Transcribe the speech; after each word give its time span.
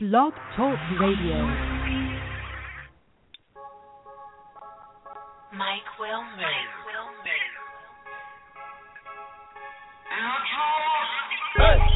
Blog 0.00 0.32
Talk 0.54 0.78
Radio. 1.00 1.42
Mike 5.58 5.90
Wilmer. 5.98 6.54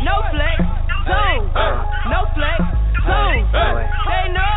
No 0.02 0.18
flex, 0.34 0.58
zone. 1.06 1.46
No 2.10 2.26
flex, 2.34 2.58
zone. 3.06 3.46
They 4.10 4.32
know 4.34 4.51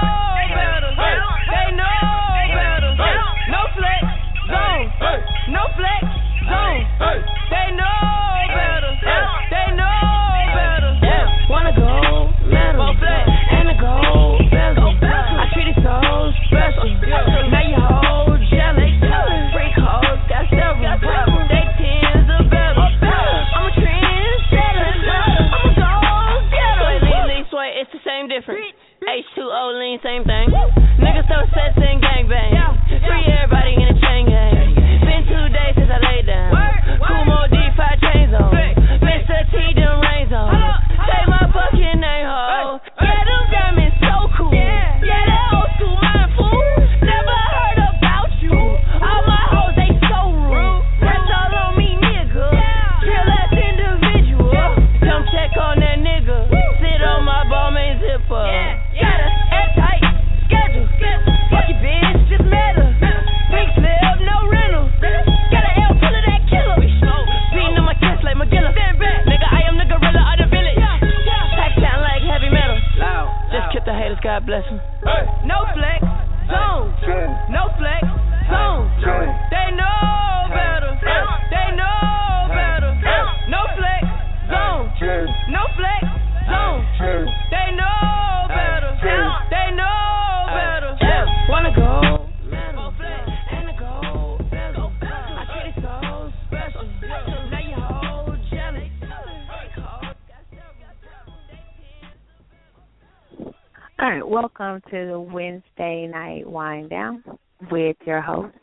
your 108.06 108.22
host, 108.22 108.56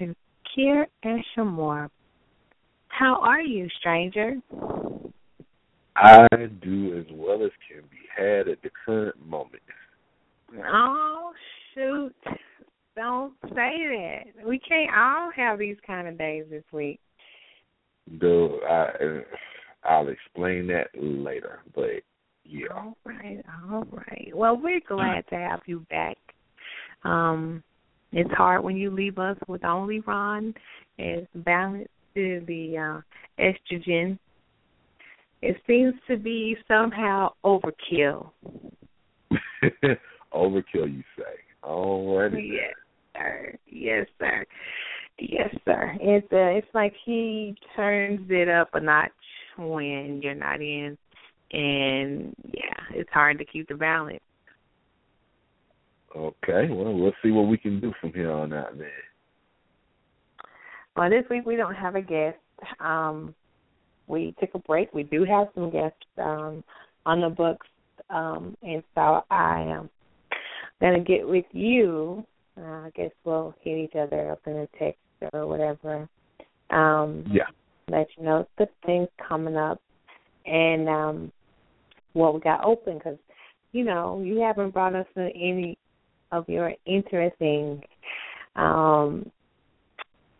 Shakir 0.00 0.84
and 1.02 1.24
Sh' 1.34 1.38
Moore. 1.38 1.90
How 2.88 3.20
are 3.22 3.40
you, 3.40 3.68
stranger? 3.78 4.36
I 5.96 6.26
do 6.62 6.98
as 6.98 7.06
well 7.12 7.44
as 7.44 7.50
can 7.68 7.82
be 7.90 7.98
had 8.16 8.48
at 8.48 8.62
the 8.62 8.70
current 8.84 9.16
moment. 9.26 9.62
Oh 10.66 11.32
shoot! 11.74 12.14
Don't 12.96 13.34
say 13.42 13.52
that. 13.54 14.46
We 14.46 14.58
can't 14.58 14.90
all 14.96 15.30
have 15.34 15.58
these 15.58 15.76
kind 15.86 16.08
of 16.08 16.18
days 16.18 16.44
this 16.50 16.64
week. 16.72 17.00
Though 18.20 18.58
I, 18.68 19.88
I'll 19.88 20.08
explain 20.08 20.66
that 20.68 20.88
later. 20.94 21.60
But 21.74 22.02
yeah, 22.44 22.68
All 22.74 22.96
right, 23.04 23.44
all 23.70 23.86
right. 23.90 24.30
Well, 24.34 24.56
we're 24.56 24.80
glad 24.86 25.26
to 25.28 25.36
have 25.36 25.60
you 25.66 25.84
back. 25.90 26.16
Um, 27.04 27.62
it's 28.12 28.30
hard 28.32 28.64
when 28.64 28.76
you 28.76 28.90
leave 28.90 29.18
us 29.18 29.36
with 29.46 29.64
only 29.64 30.00
Ron 30.00 30.54
as 30.98 31.24
balance 31.34 31.88
to 32.14 32.42
the 32.46 32.76
uh, 32.78 33.42
estrogen. 33.42 34.18
It 35.42 35.56
seems 35.66 35.94
to 36.08 36.16
be 36.16 36.56
somehow 36.66 37.32
overkill. 37.44 38.30
overkill, 40.34 40.92
you 40.92 41.04
say? 41.16 41.38
Alrighty. 41.62 42.50
Yes, 42.50 42.74
sir. 43.14 43.54
Yes, 43.68 44.06
sir. 44.18 44.44
Yes, 45.18 45.54
sir. 45.64 45.96
It's 46.00 46.26
uh, 46.32 46.56
it's 46.56 46.74
like 46.74 46.94
he 47.04 47.56
turns 47.74 48.26
it 48.30 48.48
up 48.48 48.68
a 48.74 48.80
notch 48.80 49.10
when 49.56 50.20
you're 50.22 50.34
not 50.34 50.60
in, 50.60 50.96
and 51.52 52.34
yeah, 52.54 52.94
it's 52.94 53.10
hard 53.12 53.38
to 53.38 53.44
keep 53.44 53.68
the 53.68 53.74
balance. 53.74 54.20
Okay. 56.16 56.68
Well, 56.70 56.94
we'll 56.94 57.12
see 57.22 57.30
what 57.30 57.48
we 57.48 57.58
can 57.58 57.80
do 57.80 57.92
from 58.00 58.12
here 58.12 58.30
on 58.30 58.52
out, 58.52 58.76
then. 58.78 58.88
Well, 60.96 61.10
this 61.10 61.24
week 61.30 61.46
we 61.46 61.56
don't 61.56 61.74
have 61.74 61.94
a 61.94 62.02
guest. 62.02 62.38
Um, 62.80 63.34
we 64.08 64.34
took 64.40 64.50
a 64.54 64.58
break. 64.58 64.92
We 64.92 65.04
do 65.04 65.24
have 65.24 65.48
some 65.54 65.70
guests 65.70 65.98
um, 66.18 66.64
on 67.06 67.20
the 67.20 67.28
books, 67.28 67.66
um, 68.10 68.56
and 68.62 68.82
so 68.94 69.22
I 69.30 69.60
am 69.62 69.90
gonna 70.80 71.00
get 71.00 71.28
with 71.28 71.44
you. 71.52 72.24
Uh, 72.58 72.86
I 72.86 72.90
guess 72.96 73.10
we'll 73.24 73.54
hit 73.62 73.78
each 73.78 73.94
other 73.94 74.32
up 74.32 74.40
in 74.46 74.56
a 74.56 74.66
text 74.78 74.98
or 75.32 75.46
whatever. 75.46 76.08
Um, 76.70 77.24
Yeah. 77.30 77.46
let 77.88 78.08
you 78.16 78.24
know 78.24 78.46
the 78.58 78.68
things 78.84 79.08
coming 79.26 79.56
up 79.56 79.80
and 80.46 80.88
um, 80.88 81.32
what 82.12 82.34
we 82.34 82.40
got 82.40 82.64
open 82.64 82.98
because 82.98 83.18
you 83.72 83.84
know 83.84 84.20
you 84.20 84.40
haven't 84.40 84.70
brought 84.70 84.94
us 84.94 85.06
to 85.14 85.30
any 85.34 85.78
of 86.32 86.48
your 86.48 86.72
interesting 86.86 87.82
um, 88.56 89.30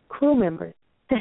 crew 0.09 0.34
members. 0.34 0.75
so 1.10 1.16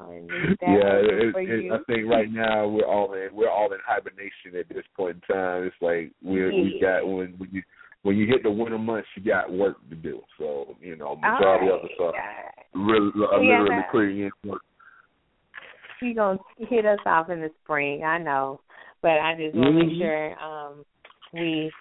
I 0.00 0.20
yeah, 0.62 1.00
it, 1.00 1.34
it. 1.36 1.72
I 1.72 1.78
think 1.92 2.08
right 2.08 2.30
now 2.30 2.68
we're 2.68 2.86
all 2.86 3.12
in 3.14 3.28
we're 3.32 3.50
all 3.50 3.72
in 3.72 3.78
hibernation 3.84 4.58
at 4.58 4.68
this 4.68 4.84
point 4.96 5.16
in 5.28 5.34
time. 5.34 5.64
It's 5.64 5.76
like 5.80 6.12
we 6.22 6.78
Yeah. 6.80 7.00
got 7.00 7.08
when 7.08 7.34
when 7.38 7.50
you 7.50 7.62
when 8.02 8.16
you 8.16 8.26
hit 8.26 8.42
the 8.42 8.50
winter 8.50 8.78
months, 8.78 9.08
you 9.16 9.24
got 9.24 9.50
work 9.50 9.76
to 9.88 9.96
do. 9.96 10.20
So 10.38 10.76
you 10.80 10.94
know, 10.96 11.16
majority 11.16 11.68
of 11.70 11.80
us 11.80 11.90
are 12.00 12.14
really, 12.74 13.10
are 13.26 13.42
Yeah. 13.42 13.60
literally 13.62 13.82
putting 13.90 14.18
in 14.20 14.30
work. 14.44 14.62
you 16.00 16.14
gonna 16.14 16.38
hit 16.58 16.84
us 16.84 16.98
off 17.06 17.30
in 17.30 17.40
the 17.40 17.50
spring. 17.62 18.04
I 18.04 18.18
know, 18.18 18.60
but 19.00 19.18
I 19.20 19.34
just 19.34 19.56
want 19.56 19.74
to 19.74 19.84
make 19.86 19.94
Mhm. 19.94 19.98
sure 19.98 20.44
um 20.44 20.84
we 21.32 21.72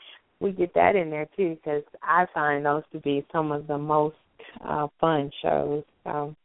we 0.44 0.52
get 0.52 0.74
that 0.76 0.96
in 0.96 1.09
there 1.09 1.28
too 1.36 1.56
because 1.56 1.84
I 2.04 2.26
find 2.34 2.66
those 2.66 2.84
to 2.92 3.00
be 3.00 3.26
some 3.31 3.52
of 3.52 3.66
the 3.66 3.78
most 3.78 4.18
uh 4.64 4.88
fun 5.00 5.31
shows. 5.42 5.84
So, 6.04 6.36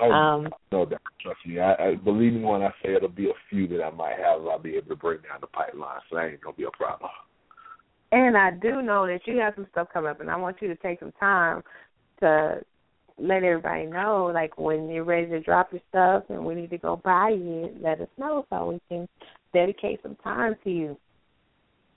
Oh, 0.00 0.10
um, 0.10 0.48
no 0.72 0.84
doubt. 0.84 1.00
Trust 1.22 1.38
me. 1.46 1.60
I, 1.60 1.74
I 1.74 1.94
believe 1.94 2.32
me 2.32 2.42
when 2.42 2.62
I 2.62 2.70
say 2.82 2.94
it'll 2.94 3.08
be 3.08 3.30
a 3.30 3.40
few 3.48 3.68
that 3.68 3.82
I 3.82 3.90
might 3.90 4.18
have. 4.18 4.44
I'll 4.44 4.58
be 4.58 4.74
able 4.76 4.88
to 4.88 4.96
bring 4.96 5.18
down 5.18 5.38
the 5.40 5.46
pipeline. 5.46 6.00
So 6.10 6.16
that 6.16 6.26
ain't 6.26 6.40
gonna 6.40 6.56
be 6.56 6.64
a 6.64 6.70
problem. 6.72 7.10
and 8.12 8.36
I 8.36 8.50
do 8.50 8.82
know 8.82 9.06
that 9.06 9.20
you 9.26 9.38
have 9.38 9.54
some 9.54 9.68
stuff 9.70 9.88
coming 9.92 10.10
up, 10.10 10.20
and 10.20 10.30
I 10.30 10.36
want 10.36 10.56
you 10.60 10.68
to 10.68 10.76
take 10.76 10.98
some 10.98 11.12
time 11.20 11.62
to 12.20 12.60
let 13.18 13.44
everybody 13.44 13.86
know, 13.86 14.30
like 14.34 14.58
when 14.58 14.88
you're 14.88 15.04
ready 15.04 15.28
to 15.28 15.40
drop 15.40 15.72
your 15.72 15.80
stuff 15.88 16.24
and 16.28 16.44
we 16.44 16.54
need 16.54 16.70
to 16.70 16.78
go 16.78 16.96
buy 17.04 17.30
you, 17.30 17.70
let 17.80 18.00
us 18.00 18.08
know 18.18 18.44
so 18.50 18.70
we 18.70 18.80
can 18.88 19.08
dedicate 19.52 20.00
some 20.02 20.16
time 20.16 20.56
to 20.64 20.70
you. 20.70 20.96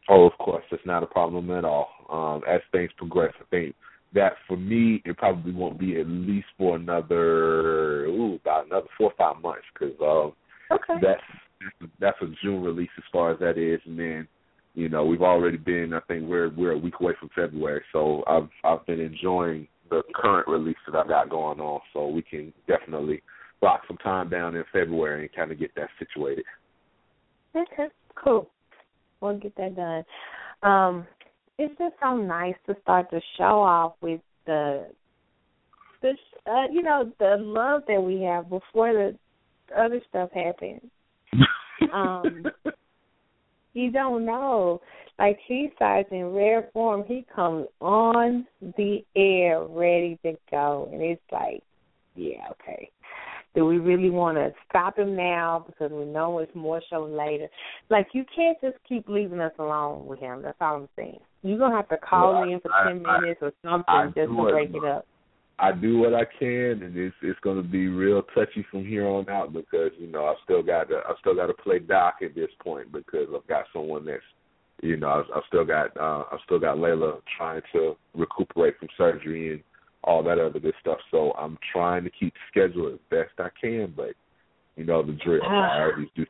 Oh, 0.09 0.25
of 0.25 0.37
course, 0.37 0.63
it's 0.71 0.85
not 0.85 1.03
a 1.03 1.07
problem 1.07 1.51
at 1.51 1.65
all. 1.65 1.89
Um, 2.09 2.41
as 2.47 2.61
things 2.71 2.91
progress, 2.97 3.33
I 3.41 3.43
think 3.49 3.75
that 4.13 4.33
for 4.47 4.55
me, 4.55 5.01
it 5.05 5.17
probably 5.17 5.51
won't 5.51 5.79
be 5.79 5.99
at 5.99 6.07
least 6.07 6.47
for 6.57 6.77
another, 6.77 8.05
ooh, 8.05 8.35
about 8.35 8.67
another 8.67 8.87
four 8.97 9.11
or 9.11 9.15
five 9.17 9.41
months, 9.41 9.65
because 9.73 9.95
um, 10.01 10.33
Okay. 10.71 10.99
that's 11.01 11.21
that's 11.99 12.17
a 12.21 12.27
June 12.43 12.61
release 12.61 12.89
as 12.97 13.03
far 13.11 13.31
as 13.31 13.39
that 13.39 13.57
is, 13.57 13.79
and 13.85 13.97
then 13.97 14.27
you 14.75 14.89
know 14.89 15.05
we've 15.05 15.21
already 15.21 15.57
been. 15.57 15.93
I 15.93 15.99
think 16.01 16.27
we're 16.27 16.49
we're 16.49 16.73
a 16.73 16.77
week 16.77 16.95
away 16.99 17.13
from 17.19 17.29
February, 17.35 17.83
so 17.91 18.23
I've 18.27 18.49
I've 18.63 18.85
been 18.85 18.99
enjoying 18.99 19.67
the 19.89 20.03
current 20.13 20.47
release 20.47 20.77
that 20.85 20.97
I've 20.97 21.07
got 21.07 21.29
going 21.29 21.59
on, 21.59 21.79
so 21.93 22.07
we 22.07 22.21
can 22.21 22.53
definitely 22.67 23.21
block 23.61 23.81
some 23.87 23.97
time 23.97 24.29
down 24.29 24.55
in 24.55 24.63
February 24.71 25.23
and 25.23 25.35
kind 25.35 25.51
of 25.51 25.59
get 25.59 25.73
that 25.75 25.89
situated. 25.99 26.45
Okay, 27.55 27.87
cool. 28.21 28.49
We'll 29.21 29.37
get 29.37 29.55
that 29.57 29.75
done. 29.75 30.03
Um, 30.63 31.07
it's 31.57 31.77
just 31.77 31.95
so 32.01 32.15
nice 32.15 32.55
to 32.67 32.75
start 32.81 33.07
the 33.11 33.21
show 33.37 33.61
off 33.61 33.93
with 34.01 34.21
the 34.45 34.87
the 36.01 36.13
uh, 36.45 36.67
you 36.71 36.83
know 36.83 37.11
the 37.19 37.35
love 37.39 37.83
that 37.87 38.01
we 38.01 38.21
have 38.21 38.49
before 38.49 38.93
the 38.93 39.17
other 39.75 40.01
stuff 40.09 40.29
happens. 40.33 40.81
um, 41.93 42.45
you 43.73 43.91
don't 43.91 44.25
know. 44.25 44.81
Like 45.19 45.39
he 45.47 45.69
starts 45.75 46.09
in 46.11 46.31
rare 46.31 46.69
form, 46.73 47.03
he 47.07 47.25
comes 47.33 47.67
on 47.81 48.45
the 48.61 49.03
air 49.15 49.63
ready 49.63 50.19
to 50.23 50.33
go, 50.51 50.89
and 50.91 51.01
it's 51.01 51.21
like, 51.31 51.63
yeah, 52.15 52.49
okay. 52.51 52.91
Do 53.57 53.65
we 53.65 53.79
really 53.79 54.11
want 54.11 54.37
to 54.37 54.53
stop 54.69 54.99
him 54.99 55.15
now 55.15 55.65
because 55.65 55.91
we 55.91 56.05
know 56.05 56.37
it's 56.37 56.53
more 56.53 56.79
show 56.91 57.05
later? 57.05 57.47
Like 57.89 58.05
you 58.13 58.23
can't 58.35 58.55
just 58.61 58.75
keep 58.87 59.09
leaving 59.09 59.39
us 59.39 59.51
alone 59.57 60.05
with 60.05 60.19
him. 60.19 60.43
That's 60.43 60.57
all 60.61 60.75
I'm 60.75 60.89
saying. 60.95 61.17
You're 61.41 61.57
gonna 61.57 61.75
have 61.75 61.89
to 61.89 61.97
call 61.97 62.33
Well, 62.41 62.43
in 62.43 62.59
for 62.59 62.71
I- 62.71 62.83
ten 62.93 63.03
I- 63.03 63.19
minutes 63.19 63.39
or 63.41 63.51
something 63.63 63.83
I 63.87 64.05
just 64.05 64.29
to 64.29 64.43
break 64.51 64.69
it 64.69 64.73
Mom. 64.73 64.85
up. 64.85 65.07
I 65.57 65.71
do 65.71 65.97
what 65.97 66.13
I 66.13 66.25
can, 66.37 66.83
and 66.83 66.95
it's 66.95 67.15
it's 67.23 67.39
going 67.39 67.57
to 67.57 67.67
be 67.67 67.87
real 67.87 68.21
touchy 68.35 68.61
from 68.69 68.85
here 68.85 69.07
on 69.07 69.27
out 69.27 69.53
because 69.53 69.91
you 69.97 70.05
know 70.05 70.27
I 70.27 70.35
still 70.43 70.61
got 70.61 70.89
to 70.89 70.97
I 70.97 71.15
still 71.19 71.33
got 71.33 71.47
to 71.47 71.53
play 71.55 71.79
Doc 71.79 72.17
at 72.21 72.35
this 72.35 72.51
point 72.63 72.91
because 72.91 73.27
I've 73.35 73.47
got 73.47 73.65
someone 73.73 74.05
that's 74.05 74.21
you 74.83 74.97
know 74.97 75.09
I've, 75.09 75.25
I've 75.35 75.43
still 75.47 75.65
got 75.65 75.97
uh, 75.97 76.25
I've 76.31 76.41
still 76.45 76.59
got 76.59 76.77
Layla 76.77 77.21
trying 77.35 77.63
to 77.73 77.97
recuperate 78.13 78.77
from 78.77 78.89
surgery 78.95 79.53
and 79.53 79.63
all 80.07 80.23
that 80.23 80.39
other 80.39 80.59
good 80.59 80.73
stuff. 80.81 80.97
So 81.11 81.33
I'm 81.37 81.57
trying 81.73 82.03
to 82.05 82.09
keep 82.09 82.33
schedule 82.49 82.87
as 82.93 82.99
best 83.11 83.31
I 83.39 83.49
can, 83.61 83.93
but 83.95 84.11
you 84.75 84.85
know 84.85 85.03
the 85.05 85.17
drill. 85.23 85.41
Ah. 85.43 85.69
Priorities 85.75 86.09
do. 86.15 86.25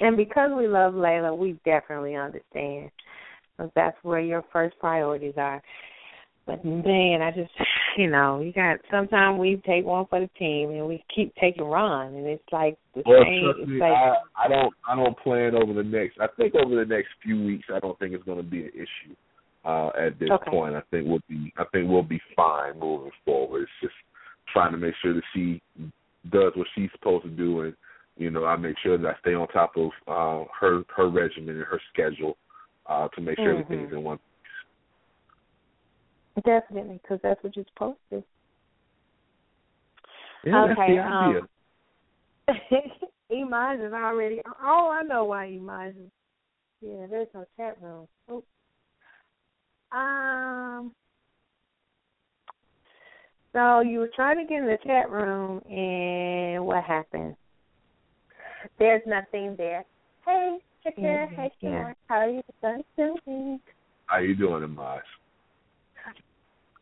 And 0.00 0.16
because 0.16 0.50
we 0.56 0.66
love 0.66 0.94
Layla, 0.94 1.36
we 1.36 1.52
definitely 1.64 2.16
understand. 2.16 2.90
'Cause 3.56 3.70
that's 3.76 3.96
where 4.02 4.18
your 4.20 4.42
first 4.52 4.76
priorities 4.80 5.34
are. 5.36 5.62
But 6.46 6.64
man, 6.64 7.22
I 7.22 7.30
just, 7.30 7.52
you 7.98 8.08
know, 8.10 8.40
you 8.40 8.52
got. 8.52 8.78
Sometimes 8.90 9.38
we 9.38 9.56
take 9.64 9.84
one 9.84 10.06
for 10.06 10.18
the 10.20 10.28
team, 10.38 10.70
and 10.70 10.88
we 10.88 11.04
keep 11.14 11.34
taking 11.36 11.64
Ron, 11.64 12.14
and 12.14 12.26
it's 12.26 12.42
like 12.50 12.76
the 12.94 13.02
Well, 13.06 13.22
same. 13.24 13.44
trust 13.54 13.68
me, 13.68 13.78
like 13.78 13.92
I, 13.92 14.14
I 14.36 14.48
don't 14.48 14.74
I 14.88 14.96
don't 14.96 15.16
plan 15.18 15.54
over 15.54 15.72
the 15.74 15.82
next. 15.84 16.18
I 16.18 16.26
think 16.36 16.54
over 16.54 16.74
the 16.74 16.86
next 16.86 17.10
few 17.22 17.44
weeks, 17.44 17.68
I 17.72 17.78
don't 17.78 17.96
think 17.98 18.14
it's 18.14 18.24
going 18.24 18.38
to 18.38 18.42
be 18.42 18.62
an 18.62 18.72
issue. 18.74 19.14
Uh, 19.64 19.90
at 19.96 20.18
this 20.18 20.30
Okay. 20.30 20.50
point, 20.50 20.74
I 20.74 20.82
think 20.90 21.06
we'll 21.06 21.20
be 21.28 21.52
I 21.56 21.64
think 21.72 21.88
we'll 21.88 22.02
be 22.02 22.20
fine 22.34 22.80
moving 22.80 23.12
forward. 23.24 23.62
It's 23.62 23.70
just 23.80 23.94
trying 24.52 24.72
to 24.72 24.78
make 24.78 24.94
sure 25.00 25.14
that 25.14 25.22
she 25.32 25.62
does 26.30 26.52
what 26.56 26.66
she's 26.74 26.90
supposed 26.92 27.24
to 27.24 27.30
do, 27.30 27.60
and 27.62 27.74
you 28.16 28.30
know 28.30 28.44
I 28.44 28.56
make 28.56 28.76
sure 28.82 28.98
that 28.98 29.06
I 29.06 29.18
stay 29.20 29.34
on 29.34 29.46
top 29.48 29.76
of 29.76 29.90
uh, 30.08 30.44
her 30.58 30.82
her 30.96 31.08
regimen 31.08 31.56
and 31.56 31.64
her 31.64 31.80
schedule 31.92 32.36
uh, 32.86 33.06
to 33.14 33.20
make 33.20 33.38
sure 33.38 33.54
Mhm. 33.54 33.60
everything's 33.60 33.92
in 33.92 34.02
one. 34.02 34.18
definitely, 36.44 36.98
because 37.02 37.20
that's 37.22 37.42
what 37.44 37.54
you're 37.54 37.64
supposed 37.66 38.00
to. 38.10 38.24
Yeah, 40.44 40.64
Okay, 40.72 40.98
um, 40.98 41.48
Imaj 43.30 43.86
is 43.86 43.92
already. 43.92 44.42
Oh, 44.60 44.90
I 44.90 45.02
know 45.02 45.24
why 45.24 45.46
Imaj 45.46 45.90
is. 45.90 46.10
Yeah, 46.80 47.06
there's 47.08 47.28
no 47.32 47.44
chat 47.56 47.80
room. 47.80 48.08
Oops. 48.30 48.46
Um. 49.94 50.92
So 53.52 53.80
you 53.80 53.98
were 53.98 54.10
trying 54.16 54.38
to 54.38 54.44
get 54.44 54.62
in 54.62 54.66
the 54.66 54.78
chat 54.84 55.10
room, 55.10 55.60
and 55.70 56.64
what 56.64 56.82
happened? 56.84 57.36
There's 58.78 59.02
nothing 59.06 59.54
there. 59.58 59.84
Hey, 60.24 60.58
Shakira. 60.84 61.26
Mm-hmm. 61.26 61.34
Hey, 61.34 61.52
Yeah. 61.60 61.70
Shakira. 61.70 61.94
How 62.08 62.16
are 62.16 62.28
you 62.30 62.42
doing? 62.96 63.60
How 64.06 64.16
are 64.16 64.24
you 64.24 64.34
doing, 64.34 64.62
Amaz? 64.62 65.00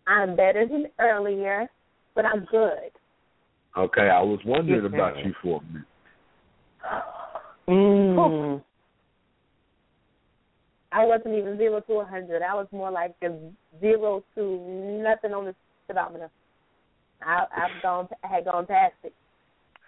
I'm 0.06 0.36
better 0.36 0.66
than 0.66 0.86
earlier, 0.98 1.66
but 2.14 2.24
I'm 2.24 2.44
good. 2.50 2.90
Okay, 3.76 4.08
I 4.10 4.20
was 4.20 4.40
wondering 4.44 4.84
about 4.86 5.24
you 5.24 5.32
for 5.42 5.60
a 5.60 5.72
minute. 5.72 5.86
Mm. 7.68 8.62
I 10.92 11.04
wasn't 11.04 11.34
even 11.34 11.56
zero 11.56 11.80
to 11.80 11.92
a 11.94 12.04
hundred. 12.04 12.42
I 12.42 12.54
was 12.54 12.66
more 12.72 12.90
like 12.90 13.14
a 13.22 13.30
zero 13.80 14.24
to 14.34 15.00
nothing 15.02 15.32
on 15.32 15.44
the 15.44 15.54
speedometer. 15.84 16.30
I 17.22 17.44
I've 17.54 17.82
gone 17.82 18.08
I 18.24 18.26
had 18.26 18.44
gone 18.44 18.66
past 18.66 18.94
it. 19.04 19.14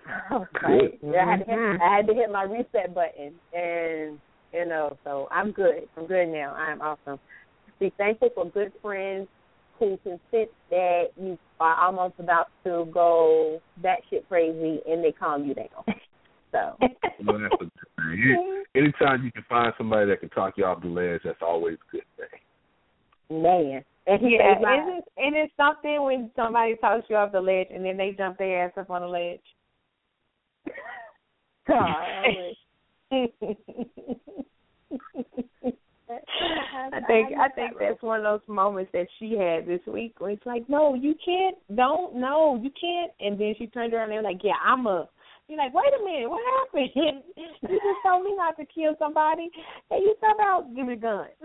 I 0.31 0.35
was 0.35 0.49
like, 0.55 1.01
Good. 1.01 1.13
yeah, 1.13 1.25
I 1.27 1.31
had 1.31 1.39
to 1.41 1.45
hit 1.45 1.59
mm-hmm. 1.59 1.83
I 1.83 1.97
had 1.97 2.07
to 2.07 2.15
hit 2.15 2.31
my 2.31 2.43
reset 2.45 2.95
button 2.95 3.33
and 3.53 4.19
you 4.53 4.67
know, 4.67 4.97
so 5.05 5.29
I'm 5.31 5.51
good. 5.53 5.89
I'm 5.97 6.07
good 6.07 6.29
now. 6.29 6.55
I'm 6.55 6.81
awesome. 6.81 7.19
Be 7.81 7.93
thankful 7.97 8.29
for 8.35 8.51
good 8.51 8.73
friends 8.83 9.27
who 9.79 9.99
can 10.05 10.21
sense 10.31 10.51
that 10.71 11.07
you 11.21 11.39
are 11.59 11.85
almost 11.85 12.15
about 12.19 12.49
to 12.65 12.87
go 12.93 13.61
that 13.83 13.99
shit 14.11 14.29
crazy 14.29 14.81
and 14.87 15.03
they 15.03 15.13
calm 15.13 15.45
you 15.45 15.55
down. 15.55 15.69
So 16.53 16.77
Well, 17.25 17.41
that's 17.41 17.55
a 17.55 17.65
good 17.65 17.73
thing. 17.97 18.65
Anytime 18.75 19.25
you 19.25 19.33
can 19.33 19.45
find 19.49 19.73
somebody 19.77 20.07
that 20.07 20.21
can 20.21 20.29
talk 20.31 20.55
you 20.57 20.65
off 20.65 20.81
the 20.83 20.89
ledge, 20.89 21.23
that's 21.25 21.43
always 21.43 21.77
a 21.89 21.93
good 21.93 22.05
thing. 22.17 22.29
Man. 23.43 23.85
And 24.07 24.21
he 24.21 24.37
Yeah, 24.37 24.55
says, 24.55 24.63
like, 24.63 24.81
isn't 24.81 25.05
and 25.17 25.37
it's 25.37 25.53
something 25.57 26.03
when 26.03 26.31
somebody 26.35 26.75
talks 26.77 27.09
you 27.09 27.17
off 27.17 27.33
the 27.33 27.41
ledge 27.41 27.69
and 27.73 27.85
then 27.85 27.97
they 27.97 28.15
jump 28.17 28.39
their 28.39 28.67
ass 28.67 28.73
up 28.77 28.91
on 28.91 29.03
the 29.03 29.09
ledge. 29.09 29.41
I 31.69 32.53
think 37.07 37.33
I 37.39 37.49
think 37.55 37.79
that's 37.79 38.03
one 38.03 38.19
of 38.19 38.25
those 38.25 38.41
moments 38.49 38.91
that 38.93 39.07
she 39.19 39.37
had 39.37 39.67
this 39.67 39.81
week 39.87 40.17
where 40.19 40.31
it's 40.31 40.45
like, 40.45 40.69
no, 40.69 40.95
you 40.95 41.15
can't, 41.25 41.57
don't, 41.77 42.17
no, 42.17 42.59
you 42.61 42.71
can't. 42.79 43.13
And 43.21 43.41
then 43.41 43.55
she 43.59 43.69
turned 43.69 43.95
around 43.95 44.11
and 44.11 44.13
they're 44.13 44.23
like, 44.23 44.43
yeah, 44.43 44.59
I'm 44.65 44.87
a. 44.87 45.09
You're 45.53 45.61
like, 45.61 45.75
wait 45.75 45.93
a 46.01 46.03
minute, 46.03 46.31
what 46.31 46.41
happened? 46.65 46.89
you 47.37 47.69
just 47.69 48.01
told 48.03 48.25
me 48.25 48.35
not 48.35 48.57
to 48.57 48.65
kill 48.65 48.95
somebody, 48.99 49.51
and 49.91 50.03
you 50.03 50.15
somehow 50.19 50.63
give 50.75 50.87
me 50.87 50.95
a 50.95 50.97
gun. 50.97 51.27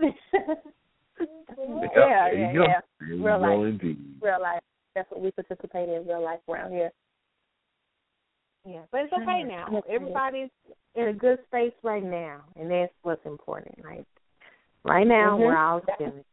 yeah, 1.20 2.32
yeah, 2.32 2.52
yeah. 2.54 2.80
Real 3.00 3.38
life. 3.38 3.68
indeed. 3.68 3.98
Real 4.22 4.40
life. 4.40 4.62
That's 4.94 5.10
what 5.10 5.20
we 5.20 5.30
participate 5.30 5.90
in 5.90 6.06
real 6.08 6.24
life 6.24 6.38
around 6.48 6.72
here. 6.72 6.90
yeah, 8.64 8.80
but 8.90 9.02
it's 9.02 9.12
okay 9.12 9.42
now. 9.46 9.66
Yes, 9.70 9.82
it 9.86 9.92
is. 9.92 10.00
Everybody's 10.00 10.50
in 10.94 11.08
a 11.08 11.12
good 11.12 11.40
space 11.46 11.74
right 11.82 12.02
now, 12.02 12.40
and 12.58 12.70
that's 12.70 12.94
what's 13.02 13.26
important. 13.26 13.78
Right, 13.84 14.06
right 14.84 15.06
now 15.06 15.36
Mhm. 15.36 15.40
we're 15.40 15.58
all 15.58 15.82
chilling. 15.98 16.24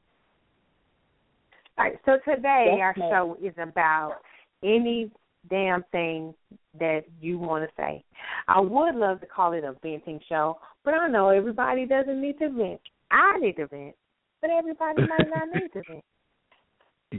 All 1.77 1.83
right, 1.83 1.99
so 2.05 2.19
today 2.19 2.79
our 2.81 2.95
show 2.95 3.35
is 3.41 3.53
about 3.57 4.21
any 4.63 5.11
damn 5.49 5.83
thing 5.91 6.33
that 6.79 7.03
you 7.19 7.37
want 7.37 7.63
to 7.63 7.69
say. 7.77 8.03
I 8.47 8.59
would 8.59 8.95
love 8.95 9.21
to 9.21 9.27
call 9.27 9.53
it 9.53 9.63
a 9.63 9.75
venting 9.81 10.19
show, 10.27 10.57
but 10.83 10.93
I 10.93 11.07
know 11.07 11.29
everybody 11.29 11.85
doesn't 11.85 12.21
need 12.21 12.37
to 12.39 12.49
vent. 12.49 12.81
I 13.11 13.37
need 13.39 13.57
to 13.57 13.67
vent, 13.67 13.95
but 14.41 14.49
everybody 14.49 15.01
might 15.01 15.29
not 15.29 15.49
need 15.53 15.71
to 15.73 15.81
vent. 15.89 16.03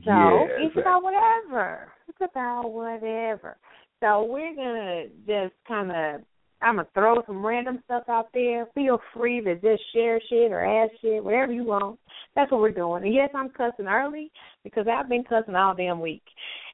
So 0.05 0.11
yeah, 0.11 0.43
it's 0.43 0.77
exactly. 0.77 0.83
about 0.83 1.03
whatever. 1.03 1.89
It's 2.09 2.31
about 2.31 2.73
whatever. 2.73 3.57
So 4.01 4.25
we're 4.25 4.55
gonna 4.55 5.05
just 5.27 5.55
kind 5.67 5.91
of. 5.91 6.23
I'm 6.63 6.77
gonna 6.77 6.89
throw 6.95 7.23
some 7.27 7.45
random 7.45 7.81
stuff 7.85 8.05
out 8.09 8.29
there. 8.33 8.67
Feel 8.75 8.99
free 9.15 9.43
to 9.43 9.55
just 9.57 9.83
share 9.95 10.21
shit 10.29 10.53
or 10.53 10.65
ask 10.65 10.93
shit, 11.03 11.23
whatever 11.23 11.53
you 11.53 11.65
want. 11.65 11.99
That's 12.35 12.51
what 12.51 12.61
we're 12.61 12.71
doing. 12.71 13.05
And 13.05 13.15
yes, 13.15 13.29
I'm 13.35 13.51
cussing 13.51 13.87
early 13.87 14.31
because 14.65 14.87
I've 14.91 15.09
been 15.09 15.23
cussing 15.25 15.55
all 15.55 15.75
damn 15.75 16.01
week. 16.01 16.23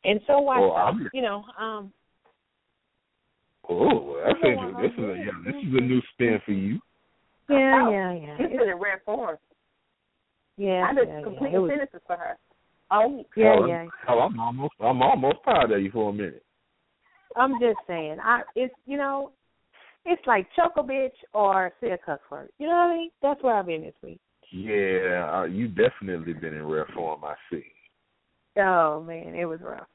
And 0.04 0.20
so 0.26 0.40
watch 0.40 0.60
Well, 0.60 0.76
out. 0.76 0.86
I'm- 0.94 1.10
You 1.12 1.22
know, 1.22 1.44
um, 1.58 1.92
Oh, 3.68 4.16
that's 4.24 4.38
Yeah, 4.42 4.50
interesting. 4.50 4.82
This 4.82 4.92
is 4.92 4.98
a 4.98 5.18
yeah, 5.18 5.30
this 5.44 5.54
is 5.54 5.74
a 5.74 5.80
new 5.80 6.02
spin 6.12 6.40
for 6.44 6.50
you. 6.52 6.80
yeah, 7.48 7.84
Oh, 7.86 7.90
yeah, 7.90 8.12
yeah, 8.12 8.36
This 8.36 8.50
is 8.50 8.60
in 8.68 8.74
rare 8.78 9.00
form. 9.04 9.38
yeah, 10.56 10.88
I 10.90 10.94
did 10.94 11.08
yeah, 11.08 11.18
yeah. 11.18 11.22
complete 11.24 11.54
It 11.54 11.58
was- 11.58 11.70
sentences 11.70 12.02
for 12.06 12.16
her. 12.16 12.36
Oh, 12.90 13.24
yeah, 13.36 13.54
Hell, 13.54 13.68
yeah. 13.68 13.86
Hell, 14.04 14.20
I'm 14.20 14.38
almost 14.40 14.74
I'm 14.80 15.00
almost 15.00 15.42
proud 15.44 15.70
of 15.70 15.80
you 15.80 15.90
for 15.92 16.10
a 16.10 16.12
minute. 16.12 16.44
I'm 17.36 17.58
just 17.60 17.78
saying. 17.86 18.18
I 18.20 18.42
it's 18.56 18.74
you 18.84 18.98
know, 18.98 19.30
it's 20.04 20.26
like 20.26 20.52
choke 20.54 20.76
a 20.76 20.82
bitch 20.82 21.16
or 21.32 21.72
say 21.80 21.92
a 21.92 21.98
cuss 21.98 22.20
word. 22.30 22.50
You 22.58 22.66
know 22.66 22.74
what 22.74 22.90
I 22.90 22.94
mean? 22.96 23.10
That's 23.22 23.42
where 23.42 23.54
I've 23.54 23.66
been 23.66 23.82
this 23.82 23.94
week. 24.02 24.20
Yeah, 24.50 25.30
uh, 25.32 25.44
you 25.44 25.68
definitely 25.68 26.34
been 26.34 26.52
in 26.54 26.66
rare 26.66 26.86
form. 26.94 27.24
I 27.24 27.36
see. 27.48 27.64
Oh 28.58 29.02
man, 29.02 29.34
it 29.34 29.44
was 29.44 29.60
rough. 29.60 29.86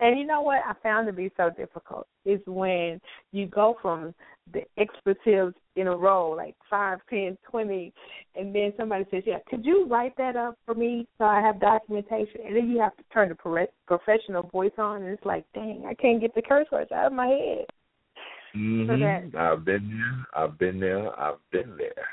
And 0.00 0.18
you 0.18 0.26
know 0.26 0.40
what 0.40 0.62
I 0.66 0.72
found 0.82 1.06
to 1.08 1.12
be 1.12 1.30
so 1.36 1.50
difficult 1.50 2.06
is 2.24 2.40
when 2.46 3.00
you 3.32 3.46
go 3.46 3.76
from 3.82 4.14
the 4.52 4.62
expletives 4.78 5.54
in 5.76 5.88
a 5.88 5.96
row, 5.96 6.30
like 6.30 6.56
five, 6.68 7.00
ten, 7.10 7.36
twenty, 7.48 7.92
and 8.34 8.54
then 8.54 8.72
somebody 8.76 9.04
says, 9.10 9.24
"Yeah, 9.26 9.38
could 9.48 9.64
you 9.64 9.86
write 9.86 10.16
that 10.16 10.36
up 10.36 10.56
for 10.64 10.74
me 10.74 11.06
so 11.18 11.24
I 11.24 11.40
have 11.40 11.60
documentation?" 11.60 12.40
And 12.46 12.56
then 12.56 12.70
you 12.70 12.80
have 12.80 12.96
to 12.96 13.02
turn 13.12 13.28
the 13.28 13.34
pro- 13.34 13.66
professional 13.86 14.44
voice 14.44 14.72
on, 14.78 15.02
and 15.02 15.12
it's 15.12 15.24
like, 15.26 15.44
"Dang, 15.52 15.84
I 15.86 15.94
can't 15.94 16.20
get 16.20 16.34
the 16.34 16.42
curse 16.42 16.66
words 16.72 16.90
out 16.92 17.06
of 17.06 17.12
my 17.12 17.26
head." 17.26 17.66
hmm 18.52 18.86
that- 18.86 19.34
I've 19.36 19.64
been 19.64 19.88
there. 19.90 20.26
I've 20.42 20.58
been 20.58 20.80
there. 20.80 21.20
I've 21.20 21.50
been 21.50 21.76
there. 21.76 22.08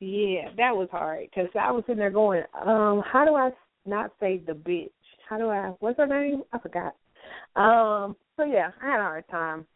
Yeah, 0.00 0.50
that 0.56 0.76
was 0.76 0.88
hard 0.90 1.28
because 1.30 1.48
I 1.58 1.70
was 1.70 1.84
sitting 1.86 2.00
there 2.00 2.10
going, 2.10 2.42
um, 2.60 3.00
how 3.06 3.24
do 3.24 3.36
I 3.36 3.50
not 3.86 4.12
say 4.20 4.38
the 4.38 4.52
bitch? 4.52 4.90
How 5.28 5.38
do 5.38 5.50
I? 5.50 5.72
What's 5.80 5.98
her 5.98 6.06
name? 6.06 6.42
I 6.52 6.58
forgot. 6.58 6.94
Um, 7.56 8.16
so 8.36 8.44
yeah, 8.44 8.70
I 8.82 8.86
had 8.86 9.00
a 9.00 9.04
hard 9.04 9.28
time 9.30 9.66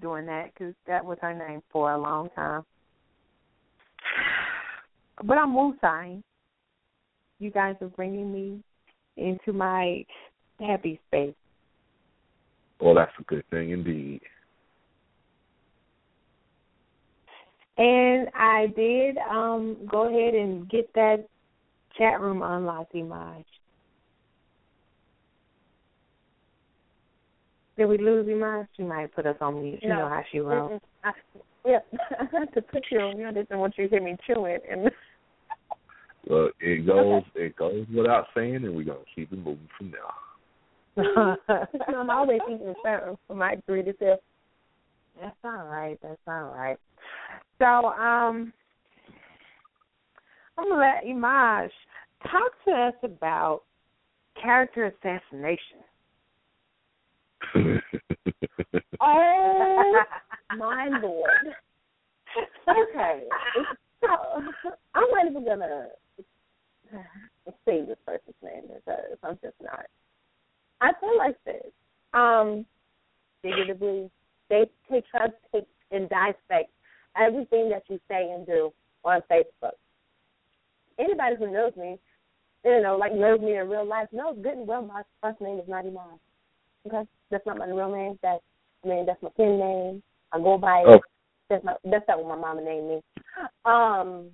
doing 0.00 0.26
that 0.26 0.52
because 0.52 0.74
that 0.86 1.04
was 1.04 1.18
her 1.20 1.34
name 1.34 1.62
for 1.72 1.92
a 1.92 1.98
long 1.98 2.28
time. 2.34 2.62
But 5.24 5.38
I'm 5.38 5.54
Wu 5.54 5.74
You 7.38 7.50
guys 7.50 7.76
are 7.80 7.88
bringing 7.88 8.32
me 8.32 8.62
into 9.16 9.52
my 9.52 10.04
happy 10.60 11.00
space. 11.08 11.34
Well, 12.80 12.94
that's 12.94 13.12
a 13.18 13.22
good 13.22 13.44
thing 13.50 13.70
indeed. 13.70 14.20
And 17.78 18.28
I 18.34 18.68
did 18.74 19.18
um 19.18 19.76
go 19.90 20.08
ahead 20.08 20.34
and 20.34 20.68
get 20.68 20.92
that 20.94 21.26
chat 21.98 22.20
room 22.20 22.42
unlocked, 22.42 22.94
Imaj. 22.94 23.44
Did 27.76 27.86
we 27.86 27.98
lose 27.98 28.26
Imaj? 28.26 28.66
She 28.76 28.82
might 28.82 29.14
put 29.14 29.26
us 29.26 29.36
on 29.40 29.62
mute. 29.62 29.80
You 29.82 29.90
no. 29.90 29.96
know 30.00 30.08
how 30.08 30.22
she 30.32 30.38
rolls. 30.38 30.80
I, 31.04 31.12
yeah, 31.66 31.78
I 32.20 32.38
had 32.38 32.52
to 32.54 32.62
put 32.62 32.84
you 32.90 33.00
on 33.00 33.16
mute. 33.16 33.28
I 33.28 33.32
didn't 33.32 33.58
want 33.58 33.74
you 33.76 33.84
to 33.84 33.90
hear 33.90 34.02
me 34.02 34.16
chewing. 34.26 34.58
And 34.70 34.84
well, 36.26 36.48
it 36.60 36.86
goes 36.86 37.22
it 37.34 37.56
goes 37.56 37.86
without 37.94 38.26
saying, 38.34 38.56
and 38.56 38.74
we're 38.74 38.84
gonna 38.84 39.00
keep 39.14 39.32
it 39.32 39.38
moving 39.38 39.68
from 39.76 39.92
now. 39.92 40.14
I'm 41.88 42.08
always 42.08 42.40
eating 42.46 42.72
something 42.82 43.16
for 43.26 43.34
my 43.36 43.56
greedy 43.66 43.92
self. 43.98 44.20
That's 45.20 45.36
all 45.44 45.66
right. 45.66 45.98
That's 46.02 46.20
all 46.26 46.54
right. 46.54 46.78
So, 47.58 47.64
um, 47.64 48.52
I'm 50.58 50.68
gonna 50.68 50.80
let 50.80 51.04
Imaj 51.04 51.68
talk 52.30 52.52
to 52.66 52.72
us 52.72 52.94
about 53.02 53.62
character 54.40 54.86
assassination. 54.86 55.78
oh 59.00 60.02
my 60.56 60.88
lord! 61.02 61.54
Okay, 62.68 63.22
so 64.00 64.08
I'm 64.94 65.10
not 65.10 65.26
even 65.30 65.44
gonna 65.44 65.88
say 67.64 67.84
this 67.84 67.96
person's 68.06 68.34
name 68.42 68.64
because 68.68 69.18
I'm 69.22 69.38
just 69.42 69.54
not. 69.62 69.86
I 70.80 70.92
feel 71.00 71.16
like 71.16 71.36
this. 71.44 71.72
Um, 72.14 72.66
figuratively, 73.42 74.10
they 74.48 74.64
they 74.90 75.02
try 75.10 75.26
to 75.28 75.34
take 75.52 75.66
and 75.90 76.08
dissect 76.08 76.70
everything 77.16 77.70
that 77.70 77.84
you 77.88 78.00
say 78.08 78.30
and 78.30 78.46
do 78.46 78.72
on 79.04 79.20
Facebook. 79.30 79.76
Anybody 80.98 81.36
who 81.38 81.52
knows 81.52 81.72
me, 81.76 81.98
you 82.66 82.82
know, 82.82 82.96
like 82.96 83.14
knows 83.14 83.40
me 83.40 83.56
in 83.56 83.68
real 83.68 83.86
life, 83.86 84.08
knows 84.12 84.36
good 84.42 84.58
and 84.58 84.66
well 84.66 84.82
my 84.82 85.02
first 85.22 85.40
name 85.40 85.58
is 85.58 85.68
not 85.68 85.86
Iman. 85.86 86.18
Okay, 86.86 87.08
that's 87.30 87.46
not 87.46 87.58
my 87.58 87.66
real 87.66 87.94
name. 87.94 88.18
That's 88.22 88.42
I 88.84 88.88
mean 88.88 89.06
that's 89.06 89.22
my 89.22 89.30
pen 89.36 89.58
name. 89.58 90.02
I 90.32 90.38
go 90.38 90.58
by 90.58 90.82
oh. 90.86 91.00
That's 91.48 91.64
not 91.64 91.78
that's 91.84 92.04
not 92.08 92.24
what 92.24 92.36
my 92.36 92.40
mama 92.40 92.62
named 92.62 92.88
me. 92.88 93.00
Um, 93.64 94.30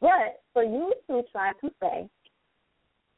but 0.00 0.40
for 0.52 0.64
you 0.64 0.92
to 1.08 1.22
try 1.30 1.52
to 1.60 1.70
say 1.80 2.08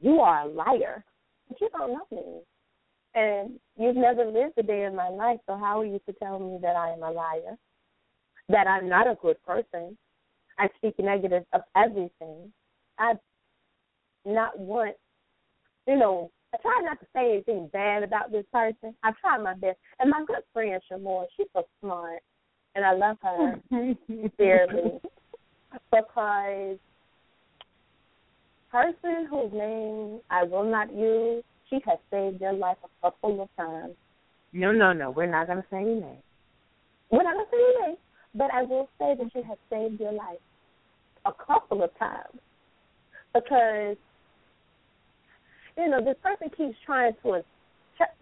you 0.00 0.20
are 0.20 0.42
a 0.42 0.48
liar, 0.48 1.04
but 1.48 1.60
you 1.60 1.68
don't 1.70 1.92
know 1.92 2.06
me, 2.10 2.40
and 3.14 3.58
you've 3.78 3.96
never 3.96 4.26
lived 4.26 4.54
a 4.58 4.62
day 4.62 4.84
in 4.84 4.94
my 4.94 5.08
life, 5.08 5.38
so 5.46 5.56
how 5.56 5.80
are 5.80 5.86
you 5.86 6.00
to 6.06 6.12
tell 6.14 6.38
me 6.38 6.58
that 6.60 6.76
I 6.76 6.90
am 6.90 7.02
a 7.02 7.10
liar? 7.10 7.56
That 8.50 8.66
I'm 8.66 8.88
not 8.88 9.06
a 9.06 9.16
good 9.22 9.42
person? 9.44 9.96
I 10.58 10.68
speak 10.76 10.98
negative 10.98 11.44
of 11.54 11.62
everything. 11.74 12.52
I 12.98 13.14
not 14.24 14.58
want, 14.58 14.96
you 15.86 15.96
know, 15.96 16.30
I 16.52 16.56
try 16.58 16.80
not 16.84 17.00
to 17.00 17.06
say 17.14 17.32
anything 17.32 17.68
bad 17.72 18.02
about 18.02 18.30
this 18.30 18.44
person. 18.52 18.94
I 19.02 19.10
try 19.20 19.38
my 19.38 19.54
best. 19.54 19.78
And 19.98 20.10
my 20.10 20.24
good 20.26 20.42
friend 20.52 20.80
Sh' 20.88 21.00
Moore, 21.00 21.26
she's 21.36 21.46
so 21.52 21.64
smart, 21.80 22.20
and 22.74 22.84
I 22.84 22.94
love 22.94 23.16
her 23.22 23.60
dearly 24.38 25.00
because 25.90 26.78
person 28.70 29.26
whose 29.28 29.52
name 29.52 30.20
I 30.30 30.44
will 30.44 30.68
not 30.70 30.92
use, 30.94 31.42
she 31.70 31.78
has 31.86 31.98
saved 32.10 32.40
your 32.40 32.52
life 32.52 32.76
a 32.84 33.10
couple 33.10 33.42
of 33.42 33.48
times. 33.56 33.94
No, 34.52 34.70
no, 34.70 34.92
no. 34.92 35.10
We're 35.10 35.30
not 35.30 35.48
going 35.48 35.58
to 35.58 35.64
say 35.70 35.80
your 35.80 36.00
name. 36.00 36.22
We're 37.10 37.24
not 37.24 37.34
going 37.34 37.46
to 37.46 37.50
say 37.50 37.58
your 37.58 37.86
name, 37.88 37.96
but 38.34 38.50
I 38.52 38.62
will 38.62 38.88
say 38.98 39.14
that 39.18 39.30
she 39.32 39.42
has 39.42 39.58
saved 39.70 40.00
your 40.00 40.12
life 40.12 40.38
a 41.26 41.32
couple 41.32 41.82
of 41.82 41.96
times 41.98 42.38
because 43.34 43.96
you 45.76 45.88
know 45.88 46.02
this 46.02 46.16
person 46.22 46.48
keeps 46.56 46.76
trying 46.86 47.12
to 47.22 47.42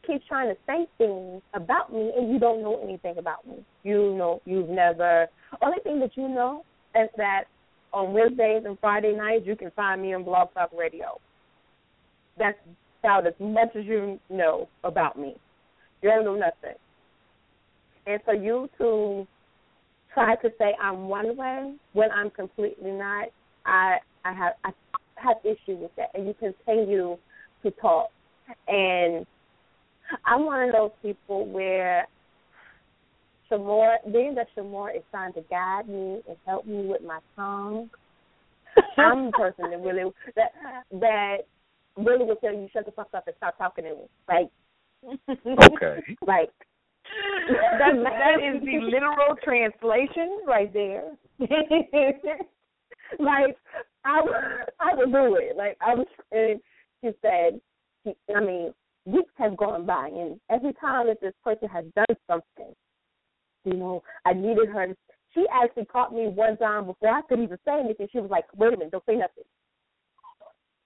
keeps 0.07 0.25
trying 0.26 0.49
to 0.49 0.57
say 0.66 0.87
things 0.99 1.42
about 1.54 1.92
me 1.92 2.12
and 2.16 2.31
you 2.31 2.38
don't 2.38 2.62
know 2.62 2.81
anything 2.83 3.19
about 3.19 3.47
me. 3.47 3.64
You 3.85 4.14
know 4.14 4.40
you've 4.45 4.69
never 4.69 5.28
only 5.61 5.78
thing 5.83 6.00
that 6.00 6.16
you 6.16 6.28
know 6.28 6.64
is 6.95 7.09
that 7.16 7.45
on 7.92 8.12
Wednesdays 8.12 8.64
and 8.66 8.78
Friday 8.81 9.14
nights 9.14 9.45
you 9.47 9.57
can 9.57 9.71
find 9.73 10.02
me 10.02 10.14
on 10.14 10.25
Blog 10.25 10.52
Talk 10.54 10.71
Radio. 10.76 11.21
That's 12.38 12.59
about 13.02 13.26
as 13.26 13.35
much 13.38 13.76
as 13.76 13.85
you 13.85 14.19
know 14.31 14.69
about 14.85 15.19
me. 15.19 15.37
You 16.00 16.11
don't 16.11 16.25
know 16.25 16.37
nothing. 16.37 16.76
And 18.07 18.21
for 18.25 18.35
you 18.35 18.69
to 18.78 19.26
try 20.14 20.37
to 20.37 20.50
say 20.59 20.75
I'm 20.83 21.09
one 21.09 21.37
way 21.37 21.75
when 21.92 22.11
I'm 22.11 22.31
completely 22.31 22.90
not, 22.90 23.28
I 23.66 23.99
I 24.25 24.33
have 24.33 24.52
I 24.64 24.71
have 25.23 25.37
issue 25.45 25.76
with 25.76 25.91
that. 25.97 26.11
And 26.14 26.26
you 26.26 26.35
continue 26.35 27.17
to 27.62 27.71
talk. 27.81 28.09
And 28.69 29.26
I'm 30.26 30.45
one 30.47 30.69
of 30.69 30.73
those 30.73 30.91
people 31.02 31.47
where 31.47 32.07
Sh' 33.49 33.52
Moore, 33.52 33.99
being 34.12 34.35
that 34.35 34.49
Sh' 34.55 34.62
Moore 34.62 34.91
is 34.91 35.02
trying 35.11 35.33
to 35.35 35.43
guide 35.50 35.88
me 35.88 36.21
and 36.29 36.37
help 36.47 36.67
me 36.67 36.87
with 36.87 37.02
my 37.02 37.19
tongue, 37.37 37.91
I'm 38.97 39.26
the 39.26 39.33
person 39.33 39.71
that 39.71 39.81
really 39.81 40.11
that 40.35 40.52
that 40.93 41.37
really 41.97 42.25
will 42.25 42.37
tell 42.37 42.52
you 42.52 42.69
shut 42.73 42.87
the 42.87 42.93
fuck 42.93 43.09
up 43.14 43.26
and 43.26 43.37
stop 43.37 43.59
talking 43.59 43.85
to 43.85 43.91
me. 43.91 44.09
Like 44.29 44.49
Okay. 45.05 46.00
like 46.26 46.50
that 47.79 47.95
that 48.02 48.38
is 48.43 48.62
the 48.62 48.79
literal 48.81 49.37
translation 49.43 50.41
right 50.47 50.73
there. 50.73 51.12
like 53.19 53.57
I 54.04 54.21
would, 54.23 54.35
I 54.80 54.94
would 54.94 55.12
do 55.12 55.37
it. 55.37 55.56
Like 55.56 55.76
I 55.80 55.94
was 55.94 56.06
and 56.30 56.61
she 57.02 57.11
said 57.23 57.61
she, 58.04 58.14
I 58.35 58.40
mean, 58.40 58.75
weeks 59.04 59.32
have 59.37 59.56
gone 59.56 59.87
by 59.87 60.09
and 60.09 60.40
every 60.50 60.73
time 60.75 61.06
that 61.09 61.21
this 61.21 61.35
person 61.44 61.68
has 61.68 61.85
done 61.94 62.16
something, 62.28 62.75
you 63.64 63.75
know, 63.75 64.02
I 64.25 64.32
needed 64.32 64.68
her 64.68 64.88
to 64.88 64.97
she 65.35 65.47
actually 65.50 65.87
caught 65.87 66.12
me 66.12 66.28
one 66.28 66.59
time 66.59 66.87
before 66.87 67.09
I 67.09 67.23
could 67.23 67.40
even 67.40 67.56
say 67.64 67.80
anything. 67.80 68.06
She 68.12 68.21
was 68.21 68.30
like, 68.30 68.44
Wait 68.54 68.75
a 68.75 68.76
minute, 68.76 68.92
don't 68.92 69.04
say 69.06 69.16
nothing. 69.16 69.44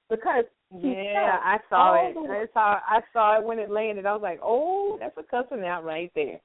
Because 0.08 0.44
yeah, 0.72 1.38
I 1.42 1.58
saw 1.68 1.94
it. 1.94 2.16
I 2.16 2.46
saw 2.52 2.78
I 2.86 3.00
saw 3.12 3.38
it 3.38 3.44
when 3.44 3.58
it 3.58 3.70
landed. 3.70 4.06
I 4.06 4.12
was 4.12 4.22
like, 4.22 4.40
"Oh, 4.42 4.98
that's 5.00 5.16
a 5.16 5.22
cussing 5.22 5.64
out 5.64 5.84
right 5.84 6.10
there." 6.14 6.40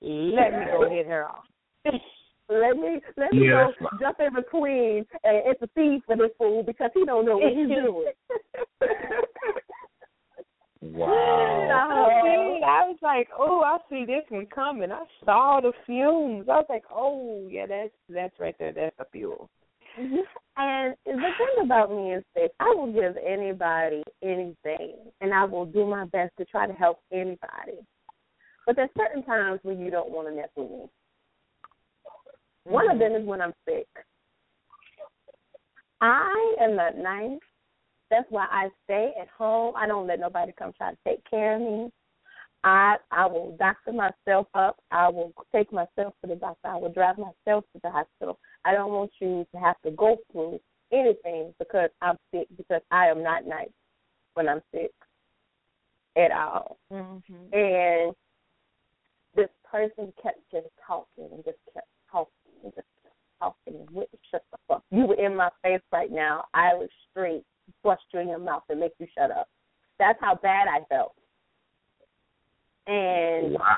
Let 0.00 0.52
me 0.52 0.64
go 0.70 0.88
hit 0.90 1.06
her 1.06 1.26
off. 1.26 1.44
let 2.48 2.76
me 2.76 3.00
let 3.16 3.32
me 3.32 3.46
yeah, 3.46 3.70
go 3.80 3.88
jump 4.00 4.18
in 4.20 4.34
between 4.34 5.06
and 5.24 5.42
intercede 5.46 6.02
for 6.06 6.16
this 6.16 6.30
fool 6.38 6.62
because 6.62 6.90
he 6.94 7.04
don't 7.04 7.26
know 7.26 7.38
what 7.38 7.52
he's 7.52 7.68
doing. 7.68 8.12
wow. 10.82 11.54
Oh. 11.70 12.08
see, 12.24 12.64
I 12.64 12.88
was 12.88 12.96
like, 13.02 13.28
"Oh, 13.38 13.62
I 13.62 13.78
see 13.90 14.04
this 14.04 14.24
one 14.30 14.46
coming." 14.46 14.90
I 14.90 15.04
saw 15.24 15.60
the 15.60 15.72
fumes. 15.84 16.48
I 16.48 16.56
was 16.56 16.66
like, 16.68 16.84
"Oh, 16.90 17.46
yeah, 17.50 17.66
that's 17.66 17.92
that's 18.08 18.38
right 18.40 18.54
there. 18.58 18.72
That's 18.72 18.96
a 18.98 19.04
fuel." 19.12 19.50
And 19.98 20.94
the 21.04 21.12
thing 21.12 21.64
about 21.64 21.90
me 21.90 22.14
is 22.14 22.24
this 22.34 22.50
I 22.60 22.72
will 22.76 22.92
give 22.92 23.16
anybody 23.16 24.02
anything 24.22 24.94
and 25.20 25.34
I 25.34 25.44
will 25.44 25.66
do 25.66 25.86
my 25.86 26.04
best 26.06 26.32
to 26.38 26.44
try 26.44 26.66
to 26.66 26.72
help 26.72 27.00
anybody. 27.12 27.78
But 28.66 28.76
there's 28.76 28.90
certain 28.96 29.24
times 29.24 29.60
when 29.62 29.80
you 29.80 29.90
don't 29.90 30.10
want 30.10 30.28
to 30.28 30.34
mess 30.34 30.48
with 30.56 30.70
me. 30.70 30.86
One 32.68 32.90
of 32.90 32.98
them 32.98 33.14
is 33.14 33.26
when 33.26 33.40
I'm 33.40 33.54
sick. 33.66 33.86
I 36.00 36.56
am 36.60 36.76
not 36.76 36.96
nice. 36.96 37.38
That's 38.10 38.26
why 38.30 38.46
I 38.50 38.68
stay 38.84 39.12
at 39.20 39.28
home. 39.28 39.74
I 39.76 39.86
don't 39.86 40.06
let 40.06 40.20
nobody 40.20 40.52
come 40.58 40.72
try 40.76 40.92
to 40.92 40.98
take 41.06 41.22
care 41.28 41.56
of 41.56 41.60
me. 41.60 41.90
I 42.64 42.96
I 43.10 43.26
will 43.26 43.56
doctor 43.58 43.92
myself 43.92 44.48
up. 44.54 44.76
I 44.90 45.08
will 45.08 45.32
take 45.54 45.72
myself 45.72 46.14
to 46.22 46.28
the 46.28 46.36
doctor. 46.36 46.68
I 46.68 46.76
will 46.76 46.92
drive 46.92 47.16
myself 47.16 47.64
to 47.72 47.80
the 47.82 47.90
hospital. 47.90 48.38
I 48.64 48.72
don't 48.72 48.92
want 48.92 49.12
you 49.20 49.46
to 49.52 49.60
have 49.60 49.76
to 49.84 49.90
go 49.92 50.16
through 50.32 50.60
anything 50.92 51.54
because 51.58 51.90
I'm 52.02 52.16
sick 52.32 52.48
because 52.56 52.82
I 52.90 53.06
am 53.06 53.22
not 53.22 53.46
nice 53.46 53.68
when 54.34 54.48
I'm 54.48 54.62
sick 54.74 54.92
at 56.16 56.32
all. 56.32 56.78
Mm-hmm. 56.92 57.54
And 57.54 58.14
this 59.36 59.48
person 59.70 60.12
kept 60.22 60.40
just 60.50 60.66
talking 60.86 61.28
and 61.32 61.44
just 61.44 61.58
kept 61.72 61.86
and 62.64 62.72
just 62.74 62.86
talking 63.40 63.86
with? 63.92 64.08
Shut 64.30 64.44
the 64.50 64.58
fuck. 64.68 64.82
You 64.90 65.06
were 65.06 65.14
in 65.14 65.36
my 65.36 65.50
face 65.62 65.80
right 65.92 66.10
now. 66.10 66.44
I 66.54 66.74
was 66.74 66.88
straight 67.10 67.44
bust 67.82 68.02
you 68.12 68.20
in 68.20 68.28
your 68.28 68.38
mouth 68.38 68.62
and 68.68 68.80
make 68.80 68.92
you 68.98 69.06
shut 69.16 69.30
up. 69.30 69.48
That's 69.98 70.18
how 70.20 70.36
bad 70.36 70.68
I 70.68 70.84
felt. 70.88 71.14
And 72.86 73.54
Wow. 73.54 73.76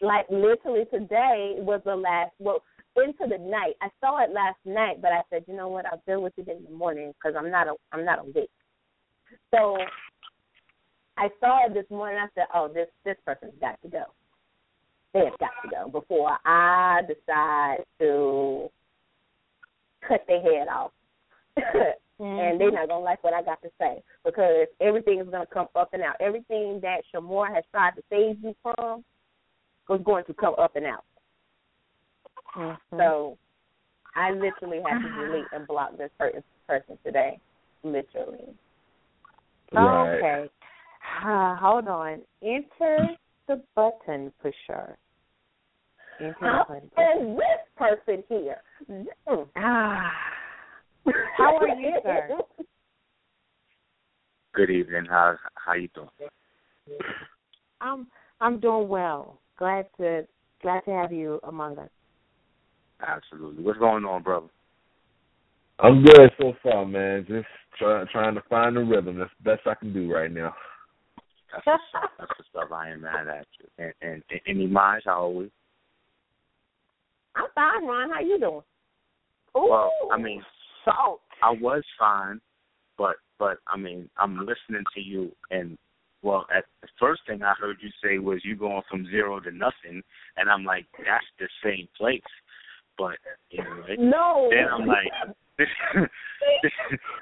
like 0.00 0.26
literally 0.30 0.86
today 0.86 1.56
was 1.58 1.82
the 1.84 1.96
last 1.96 2.32
well 2.38 2.62
into 2.96 3.26
the 3.26 3.38
night. 3.38 3.74
I 3.82 3.88
saw 4.00 4.22
it 4.22 4.30
last 4.30 4.58
night, 4.64 5.02
but 5.02 5.12
I 5.12 5.22
said, 5.28 5.44
you 5.48 5.54
know 5.54 5.68
what? 5.68 5.84
I'll 5.86 6.02
deal 6.06 6.22
with 6.22 6.38
it 6.38 6.48
in 6.48 6.62
the 6.64 6.70
morning 6.70 7.12
because 7.12 7.34
I'm 7.36 7.50
not 7.50 7.66
a, 7.66 7.74
I'm 7.92 8.04
not 8.04 8.20
awake. 8.20 8.50
So 9.52 9.76
I 11.16 11.28
saw 11.40 11.66
it 11.66 11.74
this 11.74 11.90
morning. 11.90 12.18
I 12.18 12.28
said, 12.34 12.46
oh, 12.54 12.68
this 12.72 12.88
this 13.04 13.16
person's 13.26 13.58
got 13.60 13.80
to 13.82 13.88
go. 13.88 14.04
They've 15.14 15.38
got 15.38 15.50
to 15.62 15.70
go 15.70 15.88
before 15.88 16.36
I 16.44 17.02
decide 17.06 17.84
to 18.00 18.68
cut 20.06 20.24
their 20.26 20.42
head 20.42 20.68
off. 20.68 20.90
and 22.18 22.60
they're 22.60 22.72
not 22.72 22.88
gonna 22.88 22.98
like 23.04 23.22
what 23.22 23.32
I 23.32 23.42
got 23.42 23.62
to 23.62 23.70
say 23.80 24.02
because 24.24 24.66
everything 24.80 25.20
is 25.20 25.28
gonna 25.30 25.46
come 25.46 25.68
up 25.76 25.90
and 25.92 26.02
out. 26.02 26.16
Everything 26.20 26.80
that 26.82 27.02
Sh' 27.10 27.22
Moore 27.22 27.46
has 27.46 27.62
tried 27.70 27.92
to 27.92 28.02
save 28.10 28.42
you 28.42 28.54
from 28.62 29.04
was 29.88 30.00
going 30.04 30.24
to 30.24 30.34
come 30.34 30.54
up 30.58 30.74
and 30.74 30.86
out. 30.86 31.04
Mm-hmm. 32.56 32.96
So 32.98 33.38
I 34.16 34.32
literally 34.32 34.80
had 34.84 34.98
to 34.98 35.26
delete 35.26 35.46
and 35.52 35.66
block 35.66 35.96
this 35.96 36.10
certain 36.18 36.42
person 36.66 36.98
today. 37.04 37.38
Literally. 37.82 38.48
Right. 39.72 40.18
Okay. 40.18 40.50
Uh, 41.24 41.54
hold 41.56 41.86
on. 41.86 42.22
Enter 42.42 43.10
the 43.46 43.62
button 43.76 44.32
pusher. 44.42 44.96
Enter 46.20 46.34
the. 46.40 46.80
And 46.96 47.36
this 47.36 47.44
person 47.76 48.22
here. 48.28 48.56
Mm. 48.90 49.46
Ah. 49.56 50.12
How 51.36 51.56
are 51.56 51.68
you, 51.68 51.92
sir? 52.02 52.38
Good 54.54 54.70
evening. 54.70 55.06
How 55.08 55.34
how 55.54 55.74
you 55.74 55.88
doing? 55.94 56.08
I'm 57.80 58.06
I'm 58.40 58.60
doing 58.60 58.88
well. 58.88 59.40
Glad 59.58 59.86
to 59.98 60.26
glad 60.62 60.80
to 60.84 60.90
have 60.90 61.12
you 61.12 61.40
among 61.44 61.78
us. 61.78 61.90
Absolutely. 63.06 63.62
What's 63.62 63.78
going 63.78 64.04
on, 64.04 64.22
brother? 64.22 64.46
I'm 65.80 66.04
good 66.04 66.30
so 66.40 66.54
far, 66.62 66.86
man. 66.86 67.26
Just 67.28 67.46
try, 67.78 68.04
trying 68.12 68.36
to 68.36 68.42
find 68.48 68.76
the 68.76 68.80
rhythm. 68.80 69.18
That's 69.18 69.30
the 69.42 69.50
best 69.50 69.66
I 69.66 69.74
can 69.74 69.92
do 69.92 70.10
right 70.12 70.30
now. 70.30 70.54
That's 71.52 71.66
what's 71.66 71.82
up. 71.96 72.10
That's 72.18 72.30
what's 72.38 72.64
up. 72.64 72.72
I 72.72 72.92
ain't 72.92 73.02
mad 73.02 73.26
at 73.28 73.46
you. 73.58 73.66
And, 73.84 73.92
and, 74.00 74.22
and 74.30 74.40
any 74.46 74.66
minds? 74.68 75.04
How 75.06 75.22
always? 75.22 75.50
I'm 77.36 77.46
fine, 77.54 77.86
Ron. 77.86 78.10
How 78.10 78.20
you 78.20 78.38
doing? 78.38 78.62
Well, 79.54 79.92
I 80.12 80.18
mean, 80.18 80.42
salt. 80.84 81.20
I 81.42 81.50
was 81.50 81.82
fine, 81.98 82.40
but 82.98 83.16
but 83.38 83.58
I 83.66 83.76
mean, 83.76 84.08
I'm 84.18 84.38
listening 84.38 84.84
to 84.94 85.00
you, 85.00 85.32
and 85.50 85.78
well, 86.22 86.46
at 86.54 86.64
the 86.82 86.88
first 86.98 87.22
thing 87.26 87.42
I 87.42 87.54
heard 87.60 87.76
you 87.80 87.90
say 88.02 88.18
was 88.18 88.40
you 88.44 88.56
going 88.56 88.82
from 88.90 89.06
zero 89.10 89.40
to 89.40 89.50
nothing, 89.50 90.02
and 90.36 90.50
I'm 90.50 90.64
like, 90.64 90.86
that's 90.98 91.24
the 91.38 91.48
same 91.62 91.88
place. 91.96 92.22
But 92.96 93.16
anyway, 93.52 93.96
No. 93.98 94.48
then 94.50 94.68
I'm 94.72 94.86
like, 94.86 95.12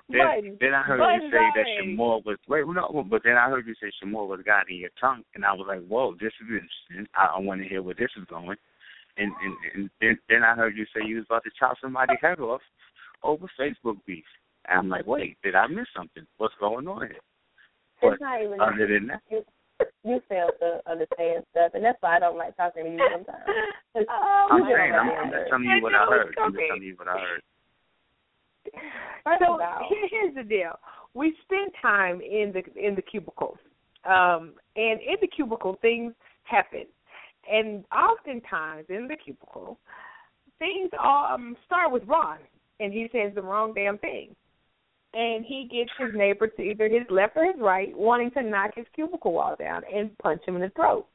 then, 0.08 0.56
then 0.60 0.74
I 0.74 0.82
heard 0.82 1.00
you 1.14 1.30
say 1.30 1.38
that 1.54 1.66
Sh' 1.76 1.86
Moore 1.96 2.22
was 2.24 2.38
wait 2.48 2.64
no, 2.66 3.04
but 3.08 3.22
then 3.24 3.36
I 3.36 3.48
heard 3.50 3.66
you 3.66 3.74
say 3.74 3.90
Sh' 3.90 4.06
Moore 4.06 4.26
was 4.26 4.40
God 4.44 4.64
in 4.70 4.76
your 4.76 4.90
tongue, 5.00 5.22
and 5.34 5.44
I 5.44 5.52
was 5.52 5.66
like, 5.68 5.86
whoa, 5.86 6.14
this 6.14 6.32
is 6.40 6.46
interesting. 6.48 7.06
I, 7.14 7.36
I 7.36 7.38
want 7.38 7.62
to 7.62 7.68
hear 7.68 7.82
where 7.82 7.94
this 7.94 8.10
is 8.16 8.24
going. 8.26 8.56
And 9.16 9.32
and, 9.42 9.54
and 9.74 9.90
then, 10.00 10.18
then 10.28 10.42
I 10.42 10.54
heard 10.54 10.76
you 10.76 10.86
say 10.94 11.06
you 11.06 11.16
was 11.16 11.26
about 11.28 11.44
to 11.44 11.50
chop 11.58 11.76
somebody's 11.80 12.18
head 12.20 12.40
off 12.40 12.62
over 13.22 13.46
Facebook 13.60 13.96
beef. 14.06 14.24
And 14.68 14.78
I'm 14.78 14.88
like, 14.88 15.06
wait, 15.06 15.36
did 15.42 15.54
I 15.54 15.66
miss 15.66 15.86
something? 15.94 16.26
What's 16.38 16.54
going 16.60 16.86
on 16.88 17.00
here? 17.00 17.16
But 18.00 18.12
It's 18.14 18.20
not 18.20 18.42
even 18.42 18.60
other 18.60 18.86
than 18.86 19.06
that, 19.08 19.22
you, 19.30 19.44
you 20.04 20.20
fail 20.28 20.50
to 20.60 20.80
understand 20.90 21.44
stuff, 21.50 21.72
and 21.74 21.84
that's 21.84 21.98
why 22.00 22.16
I 22.16 22.18
don't 22.18 22.36
like 22.36 22.56
talking 22.56 22.84
to 22.84 22.90
you 22.90 22.98
sometimes. 23.12 23.44
Oh, 23.94 24.48
I'm 24.50 24.62
saying 24.64 24.92
don't 24.92 25.06
I'm, 25.06 25.24
I'm 25.26 25.30
just 25.30 25.50
telling 25.50 25.64
you 25.64 25.82
what 25.82 25.94
I 25.94 26.06
heard. 26.06 26.34
I'm 26.42 26.52
just 26.52 26.64
telling 26.66 26.82
you 26.82 26.94
what 26.96 27.08
I 27.08 27.12
heard. 27.12 27.42
First 29.22 29.42
so 29.46 29.54
of 29.54 29.60
here's 30.10 30.34
the 30.34 30.42
deal: 30.42 30.78
we 31.12 31.36
spend 31.42 31.72
time 31.82 32.22
in 32.22 32.54
the 32.54 32.62
in 32.74 32.94
the 32.94 33.02
cubicle, 33.02 33.58
um, 34.06 34.54
and 34.76 34.98
in 35.00 35.16
the 35.20 35.26
cubicle 35.26 35.78
things 35.82 36.14
happen, 36.44 36.86
and 37.50 37.84
oftentimes 37.92 38.86
in 38.88 39.08
the 39.08 39.16
cubicle 39.16 39.78
things 40.58 40.90
um 41.02 41.56
start 41.66 41.92
with 41.92 42.02
Ron, 42.06 42.38
and 42.80 42.92
he 42.92 43.08
says 43.12 43.34
the 43.34 43.42
wrong 43.42 43.72
damn 43.74 43.98
thing, 43.98 44.34
and 45.14 45.44
he 45.44 45.68
gets 45.70 45.90
his 45.98 46.16
neighbor 46.18 46.46
to 46.46 46.62
either 46.62 46.88
his 46.88 47.06
left 47.10 47.36
or 47.36 47.44
his 47.44 47.60
right, 47.60 47.96
wanting 47.96 48.30
to 48.32 48.42
knock 48.42 48.70
his 48.74 48.86
cubicle 48.94 49.32
wall 49.32 49.56
down 49.58 49.82
and 49.92 50.16
punch 50.18 50.42
him 50.46 50.56
in 50.56 50.62
the 50.62 50.70
throat, 50.70 51.06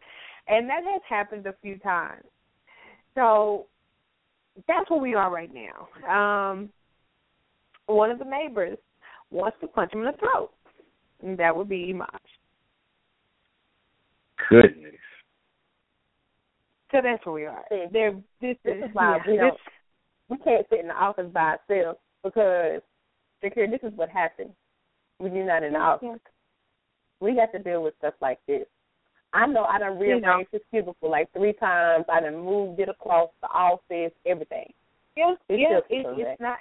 and 0.48 0.70
that 0.70 0.84
has 0.84 1.02
happened 1.08 1.46
a 1.46 1.56
few 1.62 1.78
times. 1.80 2.24
So 3.16 3.68
that's 4.68 4.90
where 4.90 5.00
we 5.00 5.16
are 5.16 5.32
right 5.32 5.52
now. 5.54 5.88
Um, 6.10 6.70
one 7.88 8.12
of 8.12 8.20
the 8.20 8.26
neighbors 8.26 8.78
wants 9.32 9.58
to 9.62 9.68
punch 9.68 9.94
him 9.94 10.00
in 10.00 10.06
the 10.06 10.18
throat. 10.18 10.52
And 11.24 11.38
that 11.40 11.56
would 11.56 11.68
be 11.68 11.94
Imaj. 11.94 12.08
Goodness. 14.50 14.94
So 16.92 17.00
that's 17.04 17.26
where 17.26 17.34
we 17.36 17.46
are. 17.46 17.64
See, 17.70 17.86
There, 17.92 18.14
this, 18.42 18.58
this 18.64 18.76
is 18.78 18.90
why 18.94 19.18
yeah, 19.18 19.32
we 19.32 19.38
don't- 19.38 19.60
we 20.30 20.38
can't 20.40 20.68
sit 20.70 20.82
in 20.82 20.88
the 20.88 20.94
office 20.94 21.32
by 21.34 21.56
ourselves 21.70 22.00
because, 22.24 22.82
Shakir, 23.42 23.70
this 23.72 23.80
is 23.84 23.98
what 23.98 24.10
happens 24.10 24.52
when 25.20 25.34
you're 25.34 25.46
not 25.46 25.64
in 25.64 25.74
the 25.74 25.80
office. 25.80 26.20
We 27.22 27.34
got 27.36 27.52
to 27.54 27.60
deal 27.60 27.82
with 27.84 27.94
stuff 28.00 28.16
like 28.22 28.40
this. 28.46 28.66
I 29.34 29.46
know 29.48 29.64
I 29.64 29.80
done 29.80 30.00
You 30.00 30.20
know. 30.20 30.28
rearranged 30.28 30.52
this 30.52 30.62
cubicle 30.70 31.10
like 31.10 31.32
three 31.32 31.54
times. 31.54 32.06
I 32.12 32.20
done 32.20 32.38
moved 32.38 32.80
it 32.82 32.90
across 32.90 33.30
the 33.42 33.48
office, 33.48 34.12
everything. 34.26 34.72
yeah, 35.16 35.36
It's 35.50 35.62
yeah, 35.62 35.78
it, 35.90 36.06
it's 36.18 36.42
not, 36.42 36.58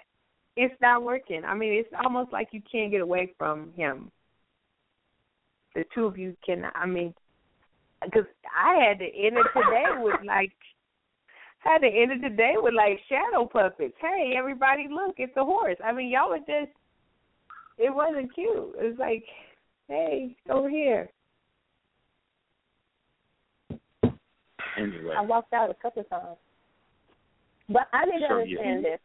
it's 0.56 0.80
not 0.80 1.02
working. 1.02 1.44
I 1.44 1.54
mean, 1.54 1.72
it's 1.72 1.88
almost 2.04 2.32
like 2.32 2.48
you 2.52 2.62
can't 2.70 2.90
get 2.92 3.00
away 3.00 3.32
from 3.36 3.72
him. 3.76 4.10
The 5.74 5.84
two 5.94 6.06
of 6.06 6.16
you 6.16 6.36
can. 6.44 6.64
I 6.74 6.86
mean, 6.86 7.14
because 8.04 8.24
I 8.56 8.82
had 8.84 8.98
to 8.98 9.04
end 9.04 9.36
it 9.36 9.46
today 9.54 9.84
with 9.98 10.20
like, 10.24 10.52
I 11.64 11.72
had 11.72 11.78
to 11.78 11.88
end 11.88 12.12
it 12.12 12.28
today 12.28 12.54
with 12.56 12.74
like 12.74 13.00
shadow 13.08 13.46
puppets. 13.46 13.94
Hey, 14.00 14.34
everybody, 14.36 14.86
look, 14.90 15.16
it's 15.18 15.36
a 15.36 15.44
horse. 15.44 15.76
I 15.84 15.92
mean, 15.92 16.10
y'all 16.10 16.30
were 16.30 16.38
just. 16.38 16.72
It 17.78 17.94
wasn't 17.94 18.34
cute. 18.34 18.74
It 18.80 18.84
was 18.84 18.96
like, 18.98 19.24
hey, 19.88 20.34
over 20.48 20.70
here. 20.70 21.10
Anyway, 24.78 25.14
I 25.16 25.22
walked 25.22 25.52
out 25.52 25.70
a 25.70 25.74
couple 25.74 26.02
of 26.02 26.08
times. 26.08 26.36
But 27.68 27.88
I 27.92 28.04
didn't 28.04 28.22
So, 28.28 28.38
yeah. 28.38 28.58
understand 28.58 28.84
this. 28.84 29.00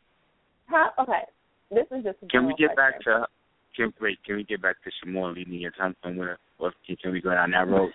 How 0.68 0.92
okay. 1.00 1.24
This 1.72 1.86
is 1.92 2.04
just 2.04 2.18
a 2.24 2.28
can 2.28 2.46
we 2.46 2.54
general 2.54 2.58
get 2.58 2.76
back 2.76 3.04
question. 3.04 3.22
to 3.22 3.28
can 3.76 3.94
wait? 4.02 4.20
Can 4.26 4.36
we 4.36 4.44
get 4.44 4.62
back 4.62 4.76
to 4.84 4.92
Shimon 5.00 5.34
leading 5.34 5.54
your 5.54 5.72
tongue 5.72 5.96
somewhere? 6.04 6.38
Or 6.60 6.74
can, 6.86 6.96
can 6.98 7.12
we 7.12 7.22
go 7.22 7.32
down 7.32 7.52
that 7.52 7.68
road? 7.68 7.92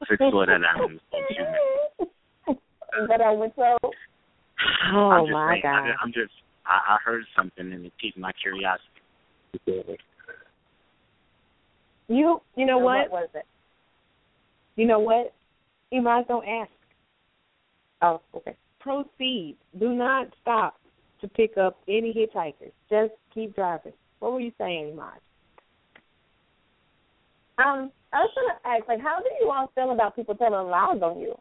Let's 0.00 0.12
explore 0.12 0.46
that 0.46 0.60
out 0.64 0.90
in 0.90 0.96
a 0.96 1.26
few 1.28 1.44
minutes. 1.44 2.12
But 3.08 3.20
I 3.20 3.30
went 3.32 3.54
so 3.56 3.76
Oh 4.92 5.10
I'm 5.10 5.30
my 5.30 5.52
saying, 5.52 5.62
God. 5.62 5.90
I'm 6.02 6.12
just 6.12 6.32
I, 6.66 6.94
I 6.94 6.96
heard 7.04 7.24
something 7.36 7.72
and 7.72 7.84
it 7.84 7.92
piqued 8.00 8.18
my 8.18 8.32
curiosity. 8.40 8.82
You, 12.08 12.40
you 12.56 12.66
know 12.66 12.78
what? 12.78 13.10
what 13.10 13.22
was 13.22 13.28
it? 13.34 13.46
You 14.76 14.86
know 14.86 14.98
what? 14.98 15.32
Imaj, 15.92 16.28
don't 16.28 16.46
ask. 16.46 16.70
Oh, 18.02 18.20
okay. 18.34 18.56
Proceed. 18.80 19.56
Do 19.78 19.92
not 19.92 20.28
stop 20.42 20.76
to 21.20 21.28
pick 21.28 21.56
up 21.56 21.78
any 21.88 22.12
hitchhikers. 22.12 22.72
Just 22.90 23.12
keep 23.32 23.54
driving. 23.54 23.92
What 24.20 24.32
were 24.32 24.40
you 24.40 24.52
saying, 24.58 24.96
Imaj? 24.96 25.18
Um, 27.64 27.90
I 28.16 28.20
was 28.24 28.32
gonna 28.34 28.58
ask, 28.76 28.88
like, 28.88 29.00
how 29.00 29.18
do 29.18 29.28
you 29.40 29.50
all 29.50 29.70
feel 29.74 29.90
about 29.92 30.16
people 30.16 30.34
telling 30.34 30.68
lies 30.70 31.02
on 31.02 31.20
you? 31.20 31.34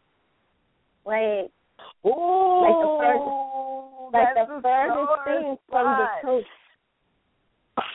Like, 1.06 1.52
Oh, 2.04 2.62
like 2.64 2.76
the 2.84 2.88
first, 3.02 3.24
like 4.14 4.36
the 4.36 4.46
furthest 4.62 5.24
thing 5.26 5.58
from 5.70 5.86
the 5.98 6.08
truth. 6.22 6.46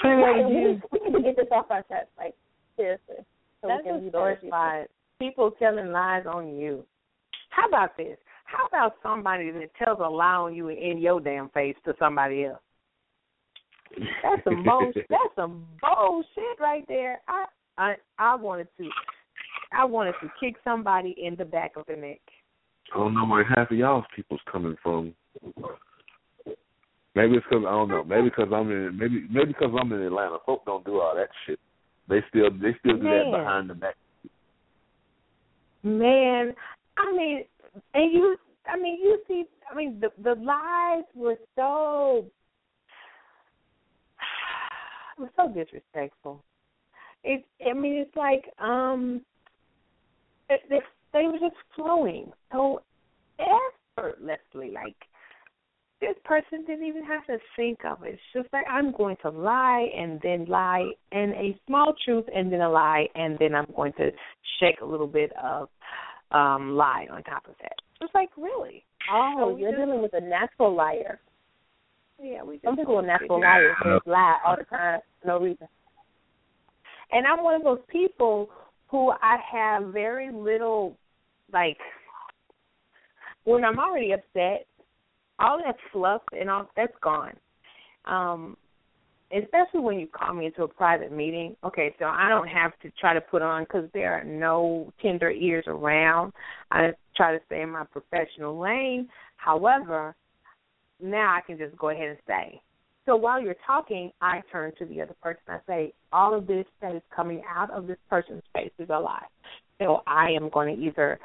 Like, 0.03 0.47
we, 0.47 0.55
need, 0.55 0.83
we 0.93 0.99
need 1.01 1.13
to 1.17 1.23
get 1.23 1.37
this 1.37 1.47
off 1.53 1.71
our 1.71 1.83
chest, 1.83 2.09
like 2.19 2.35
seriously. 2.77 3.17
So 3.61 3.69
That's 3.69 3.85
we 3.85 3.91
can 3.91 3.97
a 3.97 3.99
be 4.03 4.11
source. 4.11 4.39
People 5.19 5.51
telling 5.59 5.93
lies 5.93 6.25
on 6.27 6.57
you. 6.57 6.85
How 7.51 7.69
about 7.69 7.97
this? 7.97 8.17
How 8.45 8.67
about 8.67 8.97
somebody 9.03 9.51
that 9.51 9.75
tells 9.83 9.99
a 10.01 10.09
lie 10.09 10.35
on 10.35 10.55
you 10.55 10.69
in 10.69 10.99
your 10.99 11.21
damn 11.21 11.49
face 11.51 11.77
to 11.85 11.95
somebody 11.99 12.47
else? 12.47 12.61
That's 14.23 14.43
some 14.45 14.65
bullshit. 14.65 15.07
That's 15.11 15.35
some 15.37 15.67
bullshit 15.81 16.59
right 16.59 16.85
there. 16.89 17.21
I 17.29 17.45
I 17.79 17.95
I 18.19 18.35
wanted 18.35 18.69
to 18.79 18.89
I 19.73 19.85
wanted 19.85 20.15
to 20.23 20.31
kick 20.41 20.57
somebody 20.65 21.15
in 21.21 21.37
the 21.37 21.45
back 21.45 21.73
of 21.77 21.85
the 21.87 21.97
neck. 21.97 22.21
I 22.95 22.99
don't 22.99 23.15
know 23.15 23.27
where 23.27 23.45
half 23.45 23.71
of 23.71 23.77
y'all's 23.77 24.05
people's 24.15 24.41
coming 24.51 24.77
from. 24.83 25.15
Maybe 27.15 27.37
it's 27.37 27.47
because 27.49 27.65
I 27.67 27.71
don't 27.71 27.89
know. 27.89 28.05
Maybe 28.05 28.25
because 28.25 28.49
I'm 28.53 28.71
in 28.71 28.97
maybe 28.99 29.27
maybe 29.31 29.49
because 29.49 29.73
I'm 29.79 29.93
in 29.93 30.03
Atlanta. 30.03 30.39
Folk 30.45 30.65
don't 30.65 30.85
do 30.85 31.01
all 31.01 31.15
that 31.15 31.29
shit. 31.47 31.59
They 32.09 32.21
still 32.29 32.51
they 32.51 32.77
still 32.81 32.97
do 32.97 33.05
Man. 33.05 33.31
that 33.31 33.39
behind 33.39 33.71
the 33.71 33.75
back. 33.75 33.95
Man, 35.83 36.55
I 36.99 37.13
mean, 37.17 37.45
and 37.95 38.13
you, 38.13 38.37
I 38.67 38.77
mean, 38.77 38.99
you 39.01 39.19
see, 39.27 39.45
I 39.71 39.75
mean, 39.75 40.01
the 40.01 40.11
the 40.23 40.39
lies 40.41 41.05
were 41.15 41.39
so, 41.57 42.27
were 45.19 45.31
so 45.37 45.49
disrespectful. 45.49 46.43
It, 47.23 47.45
I 47.69 47.73
mean, 47.75 47.95
it's 47.97 48.17
like, 48.17 48.45
um, 48.59 49.21
it, 50.49 50.61
they 50.69 50.81
they 51.13 51.27
were 51.27 51.39
just 51.39 51.57
flowing 51.77 52.33
so 52.53 52.83
effortlessly. 53.39 54.71
Like 54.73 54.97
this 56.01 56.15
person 56.25 56.65
didn't 56.67 56.87
even 56.87 57.05
have 57.05 57.27
to 57.27 57.39
think 57.57 57.85
of 57.85 58.03
it. 58.05 58.15
It's 58.15 58.23
just 58.35 58.49
like 58.53 58.65
I'm 58.71 58.93
going 58.93 59.17
to 59.23 59.31
lie 59.31 59.89
and 59.97 60.21
then 60.23 60.47
lie 60.47 60.91
and 61.13 61.33
a 61.33 61.59
small 61.67 61.95
truth 62.05 62.25
and 62.35 62.53
then 62.53 62.61
a 62.61 62.71
lie 62.71 63.07
and 63.15 63.37
then 63.39 63.55
I'm 63.55 63.67
going 63.77 63.93
to 63.95 64.11
shake 64.61 64.81
a 64.83 64.87
little 64.87 65.07
bit 65.07 65.33
of 65.43 65.69
um 66.31 66.77
lie 66.77 67.07
on 67.13 67.23
top 67.25 67.47
of 67.49 67.55
that. 67.61 67.75
It's 68.01 68.15
like 68.15 68.31
really. 68.37 68.85
Oh, 69.13 69.35
So 69.39 69.57
you're 69.57 69.73
just- 69.73 69.83
dealing 69.85 70.01
with 70.03 70.15
a 70.15 70.21
natural 70.21 70.75
liar. 70.75 71.21
Yeah, 72.23 72.43
we 72.43 72.57
just 72.57 72.65
Some 72.67 72.77
people 72.77 72.99
are 72.99 73.03
natural 73.03 73.41
liars. 73.41 73.77
They 73.83 74.11
lie 74.11 74.37
all 74.47 74.57
the 74.57 74.65
time, 74.65 75.01
for 75.23 75.27
no 75.29 75.41
reason. 75.41 75.67
And 77.13 77.27
I'm 77.27 77.43
one 77.43 77.55
of 77.55 77.63
those 77.63 77.81
people 77.89 78.51
who 78.89 79.11
I 79.11 79.37
have 79.53 79.93
very 79.93 80.33
little 80.33 80.97
like 81.53 81.79
when 83.45 83.65
I'm 83.65 83.79
already 83.79 84.13
upset, 84.13 84.67
all 85.39 85.59
that 85.65 85.77
fluff 85.93 86.23
and 86.33 86.51
all 86.51 86.69
that's 86.77 86.93
gone. 87.03 87.35
Um 88.05 88.57
especially 89.33 89.81
when 89.81 90.01
you 90.01 90.09
call 90.09 90.35
me 90.35 90.47
into 90.47 90.65
a 90.65 90.69
private 90.69 91.13
meeting. 91.13 91.57
Okay, 91.65 91.95
so 91.99 92.07
I 92.07 92.29
don't 92.29 92.49
have 92.49 92.73
to 92.83 92.91
try 93.01 93.15
to 93.15 93.21
put 93.21 93.43
on 93.43 93.63
because 93.63 93.89
there 93.95 94.13
are 94.13 94.25
no 94.25 94.93
tender 95.01 95.31
ears 95.31 95.65
around. 95.69 96.33
I 96.71 96.91
try 97.17 97.33
to 97.33 97.45
stay 97.47 97.63
in 97.63 97.71
my 97.71 97.85
professional 97.85 98.59
lane. 98.59 99.09
However, 99.37 100.15
now 101.01 101.37
I 101.37 101.41
can 101.47 101.59
just 101.59 101.77
go 101.77 101.91
ahead 101.91 102.09
and 102.09 102.19
say. 102.27 102.61
So 103.11 103.17
while 103.17 103.43
you're 103.43 103.57
talking, 103.67 104.13
I 104.21 104.41
turn 104.53 104.71
to 104.79 104.87
the 104.87 105.03
other 105.03 105.17
person. 105.21 105.41
I 105.49 105.59
say, 105.67 105.93
all 106.13 106.33
of 106.33 106.47
this 106.47 106.65
that 106.81 106.95
is 106.95 107.03
coming 107.15 107.43
out 107.53 107.69
of 107.73 107.89
this 107.89 107.97
person's 108.09 108.45
face 108.55 108.71
is 108.79 108.89
a 108.89 109.01
lie. 109.01 109.27
So 109.81 110.03
I 110.07 110.31
am 110.31 110.49
going 110.49 110.77
to 110.77 110.81
either 110.81 111.19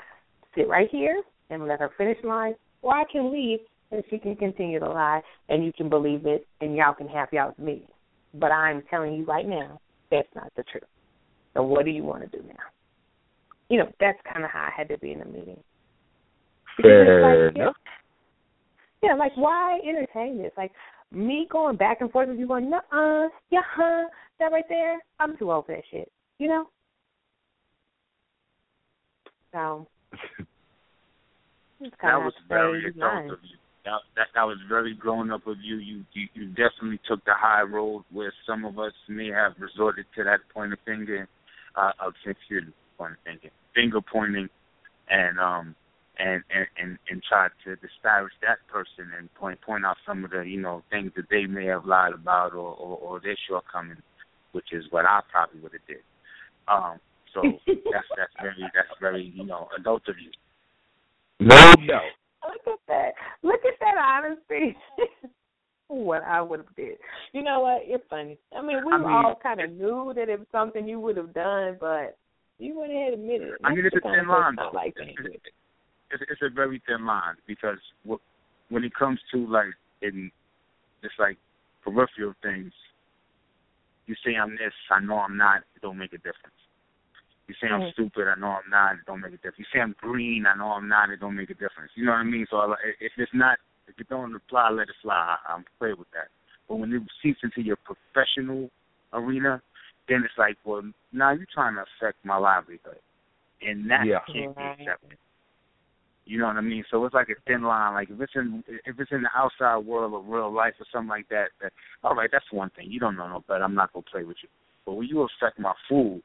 sit 0.56 0.67
right 0.67 0.89
here 0.91 1.21
and 1.52 1.67
let 1.67 1.80
her 1.80 1.91
finish 1.95 2.17
lying, 2.24 2.56
or 2.82 2.95
I 2.95 3.04
can 3.12 3.32
leave 3.32 3.60
and 3.91 4.04
she 4.10 4.17
can 4.17 4.36
continue 4.36 4.80
to 4.80 4.89
lie 4.89 5.21
and 5.48 5.63
you 5.63 5.71
can 5.74 5.88
believe 5.88 6.26
it 6.26 6.48
and 6.60 6.76
y'all 6.76 6.95
can 6.95 7.08
have 7.08 7.30
y'all's 7.32 7.54
meeting. 7.60 7.86
But 8.34 8.52
I'm 8.52 8.82
telling 8.89 9.13
you 9.13 9.24
right 9.24 9.48
now, 9.48 9.80
that's 10.10 10.28
not 10.34 10.52
the 10.58 10.63
truth. 10.63 10.89
So 11.54 11.62
what 11.62 11.86
do 11.86 11.91
you 11.91 12.02
want 12.02 12.24
to 12.24 12.36
do 12.36 12.43
now? 12.48 12.63
You 13.69 13.78
know, 13.78 13.91
that's 14.00 14.17
kind 14.34 14.43
of 14.43 14.50
how 14.50 14.62
I 14.62 14.71
had 14.76 14.89
to 14.89 14.98
be 14.98 15.12
in 15.12 15.19
the 15.19 15.26
meeting. 15.26 15.60
Because 16.78 16.89
Fair 16.89 17.45
like, 17.45 17.56
enough. 17.56 17.76
Yeah, 19.04 19.13
like 19.13 19.38
why 19.38 19.80
entertain 19.88 20.39
this? 20.39 20.52
Like 20.58 20.71
me 21.11 21.47
going 21.49 21.77
back 21.77 22.01
and 22.01 22.11
forth 22.11 22.29
with 22.29 22.39
you 22.39 22.47
going, 22.47 22.71
uh, 22.73 23.27
yeah, 23.49 23.61
huh, 23.75 24.05
that 24.39 24.51
right 24.51 24.65
there. 24.69 24.99
I'm 25.19 25.37
too 25.37 25.51
old 25.51 25.65
for 25.65 25.75
that 25.75 25.83
shit. 25.91 26.11
You 26.39 26.47
know. 26.47 26.65
So 29.53 29.87
That 31.79 32.17
was 32.17 32.33
very 32.47 32.85
adult 32.85 33.31
of 33.31 33.39
you. 33.43 33.57
That, 33.83 34.01
that 34.15 34.27
that 34.33 34.43
was 34.43 34.57
very 34.67 34.95
grown 34.95 35.31
up 35.31 35.45
of 35.45 35.57
you. 35.61 35.77
You, 35.77 36.03
you. 36.13 36.27
you 36.33 36.47
definitely 36.47 36.99
took 37.07 37.23
the 37.25 37.33
high 37.35 37.61
road 37.61 38.03
where 38.11 38.33
some 38.47 38.65
of 38.65 38.79
us 38.79 38.93
may 39.07 39.27
have 39.27 39.53
resorted 39.59 40.05
to 40.15 40.23
that 40.23 40.39
point 40.53 40.73
of 40.73 40.79
finger, 40.85 41.27
uh, 41.75 41.91
of 41.99 42.13
excuse 42.25 42.65
me, 42.65 42.73
point 42.97 43.13
of 43.13 43.17
finger, 43.25 43.49
finger 43.75 43.99
pointing, 44.01 44.49
and 45.09 45.39
um 45.39 45.75
and 46.19 46.43
and 46.54 46.67
and, 46.78 46.97
and 47.10 47.21
tried 47.23 47.51
to 47.63 47.75
disparage 47.78 48.34
that 48.41 48.58
person 48.71 49.12
and 49.17 49.34
point 49.36 49.60
point 49.62 49.86
out 49.86 49.97
some 50.06 50.23
of 50.23 50.32
the 50.32 50.41
you 50.41 50.62
know 50.62 50.84
things 50.89 51.12
that 51.15 51.25
they 51.30 51.45
may 51.45 51.65
have 51.65 51.86
lied 51.86 52.13
about 52.13 52.54
or 52.54 52.73
or, 52.75 52.97
or 52.97 53.19
their 53.19 53.38
shortcomings, 53.47 54.01
which 54.54 54.71
is 54.73 54.86
what 54.91 55.06
I 55.06 55.21
probably 55.32 55.60
would 55.62 55.73
have 55.73 55.88
did. 55.88 56.04
Um, 56.67 56.99
so 57.34 57.41
that's 57.67 58.08
that's 58.17 58.34
very 58.41 58.62
that's 58.73 58.99
very 58.99 59.34
you 59.36 59.45
know 59.45 59.67
adult 59.78 60.04
of 60.08 60.15
you. 60.19 60.32
No 61.39 61.56
doubt. 61.88 62.01
Look 62.47 62.67
at 62.67 62.80
that. 62.88 63.12
Look 63.43 63.62
at 63.65 63.80
that 63.80 63.97
honesty. 63.97 64.78
what 65.88 66.23
I 66.23 66.41
would 66.41 66.60
have 66.60 66.75
did. 66.75 66.97
You 67.34 67.43
know 67.43 67.60
what? 67.60 67.88
You're 67.88 67.99
funny. 68.10 68.38
I 68.58 68.62
mean, 68.62 68.78
we 68.86 68.91
I 68.93 68.97
mean- 68.97 69.08
all 69.08 69.39
kind 69.41 69.62
of 69.62 69.71
knew 69.71 70.13
that 70.15 70.30
it 70.30 70.39
was 70.39 70.47
something 70.51 70.88
you 70.88 70.99
would 70.99 71.17
have 71.17 71.34
done, 71.34 71.78
but 71.80 72.17
you 72.58 72.80
went 72.80 72.91
ahead 72.91 73.13
and 73.13 73.21
admitted 73.23 73.47
it. 73.49 73.54
I 73.63 73.69
mean, 73.73 73.84
That's 73.84 73.95
it's 73.95 74.04
the 74.04 74.10
a 74.10 74.13
thin 74.13 74.28
line. 74.28 74.56
person 74.56 74.60
I 74.60 74.75
like 74.75 74.93
It's, 74.95 75.06
being 75.06 75.15
with. 75.34 75.41
It's, 76.15 76.23
it's 76.30 76.41
a 76.41 76.49
very 76.49 76.82
thin 76.88 77.06
line 77.06 77.36
because 77.47 77.78
wh- 78.10 78.21
when 78.71 78.84
it 78.84 78.93
comes 78.95 79.19
to 79.34 79.45
like 79.47 79.73
in 80.01 80.32
just 81.01 81.15
like 81.19 81.38
peripheral 81.84 82.34
things, 82.41 82.71
you 84.08 84.15
say 84.25 84.36
I'm 84.36 84.51
this, 84.51 84.73
I 84.91 84.99
know 84.99 85.19
I'm 85.19 85.38
not. 85.38 85.58
It 85.75 85.82
don't 85.82 85.97
make 85.97 86.13
a 86.13 86.17
difference. 86.17 86.56
You 87.47 87.56
say 87.62 87.67
I'm 87.67 87.91
stupid, 87.93 88.28
I 88.28 88.39
know 88.39 88.58
I'm 88.58 88.69
not. 88.69 88.93
It 88.93 89.06
don't 89.06 89.21
make 89.21 89.34
a 89.34 89.38
difference. 89.38 89.60
You 89.60 89.65
say 89.73 89.80
I'm 89.80 89.95
green, 90.01 90.45
I 90.47 90.58
know 90.58 90.71
I'm 90.71 90.88
not. 90.88 91.10
It 91.10 91.19
don't 91.19 91.36
make 91.36 91.51
a 91.51 91.54
difference. 91.54 91.91
You 91.95 92.06
know 92.06 92.12
what 92.12 92.19
I 92.19 92.23
mean? 92.23 92.47
So 92.49 92.75
if 92.99 93.12
it's 93.17 93.32
not, 93.34 93.60
if 93.88 93.99
it 93.99 94.10
don't 94.10 94.36
apply, 94.36 94.71
let 94.71 94.89
it 94.89 94.95
fly. 95.01 95.13
I, 95.13 95.54
I'm 95.54 95.65
okay 95.82 95.93
with 95.93 96.10
that. 96.13 96.30
But 96.67 96.78
when 96.78 96.91
it 96.93 97.04
seeps 97.21 97.39
into 97.43 97.62
your 97.62 97.78
professional 97.78 98.71
arena, 99.13 99.62
then 100.10 100.23
it's 100.25 100.34
like, 100.38 100.58
well, 100.65 100.82
now 101.13 101.32
you're 101.32 101.45
trying 101.54 101.75
to 101.75 101.84
affect 102.01 102.17
my 102.25 102.38
livelihood, 102.38 102.99
and 103.62 103.89
that 103.91 104.06
Yeah. 104.06 104.19
can't 104.32 104.56
be 104.56 104.63
accepted. 104.82 105.17
You 106.25 106.39
know 106.39 106.47
what 106.47 106.57
I 106.57 106.61
mean? 106.61 106.83
So 106.89 107.05
it's 107.05 107.13
like 107.13 107.29
a 107.29 107.39
thin 107.45 107.61
line. 107.63 107.93
Like 107.93 108.09
if 108.09 108.19
it's 108.19 108.33
in 108.35 108.63
if 108.85 108.99
it's 108.99 109.11
in 109.11 109.21
the 109.21 109.29
outside 109.35 109.85
world 109.85 110.13
of 110.13 110.27
real 110.27 110.51
life 110.51 110.73
or 110.79 110.85
something 110.91 111.09
like 111.09 111.29
that, 111.29 111.49
that 111.61 111.71
all 112.03 112.15
right, 112.15 112.29
that's 112.31 112.51
one 112.51 112.71
thing. 112.75 112.88
You 112.89 112.99
don't 112.99 113.15
know 113.15 113.27
no 113.27 113.43
better. 113.47 113.63
I'm 113.63 113.75
not 113.75 113.93
gonna 113.93 114.05
play 114.11 114.23
with 114.23 114.38
you. 114.41 114.49
But 114.85 114.93
when 114.93 115.07
you 115.07 115.21
affect 115.21 115.59
my 115.59 115.73
food, 115.88 116.21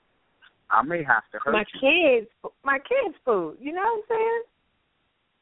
I 0.70 0.82
may 0.82 1.02
have 1.04 1.24
to 1.32 1.38
hurt 1.44 1.52
My 1.52 1.64
you. 1.74 1.80
kids, 1.80 2.52
my 2.64 2.78
kids' 2.78 3.16
food. 3.24 3.56
You 3.60 3.72
know 3.72 3.82
what 3.82 3.98
I'm 3.98 4.04
saying? 4.08 4.42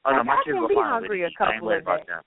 oh 0.07 0.11
no, 0.11 0.17
like, 0.19 0.27
my 0.27 0.33
I 0.33 0.37
kids 0.45 0.55
can 0.55 0.63
will 0.63 0.69
be 0.69 0.75
hungry 0.79 1.23
a 1.23 1.27
to 1.27 1.31
eat. 1.31 1.37
I 1.39 1.45
ain't 1.45 1.55
couple 1.61 1.71
of 1.71 1.83
about 1.83 1.99
days. 1.99 2.07
them. 2.09 2.23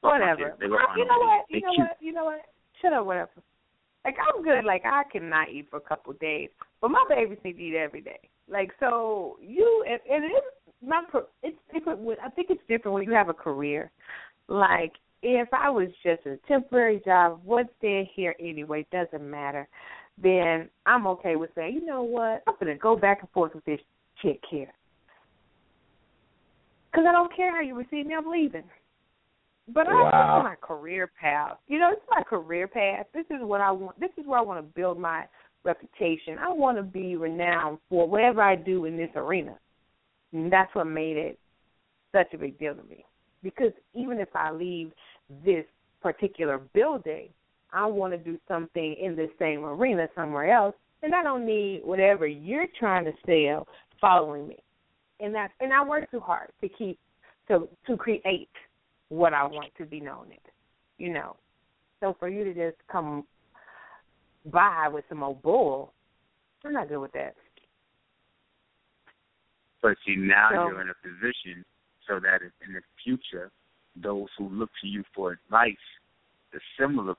Whatever. 0.00 0.44
kids. 0.48 0.56
They 0.60 0.66
will 0.68 0.76
I- 0.78 0.86
find 0.86 0.98
you 0.98 1.04
know 1.04 1.18
what? 1.20 1.44
You 1.50 1.60
know 1.60 1.72
cute. 1.76 1.86
what? 1.88 1.96
You 2.00 2.12
know 2.12 2.24
what? 2.24 2.40
Shut 2.80 2.92
up, 2.92 3.04
whatever. 3.06 3.30
Like 4.04 4.16
I'm 4.18 4.42
good. 4.42 4.64
Like 4.64 4.82
I 4.84 5.02
cannot 5.12 5.50
eat 5.50 5.68
for 5.70 5.76
a 5.76 5.80
couple 5.80 6.12
of 6.12 6.18
days, 6.18 6.48
but 6.80 6.90
my 6.90 7.04
babies 7.08 7.38
need 7.44 7.54
to 7.58 7.62
eat 7.62 7.76
every 7.76 8.00
day. 8.00 8.18
Like 8.48 8.72
so, 8.80 9.38
you 9.40 9.84
and, 9.88 10.00
and 10.10 10.24
it's 10.24 10.46
pro- 11.10 11.26
It's 11.42 11.56
different. 11.72 12.00
With, 12.00 12.18
I 12.24 12.30
think 12.30 12.48
it's 12.50 12.62
different 12.68 12.94
when 12.94 13.04
you 13.04 13.12
have 13.12 13.28
a 13.28 13.34
career. 13.34 13.90
Like 14.48 14.92
if 15.22 15.48
I 15.52 15.70
was 15.70 15.88
just 16.02 16.26
a 16.26 16.36
temporary 16.48 17.00
job, 17.04 17.40
what's 17.44 17.68
there 17.80 18.04
here 18.14 18.34
anyway 18.40 18.86
doesn't 18.90 19.28
matter. 19.28 19.68
Then 20.22 20.68
I'm 20.84 21.06
okay 21.06 21.36
with 21.36 21.50
saying, 21.54 21.74
you 21.74 21.86
know 21.86 22.02
what? 22.02 22.42
I'm 22.46 22.54
gonna 22.60 22.76
go 22.76 22.96
back 22.96 23.20
and 23.20 23.30
forth 23.30 23.54
with 23.54 23.64
this 23.64 23.80
chick 24.20 24.40
here. 24.50 24.72
Because 26.90 27.06
I 27.08 27.12
don't 27.12 27.34
care 27.34 27.50
how 27.50 27.62
you 27.62 27.74
receive 27.74 28.06
me, 28.06 28.14
I'm 28.14 28.30
leaving. 28.30 28.64
But 29.68 29.88
I, 29.88 29.92
Wow. 29.92 30.10
this 30.10 30.40
is 30.40 30.44
my 30.44 30.56
career 30.66 31.10
path. 31.18 31.56
You 31.68 31.78
know, 31.78 31.90
it's 31.92 32.02
my 32.10 32.22
career 32.22 32.68
path. 32.68 33.06
This 33.14 33.24
is 33.30 33.40
what 33.40 33.60
I 33.60 33.70
want. 33.70 33.98
This 33.98 34.10
is 34.18 34.26
where 34.26 34.38
I 34.38 34.42
want 34.42 34.58
to 34.58 34.74
build 34.74 34.98
my 34.98 35.24
reputation. 35.64 36.36
I 36.38 36.52
want 36.52 36.76
to 36.76 36.82
be 36.82 37.16
renowned 37.16 37.78
for 37.88 38.06
whatever 38.08 38.42
I 38.42 38.56
do 38.56 38.84
in 38.84 38.96
this 38.96 39.10
arena. 39.14 39.56
And 40.32 40.52
that's 40.52 40.74
what 40.74 40.86
made 40.86 41.16
it 41.16 41.38
such 42.12 42.32
a 42.34 42.38
big 42.38 42.58
deal 42.58 42.74
to 42.74 42.82
me. 42.84 43.04
Because 43.42 43.72
even 43.94 44.18
if 44.18 44.28
I 44.34 44.50
leave 44.50 44.92
this 45.44 45.64
particular 46.00 46.58
building, 46.58 47.28
I 47.72 47.86
want 47.86 48.12
to 48.12 48.18
do 48.18 48.38
something 48.48 48.96
in 49.00 49.16
the 49.16 49.28
same 49.38 49.64
arena 49.64 50.08
somewhere 50.14 50.52
else, 50.52 50.74
and 51.02 51.14
I 51.14 51.22
don't 51.22 51.46
need 51.46 51.80
whatever 51.84 52.26
you're 52.26 52.66
trying 52.78 53.04
to 53.06 53.12
sell 53.26 53.66
following 54.00 54.48
me. 54.48 54.58
And 55.20 55.34
that 55.34 55.50
and 55.60 55.72
I 55.72 55.84
work 55.84 56.10
too 56.10 56.20
hard 56.20 56.50
to 56.60 56.68
keep 56.68 56.98
to 57.48 57.68
to 57.86 57.96
create 57.96 58.48
what 59.08 59.32
I 59.32 59.44
want 59.44 59.72
to 59.78 59.86
be 59.86 60.00
known 60.00 60.26
as, 60.32 60.52
you 60.98 61.12
know. 61.12 61.36
So 62.00 62.16
for 62.18 62.28
you 62.28 62.44
to 62.44 62.54
just 62.54 62.76
come 62.90 63.24
by 64.46 64.88
with 64.88 65.04
some 65.08 65.22
old 65.22 65.42
bull, 65.42 65.92
I'm 66.64 66.72
not 66.72 66.88
good 66.88 66.98
with 66.98 67.12
that. 67.12 67.34
But 69.82 69.98
see, 70.06 70.16
now 70.16 70.50
So- 70.52 70.68
you're 70.68 70.80
in 70.80 70.88
a 70.90 70.94
position 70.94 71.64
so 72.06 72.18
that 72.20 72.42
if 72.42 72.52
in 72.66 72.72
the 72.72 72.82
future, 73.02 73.50
those 73.96 74.28
who 74.38 74.48
look 74.48 74.70
to 74.80 74.86
you 74.86 75.04
for 75.14 75.32
advice, 75.32 75.76
the 76.52 76.60
similar 76.78 77.14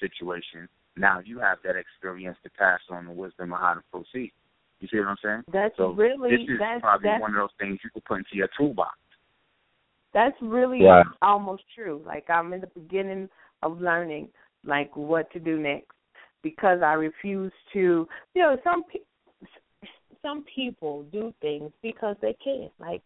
situation, 0.00 0.68
now 0.96 1.18
you 1.18 1.38
have 1.40 1.60
that 1.62 1.76
experience 1.76 2.38
to 2.44 2.50
pass 2.50 2.80
on 2.88 3.06
the 3.06 3.12
wisdom 3.12 3.52
of 3.52 3.60
how 3.60 3.74
to 3.74 3.82
proceed. 3.90 4.32
You 4.80 4.88
see 4.88 4.98
what 4.98 5.08
I'm 5.08 5.16
saying? 5.22 5.44
That's 5.48 5.76
So 5.76 5.90
really 5.90 6.36
this 6.36 6.48
is 6.48 6.58
that's 6.58 6.80
probably 6.80 7.10
that's 7.10 7.20
one 7.20 7.30
of 7.30 7.36
those 7.36 7.54
things 7.58 7.80
you 7.82 7.90
could 7.90 8.04
put 8.04 8.18
into 8.18 8.36
your 8.36 8.48
toolbox. 8.56 8.98
That's 10.12 10.40
really 10.40 10.84
Right. 10.84 11.06
almost 11.22 11.64
true. 11.74 12.02
Like 12.06 12.30
I'm 12.30 12.52
in 12.52 12.60
the 12.60 12.68
beginning 12.68 13.28
of 13.62 13.80
learning 13.80 14.32
like 14.62 14.94
what 14.96 15.30
to 15.32 15.40
do 15.40 15.58
next 15.58 15.96
because 16.42 16.82
I 16.82 16.92
refuse 16.94 17.52
to. 17.72 18.08
You 18.34 18.42
know, 18.42 18.60
some 18.62 18.84
pe- 18.84 19.00
some 20.24 20.44
people 20.54 21.04
do 21.12 21.32
things 21.40 21.70
because 21.82 22.16
they 22.20 22.34
can. 22.42 22.70
Like 22.80 23.02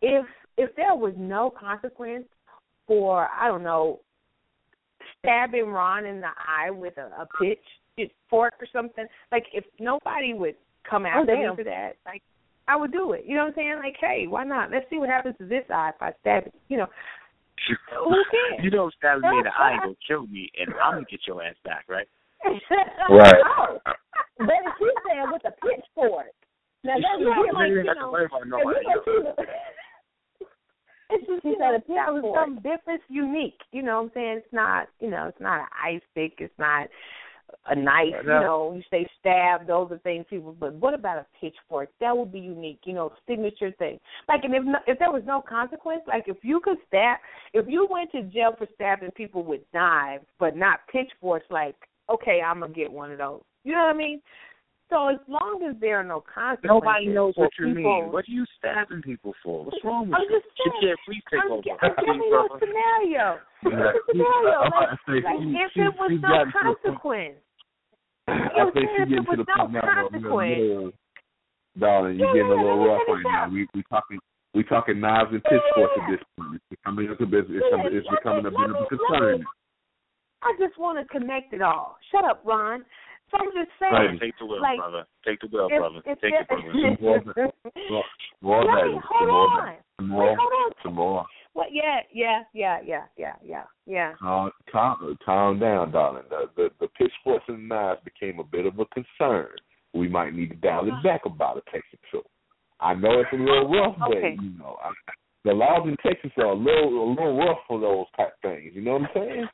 if 0.00 0.24
if 0.56 0.74
there 0.76 0.94
was 0.94 1.12
no 1.16 1.50
consequence 1.50 2.24
for 2.86 3.28
I 3.28 3.48
don't 3.48 3.62
know 3.62 4.00
stabbing 5.18 5.66
Ron 5.66 6.06
in 6.06 6.20
the 6.20 6.28
eye 6.28 6.70
with 6.70 6.96
a, 6.96 7.10
a 7.20 7.28
pitch 7.40 7.58
fork 8.30 8.54
or 8.60 8.66
something, 8.72 9.04
like 9.30 9.44
if 9.52 9.64
nobody 9.78 10.32
would 10.32 10.54
come 10.88 11.04
oh, 11.04 11.20
after 11.20 11.36
me 11.36 11.46
for 11.56 11.64
that, 11.64 11.92
like 12.06 12.22
I 12.68 12.76
would 12.76 12.92
do 12.92 13.12
it. 13.12 13.24
You 13.26 13.36
know 13.36 13.42
what 13.42 13.48
I'm 13.48 13.54
saying? 13.56 13.76
Like, 13.82 13.96
hey, 14.00 14.26
why 14.28 14.44
not? 14.44 14.70
Let's 14.70 14.86
see 14.88 14.98
what 14.98 15.08
happens 15.08 15.34
to 15.38 15.46
this 15.46 15.64
eye 15.68 15.90
if 15.94 16.00
I 16.00 16.12
stab 16.20 16.46
it. 16.46 16.54
You 16.68 16.78
know, 16.78 16.86
who 18.04 18.16
cares? 18.30 18.62
You 18.62 18.70
know, 18.70 18.90
stabbing 18.98 19.28
me 19.28 19.38
in 19.38 19.44
the 19.44 19.50
eye 19.50 19.72
ain't 19.74 19.82
gonna 19.82 19.94
kill 20.06 20.26
me, 20.26 20.50
and 20.58 20.74
I'm 20.82 20.94
gonna 20.94 21.06
get 21.10 21.20
your 21.26 21.42
ass 21.42 21.56
back, 21.64 21.84
right? 21.88 22.08
Right. 22.44 23.34
Oh, 23.58 23.78
but 24.38 24.48
if 24.48 24.72
she's 24.78 24.98
saying 25.08 25.26
with 25.32 25.42
a 25.44 25.52
pitchfork. 25.52 26.32
Now 26.84 26.94
that's 26.94 27.22
not 27.22 27.54
like 27.54 27.70
you 27.70 27.84
know. 27.84 28.10
worry 28.10 28.26
about 28.26 28.42
if 28.42 28.48
nobody 28.48 28.80
you 28.82 28.92
else. 28.92 29.04
go 29.06 29.22
to 29.22 29.42
It's 31.10 31.26
just 31.26 31.42
She 31.42 31.48
you 31.50 31.56
said 31.58 31.72
know, 31.72 31.76
a 31.76 31.94
that 31.94 32.12
was 32.12 32.34
something 32.34 32.62
different, 32.62 33.02
unique. 33.08 33.60
You 33.70 33.82
know 33.82 33.96
what 33.96 34.04
I'm 34.04 34.10
saying? 34.14 34.36
It's 34.38 34.52
not 34.52 34.88
you 34.98 35.10
know, 35.10 35.26
it's 35.28 35.40
not 35.40 35.60
an 35.60 35.66
ice 35.82 36.02
pick, 36.14 36.34
it's 36.38 36.58
not 36.58 36.88
a 37.66 37.76
knife, 37.76 38.14
you 38.22 38.28
know, 38.28 38.72
you 38.74 38.82
say 38.90 39.06
stab, 39.20 39.66
those 39.66 39.92
are 39.92 39.98
things 39.98 40.24
people 40.30 40.56
but 40.58 40.72
what 40.74 40.94
about 40.94 41.18
a 41.18 41.26
pitchfork? 41.38 41.90
That 42.00 42.16
would 42.16 42.32
be 42.32 42.40
unique, 42.40 42.80
you 42.84 42.94
know, 42.94 43.12
signature 43.28 43.72
thing. 43.78 44.00
Like 44.26 44.42
and 44.44 44.54
if 44.54 44.64
no, 44.64 44.78
if 44.86 44.98
there 44.98 45.12
was 45.12 45.22
no 45.26 45.42
consequence, 45.46 46.00
like 46.08 46.24
if 46.26 46.38
you 46.42 46.60
could 46.64 46.78
stab 46.88 47.18
if 47.52 47.66
you 47.68 47.86
went 47.90 48.10
to 48.12 48.22
jail 48.22 48.54
for 48.56 48.66
stabbing 48.74 49.10
people 49.12 49.44
with 49.44 49.60
knives 49.74 50.24
but 50.40 50.56
not 50.56 50.80
pitchforks, 50.90 51.46
like, 51.50 51.76
okay, 52.10 52.40
I'm 52.44 52.60
gonna 52.60 52.72
get 52.72 52.90
one 52.90 53.12
of 53.12 53.18
those. 53.18 53.42
You 53.64 53.72
know 53.72 53.80
what 53.84 53.94
I 53.94 53.98
mean? 53.98 54.20
So 54.90 55.08
as 55.08 55.16
long 55.26 55.64
as 55.68 55.74
there 55.80 55.98
are 56.00 56.04
no 56.04 56.20
consequences, 56.20 56.68
Nobody 56.68 57.06
knows 57.06 57.32
what 57.36 57.48
you 57.58 57.68
people, 57.72 57.82
mean. 58.02 58.12
What 58.12 58.24
are 58.28 58.32
you 58.32 58.44
stabbing 58.58 59.00
people 59.00 59.32
for? 59.42 59.64
What's 59.64 59.78
wrong 59.84 60.08
with 60.10 60.16
I'm 60.20 60.28
you? 60.28 60.36
just 60.36 60.46
saying. 60.52 60.76
can't 60.84 61.00
please 61.08 61.22
take 61.32 61.40
I'm, 61.44 61.52
over. 61.52 61.64
I'm 61.80 61.94
giving 62.04 62.28
you 62.28 62.36
a 62.36 62.58
scenario. 62.60 63.38
You 63.64 63.70
a 63.72 63.92
scenario. 64.10 64.58
Like, 64.68 64.88
like 65.08 65.40
if 65.40 65.72
she- 65.72 65.80
there 65.80 65.92
was 65.96 66.10
no 66.20 66.28
got 66.28 66.44
to 66.44 66.44
the 66.44 66.98
point- 66.98 67.40
consequence. 67.40 67.40
I 68.28 68.70
think 68.74 68.86
she 68.92 69.04
getting 69.08 69.24
to 69.24 69.36
the 69.36 69.46
point 69.48 69.72
now 69.72 70.30
where 70.30 70.92
darling, 71.78 72.18
you're 72.18 72.28
Yeah, 72.28 72.42
getting 72.44 72.52
a 72.52 72.62
little 72.62 72.84
rough 72.86 73.02
right 73.08 73.24
now. 73.24 73.48
We 73.48 73.66
we 73.74 73.82
talking 73.88 74.18
we 74.54 74.62
talking 74.64 75.00
knives 75.00 75.30
and 75.32 75.42
pitchforks 75.44 75.94
Yeah. 75.96 76.04
at 76.04 76.10
this 76.10 76.20
point. 76.36 76.54
It's 76.60 76.64
becoming 76.68 77.08
a 77.08 77.26
bit 77.26 77.46
it's, 77.48 77.64
Yeah, 77.72 77.80
it's 77.88 78.08
becoming 78.12 78.44
a 78.46 78.50
bit 78.50 78.70
of 78.70 78.76
a 78.76 78.86
concern. 78.92 79.44
I 80.42 80.54
just 80.58 80.78
want 80.78 80.98
to 80.98 81.04
connect 81.06 81.52
it 81.52 81.62
all. 81.62 81.96
Shut 82.10 82.24
up, 82.24 82.42
Ron. 82.44 82.84
So 83.30 83.38
I'm 83.38 83.50
just 83.52 83.70
Right. 83.80 84.08
saying. 84.08 84.18
Take 84.20 84.38
the 84.38 84.46
wheel, 84.46 84.60
Like, 84.60 84.78
brother. 84.78 85.06
Take 85.24 85.40
the 85.40 85.46
wheel, 85.46 85.68
If, 85.70 85.78
brother. 85.78 86.02
if 86.04 86.20
Take 86.20 86.34
it, 86.34 86.48
brother. 86.48 87.52
More, 87.90 88.04
more 88.42 88.64
Let 88.64 88.74
that, 88.74 88.86
me 88.88 88.92
some 88.92 89.02
hold 89.08 89.28
more, 89.30 89.46
on. 89.48 89.66
that, 89.66 90.16
Wait, 90.16 90.38
hold 90.38 90.52
on. 90.52 90.72
some 90.82 90.94
more. 90.94 91.26
What? 91.54 91.72
Yeah, 91.72 92.00
yeah, 92.12 92.42
yeah, 92.54 92.80
yeah, 92.84 93.04
yeah, 93.16 93.34
yeah, 93.44 93.64
yeah. 93.86 94.12
Calm, 94.18 94.50
calm, 94.70 95.18
calm 95.24 95.58
down, 95.58 95.92
darling. 95.92 96.24
The, 96.30 96.48
the 96.56 96.70
the 96.80 96.88
pitchforks 96.88 97.44
and 97.48 97.68
knives 97.68 98.00
became 98.04 98.38
a 98.38 98.44
bit 98.44 98.64
of 98.66 98.78
a 98.78 98.86
concern. 98.86 99.48
We 99.92 100.08
might 100.08 100.34
need 100.34 100.48
to 100.48 100.56
dial 100.56 100.86
it 100.86 100.92
uh-huh. 100.92 101.02
back 101.02 101.20
about 101.26 101.58
a 101.58 101.70
Texas 101.70 101.98
so. 102.10 102.22
I 102.80 102.94
know 102.94 103.20
it's 103.20 103.30
a 103.32 103.36
little 103.36 103.70
rough, 103.70 103.96
but 103.98 104.16
Okay. 104.16 104.36
you 104.40 104.58
know, 104.58 104.76
I, 104.82 104.90
the 105.44 105.52
laws 105.52 105.86
in 105.86 105.96
Texas 106.02 106.32
are 106.38 106.46
a 106.46 106.54
little 106.54 107.04
a 107.04 107.10
little 107.10 107.38
rough 107.38 107.58
for 107.68 107.78
those 107.80 108.06
type 108.16 108.34
things. 108.42 108.72
You 108.74 108.80
know 108.82 108.94
what 108.94 109.02
I'm 109.02 109.08
saying? 109.14 109.48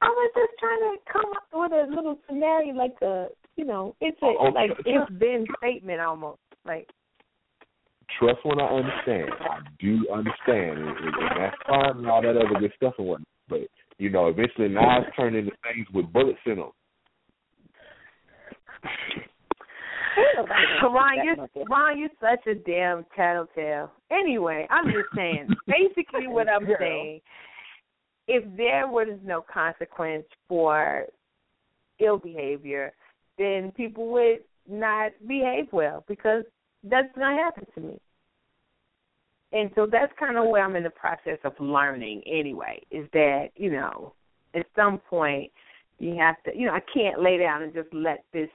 I 0.00 0.08
was 0.08 0.30
just 0.34 0.52
trying 0.58 0.80
to 0.80 0.96
come 1.12 1.30
up 1.36 1.44
with 1.52 1.72
a 1.72 1.86
little 1.94 2.18
scenario, 2.28 2.74
like 2.74 2.94
a, 3.02 3.26
you 3.56 3.64
know, 3.64 3.94
it's 4.00 4.20
a 4.22 4.26
Oh, 4.26 4.36
oh 4.40 4.44
like 4.46 4.70
okay. 4.72 4.82
if 4.86 5.08
then 5.18 5.46
statement 5.58 6.00
almost, 6.00 6.38
like. 6.64 6.88
Trust 8.18 8.38
when 8.44 8.60
I 8.60 8.66
understand. 8.66 9.30
I 9.40 9.58
do 9.78 10.06
understand, 10.12 10.78
and, 10.78 10.88
and, 10.88 10.98
and 11.06 11.40
that's 11.40 11.56
fine 11.68 11.98
and 11.98 12.06
all 12.08 12.22
that 12.22 12.36
other 12.36 12.58
good 12.58 12.72
stuff 12.76 12.94
and 12.98 13.06
whatnot. 13.06 13.28
But 13.48 13.60
you 13.98 14.10
know, 14.10 14.28
eventually 14.28 14.68
knives 14.68 15.06
turn 15.16 15.34
into 15.34 15.52
things 15.62 15.86
with 15.92 16.12
bullets 16.12 16.38
in 16.46 16.56
them. 16.56 16.70
Ron, 20.82 21.24
you're 21.24 21.36
Ron, 21.68 21.98
you're 21.98 22.08
such 22.20 22.46
a 22.46 22.54
damn 22.54 23.04
tattletale. 23.14 23.90
Anyway, 24.10 24.66
I'm 24.70 24.86
just 24.86 25.08
saying. 25.14 25.48
basically, 25.66 26.26
what 26.26 26.48
I'm 26.48 26.64
Girl. 26.66 26.76
saying, 26.78 27.20
if 28.28 28.44
there 28.56 28.86
was 28.86 29.08
no 29.24 29.44
consequence 29.52 30.26
for 30.46 31.06
ill 31.98 32.18
behavior, 32.18 32.92
then 33.38 33.72
people 33.76 34.08
would 34.12 34.40
not 34.68 35.12
behave 35.26 35.66
well 35.72 36.04
because 36.06 36.44
that's 36.84 37.08
not 37.16 37.38
happen 37.38 37.66
to 37.74 37.80
me. 37.80 37.98
And 39.52 39.70
so 39.74 39.86
that's 39.90 40.12
kind 40.20 40.36
of 40.36 40.46
where 40.46 40.62
I'm 40.62 40.76
in 40.76 40.82
the 40.82 40.90
process 40.90 41.38
of 41.42 41.54
learning. 41.58 42.22
Anyway, 42.26 42.82
is 42.90 43.08
that 43.14 43.48
you 43.56 43.72
know, 43.72 44.12
at 44.54 44.66
some 44.76 44.98
point 44.98 45.50
you 45.98 46.16
have 46.16 46.36
to, 46.44 46.56
you 46.56 46.66
know, 46.66 46.74
I 46.74 46.82
can't 46.92 47.22
lay 47.22 47.38
down 47.38 47.62
and 47.62 47.72
just 47.72 47.92
let 47.92 48.24
this 48.32 48.50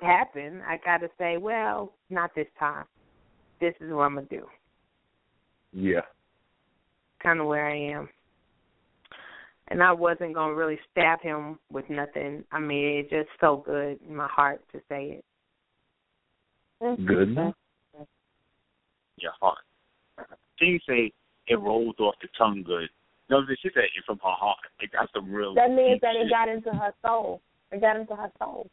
happen. 0.00 0.60
I 0.66 0.78
got 0.84 0.98
to 0.98 1.08
say, 1.16 1.36
well, 1.36 1.92
not 2.10 2.34
this 2.34 2.48
time. 2.58 2.84
This 3.60 3.74
is 3.80 3.92
what 3.92 4.02
I'm 4.02 4.16
gonna 4.16 4.26
do. 4.28 4.46
Yeah. 5.72 6.00
Kind 7.22 7.40
of 7.40 7.46
where 7.46 7.68
I 7.68 7.76
am. 7.76 8.08
And 9.72 9.82
I 9.82 9.90
wasn't 9.90 10.34
gonna 10.34 10.52
really 10.52 10.78
stab 10.90 11.22
him 11.22 11.58
with 11.72 11.88
nothing. 11.88 12.44
I 12.52 12.60
mean, 12.60 12.98
it 12.98 13.08
just 13.08 13.30
so 13.40 13.62
good 13.64 13.98
in 14.06 14.14
my 14.14 14.28
heart 14.28 14.60
to 14.72 14.80
say 14.86 15.22
it. 16.78 17.06
Good 17.06 17.30
enough. 17.30 17.54
Your 19.16 19.32
heart. 19.40 19.56
Can 20.58 20.68
you 20.68 20.78
say 20.86 21.10
it 21.46 21.58
rolled 21.58 21.98
off 22.00 22.16
the 22.20 22.28
tongue 22.36 22.62
good? 22.66 22.90
No, 23.30 23.40
she 23.48 23.70
said 23.72 23.84
it 23.84 24.04
from 24.04 24.18
her 24.18 24.30
heart. 24.30 24.58
Like 24.78 24.90
that's 24.92 25.10
the 25.14 25.22
real. 25.22 25.54
That 25.54 25.70
means 25.70 26.02
that 26.02 26.16
it 26.16 26.24
shit. 26.24 26.30
got 26.30 26.50
into 26.50 26.70
her 26.70 26.92
soul. 27.00 27.40
It 27.70 27.80
got 27.80 27.96
into 27.96 28.14
her 28.14 28.30
soul. 28.38 28.68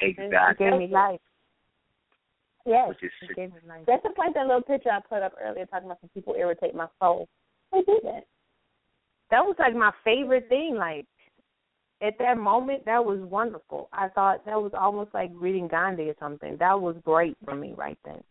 It 0.00 0.14
exactly. 0.16 0.70
gave 0.70 0.78
me 0.78 0.86
life. 0.86 1.20
Yes. 2.64 2.94
It 3.02 3.34
gave 3.34 3.50
me 3.50 3.58
life. 3.68 3.82
That's 3.88 4.04
just 4.04 4.16
like 4.16 4.32
that 4.34 4.46
little 4.46 4.62
picture 4.62 4.90
I 4.90 5.00
put 5.00 5.22
up 5.22 5.34
earlier 5.42 5.66
talking 5.66 5.86
about 5.86 5.98
some 6.02 6.10
people 6.14 6.36
irritate 6.38 6.76
my 6.76 6.86
soul. 7.00 7.26
They 7.72 7.80
do 7.80 7.98
that. 8.04 8.26
That 9.30 9.44
was 9.44 9.56
like 9.58 9.74
my 9.74 9.92
favorite 10.04 10.48
thing. 10.48 10.76
Like 10.76 11.06
at 12.02 12.18
that 12.18 12.38
moment, 12.38 12.84
that 12.84 13.04
was 13.04 13.20
wonderful. 13.20 13.88
I 13.92 14.08
thought 14.08 14.44
that 14.44 14.60
was 14.60 14.72
almost 14.78 15.14
like 15.14 15.30
reading 15.34 15.68
Gandhi 15.68 16.10
or 16.10 16.14
something. 16.20 16.56
That 16.58 16.80
was 16.80 16.96
great 17.04 17.36
for 17.44 17.54
me 17.54 17.74
right 17.76 17.98
then. 18.04 18.22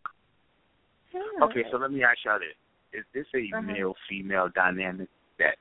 Okay, 1.41 1.63
so 1.71 1.77
let 1.77 1.91
me 1.91 2.03
ask 2.03 2.17
y'all 2.25 2.39
this: 2.39 2.55
Is 2.93 3.05
this 3.13 3.25
a 3.33 3.55
Uh-huh. 3.55 3.61
male 3.61 3.95
female 4.07 4.49
dynamic 4.49 5.09
that 5.39 5.57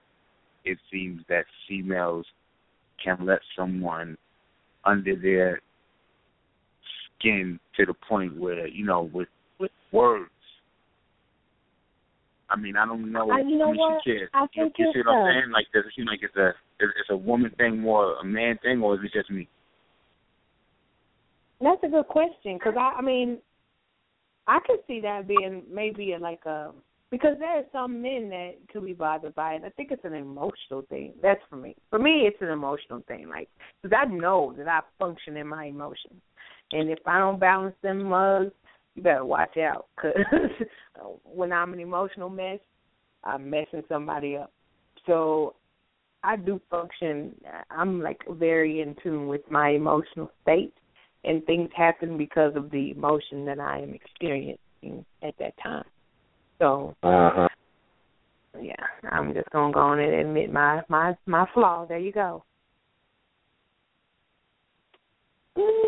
it 0.64 0.78
seems 0.90 1.24
that 1.28 1.46
females 1.68 2.26
can 3.02 3.24
let 3.24 3.40
someone 3.56 4.16
under 4.84 5.16
their 5.16 5.60
skin 7.18 7.58
to 7.76 7.86
the 7.86 7.94
point 7.94 8.36
where 8.36 8.66
you 8.66 8.84
know 8.84 9.02
with 9.02 9.28
with 9.58 9.70
words. 9.92 10.30
I 12.54 12.56
mean, 12.56 12.76
I 12.76 12.86
don't 12.86 13.10
know. 13.10 13.30
Uh, 13.32 13.38
you 13.38 13.58
know 13.58 13.70
I 13.70 13.72
mean, 13.72 13.80
what? 13.80 14.02
She 14.04 14.12
cares. 14.12 14.30
I 14.32 14.42
you, 14.54 14.62
think 14.64 14.74
you 14.78 14.92
see 14.94 15.00
what 15.04 15.14
I'm 15.14 15.32
saying? 15.32 15.52
Like, 15.52 15.66
does 15.74 15.84
it 15.86 15.92
seem 15.96 16.06
like 16.06 16.20
it's 16.22 16.36
a 16.36 16.50
it's 16.78 17.10
a 17.10 17.16
woman 17.16 17.50
thing 17.58 17.80
more 17.80 18.14
a 18.18 18.24
man 18.24 18.58
thing, 18.62 18.80
or 18.80 18.94
is 18.94 19.00
it 19.02 19.12
just 19.12 19.30
me? 19.30 19.48
That's 21.60 21.82
a 21.82 21.88
good 21.88 22.06
question 22.06 22.58
because 22.58 22.74
I, 22.78 22.98
I 22.98 23.02
mean, 23.02 23.38
I 24.46 24.60
could 24.64 24.78
see 24.86 25.00
that 25.00 25.26
being 25.26 25.62
maybe 25.72 26.12
a, 26.12 26.18
like 26.18 26.44
a 26.46 26.70
because 27.10 27.36
there 27.40 27.58
are 27.58 27.64
some 27.72 28.00
men 28.00 28.28
that 28.28 28.54
could 28.72 28.84
be 28.84 28.92
bothered 28.92 29.34
by 29.34 29.54
it. 29.54 29.62
I 29.64 29.70
think 29.70 29.90
it's 29.90 30.04
an 30.04 30.14
emotional 30.14 30.82
thing. 30.88 31.14
That's 31.22 31.40
for 31.50 31.56
me. 31.56 31.74
For 31.90 31.98
me, 31.98 32.22
it's 32.28 32.40
an 32.40 32.50
emotional 32.50 33.02
thing. 33.08 33.28
Like 33.28 33.48
because 33.82 33.98
I 34.00 34.04
know 34.08 34.54
that 34.58 34.68
I 34.68 34.80
function 35.00 35.36
in 35.36 35.48
my 35.48 35.64
emotions, 35.64 36.22
and 36.70 36.88
if 36.88 37.00
I 37.04 37.18
don't 37.18 37.40
balance 37.40 37.74
them 37.82 38.04
mugs, 38.04 38.52
you 38.94 39.02
better 39.02 39.24
watch 39.24 39.56
out 39.56 39.86
because 39.96 40.16
when 41.24 41.52
I'm 41.52 41.72
an 41.72 41.80
emotional 41.80 42.30
mess, 42.30 42.60
I'm 43.24 43.48
messing 43.48 43.82
somebody 43.88 44.36
up. 44.36 44.52
So 45.06 45.54
I 46.22 46.36
do 46.36 46.60
function. 46.70 47.34
I'm 47.70 48.00
like 48.00 48.20
very 48.30 48.80
in 48.80 48.96
tune 49.02 49.28
with 49.28 49.42
my 49.50 49.70
emotional 49.70 50.30
state 50.42 50.72
and 51.24 51.44
things 51.44 51.70
happen 51.76 52.16
because 52.16 52.54
of 52.56 52.70
the 52.70 52.90
emotion 52.90 53.44
that 53.46 53.58
I 53.58 53.80
am 53.80 53.94
experiencing 53.94 55.04
at 55.22 55.34
that 55.38 55.54
time. 55.62 55.84
So 56.58 56.94
Uh 57.02 57.30
huh. 57.34 57.48
yeah, 58.60 58.74
I'm 59.10 59.34
just 59.34 59.50
gonna 59.50 59.72
go 59.72 59.80
on 59.80 59.98
and 59.98 60.14
admit 60.14 60.52
my 60.52 60.82
my 60.88 61.16
my 61.26 61.46
flaw. 61.52 61.86
There 61.86 61.98
you 61.98 62.12
go. 62.12 62.44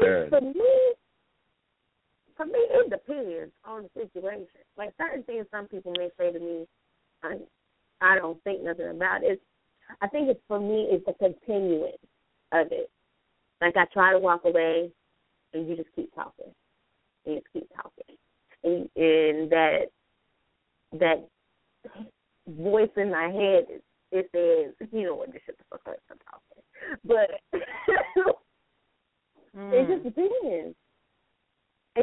Fair 0.01 0.29
For 0.29 0.41
me, 0.41 0.95
for 2.37 2.47
me, 2.47 2.59
it 2.59 2.91
depends 2.91 3.53
on 3.65 3.85
the 3.85 3.91
situation. 4.01 4.47
Like 4.77 4.93
certain 4.99 5.23
things, 5.25 5.47
some 5.51 5.67
people 5.67 5.93
may 5.97 6.11
say 6.19 6.33
to 6.33 6.39
me, 6.39 6.67
I 7.23 7.37
I 8.01 8.17
don't 8.17 8.43
think 8.45 8.63
nothing 8.63 8.89
about 8.89 9.23
it. 9.23 9.33
It's, 9.33 9.43
I 10.03 10.09
think 10.09 10.29
it's 10.29 10.41
for 10.49 10.61
me 10.61 10.89
it's 10.91 11.07
the 11.07 11.15
continuance 11.15 11.97
of 12.53 12.69
it. 12.71 12.91
Like 13.61 13.77
I 13.77 13.87
try 13.93 14.13
to 14.13 14.19
walk 14.19 14.43
away 14.45 14.91
and 15.55 15.69
you 15.69 15.77
just 15.77 15.89
keep 15.95 16.15
talking. 16.15 16.53
And 17.25 17.35
you 17.35 17.41
just 17.41 17.53
keep 17.53 17.69
talking. 17.75 18.17
And 18.65 18.89
and 18.97 19.51
that 19.51 19.87
that 20.93 21.29
voice 22.49 22.91
in 22.97 23.11
my 23.11 23.29
head 23.29 23.67
is, 23.75 23.83
it 24.13 24.29
says, 24.33 24.89
you 24.93 25.05
know 25.05 25.15
what, 25.17 25.33
just 25.33 25.47
shut 25.47 25.57
the 25.59 25.65
fuck 25.71 25.81
up, 25.89 25.97
I'm 26.11 26.19
talking. 26.19 26.63
But 27.05 27.41
Mm. 29.57 29.73
it 29.73 29.89
just 29.89 30.05
depends. 30.05 30.76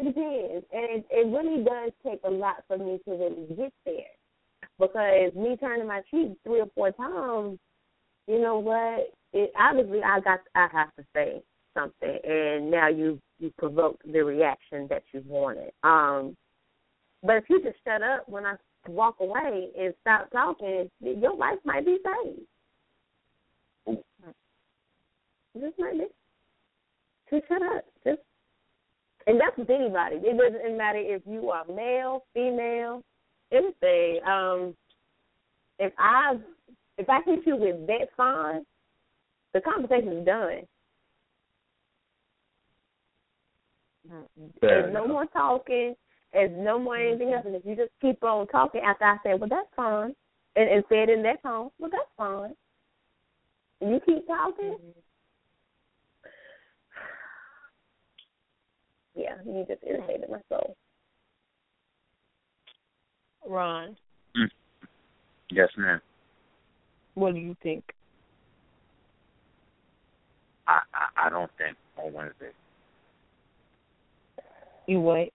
It 0.04 0.08
depends, 0.08 0.66
and 0.74 1.04
it, 1.10 1.28
really 1.28 1.64
does 1.64 1.92
take 2.06 2.20
a 2.26 2.30
lot 2.30 2.64
for 2.68 2.78
me 2.78 3.00
to 3.06 3.12
really 3.12 3.48
get 3.56 3.72
there. 3.86 4.04
Because 4.78 5.34
me 5.34 5.56
turning 5.58 5.88
my 5.88 6.02
cheek 6.12 6.34
three 6.44 6.60
or 6.60 6.70
four 6.76 6.92
times, 6.92 7.58
you 8.28 8.42
know 8.42 8.60
what? 8.60 9.14
It 9.32 9.54
obviously 9.58 10.02
I 10.04 10.20
got 10.20 10.40
I 10.56 10.68
have 10.74 10.94
to 10.96 11.06
say 11.16 11.42
something, 11.74 12.20
and 12.24 12.70
now 12.70 12.90
you 12.90 13.20
you 13.40 13.54
provoked 13.58 14.02
the 14.12 14.22
reaction 14.22 14.88
that 14.90 15.04
you 15.14 15.24
wanted. 15.26 15.72
Um, 15.84 16.36
but 17.22 17.38
if 17.38 17.46
you 17.50 17.64
just 17.64 17.78
shut 17.86 18.02
up 18.02 18.28
when 18.28 18.46
I 18.46 18.56
walk 18.88 19.16
away 19.22 19.70
and 19.80 19.94
stop 20.02 20.32
talking, 20.32 20.90
your 21.00 21.36
life 21.36 21.60
might 21.64 21.86
be 21.86 21.98
saved. 22.04 22.42
Just 25.60 25.80
might 25.80 25.94
be. 25.94 26.06
Just 27.30 27.48
shut 27.48 27.62
up. 27.62 27.86
Just 28.04 28.20
and 29.28 29.40
that's 29.40 29.58
with 29.58 29.70
anybody. 29.70 30.18
It 30.18 30.38
doesn't 30.38 30.78
matter 30.78 31.00
if 31.00 31.22
you 31.26 31.50
are 31.50 31.66
male, 31.66 32.26
female, 32.34 33.02
anything. 33.52 34.20
Um, 34.28 34.76
if 35.80 35.94
I 35.98 36.36
if 36.98 37.10
I 37.10 37.20
hit 37.26 37.40
you 37.46 37.56
with 37.56 37.88
that 37.88 38.10
fine, 38.16 38.66
the 39.54 39.62
conversation 39.62 40.18
is 40.18 40.26
done. 40.26 40.62
There's 44.62 44.94
no 44.94 45.08
more 45.08 45.26
talking. 45.28 45.96
There's 46.34 46.52
no 46.56 46.80
more 46.80 46.98
anything 46.98 47.34
else. 47.34 47.46
And 47.46 47.56
if 47.56 47.66
you 47.66 47.76
just 47.76 47.92
keep 48.02 48.24
on 48.24 48.48
talking 48.48 48.82
after 48.82 49.06
I 49.06 49.18
say, 49.24 49.34
well, 49.36 49.50
that's 49.50 49.68
fine, 49.76 50.14
and, 50.56 50.70
and 50.70 50.84
say 50.90 51.04
it 51.04 51.10
in 51.10 51.24
that 51.24 51.42
tone, 51.44 51.70
well, 51.80 51.92
that's 51.92 52.10
fine. 52.18 52.54
And 53.82 53.92
you 53.92 54.00
keep 54.06 54.28
talking, 54.28 54.78
yeah, 59.16 59.36
you 59.46 59.66
just 59.68 59.84
irritated 59.84 60.30
my 60.30 60.40
soul. 60.50 60.76
Ron, 63.48 63.96
mm. 64.38 64.50
Yes, 65.50 65.70
ma'am. 65.78 66.02
what 67.16 67.34
do 67.34 67.40
you 67.40 67.56
think? 67.62 67.84
I, 70.68 70.80
I 70.94 71.28
I 71.28 71.30
don't 71.30 71.52
think 71.58 71.76
on 71.98 72.14
Wednesday. 72.14 72.52
You 74.88 75.02
wait. 75.02 75.34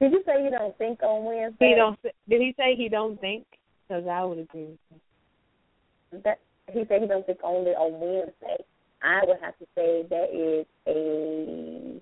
Did 0.00 0.12
you 0.12 0.22
say 0.26 0.44
you 0.44 0.50
don't 0.50 0.76
think 0.76 1.02
on 1.02 1.24
Wednesday? 1.24 1.70
He 1.70 1.74
don't. 1.74 1.98
Did 2.02 2.12
he 2.28 2.54
say 2.56 2.74
he 2.76 2.88
don't 2.88 3.20
think? 3.20 3.44
Because 3.88 4.04
I 4.06 4.24
would 4.24 4.38
agree 4.38 4.64
with 4.64 4.78
him. 4.90 6.22
That 6.24 6.40
he 6.72 6.84
said 6.88 7.02
he 7.02 7.08
don't 7.08 7.26
think 7.26 7.38
only 7.42 7.72
on 7.72 8.00
Wednesday. 8.00 8.64
I 9.02 9.20
would 9.26 9.38
have 9.42 9.56
to 9.58 9.66
say 9.74 10.04
that 10.08 10.28
is 10.32 10.66
a 10.86 12.00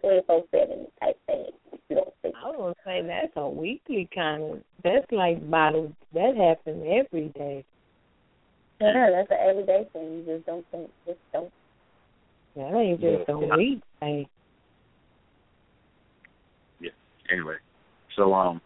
twenty 0.00 0.20
four 0.26 0.44
seven 0.50 0.86
type 1.00 1.18
thing. 1.26 1.46
You 1.88 1.96
don't? 1.96 2.34
I 2.34 2.56
would 2.56 2.76
say 2.84 3.02
that's 3.06 3.32
a 3.36 3.48
weekly 3.48 4.08
kind 4.14 4.42
of. 4.42 4.58
That's 4.82 5.06
like 5.10 5.48
bottle. 5.50 5.92
That 6.14 6.36
happens 6.36 6.84
every 6.88 7.28
day. 7.28 7.64
Yeah, 8.80 9.10
that's 9.12 9.30
an 9.30 9.36
everyday 9.48 9.86
thing. 9.92 10.24
You 10.26 10.36
just 10.36 10.46
don't 10.46 10.64
think. 10.70 10.90
Just 11.06 11.18
don't. 11.32 11.52
That 12.56 12.74
ain't 12.74 13.00
just 13.00 13.28
a 13.28 13.38
Yeah. 13.38 13.56
week 13.56 13.82
thing. 14.00 14.26
Yeah. 16.80 16.90
Anyway, 17.30 17.56
so 18.16 18.34
um, 18.34 18.60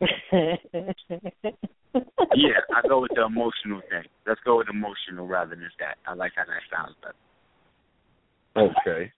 yeah, 2.34 2.60
I 2.74 2.82
go 2.88 3.00
with 3.00 3.12
the 3.14 3.24
emotional 3.24 3.80
thing. 3.90 4.04
Let's 4.26 4.40
go 4.44 4.58
with 4.58 4.68
emotional 4.68 5.26
rather 5.26 5.50
than 5.50 5.68
that. 5.80 5.96
I 6.06 6.14
like 6.14 6.32
how 6.36 6.44
that 6.44 6.62
sounds 6.70 6.94
better. 7.02 7.14
Okay. 8.56 9.12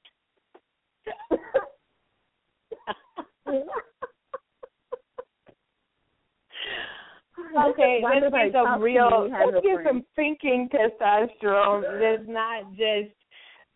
Okay, 7.70 7.98
Why 8.02 8.18
let's 8.20 8.34
get 8.34 8.52
some 8.52 8.82
real. 8.82 9.28
Let's 9.30 9.64
get 9.64 9.78
some 9.86 10.04
thinking 10.16 10.68
testosterone. 10.72 11.82
That's 12.00 12.28
not 12.28 12.70
just 12.72 13.14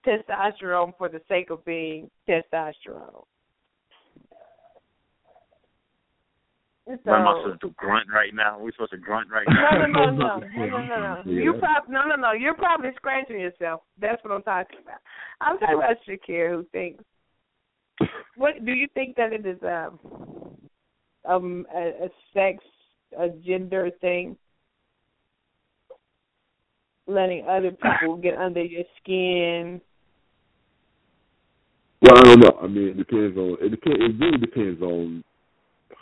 testosterone 0.06 0.92
for 0.98 1.08
the 1.08 1.20
sake 1.28 1.50
of 1.50 1.64
being 1.64 2.11
testosterone. 2.28 3.24
What 6.85 6.98
am 7.06 7.28
I 7.28 7.32
So- 7.35 7.42
supposed 7.44 7.61
to 7.61 7.70
grunt 7.70 8.08
right 8.12 8.35
now? 8.35 8.58
We're 8.58 8.72
supposed 8.72 8.90
to 8.90 8.98
grunt 8.98 9.30
right 9.30 9.46
No, 9.48 9.54
now? 9.54 9.87
no, 9.87 10.11
no, 10.11 10.11
no, 10.11 10.66
no, 10.66 10.66
no, 10.66 10.85
no, 10.85 11.22
no. 11.24 11.30
You 11.30 11.54
prob- 11.54 11.88
no, 11.88 12.04
no, 12.04 12.16
no. 12.16 12.32
You're 12.32 12.54
probably 12.54 12.90
scratching 12.96 13.38
yourself. 13.38 13.82
That's 13.98 14.22
what 14.24 14.32
I'm 14.35 14.42
talking 14.42 14.80
about. 14.82 14.98
I'm 15.40 15.58
talking 15.58 15.76
about 15.76 15.96
Shakir, 16.06 16.50
who 16.50 16.64
thinks. 16.72 17.04
What 18.36 18.64
do 18.64 18.72
you 18.72 18.88
think 18.94 19.16
that 19.16 19.32
it 19.32 19.44
is 19.46 19.58
um, 19.62 19.98
um 21.28 21.66
a, 21.74 22.06
a 22.06 22.08
sex, 22.32 22.64
a 23.18 23.28
gender 23.44 23.90
thing? 24.00 24.36
Letting 27.06 27.46
other 27.48 27.72
people 27.72 28.16
get 28.16 28.38
under 28.38 28.62
your 28.62 28.84
skin. 29.02 29.80
Well, 32.00 32.16
I 32.16 32.22
don't 32.22 32.40
know. 32.40 32.58
I 32.62 32.66
mean, 32.66 32.88
it 32.88 32.96
depends 32.96 33.36
on. 33.36 33.56
It 33.60 33.70
depends. 33.70 33.98
It 34.00 34.24
really 34.24 34.38
depends 34.38 34.82
on. 34.82 35.24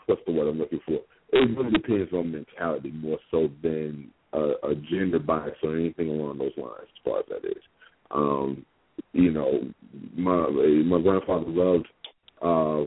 What's 0.06 0.22
the 0.26 0.32
word 0.32 0.48
I'm 0.48 0.58
looking 0.58 0.80
for? 0.86 1.00
It 1.32 1.56
really 1.56 1.70
depends 1.70 2.12
on 2.12 2.32
mentality 2.32 2.90
more 2.90 3.18
so 3.30 3.48
than 3.62 4.10
a, 4.32 4.52
a 4.62 4.74
gender 4.90 5.18
bias 5.18 5.56
or 5.62 5.76
anything 5.76 6.08
along 6.08 6.38
those 6.38 6.52
lines. 6.56 6.82
As 6.82 7.04
far 7.04 7.20
as 7.20 7.24
that 7.28 7.48
is, 7.48 7.62
um, 8.10 8.64
you 9.12 9.30
know, 9.30 9.60
my 10.20 10.48
my 10.84 11.00
grandfather 11.00 11.46
loved 11.48 11.88
uh 12.42 12.84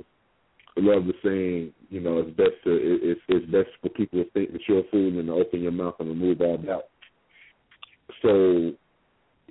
loved 0.78 1.08
the 1.08 1.14
saying. 1.24 1.74
You 1.90 2.02
know, 2.02 2.20
it's 2.20 2.36
best 2.36 2.64
to 2.64 2.72
it, 2.72 3.00
it's 3.04 3.22
it's 3.28 3.52
best 3.52 3.70
for 3.82 3.90
people 3.90 4.24
to 4.24 4.30
think 4.32 4.52
that 4.54 4.62
you're 4.68 4.80
a 4.80 4.90
fool 4.92 5.20
and 5.20 5.28
to 5.28 5.34
open 5.34 5.62
your 5.62 5.72
mouth 5.72 5.96
and 6.00 6.10
remove 6.10 6.42
all 6.42 6.58
doubt. 6.58 6.86
So 8.22 8.74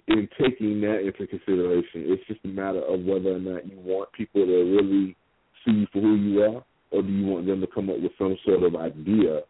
in 0.09 0.29
taking 0.41 0.81
that 0.81 1.01
into 1.01 1.27
consideration, 1.27 2.05
it's 2.07 2.27
just 2.27 2.41
a 2.45 2.49
matter 2.49 2.83
of 2.83 3.05
whether 3.05 3.37
or 3.37 3.39
not 3.39 3.71
you 3.71 3.79
want 3.79 4.13
people 4.13 4.45
to 4.45 4.53
really 4.53 5.17
see 5.65 5.73
you 5.73 5.87
for 5.93 6.01
who 6.01 6.15
you 6.17 6.43
are, 6.43 6.65
or 6.91 7.03
do 7.03 7.09
you 7.09 7.27
want 7.27 7.47
them 7.47 7.61
to 7.61 7.67
come 7.69 7.89
up 7.89 8.01
with 8.01 8.13
some 8.19 8.37
sort 8.45 8.65
of 8.65 8.75
idea, 8.75 9.41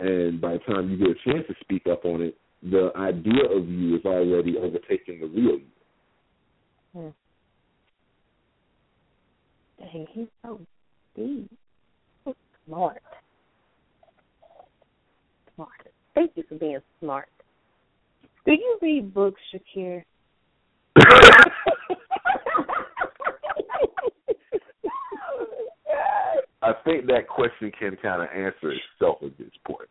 and 0.00 0.40
by 0.40 0.54
the 0.54 0.58
time 0.60 0.90
you 0.90 0.96
get 0.96 1.16
a 1.16 1.30
chance 1.30 1.46
to 1.46 1.54
speak 1.60 1.86
up 1.90 2.04
on 2.04 2.22
it, 2.22 2.36
the 2.62 2.90
idea 2.96 3.44
of 3.50 3.68
you 3.68 3.96
is 3.96 4.04
already 4.04 4.56
overtaking 4.58 5.20
the 5.20 5.26
real 5.26 5.58
you. 5.58 5.62
Dang, 9.80 10.06
he's 10.12 10.26
so 10.42 10.60
deep. 11.16 11.50
So 12.24 12.34
smart. 12.66 13.02
Smart. 15.54 15.70
Thank 16.14 16.32
you 16.34 16.44
for 16.48 16.56
being 16.56 16.78
smart. 17.00 17.28
Do 18.44 18.52
you 18.52 18.78
read 18.82 19.12
books, 19.14 19.40
Shakir? 19.52 20.04
I 26.62 26.72
think 26.84 27.06
that 27.06 27.26
question 27.26 27.72
can 27.78 27.96
kind 28.02 28.22
of 28.22 28.28
answer 28.28 28.72
itself 28.72 29.18
at 29.22 29.36
this 29.38 29.48
point. 29.66 29.88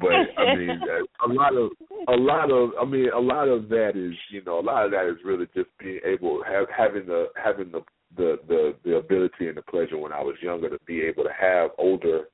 But 0.00 0.12
I 0.38 0.54
mean, 0.56 0.80
a 1.24 1.28
lot 1.32 1.54
of 1.54 1.70
a 2.08 2.16
lot 2.16 2.50
of 2.50 2.70
I 2.80 2.84
mean, 2.84 3.10
a 3.14 3.18
lot 3.18 3.48
of 3.48 3.68
that 3.68 3.92
is 3.94 4.14
you 4.30 4.42
know 4.44 4.58
a 4.58 4.60
lot 4.60 4.84
of 4.84 4.90
that 4.92 5.08
is 5.08 5.16
really 5.24 5.46
just 5.54 5.68
being 5.78 6.00
able 6.04 6.42
have 6.44 6.66
having 6.74 7.06
the 7.06 7.28
having 7.42 7.70
the 7.70 7.82
the 8.16 8.38
the 8.48 8.74
the 8.84 8.96
ability 8.96 9.48
and 9.48 9.56
the 9.56 9.62
pleasure 9.62 9.98
when 9.98 10.12
I 10.12 10.20
was 10.22 10.36
younger 10.42 10.68
to 10.68 10.78
be 10.86 11.02
able 11.02 11.24
to 11.24 11.30
have 11.38 11.70
older 11.78 12.24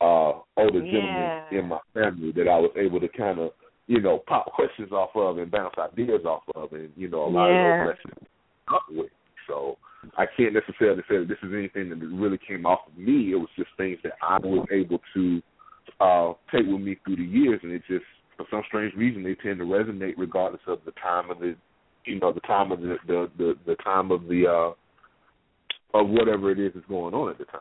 uh 0.00 0.32
older 0.56 0.80
gentlemen 0.90 1.30
in 1.50 1.68
my 1.68 1.78
family 1.94 2.32
that 2.32 2.48
I 2.48 2.58
was 2.58 2.70
able 2.76 3.00
to 3.00 3.08
kind 3.08 3.38
of 3.38 3.50
you 3.86 4.00
know 4.00 4.22
pop 4.26 4.46
questions 4.54 4.92
off 4.92 5.10
of 5.14 5.38
and 5.38 5.50
bounce 5.50 5.74
ideas 5.78 6.24
off 6.24 6.42
of 6.54 6.72
and 6.72 6.90
you 6.96 7.08
know 7.08 7.24
a 7.24 7.30
lot 7.30 7.48
Yeah. 7.48 7.82
of 7.82 7.86
those 7.86 7.96
lessons 7.96 8.28
up 8.72 8.82
with. 8.90 9.10
So 9.46 9.78
I 10.16 10.26
can't 10.36 10.54
necessarily 10.54 11.02
say 11.08 11.18
that 11.18 11.28
this 11.28 11.38
is 11.42 11.54
anything 11.54 11.88
that 11.90 11.96
really 12.06 12.38
came 12.46 12.66
off 12.66 12.80
of 12.86 12.96
me. 12.96 13.32
It 13.32 13.36
was 13.36 13.48
just 13.56 13.70
things 13.76 13.98
that 14.04 14.12
I 14.22 14.38
was 14.38 14.66
able 14.70 15.00
to 15.14 15.42
uh 16.00 16.32
take 16.52 16.66
with 16.66 16.80
me 16.80 16.96
through 17.04 17.16
the 17.16 17.24
years 17.24 17.60
and 17.62 17.72
it 17.72 17.82
just 17.88 18.04
for 18.36 18.46
some 18.50 18.62
strange 18.68 18.94
reason 18.94 19.24
they 19.24 19.34
tend 19.34 19.58
to 19.58 19.64
resonate 19.64 20.14
regardless 20.16 20.60
of 20.66 20.78
the 20.84 20.92
time 20.92 21.30
of 21.30 21.40
the 21.40 21.56
you 22.04 22.18
know, 22.18 22.32
the 22.32 22.40
time 22.40 22.72
of 22.72 22.80
the 22.80 22.96
the 23.06 23.30
the, 23.36 23.54
the 23.66 23.74
time 23.76 24.10
of 24.10 24.22
the 24.28 24.46
uh 24.46 24.74
of 25.94 26.08
whatever 26.08 26.50
it 26.50 26.58
is 26.58 26.72
that's 26.74 26.86
going 26.86 27.14
on 27.14 27.30
at 27.30 27.38
the 27.38 27.44
time. 27.46 27.60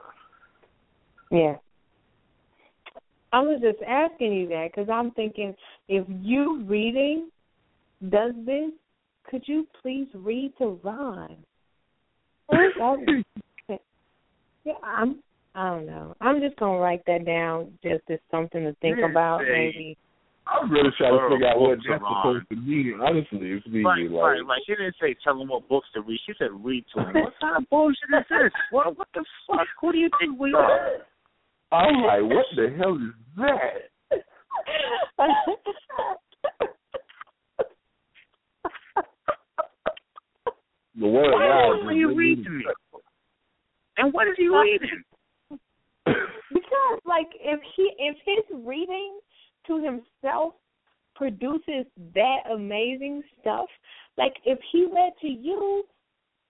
Yeah. 1.31 1.55
I 3.33 3.41
was 3.41 3.59
just 3.61 3.81
asking 3.87 4.33
you 4.33 4.47
that 4.49 4.69
because 4.73 4.89
I'm 4.89 5.11
thinking 5.11 5.53
if 5.89 6.05
you 6.21 6.63
reading 6.63 7.29
does 8.09 8.33
this, 8.45 8.71
could 9.29 9.43
you 9.45 9.67
please 9.81 10.07
read 10.13 10.53
to 10.59 10.79
Ron? 10.83 11.37
yeah, 14.63 14.73
I'm. 14.83 15.19
I 15.55 15.69
don't 15.69 15.87
know. 15.87 16.15
I'm 16.21 16.39
just 16.39 16.55
gonna 16.57 16.77
write 16.77 17.01
that 17.07 17.25
down 17.25 17.73
just 17.83 18.03
as 18.09 18.19
something 18.29 18.63
to 18.63 18.75
think 18.81 18.99
about, 18.99 19.41
maybe. 19.41 19.97
I'm 20.47 20.71
really 20.71 20.89
trying 20.97 21.13
to 21.13 21.29
figure 21.29 21.47
out 21.47 21.59
what 21.59 21.77
Books 21.77 21.87
that's 21.89 22.03
supposed 22.03 22.49
to 22.49 22.55
mean. 22.55 22.99
Honestly, 23.01 23.51
it's 23.51 23.67
me 23.67 23.83
Right, 23.83 24.09
like 24.09 24.21
right, 24.23 24.45
right. 24.47 24.61
She 24.65 24.73
didn't 24.73 24.95
say 25.01 25.15
tell 25.23 25.39
him 25.41 25.49
what 25.49 25.67
books 25.67 25.87
to 25.93 26.01
read. 26.01 26.19
She 26.25 26.33
said 26.37 26.49
read 26.51 26.85
to 26.95 27.01
him. 27.01 27.13
What 27.13 27.33
kind 27.41 27.57
of 27.57 27.69
bullshit 27.71 28.09
is 28.09 28.25
this? 28.29 28.51
What 28.71 28.97
what 28.97 29.07
the 29.13 29.25
fuck? 29.47 29.67
Who 29.81 29.91
do 29.91 29.97
you 29.97 30.09
think 30.19 30.39
we 30.39 30.53
are? 30.53 31.03
I'm 31.71 32.01
like, 32.03 32.23
what 32.23 32.45
the 32.55 32.73
hell 32.77 32.95
is 32.95 33.13
that? 33.37 33.91
The 40.99 41.07
word 41.07 41.31
Why 41.33 41.47
now 41.47 41.85
will 41.85 41.93
you 41.93 42.15
read 42.15 42.43
to 42.43 42.49
me? 42.49 42.65
And 43.97 44.13
what 44.13 44.27
is 44.27 44.33
he 44.37 44.47
reading? 44.47 45.03
because 46.05 46.99
like 47.05 47.27
if 47.39 47.59
he 47.75 47.91
if 47.99 48.15
his 48.25 48.59
reading 48.65 49.19
to 49.67 49.75
himself 49.83 50.53
produces 51.15 51.85
that 52.13 52.39
amazing 52.53 53.23
stuff, 53.41 53.65
like 54.17 54.33
if 54.45 54.59
he 54.71 54.85
read 54.93 55.13
to 55.21 55.27
you, 55.27 55.83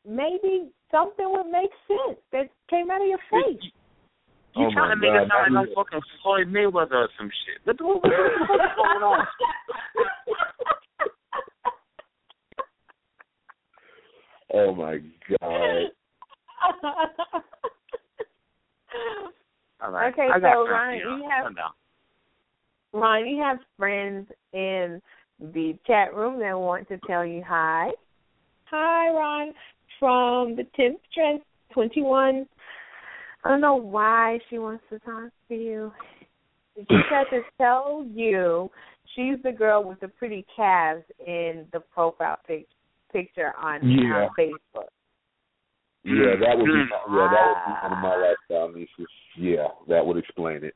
maybe 0.07 0.69
something 0.91 1.25
would 1.29 1.47
make 1.51 1.69
sense 1.87 2.17
that 2.31 2.49
came 2.69 2.89
out 2.91 3.01
of 3.01 3.07
your 3.07 3.19
face. 3.31 3.61
You 4.55 4.65
Oh 4.67 4.71
trying 4.73 4.89
my 4.89 4.95
to 4.95 4.99
make 5.01 5.11
God, 5.11 5.21
it 5.21 5.29
sound 5.29 5.55
that 5.55 5.59
like 5.59 5.69
is- 5.69 5.75
fucking 5.75 6.01
Floyd 6.23 6.47
Mayweather 6.47 6.93
or 6.93 7.09
some 7.17 7.29
shit. 7.45 7.61
What 7.65 7.77
the 7.77 7.83
what 7.85 8.01
the 8.01 8.09
fuck's 8.47 8.75
going 8.75 9.03
on? 9.03 9.25
Oh 14.53 14.73
my 14.73 14.99
god. 15.41 15.41
All 19.81 19.91
right. 19.91 20.13
Okay, 20.13 20.27
I 20.33 20.39
got 20.39 20.53
so, 20.53 20.67
Ryan, 20.67 20.99
you 20.99 21.29
have- 21.29 21.43
Calm 21.43 21.55
down. 21.55 21.71
Ron, 22.97 23.27
you 23.27 23.41
have 23.41 23.57
friends 23.77 24.27
in 24.53 25.01
the 25.39 25.77
chat 25.85 26.15
room 26.15 26.39
that 26.39 26.59
want 26.59 26.87
to 26.89 26.97
tell 27.07 27.25
you 27.25 27.43
hi. 27.45 27.89
Hi, 28.65 29.09
Ron, 29.09 29.53
from 29.99 30.55
the 30.55 30.63
10th 30.77 30.97
Trend 31.13 31.41
21. 31.73 32.47
I 33.43 33.49
don't 33.49 33.61
know 33.61 33.75
why 33.75 34.39
she 34.49 34.57
wants 34.57 34.83
to 34.89 34.99
talk 34.99 35.29
to 35.49 35.55
you. 35.55 35.91
She 36.75 36.85
said 37.09 37.25
to 37.31 37.41
tell 37.57 38.05
you 38.13 38.69
she's 39.15 39.37
the 39.43 39.51
girl 39.51 39.83
with 39.83 39.99
the 39.99 40.07
pretty 40.07 40.45
calves 40.55 41.03
in 41.25 41.65
the 41.71 41.79
profile 41.79 42.39
pic- 42.47 42.67
picture 43.11 43.53
on, 43.57 43.87
Yeah. 43.87 44.25
on 44.25 44.29
Facebook. 44.37 44.89
Yeah, 46.03 46.35
that 46.39 46.57
would 46.57 46.65
be 46.65 46.71
Mm. 46.71 46.89
yeah, 47.09 47.27
that 47.27 47.47
would 47.47 47.65
be 47.65 47.71
one 47.81 47.93
of 47.93 47.97
my 47.99 48.15
lifestyle 48.15 48.69
nieces. 48.69 49.07
Yeah, 49.35 49.67
that 49.87 50.05
would 50.05 50.17
explain 50.17 50.63
it. 50.63 50.75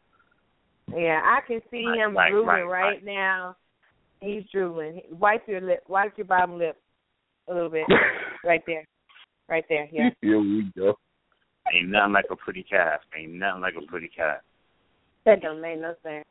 Yeah, 0.95 1.21
I 1.23 1.39
can 1.47 1.61
see 1.71 1.85
Right, 1.85 1.99
him 1.99 2.15
right, 2.15 2.31
drooling 2.31 2.47
right, 2.47 2.63
right, 2.63 2.81
right. 2.83 3.05
now. 3.05 3.55
He's 4.19 4.43
drooling. 4.51 5.01
Wipe 5.11 5.47
your 5.47 5.61
lip. 5.61 5.83
Wipe 5.87 6.17
your 6.17 6.25
bottom 6.25 6.57
lip 6.57 6.77
a 7.47 7.53
little 7.53 7.69
bit. 7.69 7.85
right 8.45 8.61
there. 8.67 8.85
Right 9.49 9.65
there. 9.69 9.87
Yeah. 9.91 10.09
Here 10.21 10.39
we 10.39 10.71
go. 10.77 10.95
Ain't 11.73 11.89
nothing 11.89 12.13
like 12.13 12.25
a 12.31 12.35
pretty 12.35 12.63
calf. 12.63 13.01
Ain't 13.17 13.33
nothing 13.33 13.61
like 13.61 13.73
a 13.81 13.85
pretty 13.85 14.09
calf. 14.15 14.41
That 15.25 15.41
don't 15.41 15.61
make 15.61 15.79
no 15.79 15.95
sense. 16.03 16.25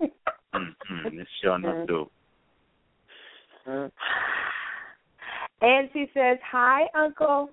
Mm-hmm. 0.54 1.18
It's 1.18 1.30
sure 1.40 1.56
enough 1.56 1.88
do. 1.88 2.06
And 5.62 5.88
she 5.94 6.06
says, 6.12 6.36
"Hi, 6.50 6.82
Uncle." 6.94 7.48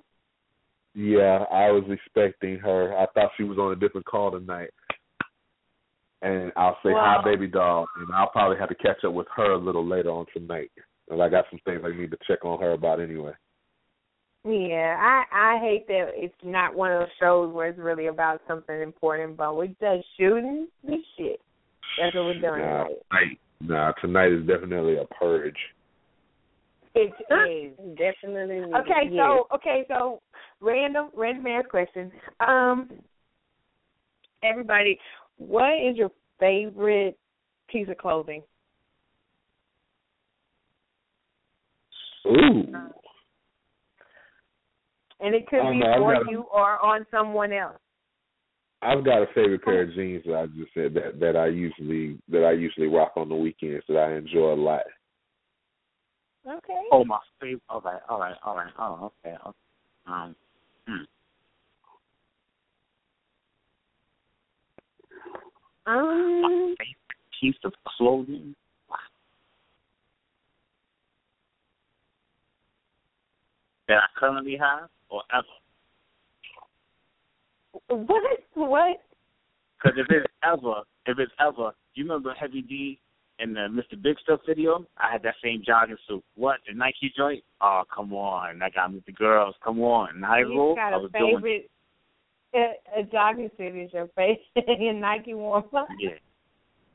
Yeah, 0.96 1.46
I 1.50 1.72
was 1.72 1.86
expecting 1.90 2.58
her. 2.58 2.98
I 2.98 3.06
thought 3.14 3.32
she 3.38 3.44
was 3.44 3.58
on 3.58 3.72
a 3.72 3.76
different 3.76 4.06
call 4.06 4.32
tonight. 4.32 4.72
And 6.22 6.52
I'll 6.58 6.78
say 6.84 6.90
hi, 6.94 7.22
baby 7.24 7.48
doll, 7.48 7.88
and 7.98 8.08
I'll 8.14 8.30
probably 8.30 8.58
have 8.58 8.70
to 8.70 8.76
catch 8.76 9.04
up 9.06 9.14
with 9.14 9.28
her 9.38 9.54
a 9.54 9.58
little 9.58 9.86
later 9.86 10.10
on 10.10 10.26
tonight. 10.34 10.72
And 11.10 11.22
I 11.22 11.30
got 11.30 11.46
some 11.50 11.60
things 11.66 11.82
I 11.84 11.96
need 11.96 12.12
to 12.12 12.18
check 12.28 12.44
on 12.44 12.60
her 12.60 12.74
about 12.74 13.00
anyway. 13.00 13.32
Yeah, 14.46 14.96
I 15.00 15.24
I 15.56 15.60
hate 15.60 15.88
that 15.88 16.12
it's 16.14 16.34
not 16.44 16.76
one 16.76 16.92
of 16.92 17.00
those 17.02 17.10
shows 17.20 17.54
where 17.54 17.68
it's 17.68 17.80
really 17.80 18.08
about 18.08 18.42
something 18.48 18.82
important, 18.82 19.38
but 19.38 19.56
we're 19.56 19.68
just 19.68 20.08
shooting 20.18 20.68
this 20.84 21.00
shit. 21.18 21.42
That's 21.98 22.16
what 22.16 22.26
we're 22.26 22.34
doing 22.40 22.62
Nah, 22.62 22.84
tonight. 22.84 22.96
tonight, 23.12 23.40
nah, 23.62 23.92
tonight 24.02 24.32
is 24.32 24.48
definitely 24.48 24.98
a 24.98 25.06
purge. 25.06 25.58
It 26.96 27.14
is. 27.32 27.98
Definitely. 27.98 28.62
needed. 28.62 28.76
Okay, 28.76 29.10
Yes. 29.12 29.14
so 29.18 29.48
okay, 29.56 29.86
so 29.88 30.22
random 30.62 31.10
random 31.16 31.48
ass 31.48 31.66
question. 31.70 32.12
Um, 32.40 32.90
everybody, 34.42 34.98
what 35.40 35.74
is 35.74 35.98
your 35.98 36.12
favorite 36.40 37.18
piece 37.70 37.88
of 37.90 37.98
clothing? 37.98 38.44
Ooh. 42.28 42.66
And 45.22 45.36
it 45.36 45.48
could 45.48 45.60
I 45.62 45.72
be 45.72 45.80
know, 45.80 45.94
for 45.98 46.14
got 46.14 46.28
a- 46.28 46.32
you 46.32 46.42
or 46.54 46.84
on 46.86 47.06
someone 47.10 47.52
else. 47.52 47.78
I've 48.82 49.04
got 49.04 49.22
a 49.22 49.28
favorite 49.36 49.64
pair 49.64 49.82
of 49.82 49.94
jeans 49.94 50.24
that 50.26 50.36
I 50.36 50.46
just 50.48 50.74
said 50.74 50.94
that 50.94 51.20
that 51.20 51.36
I 51.36 51.48
usually 51.48 52.18
that 52.30 52.46
I 52.46 52.54
usually 52.54 52.88
rock 52.88 53.12
on 53.18 53.28
the 53.28 53.36
weekends 53.36 53.84
that 53.90 53.98
I 53.98 54.16
enjoy 54.16 54.54
a 54.54 54.56
lot. 54.56 54.84
Okay. 56.48 56.82
Oh, 56.92 57.04
my 57.04 57.20
favorite. 57.42 57.62
All 57.70 57.82
right, 57.82 58.02
all 58.08 58.20
right, 58.20 58.36
all 58.44 58.56
right. 58.56 58.72
Oh, 58.80 59.12
okay. 59.26 59.36
okay. 59.46 59.58
Um, 60.08 60.36
hmm. 60.88 61.04
Um. 65.90 66.42
My 66.44 66.76
favorite 66.78 66.98
piece 67.42 67.56
of 67.64 67.74
clothing. 67.98 68.56
That 73.88 73.98
I 73.98 74.20
currently 74.20 74.56
have 74.58 74.90
or 75.10 75.24
ever. 75.34 75.48
What? 77.88 78.24
What? 78.54 78.98
Because 79.82 79.98
if 79.98 80.06
it's 80.10 80.28
ever, 80.44 80.82
if 81.08 81.18
it's 81.18 81.32
ever, 81.40 81.72
you 81.96 82.04
remember 82.04 82.34
Heavy 82.40 82.62
D 82.62 83.00
in 83.40 83.54
the 83.54 83.62
Mr. 83.62 84.00
Big 84.00 84.18
Stuff 84.22 84.42
video? 84.48 84.86
I 84.98 85.12
had 85.12 85.24
that 85.24 85.36
same 85.44 85.64
jogging 85.66 85.98
suit. 86.08 86.24
What 86.36 86.58
the 86.68 86.76
Nike 86.76 87.12
joint? 87.18 87.44
Oh, 87.62 87.84
come 87.94 88.14
on! 88.14 88.62
I 88.62 88.70
got 88.70 88.94
with 88.94 89.06
the 89.06 89.12
girls. 89.12 89.56
Come 89.64 89.82
on! 89.82 90.22
High 90.22 90.44
school, 90.44 90.76
got 90.76 91.02
was 91.02 91.10
doing. 91.18 91.38
favorite. 91.38 91.66
A, 91.66 91.79
a 92.54 93.04
jogging 93.12 93.50
suit 93.58 93.76
is 93.76 93.94
your 93.94 94.08
favorite. 94.16 94.40
your 94.80 94.94
Nike 95.00 95.34
warm 95.34 95.64
up. 95.76 95.88
Yeah, 96.00 96.10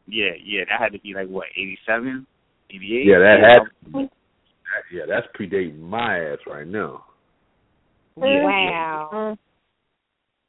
yeah, 0.07 0.30
yeah. 0.44 0.64
That 0.68 0.80
had 0.80 0.92
to 0.92 1.00
be 1.00 1.14
like 1.14 1.28
what, 1.28 1.46
eighty 1.57 1.78
seven, 1.86 2.26
eighty 2.70 2.98
eight. 2.98 3.07
Yeah, 3.07 3.18
that 3.18 3.38
had 3.40 3.92
that, 3.92 4.09
yeah, 4.92 5.02
that's 5.09 5.26
predating 5.38 5.78
my 5.78 6.18
ass 6.18 6.38
right 6.46 6.66
now. 6.66 7.05
Yeah. 8.16 8.44
Wow. 8.44 9.36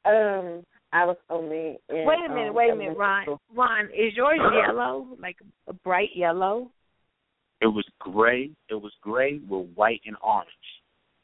Um, 0.06 0.64
I 0.94 1.06
was 1.06 1.18
only. 1.30 1.78
In, 1.90 2.06
Wait 2.06 2.18
a 2.26 2.34
minute, 2.34 2.50
um, 2.50 2.56
wait 2.56 2.72
a 2.72 2.76
minute, 2.76 2.98
Ron. 2.98 3.26
Ron, 3.54 3.86
is 3.88 4.14
yours 4.16 4.40
yellow, 4.66 5.08
like 5.20 5.38
a 5.68 5.74
bright 5.74 6.10
yellow? 6.16 6.72
It 7.62 7.68
was 7.68 7.86
gray. 8.00 8.52
It 8.70 8.76
was 8.76 8.92
gray 9.02 9.40
with 9.50 9.68
white 9.76 10.02
and 10.06 10.16
orange. 10.24 10.50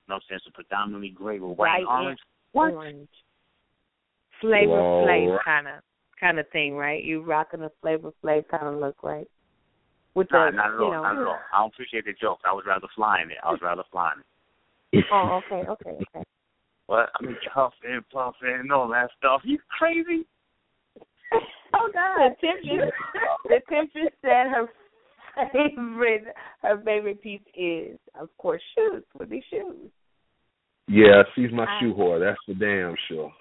You 0.08 0.14
know 0.14 0.16
what 0.16 0.16
I'm 0.16 0.22
saying? 0.30 0.40
So 0.46 0.52
predominantly 0.54 1.10
gray 1.10 1.40
with 1.40 1.58
white 1.58 1.80
and 1.80 1.88
White 1.88 1.96
and 1.98 2.06
orange. 2.06 2.20
What? 2.54 2.74
Orange. 2.74 3.10
Flavor 4.42 4.72
Whoa. 4.82 5.06
Flav 5.08 5.38
kind 5.46 5.68
of 5.68 5.74
kind 6.20 6.40
of 6.40 6.50
thing, 6.50 6.76
right? 6.76 7.04
You 7.04 7.22
rocking 7.24 7.62
a 7.64 7.70
Flavor 7.82 8.12
Flav 8.24 8.48
kind 8.50 8.68
of 8.68 8.76
look, 8.80 9.02
right? 9.04 9.28
With 10.14 10.28
Nah, 10.32 10.52
the, 10.52 10.58
not 10.58 10.66
at 10.68 10.72
you 10.74 10.86
all. 10.86 10.92
know. 10.92 11.02
Not 11.04 11.18
at 11.22 11.28
all. 11.28 11.40
I 11.54 11.60
don't 11.60 11.74
appreciate 11.74 12.06
the 12.06 12.14
joke. 12.20 12.40
I 12.46 12.52
was 12.54 12.64
rather 12.68 12.88
flying 12.96 13.30
it. 13.32 13.38
I 13.44 13.52
was 13.52 13.60
rather 13.62 13.84
flying 13.92 14.20
it. 14.20 15.06
Oh, 15.12 15.40
okay, 15.46 15.68
okay, 15.70 15.92
okay. 16.16 16.26
What? 16.88 17.10
I 17.18 17.24
mean, 17.26 17.38
huffing, 17.54 18.02
puffing, 18.12 18.58
and 18.60 18.72
all 18.74 18.90
that 18.90 19.10
stuff. 19.18 19.42
You 19.46 19.58
crazy? 19.80 20.26
Oh 21.74 21.90
God! 21.94 22.36
The 22.42 22.48
temptress, 22.48 22.92
the 23.46 23.60
temptress 23.70 24.14
said 24.22 24.48
her 24.52 24.68
favorite 25.54 26.26
her 26.62 26.82
favorite 26.84 27.22
piece 27.22 27.40
is, 27.56 27.98
of 28.20 28.28
course, 28.38 28.62
shoes. 28.76 29.04
Would 29.18 29.30
be 29.30 29.42
shoes. 29.50 29.90
Yeah, 30.90 31.24
she's 31.34 31.54
my 31.54 31.64
I- 31.64 31.80
shoe 31.80 31.94
whore. 31.94 32.20
That's 32.20 32.38
for 32.46 32.54
damn 32.56 32.96
sure. 33.08 33.32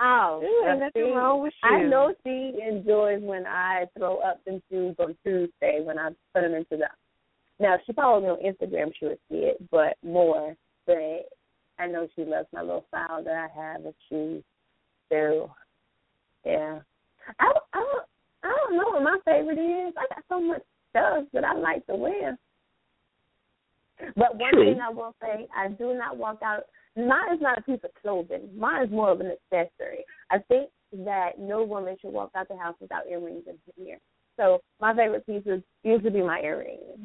Oh, 0.00 0.40
There's 0.42 0.76
uh, 0.76 0.84
nothing 0.86 1.02
see, 1.10 1.16
wrong 1.16 1.42
with 1.42 1.52
shoes. 1.52 1.70
I 1.72 1.82
know 1.84 2.14
she 2.24 2.54
enjoys 2.66 3.22
when 3.22 3.46
I 3.46 3.84
throw 3.96 4.18
up 4.18 4.44
them 4.44 4.60
shoes 4.70 4.96
on 4.98 5.16
Tuesday 5.24 5.80
when 5.84 5.98
I 5.98 6.08
put 6.34 6.42
them 6.42 6.54
into 6.54 6.76
the. 6.76 6.86
Now 7.60 7.76
she 7.86 7.92
follows 7.92 8.22
me 8.22 8.30
on 8.30 8.38
Instagram. 8.38 8.92
She 8.98 9.06
would 9.06 9.18
see 9.30 9.36
it, 9.36 9.58
but 9.70 9.96
more. 10.02 10.56
But 10.86 11.28
I 11.78 11.86
know 11.86 12.08
she 12.16 12.24
loves 12.24 12.48
my 12.52 12.62
little 12.62 12.86
file 12.90 13.22
that 13.22 13.34
I 13.34 13.48
have 13.54 13.84
of 13.86 13.94
shoes. 14.08 14.42
So, 15.10 15.50
yeah, 16.44 16.80
I 17.38 17.52
I 17.72 17.98
I 18.42 18.56
don't 18.66 18.76
know 18.76 18.90
what 18.90 19.02
my 19.02 19.18
favorite 19.24 19.58
is. 19.58 19.94
I 19.96 20.12
got 20.12 20.24
so 20.28 20.40
much 20.40 20.62
stuff 20.90 21.24
that 21.32 21.44
I 21.44 21.54
like 21.54 21.86
to 21.86 21.94
wear. 21.94 22.36
But 24.16 24.36
one 24.36 24.52
True. 24.52 24.72
thing 24.72 24.80
I 24.80 24.90
will 24.90 25.14
say, 25.20 25.46
I 25.56 25.68
do 25.68 25.94
not 25.94 26.16
walk 26.16 26.40
out. 26.42 26.64
Mine 26.96 27.34
is 27.34 27.40
not 27.40 27.58
a 27.58 27.62
piece 27.62 27.80
of 27.82 27.90
clothing. 28.00 28.48
Mine 28.56 28.84
is 28.84 28.90
more 28.90 29.10
of 29.10 29.20
an 29.20 29.32
accessory. 29.32 30.04
I 30.30 30.38
think 30.38 30.70
that 31.04 31.38
no 31.38 31.64
woman 31.64 31.96
should 32.00 32.12
walk 32.12 32.30
out 32.36 32.48
the 32.48 32.56
house 32.56 32.76
without 32.80 33.06
earrings 33.10 33.42
in 33.46 33.54
her 33.66 33.84
ear. 33.84 33.98
So 34.36 34.60
my 34.80 34.94
favorite 34.94 35.26
pieces 35.26 35.62
used 35.82 36.04
to 36.04 36.10
be 36.10 36.22
my 36.22 36.40
earrings 36.40 37.00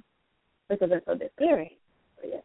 because 0.70 0.90
they're 0.90 1.02
so 1.06 1.14
different. 1.14 1.32
Earring. 1.42 1.70
Yeah. 2.24 2.40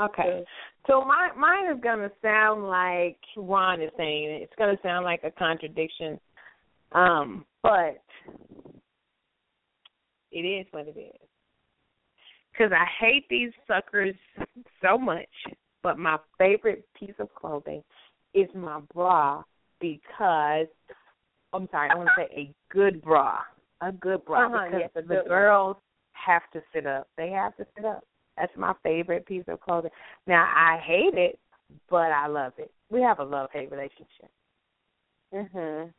Okay. 0.00 0.44
So 0.86 1.04
my 1.04 1.30
mine 1.36 1.74
is 1.74 1.80
gonna 1.82 2.10
sound 2.20 2.66
like 2.66 3.18
Ron 3.36 3.80
is 3.80 3.90
saying. 3.96 4.40
It's 4.42 4.52
gonna 4.58 4.78
sound 4.82 5.04
like 5.04 5.20
a 5.24 5.30
contradiction. 5.30 6.18
Um, 6.92 7.44
but 7.62 8.02
it 10.32 10.40
is 10.40 10.66
what 10.72 10.88
it 10.88 10.98
is. 10.98 11.28
Because 12.56 12.72
I 12.72 12.86
hate 13.00 13.26
these 13.28 13.50
suckers 13.66 14.14
so 14.80 14.96
much. 14.96 15.28
But 15.82 15.98
my 15.98 16.18
favorite 16.38 16.86
piece 16.98 17.14
of 17.18 17.34
clothing 17.34 17.82
is 18.32 18.48
my 18.54 18.80
bra 18.94 19.42
because 19.80 20.66
I'm 21.52 21.68
sorry, 21.70 21.90
I 21.90 21.94
want 21.96 22.08
to 22.08 22.14
say 22.16 22.28
a 22.34 22.54
good 22.72 23.02
bra, 23.02 23.40
a 23.80 23.92
good 23.92 24.24
bra 24.24 24.46
Uh-huh, 24.46 24.64
because 24.64 24.80
yes, 24.80 24.90
the 24.94 25.02
good 25.02 25.16
one. 25.18 25.28
girls 25.28 25.76
have 26.12 26.42
to 26.52 26.62
sit 26.72 26.86
up. 26.86 27.08
They 27.16 27.30
have 27.30 27.56
to 27.56 27.66
sit 27.76 27.84
up. 27.84 28.02
That's 28.36 28.56
my 28.56 28.74
favorite 28.82 29.26
piece 29.26 29.44
of 29.46 29.60
clothing. 29.60 29.90
Now 30.26 30.44
I 30.44 30.78
hate 30.78 31.14
it, 31.14 31.38
but 31.90 32.10
I 32.12 32.26
love 32.26 32.54
it. 32.58 32.72
We 32.90 33.02
have 33.02 33.18
a 33.18 33.24
love 33.24 33.50
hate 33.52 33.70
relationship. 33.70 34.30
Mhm. 35.32 35.92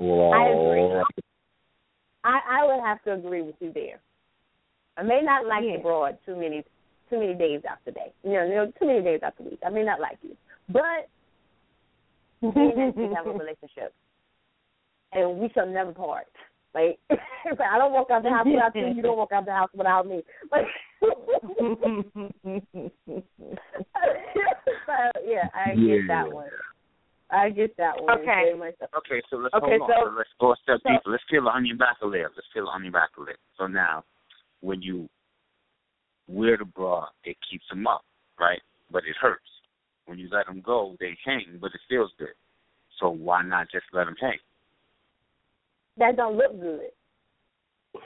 Well, 0.00 0.32
I 0.32 0.44
agree. 0.48 1.02
I 2.24 2.40
I 2.48 2.64
would 2.64 2.80
have 2.82 3.02
to 3.02 3.12
agree 3.12 3.42
with 3.42 3.56
you 3.60 3.72
there. 3.72 4.00
I 4.96 5.02
may 5.02 5.20
not 5.22 5.46
like 5.46 5.64
Yeah. 5.64 5.76
the 5.76 5.82
broad 5.82 6.18
too 6.26 6.36
many 6.36 6.64
too 7.10 7.18
many 7.18 7.34
days 7.34 7.62
after 7.68 7.90
day. 7.90 8.12
You 8.24 8.32
know, 8.32 8.44
you 8.44 8.54
know, 8.54 8.66
too 8.78 8.86
many 8.86 9.02
days 9.02 9.20
after 9.22 9.42
week. 9.42 9.58
I 9.64 9.68
may 9.70 9.82
not 9.84 10.00
like 10.00 10.18
you, 10.22 10.36
but 10.68 11.08
me 12.42 12.72
and 12.76 12.94
we 12.96 13.14
have 13.14 13.26
a 13.26 13.32
relationship, 13.32 13.92
and 15.12 15.38
we 15.38 15.48
shall 15.50 15.66
never 15.66 15.92
part. 15.92 16.26
Like, 16.74 16.98
I 17.10 17.76
don't 17.76 17.92
walk 17.92 18.10
out 18.10 18.22
the 18.22 18.30
house 18.30 18.46
without 18.46 18.74
you. 18.74 18.86
You 18.96 19.02
don't 19.02 19.18
walk 19.18 19.30
out 19.32 19.44
the 19.44 19.52
house 19.52 19.68
without 19.76 20.06
me. 20.06 20.22
Like, 20.50 20.64
so 21.02 21.10
yeah, 25.26 25.48
I 25.54 25.74
get 25.74 26.06
that 26.08 26.32
one. 26.32 26.48
I 27.30 27.50
get 27.50 27.76
that 27.76 28.02
one. 28.02 28.18
Okay. 28.20 28.52
Very 28.52 28.58
much 28.58 28.74
so. 28.78 28.86
Okay, 28.98 29.22
so 29.30 29.36
let's 29.36 29.54
Okay, 29.54 29.78
hold 29.78 29.82
on. 29.82 29.88
so- 29.88 30.10
So 30.10 30.14
let's 30.16 30.30
go 30.40 30.52
a 30.52 30.56
step 30.62 30.80
so- 30.82 30.88
deeper. 30.90 31.10
Let's 31.10 31.24
peel 31.30 31.44
the 31.44 31.50
onion 31.50 31.76
back 31.78 31.96
a 32.02 32.06
layer. 32.06 32.30
Let's 32.34 32.48
peel 32.52 32.66
the 32.66 32.70
onion 32.72 32.92
back 32.92 33.10
a 33.18 33.22
layer. 33.22 33.36
So 33.58 33.66
now, 33.66 34.04
when 34.62 34.80
you 34.80 35.08
wear 36.28 36.56
the 36.56 36.64
bra, 36.64 37.06
it 37.24 37.36
keeps 37.50 37.64
them 37.68 37.86
up, 37.86 38.04
right? 38.40 38.60
But 38.90 39.02
it 39.04 39.16
hurts. 39.20 39.42
When 40.06 40.18
you 40.18 40.28
let 40.32 40.46
them 40.46 40.62
go, 40.64 40.96
they 40.98 41.16
hang, 41.24 41.58
but 41.60 41.72
it 41.74 41.80
feels 41.88 42.10
good. 42.18 42.34
So 42.98 43.10
why 43.10 43.42
not 43.42 43.70
just 43.70 43.84
let 43.92 44.06
them 44.06 44.16
hang? 44.20 44.38
That 45.98 46.16
don't 46.16 46.36
look 46.36 46.58
good. 46.58 46.88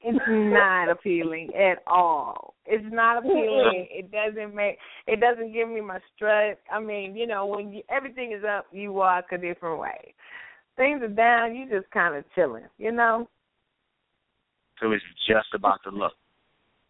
It's 0.00 0.18
not 0.28 0.88
appealing 0.88 1.50
at 1.56 1.82
all. 1.84 2.54
It's 2.66 2.84
not 2.92 3.18
appealing. 3.18 3.88
It 3.90 4.12
doesn't 4.12 4.54
make. 4.54 4.78
It 5.08 5.18
doesn't 5.18 5.52
give 5.52 5.68
me 5.68 5.80
my 5.80 5.98
strut. 6.14 6.60
I 6.72 6.78
mean, 6.78 7.16
you 7.16 7.26
know, 7.26 7.46
when 7.46 7.72
you, 7.72 7.82
everything 7.90 8.30
is 8.32 8.44
up, 8.44 8.66
you 8.70 8.92
walk 8.92 9.32
a 9.32 9.38
different 9.38 9.80
way. 9.80 10.14
Things 10.76 11.02
are 11.02 11.08
down, 11.08 11.56
you 11.56 11.68
just 11.68 11.90
kind 11.90 12.14
of 12.14 12.24
chilling. 12.36 12.66
You 12.78 12.92
know. 12.92 13.28
So 14.80 14.92
it's 14.92 15.04
just 15.26 15.48
about 15.54 15.80
the 15.84 15.90
look. 15.90 16.12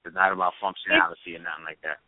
It's 0.04 0.14
not 0.14 0.32
about 0.32 0.52
functionality 0.62 1.36
or 1.36 1.42
nothing 1.42 1.64
like 1.66 1.80
that. 1.82 1.98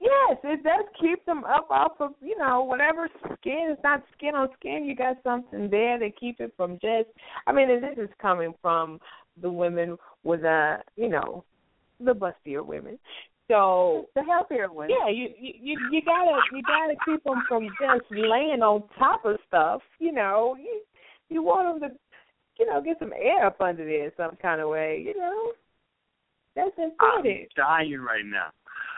Yes, 0.00 0.38
it 0.42 0.64
does 0.64 0.84
keep 1.00 1.24
them 1.26 1.44
up 1.44 1.68
off 1.70 1.92
of 2.00 2.12
you 2.20 2.36
know 2.36 2.62
whatever 2.64 3.08
skin. 3.24 3.68
It's 3.70 3.82
not 3.84 4.02
skin 4.16 4.34
on 4.34 4.48
skin. 4.58 4.84
You 4.84 4.96
got 4.96 5.16
something 5.22 5.70
there 5.70 5.98
to 5.98 6.10
keep 6.10 6.40
it 6.40 6.52
from 6.56 6.72
just. 6.74 7.08
I 7.46 7.52
mean, 7.52 7.70
and 7.70 7.82
this 7.82 7.96
is 7.98 8.10
coming 8.20 8.52
from 8.60 8.98
the 9.40 9.50
women 9.50 9.96
with 10.24 10.44
uh 10.44 10.78
you 10.96 11.08
know 11.08 11.44
the 12.00 12.12
bustier 12.12 12.66
women. 12.66 12.98
So 13.48 14.06
The 14.14 14.22
healthier 14.24 14.72
one. 14.72 14.88
yeah, 14.90 15.08
you 15.08 15.28
you 15.38 15.52
you 15.60 15.78
you 15.92 16.02
gotta 16.02 16.36
you 16.52 16.62
gotta 16.62 16.94
keep 17.04 17.22
them 17.22 17.42
from 17.48 17.68
just 17.80 18.04
laying 18.10 18.62
on 18.62 18.82
top 18.98 19.24
of 19.24 19.36
stuff. 19.46 19.82
You 20.00 20.12
know, 20.12 20.56
you 20.58 20.80
you 21.28 21.42
want 21.44 21.80
them 21.80 21.90
to 21.90 21.96
you 22.58 22.66
know 22.66 22.80
get 22.80 22.98
some 22.98 23.12
air 23.12 23.46
up 23.46 23.60
under 23.60 23.84
there 23.84 24.12
some 24.16 24.36
kind 24.40 24.60
of 24.60 24.68
way. 24.68 25.02
You 25.04 25.18
know, 25.18 25.52
that's 26.54 26.70
important. 26.78 27.00
I'm 27.00 27.18
important. 27.26 27.48
dying 27.56 28.00
right 28.00 28.24
now. 28.24 28.50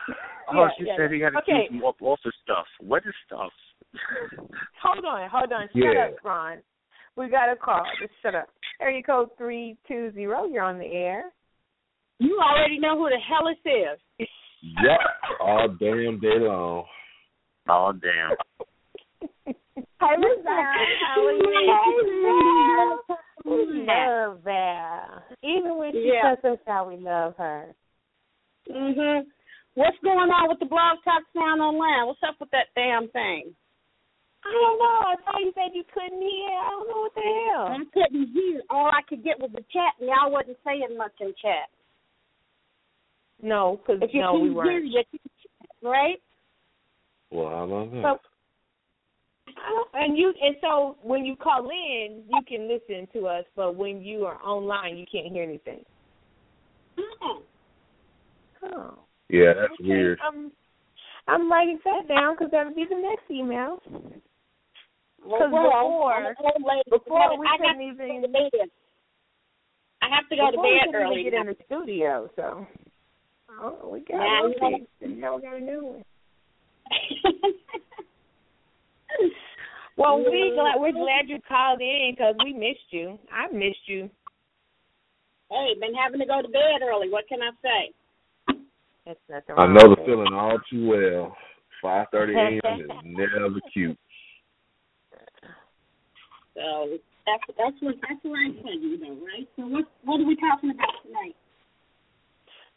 Oh, 0.47 0.53
Yeah, 0.65 0.69
she 0.77 0.83
yeah. 0.85 0.95
said 0.95 1.11
he 1.11 1.17
got 1.17 1.31
to 1.31 1.37
Okay. 1.39 1.63
keep 1.63 1.71
them 1.71 1.83
up 1.83 1.99
off 2.03 2.19
the 2.23 2.31
stuff. 2.43 2.67
What 2.79 3.01
is 3.07 3.15
stuff? 3.25 3.51
Hold 4.83 5.03
on, 5.03 5.27
hold 5.27 5.51
on. 5.51 5.67
Shut 5.69 5.73
Yeah. 5.73 6.05
up, 6.05 6.23
Ron. 6.23 6.61
We 7.15 7.29
got 7.29 7.51
a 7.51 7.55
call. 7.55 7.83
Just 7.99 8.13
shut 8.21 8.35
up. 8.35 8.49
Area 8.79 9.01
code 9.01 9.29
three 9.39 9.75
two 9.87 10.11
zero. 10.13 10.45
You're 10.45 10.63
on 10.63 10.77
the 10.77 10.85
air. 10.85 11.31
You 12.19 12.39
already 12.39 12.77
know 12.77 12.95
who 12.95 13.09
the 13.09 13.17
hell 13.17 13.47
it 13.47 13.67
is. 13.67 13.99
is. 14.19 14.27
Yep, 14.83 14.99
all 15.39 15.67
damn 15.79 16.19
day 16.19 16.37
long. 16.39 16.85
All 17.67 17.93
damn. 17.93 18.35
Hey, 20.01 20.17
Miss 20.17 20.43
Val, 20.43 20.55
how 21.01 21.25
are 21.25 21.31
you? 21.33 23.15
Hey, 23.45 23.51
Val. 23.51 23.65
We 23.67 23.85
love 23.85 24.39
Val. 24.43 25.23
Even 25.43 25.77
when 25.77 25.91
she 25.93 26.09
Yeah. 26.11 26.35
cuts 26.35 26.45
us 26.45 26.67
out, 26.67 26.87
we 26.87 26.97
love 26.97 27.35
her. 27.37 27.75
Mhm. 28.67 29.27
What's 29.75 29.97
going 29.99 30.31
on 30.31 30.49
with 30.49 30.59
the 30.59 30.65
blog 30.65 31.03
talk 31.03 31.23
sound 31.33 31.61
online? 31.61 32.07
What's 32.07 32.23
up 32.23 32.39
with 32.39 32.49
that 32.51 32.69
damn 32.75 33.07
thing? 33.09 33.55
I 34.43 34.51
don't 34.51 34.79
know. 34.79 34.85
I 34.85 35.15
thought 35.25 35.41
you 35.41 35.51
said 35.53 35.73
you 35.75 35.83
couldn't 35.85 36.21
hear. 36.21 36.49
I 36.49 36.69
don't 36.69 36.87
know 36.87 37.01
what 37.01 37.15
the 37.15 37.21
hell. 37.21 37.67
I 37.67 37.83
couldn't 37.93 38.27
hear. 38.27 38.61
All 38.69 38.87
I 38.87 39.01
could 39.03 39.23
get 39.23 39.39
was 39.39 39.51
the 39.51 39.63
chat, 39.63 39.93
and 39.99 40.07
y'all 40.09 40.31
wasn't 40.31 40.57
saying 40.63 40.95
much 40.97 41.19
in 41.19 41.33
chat. 41.35 41.69
No, 43.41 43.77
because 43.77 44.01
If 44.01 44.13
you 44.13 44.21
no, 44.21 44.33
we 44.33 44.49
couldn't 44.49 44.53
hear, 44.53 44.73
weren't. 44.81 44.85
you 44.85 45.03
can 45.11 45.19
chat, 45.41 45.69
right? 45.81 46.21
Well, 47.31 47.47
I 47.47 47.61
love 47.61 47.91
that? 47.91 48.01
So, 48.01 48.07
I 48.07 48.11
don't- 48.11 48.21
and 49.93 50.17
you 50.17 50.33
and 50.41 50.55
so 50.61 50.97
when 51.01 51.25
you 51.25 51.35
call 51.35 51.69
in, 51.69 52.23
you 52.29 52.41
can 52.47 52.67
listen 52.67 53.07
to 53.13 53.27
us, 53.27 53.45
but 53.55 53.75
when 53.75 54.01
you 54.01 54.25
are 54.25 54.41
online, 54.43 54.97
you 54.97 55.05
can't 55.11 55.31
hear 55.31 55.43
anything. 55.43 55.83
Oh. 58.63 58.97
yeah, 59.29 59.53
that's 59.53 59.73
Okay, 59.79 59.87
weird. 59.89 60.19
I'm 60.25 60.51
I'm 61.27 61.51
writing 61.51 61.79
that 61.85 62.07
down 62.07 62.35
because 62.35 62.51
that'll 62.51 62.73
be 62.73 62.85
the 62.89 62.95
next 62.95 63.29
email. 63.29 63.81
Because 63.85 64.19
well, 65.27 65.49
before- 65.49 66.13
I'm 66.13 66.25
an 66.27 66.35
old 66.43 66.63
lady. 66.67 66.89
before 66.89 67.37
we 67.39 67.47
I 67.47 67.57
got 67.57 67.59
couldn't 67.75 67.77
to 67.79 67.83
even- 67.93 68.21
go 68.21 68.27
to 68.27 68.33
bed. 68.33 68.69
I 70.01 70.07
have 70.15 70.29
to 70.29 70.35
go 70.35 70.45
to 70.45 70.51
Before 70.51 70.63
we 70.63 70.77
bed 70.77 70.85
couldn't 70.85 71.01
early. 71.01 71.19
even 71.21 71.31
get 71.31 71.41
in 71.41 71.47
the 71.47 71.55
studio, 71.65 72.29
so 72.35 72.67
oh, 73.59 73.89
we 73.91 73.99
got 74.01 74.17
Now 74.17 74.41
one 74.43 74.51
you 74.51 74.59
know- 74.59 74.85
and 75.01 75.19
now 75.21 75.35
we 75.37 75.41
got 75.41 75.55
a 75.55 75.59
new 75.59 75.83
one. 75.85 76.03
Well, 79.97 80.17
we 80.17 80.51
glad 80.53 80.75
we're 80.77 80.91
glad 80.91 81.29
you 81.29 81.39
called 81.47 81.79
in 81.79 82.11
because 82.11 82.35
we 82.43 82.51
missed 82.51 82.91
you. 82.91 83.17
I 83.31 83.47
missed 83.47 83.87
you. 83.87 84.09
hey, 85.49 85.71
been 85.79 85.93
having 85.95 86.19
to 86.19 86.25
go 86.25 86.41
to 86.41 86.49
bed 86.49 86.83
early. 86.83 87.09
What 87.09 87.29
can 87.29 87.39
I 87.41 87.51
say? 87.61 88.57
That's 89.05 89.19
nothing. 89.29 89.55
I 89.57 89.67
know 89.67 89.95
the 89.95 90.01
feeling 90.05 90.33
all 90.33 90.59
too 90.69 90.87
well. 90.87 91.37
Five 91.81 92.07
thirty 92.11 92.33
a.m. 92.35 92.81
is 92.81 92.89
never 93.05 93.61
cute. 93.71 93.97
So 96.55 96.97
that's 97.25 97.43
that's 97.57 97.77
what 97.79 97.95
that's 98.01 98.19
what 98.23 98.35
I'm 98.35 98.59
saying, 98.63 98.99
though, 98.99 99.25
right? 99.25 99.47
So 99.55 99.67
what 99.67 99.85
what 100.03 100.19
are 100.19 100.27
we 100.27 100.35
talking 100.35 100.71
about 100.71 100.91
tonight? 101.05 101.35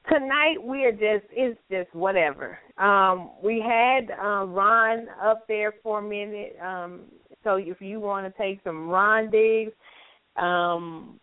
Tonight 0.08 0.56
we're 0.60 0.92
just 0.92 1.26
it's 1.32 1.58
just 1.70 1.94
whatever. 1.94 2.58
Um, 2.78 3.30
we 3.42 3.60
had 3.60 4.10
uh, 4.10 4.44
Ron 4.44 5.06
up 5.22 5.46
there 5.48 5.74
for 5.82 5.98
a 5.98 6.02
minute. 6.02 6.56
Um, 6.62 7.02
so 7.44 7.56
if 7.56 7.80
you 7.80 8.00
want 8.00 8.26
to 8.26 8.42
take 8.42 8.60
some 8.64 8.88
Ron 8.88 9.30
digs, 9.30 9.72
um, 10.36 11.20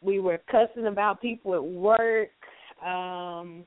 we 0.00 0.20
were 0.20 0.40
cussing 0.50 0.86
about 0.86 1.22
people 1.22 1.54
at 1.54 1.62
work. 1.62 2.30
Um, 2.84 3.64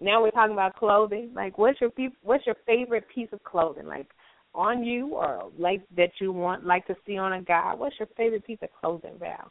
now 0.00 0.22
we're 0.22 0.30
talking 0.30 0.52
about 0.52 0.76
clothing. 0.76 1.30
Like, 1.34 1.58
what's 1.58 1.80
your 1.80 1.90
peop- 1.90 2.16
what's 2.22 2.46
your 2.46 2.56
favorite 2.66 3.04
piece 3.14 3.28
of 3.32 3.42
clothing? 3.44 3.86
Like 3.86 4.08
on 4.54 4.84
you 4.84 5.14
or 5.14 5.50
like 5.58 5.82
that 5.96 6.10
you 6.20 6.32
want 6.32 6.66
like 6.66 6.86
to 6.86 6.96
see 7.06 7.16
on 7.16 7.34
a 7.34 7.42
guy? 7.42 7.74
What's 7.74 7.98
your 7.98 8.08
favorite 8.16 8.44
piece 8.46 8.58
of 8.62 8.68
clothing, 8.80 9.14
Val? 9.18 9.50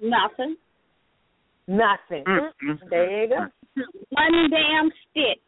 Nothing. 0.00 0.56
Nothing. 1.66 2.24
Mm-hmm. 2.24 2.72
There 2.90 3.22
you 3.22 3.28
go. 3.28 3.46
One 4.10 4.50
damn 4.50 4.90
stitch. 5.10 5.38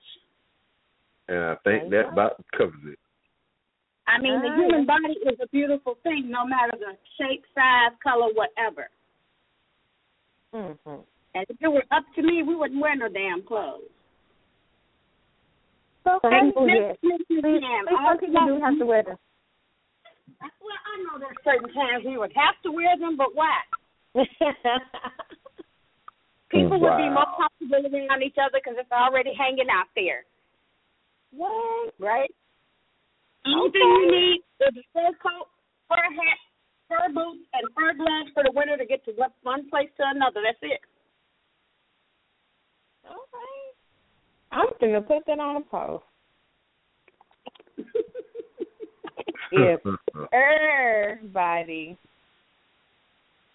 And 1.29 1.39
I 1.39 1.55
think 1.65 1.91
that 1.91 2.09
about 2.13 2.43
covers 2.57 2.75
it. 2.87 2.99
I 4.07 4.21
mean, 4.21 4.41
the 4.41 4.55
human 4.55 4.87
body 4.87 5.19
is 5.27 5.39
a 5.43 5.49
beautiful 5.49 5.99
thing, 6.05 6.31
no 6.31 6.47
matter 6.47 6.79
the 6.79 6.97
shape, 7.19 7.45
size, 7.55 7.93
color, 8.03 8.29
whatever. 8.35 8.89
Mhm. 10.55 11.05
And 11.35 11.47
if 11.51 11.57
it 11.61 11.69
were 11.69 11.85
up 11.91 12.05
to 12.15 12.23
me, 12.23 12.43
we 12.43 12.55
wouldn't 12.55 12.81
wear 12.81 12.95
no 12.95 13.09
damn 13.09 13.43
clothes. 13.43 13.91
Some 16.05 16.21
Hey, 16.23 16.47
people, 16.47 16.69
yes. 16.69 16.97
Miss- 17.03 17.21
Miss 17.29 17.43
Some 17.43 17.61
Jam, 17.61 17.85
some 17.89 18.07
all 18.07 18.17
people 18.17 18.47
do 18.47 18.61
have 18.61 18.79
to 18.79 18.87
wear 18.87 19.03
them. 19.03 19.19
Well, 20.41 20.79
I 20.87 21.03
know 21.03 21.19
there's 21.19 21.37
certain 21.43 21.73
times 21.75 22.05
we 22.05 22.17
would 22.17 22.33
have 22.35 22.55
to 22.63 22.71
wear 22.71 22.97
them, 22.97 23.17
but 23.17 23.35
why? 23.35 23.61
People 26.51 26.81
would 26.81 26.97
be 26.97 27.11
more 27.11 27.27
comfortable 27.37 27.91
around 27.91 28.23
each 28.23 28.37
other 28.39 28.61
because 28.63 28.79
it's 28.79 28.93
already 28.93 29.35
hanging 29.35 29.67
out 29.71 29.87
there. 29.97 30.25
what? 31.33 31.93
right? 31.99 32.31
Only 33.47 33.71
thing 33.71 33.81
you 33.81 34.11
need 34.11 34.41
is 34.61 34.77
a 34.79 34.83
fur 34.93 35.11
coat, 35.23 35.49
fur 35.89 35.97
hat, 35.97 36.39
fur 36.89 37.13
boots, 37.13 37.47
and 37.53 37.63
fur 37.75 37.95
gloves 37.95 38.31
for 38.35 38.43
the 38.43 38.53
winter 38.55 38.77
to 38.77 38.87
get 38.87 39.05
to 39.05 39.13
one- 39.13 39.33
one 39.43 39.69
place 39.71 39.91
to 39.97 40.05
another. 40.07 40.43
That's 40.43 40.59
it. 40.63 40.81
Okay. 43.07 43.67
I'm 44.53 44.67
gonna 44.81 45.03
put 45.03 45.27
that 45.27 45.39
on 45.39 45.57
a 45.57 45.61
post. 45.61 46.05
if 49.53 49.81
everybody 50.33 51.97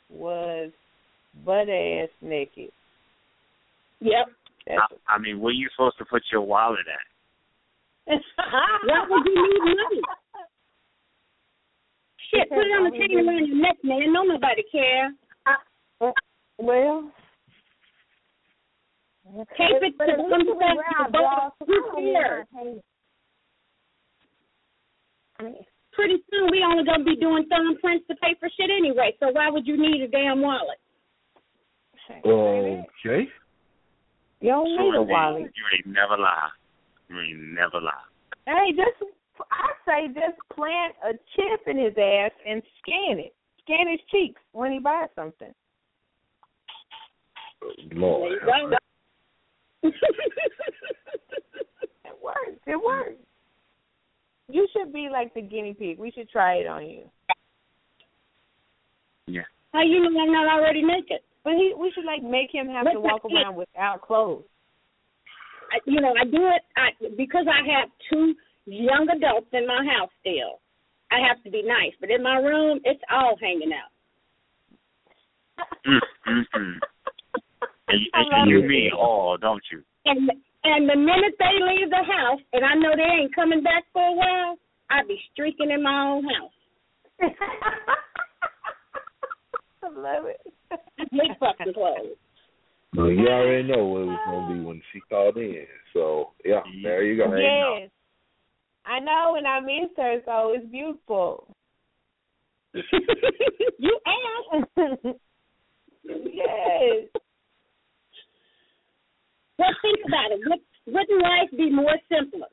was 0.10 0.72
butt 1.46 1.70
ass 1.70 2.10
naked. 2.22 2.72
Yep. 4.02 4.28
I, 4.70 5.16
I 5.16 5.18
mean, 5.18 5.40
where 5.40 5.54
you 5.54 5.68
supposed 5.76 5.98
to 6.00 6.06
put 6.06 6.24
your 6.32 6.42
wallet 6.42 6.86
at? 6.88 7.06
What 8.84 9.10
would 9.10 9.26
you 9.26 9.36
need 9.36 9.60
money? 9.60 10.02
Shit, 12.34 12.50
put 12.50 12.60
it 12.60 12.74
on 12.76 12.90
the 12.90 12.98
chain 12.98 13.28
around 13.28 13.48
your 13.48 13.58
neck, 13.58 13.78
man. 13.84 14.14
No 14.14 14.24
nobody 14.24 14.64
care. 14.72 15.12
Uh, 15.46 16.12
well, 16.58 17.12
Tape 19.58 19.82
it 19.82 19.98
but 19.98 20.06
to 20.06 20.12
at 20.14 20.20
one 20.20 20.40
least 20.40 20.52
we 20.52 20.60
side 20.60 20.76
wear 20.76 21.06
of 21.06 21.12
the 21.12 21.18
our 21.20 21.52
Who 21.66 22.14
cares? 22.14 22.48
I 25.40 25.44
mean, 25.44 25.56
Pretty 25.94 26.24
soon 26.32 26.50
we 26.52 26.64
only 26.64 26.86
gonna 26.86 27.04
be 27.04 27.16
doing 27.16 27.46
thumbprints 27.52 28.08
to 28.08 28.16
pay 28.16 28.36
for 28.40 28.50
shit 28.58 28.70
anyway. 28.70 29.14
So 29.20 29.30
why 29.32 29.50
would 29.50 29.68
you 29.68 29.78
need 29.78 30.02
a 30.02 30.08
damn 30.08 30.42
wallet? 30.42 30.80
Okay. 32.10 33.28
You 34.42 34.50
don't 34.50 34.66
need 34.66 34.96
a 34.96 35.06
Sure. 35.06 35.40
You 35.40 35.64
ain't 35.74 35.88
never 35.88 36.18
lie. 36.18 36.50
You 37.10 37.20
ain't 37.20 37.54
never 37.54 37.80
lie. 37.80 37.92
Hey, 38.46 38.74
just 38.76 39.12
I 39.52 39.70
say 39.86 40.08
just 40.08 40.38
plant 40.54 40.96
a 41.04 41.14
chip 41.36 41.68
in 41.68 41.78
his 41.78 41.94
ass 41.98 42.32
and 42.46 42.62
scan 42.82 43.20
it. 43.20 43.34
Scan 43.64 43.88
his 43.90 44.00
cheeks 44.12 44.42
when 44.52 44.72
he 44.72 44.80
buys 44.80 45.10
something. 45.16 45.54
Oh, 47.64 47.72
Lord. 47.94 48.40
There 48.46 48.58
you 48.58 48.70
go. 48.70 49.90
It 52.04 52.24
works. 52.24 52.62
It 52.68 52.76
works. 52.76 53.16
You 54.50 54.68
should 54.74 54.94
be 54.94 55.10
like 55.12 55.34
the 55.34 55.42
guinea 55.42 55.74
pig. 55.74 55.98
We 55.98 56.12
should 56.12 56.30
try 56.30 56.56
it 56.56 56.68
on 56.68 56.86
you. 56.88 57.04
Yeah. 59.28 59.42
How 59.74 59.82
you 59.82 60.00
know 60.02 60.20
I'm 60.20 60.32
not 60.32 60.54
already 60.54 60.84
naked? 60.84 61.22
But 61.44 61.54
he, 61.54 61.74
we 61.78 61.92
should 61.94 62.06
like 62.06 62.22
make 62.24 62.54
him 62.54 62.68
have 62.68 62.92
to 62.92 63.00
walk 63.00 63.22
it- 63.26 63.34
around 63.34 63.56
without 63.56 64.02
clothes. 64.02 64.44
I, 65.72 65.80
you 65.86 66.02
know, 66.02 66.14
I 66.20 66.26
do 66.26 66.48
it 66.52 66.62
I, 66.76 66.90
because 67.16 67.46
I 67.48 67.64
have 67.80 67.90
two 68.12 68.36
young 68.66 69.08
adults 69.10 69.48
in 69.54 69.66
my 69.66 69.86
house 69.86 70.10
still. 70.20 70.60
I 71.12 71.20
have 71.28 71.42
to 71.44 71.50
be 71.50 71.64
nice, 71.64 71.94
but 72.00 72.10
in 72.10 72.22
my 72.24 72.38
room, 72.38 72.80
it's 72.84 73.02
all 73.12 73.36
hanging 73.42 73.72
out. 73.72 73.92
Mm, 75.88 76.00
mm, 76.28 76.44
mm. 76.56 76.78
And, 77.88 78.00
you- 78.02 78.12
I 78.14 78.22
and, 78.42 78.50
you 78.50 78.62
mean 78.68 78.92
all, 78.98 79.38
don't 79.38 79.64
you? 79.72 79.82
And 80.06 80.30
and 80.64 80.88
the 80.90 80.96
minute 80.96 81.34
they 81.40 81.58
leave 81.60 81.90
the 81.90 82.04
house, 82.06 82.40
and 82.54 82.64
I 82.64 82.76
know 82.76 82.92
they 82.96 83.24
ain't 83.24 83.34
coming 83.34 83.64
back 83.64 83.84
for 83.92 84.02
a 84.02 84.14
while, 84.14 84.58
I 84.92 85.04
be 85.08 85.20
streaking 85.34 85.72
in 85.72 85.82
my 85.82 86.04
own 86.04 86.24
house. 86.24 86.52
I 89.96 90.00
love 90.00 90.26
it. 90.26 90.42
Big 91.12 91.38
fucking 91.40 91.74
clothes. 91.74 92.16
Well, 92.96 93.10
you 93.10 93.28
already 93.28 93.68
know 93.68 93.86
what 93.86 94.02
it 94.02 94.06
was 94.06 94.20
gonna 94.26 94.54
be 94.54 94.66
when 94.66 94.82
she 94.92 95.00
called 95.10 95.38
in. 95.38 95.66
So 95.94 96.32
yeah, 96.44 96.62
there 96.84 97.04
you 97.04 97.18
go. 97.18 97.34
Yes. 97.36 97.90
I 98.86 99.00
know, 99.00 99.36
and 99.38 99.46
I 99.48 99.60
missed 99.60 99.98
her, 99.98 100.20
so 100.26 100.54
it's 100.56 100.66
beautiful. 100.72 101.48
you 102.74 104.00
asked. 104.08 104.70
yes. 106.06 107.08
Well, 109.60 109.70
think 109.82 110.00
about 110.08 110.32
it. 110.32 110.40
Would, 110.48 110.60
wouldn't 110.88 111.22
life 111.22 111.50
be 111.56 111.70
more 111.70 111.96
simpler? 112.10 112.48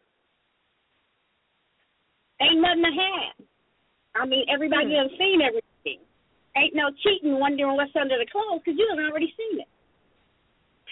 Ain't 2.41 2.61
nothing 2.61 2.83
to 2.83 2.91
have. 2.91 3.47
I 4.15 4.27
mean, 4.27 4.45
everybody 4.53 4.87
Hmm. 4.91 5.09
done 5.09 5.11
seen 5.19 5.41
everything. 5.41 5.68
Ain't 6.59 6.75
no 6.75 6.91
cheating 7.03 7.39
wondering 7.39 7.77
what's 7.77 7.95
under 7.95 8.19
the 8.19 8.27
clothes 8.31 8.61
because 8.65 8.77
you 8.79 8.87
done 8.89 9.05
already 9.07 9.33
seen 9.39 9.61
it. 9.61 9.69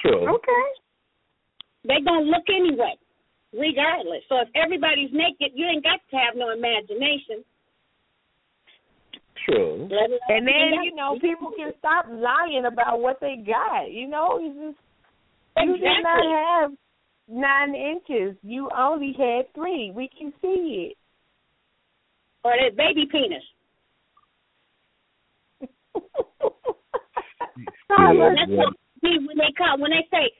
True. 0.01 0.35
Okay. 0.35 0.67
They 1.89 1.99
gonna 2.05 2.27
look 2.27 2.47
anyway, 2.49 2.95
regardless. 3.53 4.23
So 4.29 4.39
if 4.39 4.49
everybody's 4.55 5.11
naked, 5.12 5.53
you 5.55 5.67
ain't 5.67 5.83
got 5.83 6.01
to 6.11 6.17
have 6.17 6.35
no 6.37 6.51
imagination. 6.53 7.43
True. 9.45 9.89
And 10.29 10.47
then 10.47 10.83
you 10.85 10.95
know 10.95 11.19
people 11.21 11.51
can 11.57 11.73
stop 11.79 12.07
lying 12.11 12.64
about 12.67 13.01
what 13.01 13.19
they 13.21 13.37
got. 13.47 13.91
You 13.91 14.09
know, 14.09 14.39
you 14.39 14.73
just 14.73 14.79
you 15.67 15.73
did 15.79 16.03
not 16.03 16.23
have 16.62 16.71
nine 17.29 17.75
inches. 17.75 18.37
You 18.43 18.69
only 18.77 19.14
had 19.19 19.53
three. 19.55 19.93
We 19.95 20.11
can 20.19 20.33
see 20.43 20.91
it. 20.91 20.97
or 22.45 22.53
that 22.53 22.77
baby 22.77 23.07
penis. 23.11 23.43
Yeah, 27.88 28.12
That's 28.36 28.51
yeah. 28.51 28.57
what 28.57 28.74
see 29.01 29.16
when 29.26 29.36
they 29.38 29.53
call 29.57 29.78
when 29.80 29.90
they 29.90 30.05
say, 30.11 30.30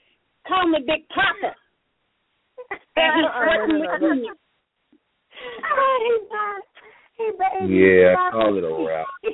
"Call 0.47 0.69
me 0.69 0.79
Big 0.87 1.09
Papa," 1.09 1.55
and 2.97 3.13
he's 3.17 3.31
flirting 3.33 3.81
with 3.81 4.03
me. 4.21 4.31
Oh, 5.65 5.97
hey, 6.01 6.19
not. 6.29 6.63
Hey, 7.17 7.31
baby. 7.33 7.73
Yeah, 7.73 8.15
Papa. 8.17 8.37
call 8.37 8.59
it 8.59 8.65
a 8.65 8.73
wrap. 8.85 9.07
hey, 9.25 9.33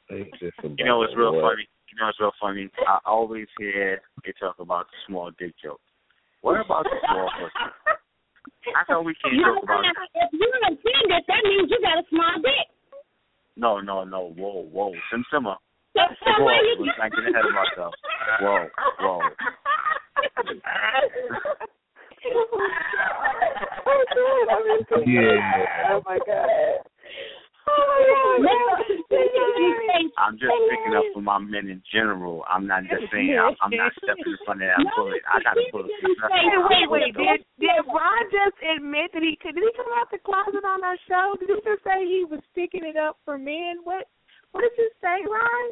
It's 0.09 0.39
just 0.39 0.57
about 0.59 0.78
You 0.78 0.86
know 0.86 0.97
what's 0.99 1.15
real 1.15 1.34
what- 1.34 1.41
funny? 1.55 1.67
You 1.89 1.95
know 2.01 2.07
what's 2.07 2.19
real 2.19 2.32
funny? 2.41 2.69
I 2.88 2.99
always 3.05 3.47
hear 3.57 4.01
they 4.23 4.34
talk 4.39 4.59
about 4.59 4.86
the 4.88 4.97
small 5.07 5.32
dick 5.39 5.53
joke. 5.63 5.80
What 6.46 6.62
about 6.62 6.86
the 6.86 6.93
small 7.02 7.26
pussy? 7.41 8.70
I 8.78 8.86
thought 8.86 9.02
we 9.02 9.18
can't 9.18 9.34
You 9.34 9.41
joke 9.41 9.66
know, 9.66 9.82
about 9.82 9.82
if 9.82 10.30
you're 10.30 10.62
offended, 10.62 11.26
that 11.26 11.41
means 11.41 11.74
you 11.74 11.82
got 11.82 11.98
a 11.98 12.06
small 12.14 12.38
dick. 12.38 12.70
No, 13.58 13.82
no, 13.82 14.04
no. 14.04 14.30
Whoa, 14.38 14.70
whoa. 14.70 14.93
Sim 15.10 15.26
simmer. 15.34 15.56
So, 15.98 16.06
so 16.22 16.30
Whoa, 16.38 16.46
why 16.46 16.62
you 16.62 16.86
let's 16.86 17.02
not 17.02 17.10
get 17.18 17.34
ahead 17.34 17.50
of 17.50 17.56
myself. 17.58 17.93
Whoa, 18.41 18.70
whoa. 19.02 19.22
Oh, 23.88 25.04
yeah. 25.06 25.91
Oh 25.91 26.02
my 26.06 26.18
god. 26.26 26.50
Oh. 27.68 28.45
I'm 30.18 30.38
just 30.39 30.53
picking 30.70 30.95
up 30.95 31.03
for 31.13 31.22
my 31.22 31.38
men 31.39 31.68
in 31.68 31.82
general. 31.91 32.43
I'm 32.49 32.66
not 32.68 32.84
just 32.88 33.11
saying 33.11 33.36
I'm, 33.36 33.55
I'm 33.61 33.74
not 33.76 33.91
stepping 33.99 34.32
in 34.32 34.38
front 34.45 34.61
of 34.63 34.70
that 34.70 34.86
bullet. 34.95 35.22
I 35.28 35.41
got 35.43 35.57
a 35.57 35.66
bullet. 35.72 35.91
Hey, 36.01 36.45
wait, 36.70 36.88
wait. 36.89 37.13
Did 37.13 37.41
did 37.59 37.82
Ron 37.89 38.24
just 38.32 38.57
admit 38.63 39.11
that 39.13 39.24
he 39.24 39.38
could? 39.41 39.55
Did 39.55 39.63
he 39.66 39.74
come 39.76 39.91
out 39.97 40.09
the 40.11 40.20
closet 40.24 40.63
on 40.63 40.84
our 40.84 40.97
show? 41.09 41.36
Did 41.39 41.49
he 41.49 41.59
just 41.66 41.84
say 41.84 42.05
he 42.05 42.26
was 42.30 42.39
sticking 42.51 42.86
it 42.86 42.97
up 42.97 43.18
for 43.26 43.38
men? 43.38 43.82
What 43.84 44.07
What 44.51 44.61
did 44.61 44.72
you 44.78 44.89
say, 45.01 45.26
Ron? 45.26 45.66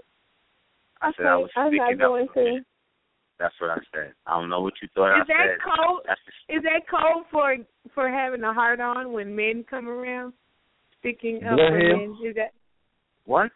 I 1.02 1.12
said 1.18 1.26
I 1.26 1.38
was 1.38 1.50
I'm 1.56 1.74
not 1.76 1.94
up. 1.94 2.00
going 2.00 2.28
for 2.34 2.44
to. 2.44 2.52
men. 2.60 2.66
That's 3.40 3.56
what 3.60 3.72
I 3.72 3.80
said. 3.94 4.14
I 4.28 4.40
don't 4.40 4.50
know 4.50 4.62
what 4.62 4.74
you 4.82 4.88
thought 4.94 5.18
Is 5.20 5.26
I 5.28 5.34
that 5.34 5.48
said. 5.50 5.60
code? 5.64 6.02
That's 6.06 6.22
just, 6.26 6.38
Is 6.58 6.64
that 6.64 6.84
code 6.90 7.26
for 7.32 7.56
for 7.94 8.10
having 8.10 8.44
a 8.44 8.54
heart 8.54 8.80
on 8.80 9.12
when 9.14 9.36
men 9.36 9.66
come 9.70 9.88
around? 9.88 10.34
Sticking 11.04 11.44
up 11.44 11.60
Go 11.60 11.68
for 11.68 11.76
ahead. 11.76 12.00
men. 12.00 12.16
Is 12.24 12.36
that? 12.40 12.56
what? 13.28 13.52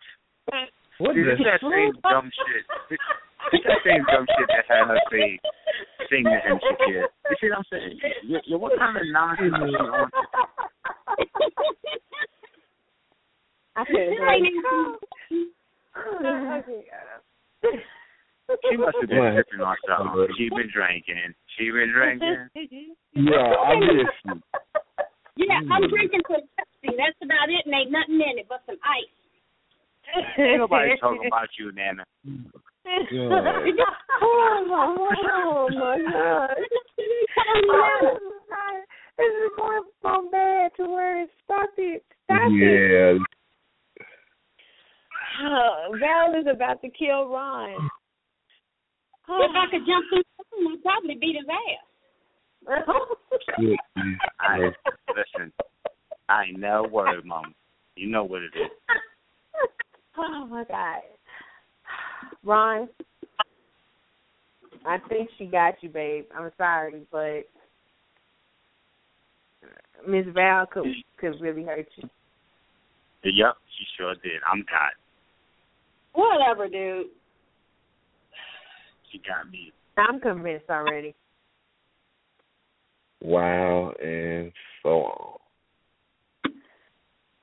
What 0.99 1.15
See, 1.15 1.23
the 1.23 1.39
this 1.39 1.47
that 1.47 1.63
same 1.63 1.95
dumb 2.03 2.27
shit. 2.27 2.67
This, 2.91 2.99
this 3.55 3.61
that 3.63 3.79
same 3.87 4.03
dumb 4.03 4.27
shit 4.27 4.47
that 4.51 4.67
had 4.67 4.83
her 4.91 4.99
say 5.07 5.39
sing 6.11 6.27
the 6.27 6.35
and 6.43 6.59
Shakira. 6.59 7.07
You 7.07 7.35
see 7.39 7.47
what 7.47 7.57
I'm 7.59 7.63
saying? 7.71 7.99
You, 8.27 8.39
you, 8.43 8.57
what 8.57 8.75
kind 8.77 8.97
of 8.97 9.03
nonsense 9.07 9.47
is 9.47 9.71
she 9.71 9.79
on? 9.79 10.11
I 13.77 13.85
couldn't 13.85 14.19
Right 14.19 14.43
She 18.69 18.75
must 18.75 18.97
have 18.99 19.09
been 19.09 19.33
tripping 19.39 19.61
on 19.63 19.75
something. 19.87 20.27
She 20.37 20.49
been 20.49 20.69
drinking. 20.73 21.31
She 21.57 21.71
been 21.71 21.91
drinking. 21.95 22.49
Yeah, 23.17 23.55
I 23.65 23.73
miss 25.38 25.45
you. 25.45 25.53
Yeah, 25.53 25.61
I'm 25.69 25.83
mm. 25.85 25.89
drinking 25.89 26.25
some 26.25 26.41
Pepsi. 26.57 26.97
That's 26.97 27.17
about 27.21 27.53
it, 27.53 27.65
and 27.65 27.73
ain't 27.77 27.91
nothing 27.93 28.17
in 28.17 28.41
it 28.41 28.49
but 28.49 28.65
some 28.65 28.81
ice. 28.81 29.13
Ain't 30.38 30.59
nobody 30.59 30.97
talking 31.01 31.27
about 31.27 31.49
you, 31.59 31.71
Nana. 31.71 32.03
Yeah. 32.25 33.29
oh, 34.21 34.63
oh 34.69 35.69
my 35.77 35.97
god. 36.09 36.57
Oh, 37.38 38.17
God. 38.49 38.79
This 39.17 39.27
is 39.27 39.51
going 39.57 39.83
so 40.01 40.29
bad 40.31 40.71
to 40.77 40.83
where 40.89 41.23
it 41.23 41.29
stop 41.43 41.69
it. 41.77 42.03
Stop 42.25 42.51
it. 42.51 42.53
Yeah. 42.53 43.17
Oh, 45.43 45.95
Val 45.99 46.39
is 46.39 46.47
about 46.51 46.81
to 46.81 46.89
kill 46.89 47.29
Ron. 47.29 47.89
Oh. 49.29 49.41
If 49.43 49.51
I 49.55 49.65
could 49.71 49.85
jump 49.85 50.05
through 50.09 50.23
the 50.23 50.43
room, 50.57 50.77
I'd 50.77 50.83
probably 50.83 51.15
beat 51.19 51.35
his 51.35 51.49
ass. 51.49 51.85
I 54.39 54.57
listen. 55.09 55.53
I 56.30 56.43
ain't 56.45 56.59
no 56.59 56.84
word, 56.91 57.26
Mom. 57.26 57.55
You 57.95 58.09
know 58.09 58.24
what 58.24 58.41
it 58.41 58.51
is. 58.55 58.70
oh 60.18 60.45
my 60.47 60.63
god. 60.65 61.01
Ron, 62.43 62.89
I 64.86 64.97
think 65.09 65.30
she 65.38 65.45
got 65.45 65.76
you, 65.82 65.89
babe. 65.89 66.26
I'm 66.38 66.51
sorry, 66.57 67.01
but 67.11 67.47
Miss 70.07 70.26
Val 70.34 70.65
could 70.65 70.86
could 71.20 71.39
really 71.41 71.63
hurt 71.63 71.88
you. 71.95 72.09
Yep, 73.24 73.55
she 73.78 73.86
sure 73.97 74.15
did. 74.15 74.41
I'm 74.51 74.59
God. 74.59 74.91
Whatever, 76.13 76.68
dude. 76.68 77.07
She 79.11 79.20
got 79.20 79.49
me. 79.51 79.72
I'm 79.97 80.20
convinced 80.20 80.70
already. 80.70 81.15
Wow, 83.22 83.93
and 84.01 84.51
so 84.84 84.89
oh, 84.89 85.38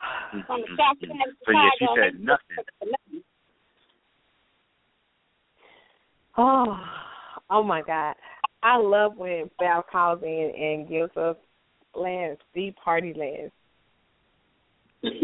on. 0.03 0.45
On 0.49 0.61
the 0.61 0.67
south 0.77 0.99
side 1.01 1.29
of 1.29 1.35
So 1.45 1.53
yeah, 1.53 1.71
she 1.79 1.87
said 1.97 2.21
nothing. 2.21 2.57
Oh, 6.37 6.77
oh 7.51 7.63
my 7.63 7.83
God! 7.83 8.17
I 8.63 8.79
love 8.79 9.17
when 9.17 9.51
Val 9.61 9.85
calls 9.91 10.23
in 10.23 10.53
and 10.57 10.89
gives 10.89 11.17
us 11.17 11.37
lands, 11.95 12.41
deep 12.55 12.77
party 12.77 13.13
lands. 13.15 13.53
Look, 15.03 15.15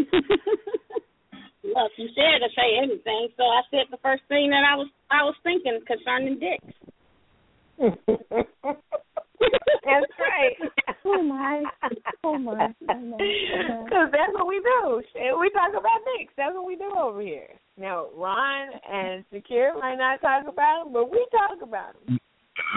you 1.97 2.09
said 2.15 2.39
to 2.39 2.49
say 2.55 2.77
anything, 2.81 3.29
so 3.37 3.43
I 3.43 3.61
said 3.71 3.87
the 3.89 3.97
first 4.03 4.23
thing 4.27 4.49
that 4.49 4.63
I 4.69 4.75
was 4.75 4.89
I 5.09 5.23
was 5.23 5.35
thinking 5.43 5.79
concerning 5.87 6.39
dicks. 6.39 6.73
That's 9.83 10.11
right. 10.19 10.55
Oh 11.03 11.23
my. 11.23 11.63
Oh 12.23 12.37
my. 12.37 12.67
Oh 12.89 12.93
my. 12.93 13.17
Because 13.17 14.09
that's 14.11 14.33
what 14.33 14.47
we 14.47 14.61
do. 14.61 15.01
We 15.39 15.49
talk 15.49 15.71
about 15.71 16.05
dicks. 16.17 16.31
That's 16.37 16.53
what 16.53 16.67
we 16.67 16.75
do 16.75 16.91
over 16.95 17.21
here. 17.21 17.47
Now, 17.75 18.05
Ron 18.15 18.69
and 18.87 19.25
Shakir 19.33 19.73
might 19.79 19.95
not 19.95 20.21
talk 20.21 20.43
about 20.47 20.83
them, 20.83 20.93
but 20.93 21.09
we 21.11 21.25
talk 21.31 21.57
about 21.67 21.95
them. 22.05 22.19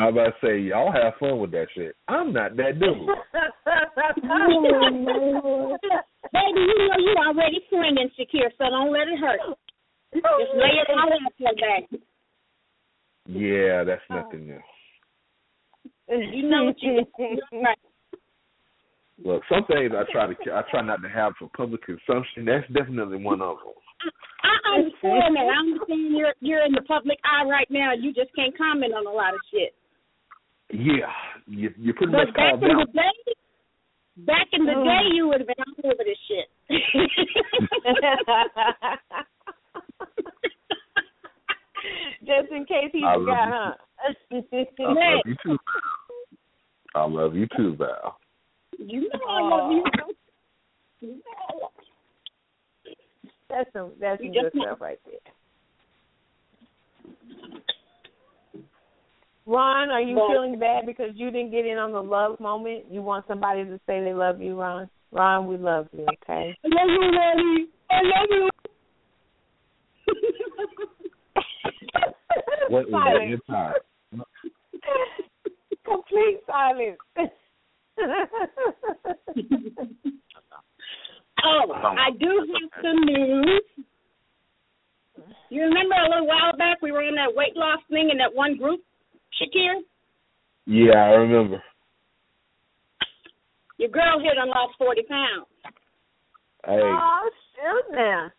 I 0.00 0.08
about 0.08 0.32
to 0.40 0.46
say, 0.46 0.58
y'all 0.58 0.90
have 0.90 1.14
fun 1.20 1.38
with 1.38 1.50
that 1.52 1.66
shit. 1.74 1.94
I'm 2.08 2.32
not 2.32 2.56
that 2.56 2.80
dude. 2.80 2.96
Baby, 6.32 6.60
you 6.64 6.78
know 6.88 6.98
you 6.98 7.14
already 7.28 7.60
swinging, 7.68 8.10
Shakir, 8.18 8.48
so 8.56 8.64
don't 8.70 8.92
let 8.92 9.08
it 9.08 9.18
hurt. 9.20 9.40
Oh, 9.44 9.56
Just 10.14 10.54
lay 10.56 10.80
it 10.80 10.88
all 10.90 11.12
out 11.12 11.32
your 11.36 11.54
back. 11.54 12.00
Yeah, 13.26 13.84
that's 13.84 14.02
nothing 14.08 14.46
new. 14.46 14.60
You 16.08 16.48
know 16.48 16.64
what 16.64 16.82
you 16.82 17.06
right. 17.52 17.78
Look, 19.24 19.42
some 19.48 19.64
things 19.66 19.92
I 19.94 20.02
try 20.12 20.26
to 20.26 20.34
I 20.52 20.62
try 20.70 20.82
not 20.82 21.00
to 21.02 21.08
have 21.08 21.34
for 21.38 21.48
public 21.56 21.82
consumption. 21.84 22.44
That's 22.44 22.66
definitely 22.72 23.18
one 23.22 23.40
of 23.40 23.56
them. 23.58 23.72
I 24.42 24.56
understand 24.78 25.36
that. 25.36 25.46
I 25.48 25.56
understand 25.60 26.16
you're 26.16 26.34
you're 26.40 26.64
in 26.66 26.72
the 26.72 26.82
public 26.82 27.18
eye 27.24 27.44
right 27.48 27.70
now. 27.70 27.92
You 27.94 28.12
just 28.12 28.34
can't 28.34 28.56
comment 28.58 28.92
on 28.92 29.06
a 29.06 29.10
lot 29.10 29.32
of 29.34 29.40
shit. 29.52 29.72
Yeah, 30.72 31.12
you 31.46 31.72
you 31.78 31.94
pretty 31.94 32.12
But 32.12 32.26
much 32.26 32.34
back 32.34 32.50
calm 32.52 32.62
in 32.64 32.68
down. 32.68 32.78
the 32.80 32.86
day, 32.92 33.34
back 34.26 34.48
in 34.52 34.64
the 34.66 34.74
day, 34.74 35.08
you 35.14 35.28
would 35.28 35.40
have 35.40 35.46
been 35.46 35.64
all 35.64 35.90
over 35.92 36.04
this 36.04 36.18
shit. 36.28 36.48
Just 42.20 42.50
in 42.52 42.64
case 42.66 42.90
he 42.92 43.02
I 43.04 43.14
forgot, 43.14 43.48
love 43.48 43.74
huh? 44.00 44.08
I 44.80 44.92
love 44.92 45.22
you 45.26 45.34
too. 45.44 45.58
I 46.94 47.04
love 47.06 47.34
you 47.34 47.46
too, 47.56 47.76
Val. 47.76 48.18
you 48.78 49.02
know 49.02 49.20
I 49.28 49.40
love 49.40 49.72
you. 49.72 49.84
You 51.00 51.08
know 51.08 51.22
I 51.48 51.52
love 51.60 51.70
That's 53.50 53.72
some 53.72 53.92
that's 54.00 54.20
some 54.22 54.32
good 54.32 54.52
stuff 54.60 54.80
right 54.80 54.98
there. 55.04 55.20
Ron, 59.46 59.90
are 59.90 60.00
you 60.00 60.16
Well- 60.16 60.28
feeling 60.28 60.58
bad 60.58 60.86
because 60.86 61.10
you 61.14 61.30
didn't 61.30 61.50
get 61.50 61.66
in 61.66 61.76
on 61.78 61.92
the 61.92 62.02
love 62.02 62.40
moment? 62.40 62.86
You 62.90 63.02
want 63.02 63.26
somebody 63.26 63.64
to 63.64 63.78
say 63.86 64.02
they 64.02 64.14
love 64.14 64.40
you, 64.40 64.58
Ron? 64.58 64.88
Ron, 65.12 65.46
we 65.46 65.56
love 65.58 65.86
you, 65.92 66.06
okay? 66.22 66.56
I 66.64 66.68
love 66.68 66.88
you, 66.88 67.10
Daddy. 67.12 67.68
I 67.90 68.00
love 68.02 68.28
you. 68.30 68.50
What 72.68 72.86
is 72.86 72.92
that 72.92 72.92
silence. 72.92 73.42
your? 73.48 73.74
Complete 75.84 76.40
silence. 76.46 77.00
Oh, 81.46 81.70
I 81.72 82.10
do 82.18 82.26
have 82.26 82.70
some 82.82 83.04
news. 83.04 83.60
You 85.50 85.62
remember 85.62 85.94
a 85.94 86.08
little 86.08 86.26
while 86.26 86.56
back 86.56 86.80
we 86.80 86.90
were 86.90 87.02
on 87.02 87.14
that 87.16 87.34
weight 87.36 87.54
loss 87.54 87.80
thing 87.90 88.08
in 88.10 88.16
that 88.18 88.34
one 88.34 88.56
group, 88.56 88.80
Shakir? 89.36 89.82
Yeah, 90.66 90.94
I 90.94 91.10
remember. 91.20 91.62
Your 93.76 93.90
girl 93.90 94.18
here 94.22 94.34
done 94.34 94.48
lost 94.48 94.72
40 94.78 95.02
pounds. 95.02 95.46
Hey, 96.64 96.80
oh, 96.82 97.30
shoot 97.54 97.94
now. 97.94 98.30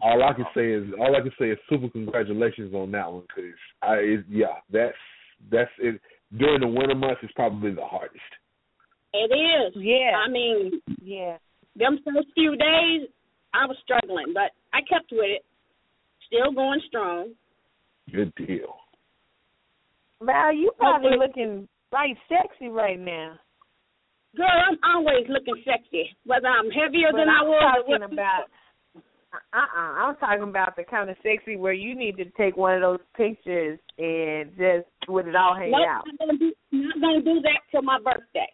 All 0.00 0.22
I 0.22 0.32
can 0.34 0.44
say 0.54 0.72
is 0.72 0.84
all 0.98 1.16
I 1.16 1.20
can 1.20 1.32
say 1.38 1.50
is 1.50 1.58
super 1.68 1.88
congratulations 1.88 2.74
on 2.74 2.90
that 2.92 3.10
one 3.12 3.22
because 3.28 3.54
I 3.82 3.94
it, 3.96 4.24
yeah 4.28 4.60
that's 4.70 4.96
that's 5.50 5.70
it 5.78 6.00
during 6.36 6.60
the 6.60 6.66
winter 6.68 6.94
months 6.94 7.22
is 7.22 7.30
probably 7.34 7.72
the 7.72 7.84
hardest. 7.84 8.20
It 9.14 9.32
is. 9.32 9.72
Yeah. 9.76 10.12
I 10.26 10.28
mean, 10.28 10.80
Yeah. 11.02 11.38
them 11.76 11.98
first 12.04 12.28
few 12.34 12.56
days, 12.56 13.08
I 13.54 13.64
was 13.66 13.76
struggling, 13.82 14.34
but 14.34 14.50
I 14.74 14.80
kept 14.82 15.10
with 15.12 15.24
it. 15.24 15.44
Still 16.26 16.52
going 16.52 16.80
strong. 16.88 17.30
Good 18.12 18.34
deal. 18.34 18.76
Val, 20.20 20.52
you 20.52 20.72
probably 20.78 21.10
Hopefully- 21.10 21.26
looking 21.28 21.68
right 21.92 22.16
sexy 22.28 22.68
right 22.68 22.98
now. 22.98 23.38
Girl, 24.36 24.46
I'm 24.50 24.78
always 24.84 25.26
looking 25.28 25.62
sexy, 25.64 26.14
whether 26.24 26.48
I'm 26.48 26.70
heavier 26.70 27.08
But 27.12 27.18
than 27.18 27.28
I 27.30 27.38
I'm 27.40 27.48
was. 27.48 27.56
or 27.56 27.80
talking 27.80 28.00
what- 28.00 28.12
about 28.12 28.50
uh 29.32 29.58
uh 29.58 29.78
I'm 29.78 30.16
talking 30.16 30.42
about 30.48 30.76
the 30.76 30.84
kind 30.84 31.10
of 31.10 31.16
sexy 31.22 31.56
where 31.56 31.72
you 31.72 31.94
need 31.94 32.16
to 32.16 32.24
take 32.36 32.56
one 32.56 32.74
of 32.74 32.80
those 32.80 33.00
pictures 33.16 33.78
and 33.98 34.50
just 34.56 34.86
with 35.08 35.26
it 35.26 35.36
all 35.36 35.54
hanging 35.54 35.72
Nope, 35.72 35.88
out. 35.88 36.04
I'm 36.20 36.26
gonna 36.26 36.38
do, 36.38 36.52
not 36.72 37.00
gonna 37.00 37.22
do 37.22 37.40
that 37.42 37.60
till 37.70 37.82
my 37.82 37.98
birthday. 37.98 38.48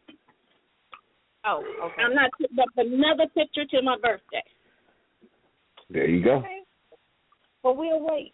Oh, 1.44 1.62
okay. 1.84 2.02
I'm 2.02 2.14
not 2.14 2.30
putting 2.38 2.58
up 2.58 2.68
another 2.76 3.28
picture 3.34 3.64
till 3.70 3.82
my 3.82 3.96
birthday. 4.00 4.42
There 5.90 6.08
you 6.08 6.22
go. 6.24 6.42
But 7.62 7.76
we'll 7.76 8.00
wait. 8.00 8.32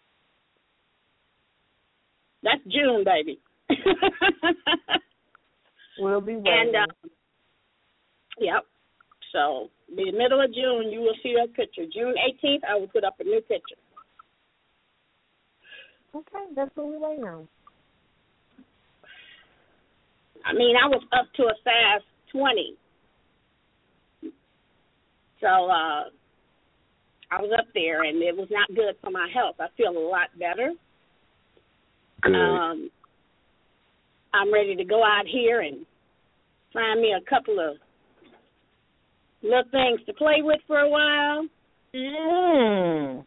That's 2.43 2.61
June, 2.71 3.03
baby. 3.03 3.39
We'll 5.99 6.21
be 6.21 6.35
waiting. 6.37 6.45
and 6.47 6.75
uh, 6.75 7.09
yep. 8.39 8.63
So 9.33 9.69
the 9.95 10.11
middle 10.11 10.41
of 10.41 10.53
June, 10.53 10.91
you 10.91 11.01
will 11.01 11.15
see 11.23 11.35
that 11.37 11.53
picture. 11.53 11.83
June 11.91 12.15
18th, 12.43 12.61
I 12.69 12.75
will 12.75 12.87
put 12.87 13.03
up 13.03 13.15
a 13.19 13.23
new 13.23 13.41
picture. 13.41 13.75
okay, 16.15 16.45
that's 16.55 16.71
what 16.75 16.87
we're 16.87 16.99
waiting 16.99 17.25
on. 17.25 17.47
I 20.45 20.53
mean, 20.53 20.75
I 20.81 20.87
was 20.87 21.03
up 21.11 21.27
to 21.35 21.43
a 21.43 21.53
size 21.63 22.01
20. 22.31 22.75
So 25.41 25.47
uh 25.47 26.09
I 27.31 27.41
was 27.41 27.51
up 27.57 27.67
there, 27.75 28.03
and 28.03 28.21
it 28.23 28.35
was 28.35 28.47
not 28.49 28.67
good 28.75 28.95
for 29.01 29.11
my 29.11 29.29
health. 29.31 29.55
I 29.59 29.67
feel 29.77 29.91
a 29.91 30.09
lot 30.09 30.29
better. 30.39 30.73
Good. 32.23 32.35
Um, 32.35 32.89
I'm 34.33 34.51
ready 34.51 34.75
to 34.75 34.83
go 34.83 35.03
out 35.03 35.25
here 35.27 35.61
and 35.61 35.85
find 36.73 36.99
me 36.99 37.13
a 37.13 37.29
couple 37.29 37.59
of 37.59 37.77
little 39.41 39.63
things 39.71 40.01
to 40.05 40.13
play 40.13 40.41
with 40.41 40.59
for 40.67 40.79
a 40.79 40.89
while. 40.89 41.47
Mm. 41.95 43.25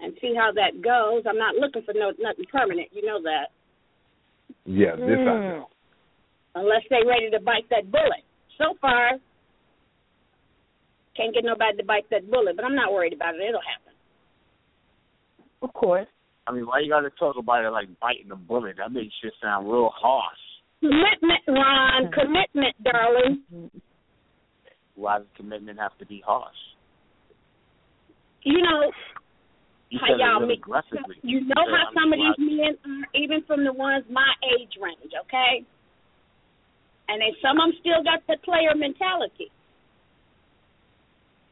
and 0.00 0.12
see 0.20 0.34
how 0.36 0.50
that 0.52 0.80
goes. 0.82 1.24
I'm 1.28 1.38
not 1.38 1.56
looking 1.56 1.82
for 1.82 1.92
no 1.94 2.12
nothing 2.18 2.44
permanent. 2.50 2.88
You 2.92 3.04
know 3.04 3.20
that. 3.22 3.48
Yeah, 4.64 4.96
this 4.96 5.18
I 5.18 5.32
Mm. 5.32 5.48
know. 5.48 5.68
Unless 6.54 6.82
they 6.88 7.02
ready 7.04 7.30
to 7.30 7.40
bite 7.40 7.68
that 7.70 7.90
bullet. 7.90 8.24
So 8.58 8.74
far, 8.80 9.12
can't 11.16 11.34
get 11.34 11.44
nobody 11.44 11.76
to 11.78 11.84
bite 11.84 12.08
that 12.10 12.30
bullet, 12.30 12.56
but 12.56 12.64
I'm 12.64 12.74
not 12.74 12.92
worried 12.92 13.12
about 13.12 13.34
it. 13.34 13.42
It'll 13.42 13.60
happen. 13.60 13.92
Of 15.62 15.72
course. 15.72 16.08
I 16.46 16.52
mean, 16.52 16.66
why 16.66 16.80
you 16.80 16.90
gotta 16.90 17.10
talk 17.10 17.36
about 17.36 17.64
it 17.64 17.70
like 17.70 17.88
biting 18.00 18.30
a 18.30 18.36
bullet? 18.36 18.76
That 18.76 18.92
makes 18.92 19.14
shit 19.20 19.32
sound 19.40 19.66
real 19.70 19.88
harsh. 19.88 20.38
Commitment, 20.80 21.42
Ron. 21.48 22.12
Commitment, 22.12 22.82
darling. 22.84 23.70
Why 24.94 25.18
does 25.18 25.26
commitment 25.36 25.78
have 25.78 25.96
to 25.98 26.06
be 26.06 26.22
harsh? 26.24 26.54
You 28.42 28.62
know 28.62 28.92
You 29.90 29.98
how 30.00 30.16
y'all 30.16 30.40
real 30.40 30.48
meet. 30.48 30.58
aggressively. 30.58 31.16
You 31.22 31.40
know 31.40 31.64
said, 31.66 31.74
how 31.74 31.90
some 31.94 32.12
of 32.12 32.18
these 32.18 32.38
men 32.38 32.76
are, 32.84 33.08
even 33.14 33.42
from 33.46 33.64
the 33.64 33.72
ones 33.72 34.04
my 34.10 34.32
age 34.54 34.72
range, 34.80 35.12
okay? 35.26 35.64
And 37.08 37.20
then 37.20 37.32
some 37.42 37.60
of 37.60 37.70
them 37.70 37.78
still 37.80 38.02
got 38.04 38.20
the 38.26 38.36
player 38.44 38.74
mentality. 38.74 39.50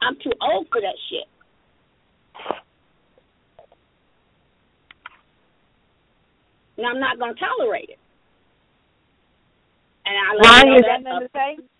I'm 0.00 0.16
too 0.22 0.32
old 0.40 0.66
for 0.70 0.80
that 0.80 0.96
shit. 1.10 1.28
And 6.78 6.86
I'm 6.86 6.98
not 6.98 7.18
going 7.18 7.34
to 7.34 7.40
tolerate 7.40 7.90
it. 7.90 7.98
And 10.06 10.16
I 10.16 10.34
let 10.34 10.44
Ron, 10.44 10.58
you 10.58 10.70
know 10.70 10.76
you 10.76 10.82
got 10.82 10.88
that 10.88 11.02
nothing 11.04 11.28
to 11.28 11.62
say? 11.62 11.71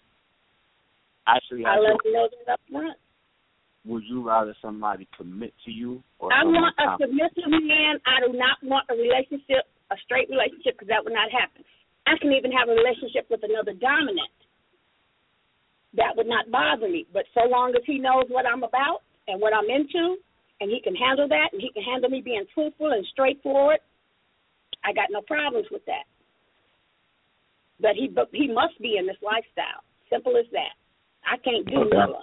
Actually, 1.27 1.65
I 1.65 1.77
I 1.77 1.79
let 1.79 2.03
do. 2.03 2.09
you 2.09 2.13
know 2.15 2.29
that 2.31 2.53
up 2.53 2.61
front. 2.71 2.99
would 3.85 4.03
you 4.07 4.23
rather 4.27 4.55
somebody 4.61 5.09
commit 5.17 5.55
to 5.65 5.71
you 5.71 6.03
or 6.19 6.33
I 6.33 6.45
want 6.45 6.75
a 6.79 6.97
submissive 6.99 7.51
man. 7.51 7.99
I 8.07 8.27
do 8.27 8.33
not 8.37 8.59
want 8.63 8.87
a 8.91 8.95
relationship, 8.95 9.67
a 9.91 9.97
straight 10.05 10.31
relationship, 10.31 10.79
because 10.79 10.89
that 10.89 11.03
would 11.05 11.15
not 11.15 11.31
happen. 11.31 11.65
I 12.07 12.19
can 12.19 12.33
even 12.33 12.51
have 12.51 12.69
a 12.69 12.75
relationship 12.75 13.31
with 13.31 13.43
another 13.43 13.75
dominant. 13.79 14.35
That 15.95 16.17
would 16.17 16.27
not 16.27 16.51
bother 16.51 16.89
me. 16.89 17.07
But 17.13 17.27
so 17.35 17.47
long 17.47 17.75
as 17.77 17.83
he 17.87 17.99
knows 17.99 18.27
what 18.29 18.47
I'm 18.47 18.63
about 18.63 19.07
and 19.29 19.41
what 19.41 19.55
I'm 19.55 19.71
into, 19.71 20.17
and 20.61 20.71
he 20.71 20.81
can 20.83 20.95
handle 20.95 21.29
that, 21.29 21.51
and 21.53 21.61
he 21.63 21.71
can 21.71 21.83
handle 21.83 22.11
me 22.11 22.23
being 22.23 22.47
truthful 22.55 22.91
and 22.91 23.07
straightforward, 23.13 23.79
I 24.85 24.93
got 24.93 25.11
no 25.11 25.23
problems 25.23 25.67
with 25.71 25.85
that. 25.87 26.07
But 27.79 27.95
he, 27.95 28.09
but 28.09 28.31
he 28.33 28.47
must 28.47 28.79
be 28.81 28.97
in 28.99 29.07
this 29.07 29.19
lifestyle. 29.23 29.83
Simple 30.11 30.37
as 30.37 30.47
that. 30.53 30.75
I 31.25 31.37
can't 31.39 31.67
do 31.67 31.81
Okay. 31.81 31.97
no. 31.97 32.23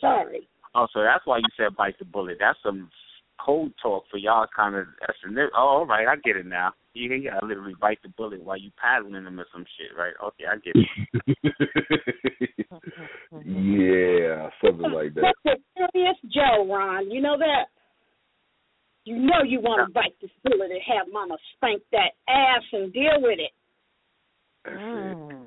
Sorry. 0.00 0.48
Oh, 0.74 0.86
so 0.92 1.02
that's 1.02 1.26
why 1.26 1.38
you 1.38 1.44
said 1.56 1.76
bite 1.76 1.98
the 1.98 2.04
bullet. 2.04 2.38
That's 2.40 2.58
some 2.62 2.90
code 3.44 3.72
talk 3.82 4.04
for 4.10 4.18
y'all 4.18 4.46
kind 4.54 4.74
of. 4.76 4.86
That's 5.00 5.18
a, 5.26 5.48
oh, 5.56 5.60
all 5.60 5.86
right. 5.86 6.06
I 6.06 6.16
get 6.16 6.36
it 6.36 6.46
now. 6.46 6.72
You 6.94 7.12
you 7.14 7.30
gotta 7.30 7.46
literally 7.46 7.74
bite 7.80 7.98
the 8.02 8.08
bullet 8.10 8.42
while 8.42 8.58
you 8.58 8.70
paddling 8.80 9.24
them 9.24 9.38
or 9.38 9.46
some 9.52 9.64
shit, 9.76 9.96
right? 9.96 10.12
Okay, 10.22 10.44
I 10.50 10.56
get 10.56 10.74
it. 10.74 10.88
yeah, 13.44 14.50
something 14.64 14.90
like 14.90 15.14
that. 15.14 15.34
That's 15.44 15.58
a 15.58 15.62
serious 15.76 16.16
Joe, 16.34 16.66
Ron. 16.68 17.10
You 17.10 17.20
know 17.20 17.36
that? 17.38 17.66
You 19.04 19.16
know 19.18 19.42
you 19.46 19.60
want 19.60 19.86
to 19.86 19.92
bite 19.92 20.14
this 20.20 20.30
bullet 20.44 20.70
and 20.70 20.80
have 20.86 21.06
Mama 21.12 21.36
spank 21.56 21.82
that 21.92 22.12
ass 22.28 22.62
and 22.72 22.92
deal 22.92 23.18
with 23.18 23.38
it. 23.38 23.52
Mm. 24.68 25.39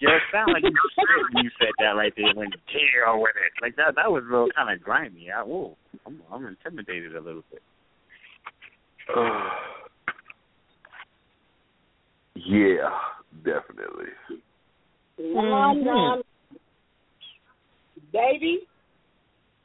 Yeah, 0.00 0.16
it 0.16 0.22
sounded 0.32 0.52
like 0.54 0.62
you 0.64 0.70
were 0.70 1.28
when 1.32 1.44
you 1.44 1.50
said 1.58 1.70
that 1.78 1.92
right 1.92 2.12
there. 2.16 2.34
When 2.34 2.50
deal 2.50 3.20
with 3.20 3.36
it, 3.36 3.52
like 3.62 3.76
that. 3.76 3.94
That 3.96 4.10
was 4.10 4.24
real 4.26 4.48
kind 4.54 4.74
of 4.74 4.82
grimy. 4.82 5.30
I, 5.30 5.42
whoa, 5.42 5.76
I'm, 6.06 6.20
I'm 6.32 6.46
intimidated 6.46 7.14
a 7.14 7.20
little 7.20 7.44
bit. 7.50 7.62
yeah, 12.34 12.90
definitely. 13.44 14.10
Mom, 15.18 15.76
Mhm. 15.78 15.84
Mom, 15.84 16.22
baby, 18.12 18.66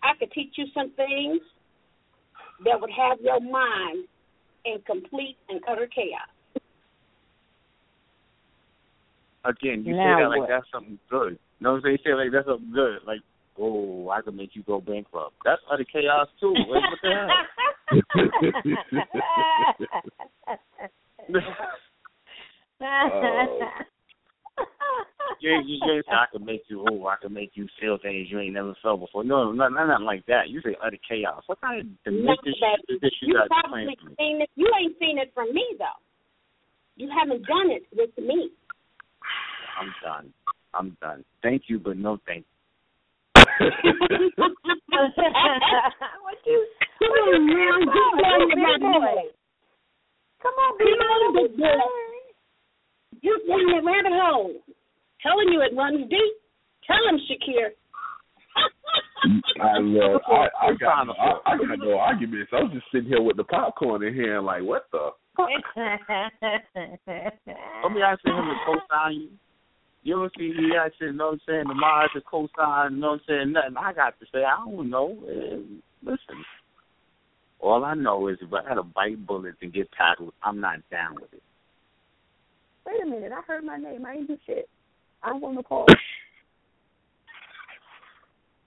I 0.04 0.14
could 0.20 0.32
teach 0.32 0.54
you 0.58 0.66
some 0.74 0.92
things 0.92 1.42
that 2.66 2.80
would 2.80 2.92
have 2.92 3.20
your 3.22 3.40
mind 3.40 4.06
in 4.66 4.80
complete 4.86 5.38
and 5.50 5.62
utter 5.68 5.88
chaos. 5.88 6.30
Again, 9.46 9.84
you 9.86 9.96
Now 9.96 10.18
say 10.18 10.24
that 10.24 10.30
like 10.30 10.40
what? 10.40 10.50
that's 10.50 10.68
something 10.72 11.00
good. 11.10 11.40
No, 11.60 11.72
what 11.72 11.78
I'm 11.78 11.82
saying? 11.84 11.98
You 12.04 12.12
say 12.12 12.16
like 12.16 12.32
that's 12.32 12.48
something 12.48 12.72
good. 12.74 13.00
Like, 13.08 13.20
oh, 13.58 14.10
I 14.10 14.22
could 14.22 14.36
make 14.36 14.52
you 14.54 14.64
go 14.64 14.82
bankrupt. 14.82 15.36
That's 15.46 15.62
utter 15.72 15.86
chaos 15.86 16.28
too. 16.40 16.54
What, 16.68 16.82
what 16.84 17.00
the 17.02 17.10
hell? 17.10 17.30
Oh. 22.82 23.60
You 25.42 25.52
you 25.66 25.80
say 25.80 26.04
I 26.12 26.26
could 26.32 26.46
make 26.46 26.64
you, 26.68 26.86
oh, 26.90 27.08
I 27.08 27.16
could 27.22 27.32
make 27.32 27.52
you 27.54 27.68
feel 27.80 27.98
things 28.02 28.28
you 28.30 28.40
ain't 28.40 28.54
never 28.54 28.76
felt 28.82 29.00
before. 29.00 29.24
No, 29.24 29.52
no, 29.52 29.68
no, 29.70 29.86
nothing 29.86 30.06
like 30.06 30.26
that. 30.26 30.50
You 30.50 30.62
say 30.62 30.76
utter 30.84 30.98
chaos. 31.08 31.44
What 31.48 31.62
kind 31.62 31.80
of 31.80 32.14
No, 32.14 32.36
shit 32.44 32.56
baby. 32.60 32.84
is 32.90 33.02
this 33.02 33.12
you 33.22 33.30
You 33.30 33.34
got 33.36 33.48
probably 33.48 33.88
seen 34.18 34.42
it. 34.42 34.50
You 34.56 34.72
ain't 34.80 34.98
seen 35.00 35.18
it 35.18 35.32
from 35.34 35.54
me 35.54 35.64
though. 35.78 36.00
You 36.98 37.10
haven't 37.10 37.46
done 37.46 37.72
it 37.72 37.84
with 37.96 38.12
me. 38.18 38.52
I'm 39.80 39.94
done. 40.04 40.34
I'm 40.74 40.98
done. 41.02 41.24
Thank 41.42 41.64
you, 41.68 41.80
but 41.80 41.98
no 41.98 42.18
thank 42.26 42.46
what 43.36 43.58
you? 46.46 46.68
Come 47.00 47.12
on, 47.12 47.48
man. 47.48 47.80
Get 47.88 48.12
down 48.22 48.40
the 48.40 48.56
rabbit 48.56 48.94
hole. 49.00 49.30
Come 50.42 50.54
on, 50.54 50.78
Come 50.78 51.00
on, 51.00 51.34
big 51.36 51.52
big 51.52 51.58
boy. 51.58 51.80
Get 53.24 53.40
down 53.48 53.66
the 53.72 53.82
rabbit 53.84 54.16
hole. 54.16 54.54
Telling 55.24 55.50
you 55.50 55.62
it 55.62 55.76
runs 55.76 56.10
deep. 56.10 56.34
Tell 56.86 57.04
him, 57.10 57.20
Shakir. 57.30 57.70
I 59.62 59.80
love. 59.80 60.22
I, 60.28 60.32
I 60.32 60.68
I'm 60.68 60.78
got. 60.78 61.06
trying 61.06 61.08
to 61.08 61.14
I, 61.14 61.54
I 61.54 61.58
got 61.58 61.80
no 61.80 61.98
arguments. 61.98 62.52
I 62.54 62.64
was 62.64 62.72
just 62.74 62.86
sitting 62.92 63.08
here 63.10 63.22
with 63.22 63.38
the 63.38 63.44
popcorn 63.44 64.04
in 64.04 64.16
hand, 64.16 64.46
like, 64.46 64.64
what 64.64 64.86
the? 64.92 65.12
fuck? 65.36 65.50
Let 65.76 66.00
me 67.92 68.02
asking 68.02 68.34
him 68.34 68.46
to 68.46 68.56
co-sign 68.66 69.14
you. 69.14 69.30
You 70.04 70.18
ever 70.18 70.32
see 70.38 70.54
he 70.56 70.72
asking, 70.76 71.08
you 71.08 71.14
know 71.14 71.26
what 71.28 71.34
I'm 71.34 71.42
saying, 71.48 71.64
the 71.68 71.74
Mars 71.74 72.10
to 72.16 72.22
co-sign, 72.22 72.94
you 72.94 73.00
know 73.02 73.12
what 73.12 73.14
I'm 73.14 73.22
saying, 73.28 73.52
nothing. 73.52 73.76
I 73.78 73.94
got 73.94 74.20
to 74.20 74.26
say, 74.32 74.44
I 74.46 74.64
don't 74.66 74.90
know. 74.90 75.18
Eh, 75.28 75.58
listen, 76.02 76.46
all 77.60 77.84
I 77.84 77.94
know 77.96 78.28
is 78.30 78.38
if 78.42 78.54
I 78.54 78.68
had 78.68 78.76
to 78.76 78.84
bite 78.84 79.26
bullets 79.28 79.58
and 79.62 79.74
get 79.74 79.90
tackled, 79.92 80.34
I'm 80.42 80.62
not 80.62 80.80
down 80.90 81.16
with 81.16 81.34
it. 81.34 81.44
Wait 82.86 83.04
a 83.04 83.06
minute, 83.06 83.32
I 83.34 83.42
heard 83.46 83.66
my 83.66 83.78
name. 83.78 84.06
I 84.06 84.14
ain't 84.14 84.28
do 84.28 84.38
shit. 84.46 84.70
I 85.22 85.30
don't 85.30 85.42
want 85.42 85.56
no 85.56 85.64
call. 85.64 85.86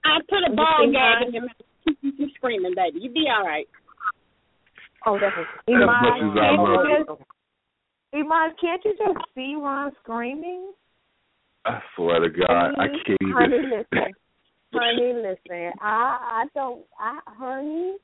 I 0.04 0.18
put 0.28 0.52
a 0.52 0.54
ball 0.54 0.90
gag 0.92 1.28
in 1.28 1.34
your 1.34 1.42
mouth. 1.44 1.52
You 2.02 2.12
from 2.16 2.30
screaming, 2.36 2.74
baby. 2.76 3.00
You 3.00 3.10
be 3.10 3.24
all 3.34 3.46
right. 3.46 3.66
Oh, 5.06 5.18
that's 5.18 5.34
a, 5.36 5.40
As 5.40 5.46
much 5.66 5.72
Iman, 5.72 6.30
as 6.30 6.36
I 6.36 6.40
can't 6.50 6.62
love 6.62 6.84
you 6.86 6.96
it. 6.96 7.06
just, 7.08 7.20
Iman, 8.14 8.50
can't 8.60 8.84
you 8.84 8.92
just 8.98 9.18
see 9.34 9.54
Ron 9.56 9.92
screaming? 10.02 10.72
I 11.64 11.78
swear 11.94 12.20
to 12.20 12.28
God, 12.30 12.74
I 12.78 12.88
can't 12.88 13.22
honey, 13.34 13.56
even. 13.56 13.70
listen, 13.92 14.12
honey, 14.72 15.12
listen. 15.14 15.72
I 15.80 16.42
I 16.42 16.44
don't. 16.54 16.82
I 16.98 17.18
honey. 17.26 17.94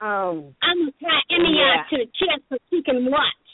Um. 0.00 0.54
I'm 0.62 0.78
gonna 0.78 0.92
tie 1.02 1.22
Emmy 1.34 1.56
Yeah. 1.58 1.80
out 1.80 1.90
to 1.90 1.96
the 1.98 2.04
chest 2.06 2.42
so 2.48 2.56
she 2.70 2.82
can 2.82 3.10
watch, 3.10 3.50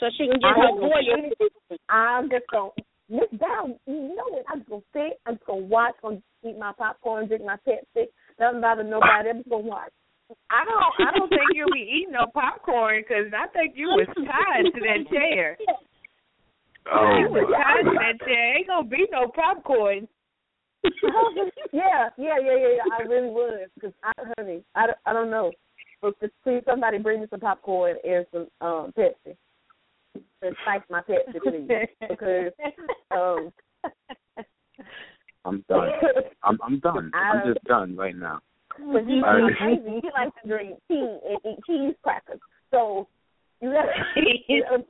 so 0.00 0.06
she 0.16 0.26
can 0.26 0.40
get 0.40 0.48
I 0.48 0.54
her 0.54 0.72
will 0.72 0.88
voyeur. 0.88 1.28
sit- 1.68 1.80
I'm 1.90 2.30
just 2.30 2.46
gonna 2.50 2.70
sit 3.10 3.38
down. 3.38 3.78
You 3.86 4.14
know 4.16 4.24
what? 4.30 4.44
I'm 4.48 4.60
just 4.60 4.70
gonna 4.70 4.82
sit. 4.94 5.20
I'm 5.26 5.34
just 5.34 5.46
gonna 5.46 5.66
watch. 5.66 5.94
Gonna 6.00 6.22
eat 6.44 6.58
my 6.58 6.72
popcorn, 6.78 7.28
drink 7.28 7.44
my 7.44 7.56
Pepsi. 7.68 8.06
Doesn't 8.38 8.60
bother 8.62 8.84
nobody. 8.84 9.28
I'm 9.30 9.36
just 9.38 9.50
gonna 9.50 9.64
watch. 9.64 9.92
I 10.50 10.64
don't. 10.64 11.08
I 11.08 11.12
don't 11.18 11.28
think 11.28 11.42
you'll 11.54 11.70
be 11.72 11.86
eating 11.86 12.12
no 12.12 12.26
popcorn 12.32 13.02
because 13.06 13.32
I 13.36 13.46
think 13.48 13.74
you 13.76 13.88
was 13.88 14.08
tied 14.16 14.64
to 14.64 14.80
that 14.80 15.10
chair. 15.12 15.56
Oh 16.92 17.18
you 17.18 17.28
was 17.30 17.48
my 17.50 17.58
tied 17.58 17.82
to 17.82 17.96
God. 17.96 18.00
that 18.00 18.26
chair. 18.26 18.56
Ain't 18.56 18.66
gonna 18.66 18.88
be 18.88 19.06
no 19.10 19.28
popcorn. 19.28 20.08
yeah, 21.72 22.08
yeah, 22.16 22.38
yeah, 22.38 22.38
yeah, 22.40 22.76
yeah. 22.76 22.96
I 22.98 23.02
really 23.02 23.28
was 23.28 23.68
because 23.74 23.92
I, 24.04 24.12
honey, 24.38 24.62
I, 24.74 24.86
don't- 24.86 24.98
I 25.04 25.12
don't 25.12 25.30
know. 25.30 25.52
But 26.00 26.20
just 26.20 26.32
please, 26.44 26.62
somebody 26.66 26.98
bring 26.98 27.20
me 27.20 27.26
some 27.30 27.40
popcorn 27.40 27.96
and 28.04 28.26
some 28.32 28.48
um 28.60 28.92
Pepsi. 28.96 29.36
And 30.42 30.56
spice 30.62 30.82
my 30.88 31.00
Pepsi, 31.02 31.40
please, 31.42 31.88
because 32.08 32.52
um. 33.10 33.52
I'm 35.44 35.64
done. 35.68 35.88
I'm 36.42 36.58
I'm 36.62 36.78
done. 36.80 37.10
I'm 37.14 37.52
just 37.52 37.64
done 37.64 37.96
right 37.96 38.16
now. 38.16 38.40
But 38.78 39.06
he, 39.06 39.22
All 39.24 39.40
right. 39.40 39.52
he, 39.58 40.00
he 40.00 40.10
likes 40.16 40.36
to 40.42 40.48
drink 40.48 40.78
tea 40.88 41.18
and 41.28 41.38
eat 41.44 41.58
cheese 41.66 41.94
crackers. 42.02 42.40
So 42.70 43.08
you 43.60 43.72
gotta. 43.72 43.88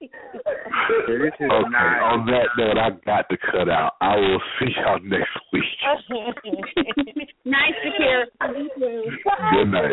So 0.00 1.12
this 1.18 1.34
is 1.40 1.50
Okay, 1.50 1.68
not. 1.70 2.02
on 2.12 2.26
that 2.26 2.48
note, 2.56 2.78
I 2.78 2.90
got 3.04 3.28
to 3.28 3.36
cut 3.36 3.68
out. 3.68 3.92
I 4.00 4.16
will 4.16 4.40
see 4.58 4.72
y'all 4.80 4.98
next 5.02 5.28
week. 5.52 5.64
nice 7.44 7.76
to 7.84 7.90
hear. 7.98 8.26
Good 8.40 9.68
night. 9.70 9.92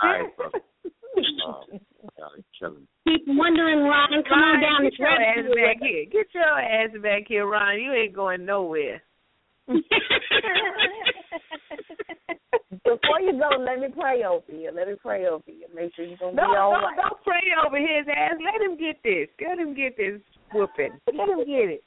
All 0.00 0.08
right, 0.08 0.36
bro. 0.36 0.48
Oh, 1.46 1.62
y'all. 2.18 2.76
Keep 3.06 3.22
wondering, 3.28 3.80
Ron. 3.84 4.22
Come 4.28 4.40
on 4.40 4.60
down 4.60 4.82
get 4.82 4.90
this 4.92 4.98
your 4.98 5.08
ass 5.08 5.44
back 5.54 5.76
here. 5.82 6.04
Get 6.10 6.26
your 6.34 6.58
ass 6.58 6.90
back 7.02 7.22
here, 7.28 7.46
Ron. 7.46 7.78
You 7.78 7.92
ain't 7.92 8.14
going 8.14 8.44
nowhere. 8.46 9.02
Before 12.84 13.20
you 13.20 13.32
go, 13.38 13.48
let 13.62 13.78
me 13.80 13.88
pray 13.96 14.24
over 14.24 14.44
you. 14.52 14.70
Let 14.74 14.88
me 14.88 14.94
pray 15.00 15.26
over 15.26 15.42
you. 15.46 15.66
Make 15.74 15.94
sure 15.94 16.04
you're 16.04 16.18
gonna 16.18 16.32
No, 16.36 16.50
be 16.52 16.56
all 16.56 16.72
no, 16.72 16.78
right. 16.86 16.96
don't 16.96 17.22
pray 17.24 17.42
over 17.64 17.78
his 17.78 18.06
ass. 18.14 18.34
Let 18.44 18.60
him 18.60 18.76
get 18.78 18.96
this. 19.02 19.28
Let 19.40 19.58
him 19.58 19.74
get 19.74 19.96
this 19.96 20.20
whooping. 20.52 20.92
Let 21.12 21.28
him 21.28 21.38
get 21.46 21.68
it. 21.80 21.84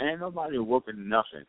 Ain't 0.00 0.20
nobody 0.20 0.58
whooping 0.58 1.08
nothing. 1.08 1.44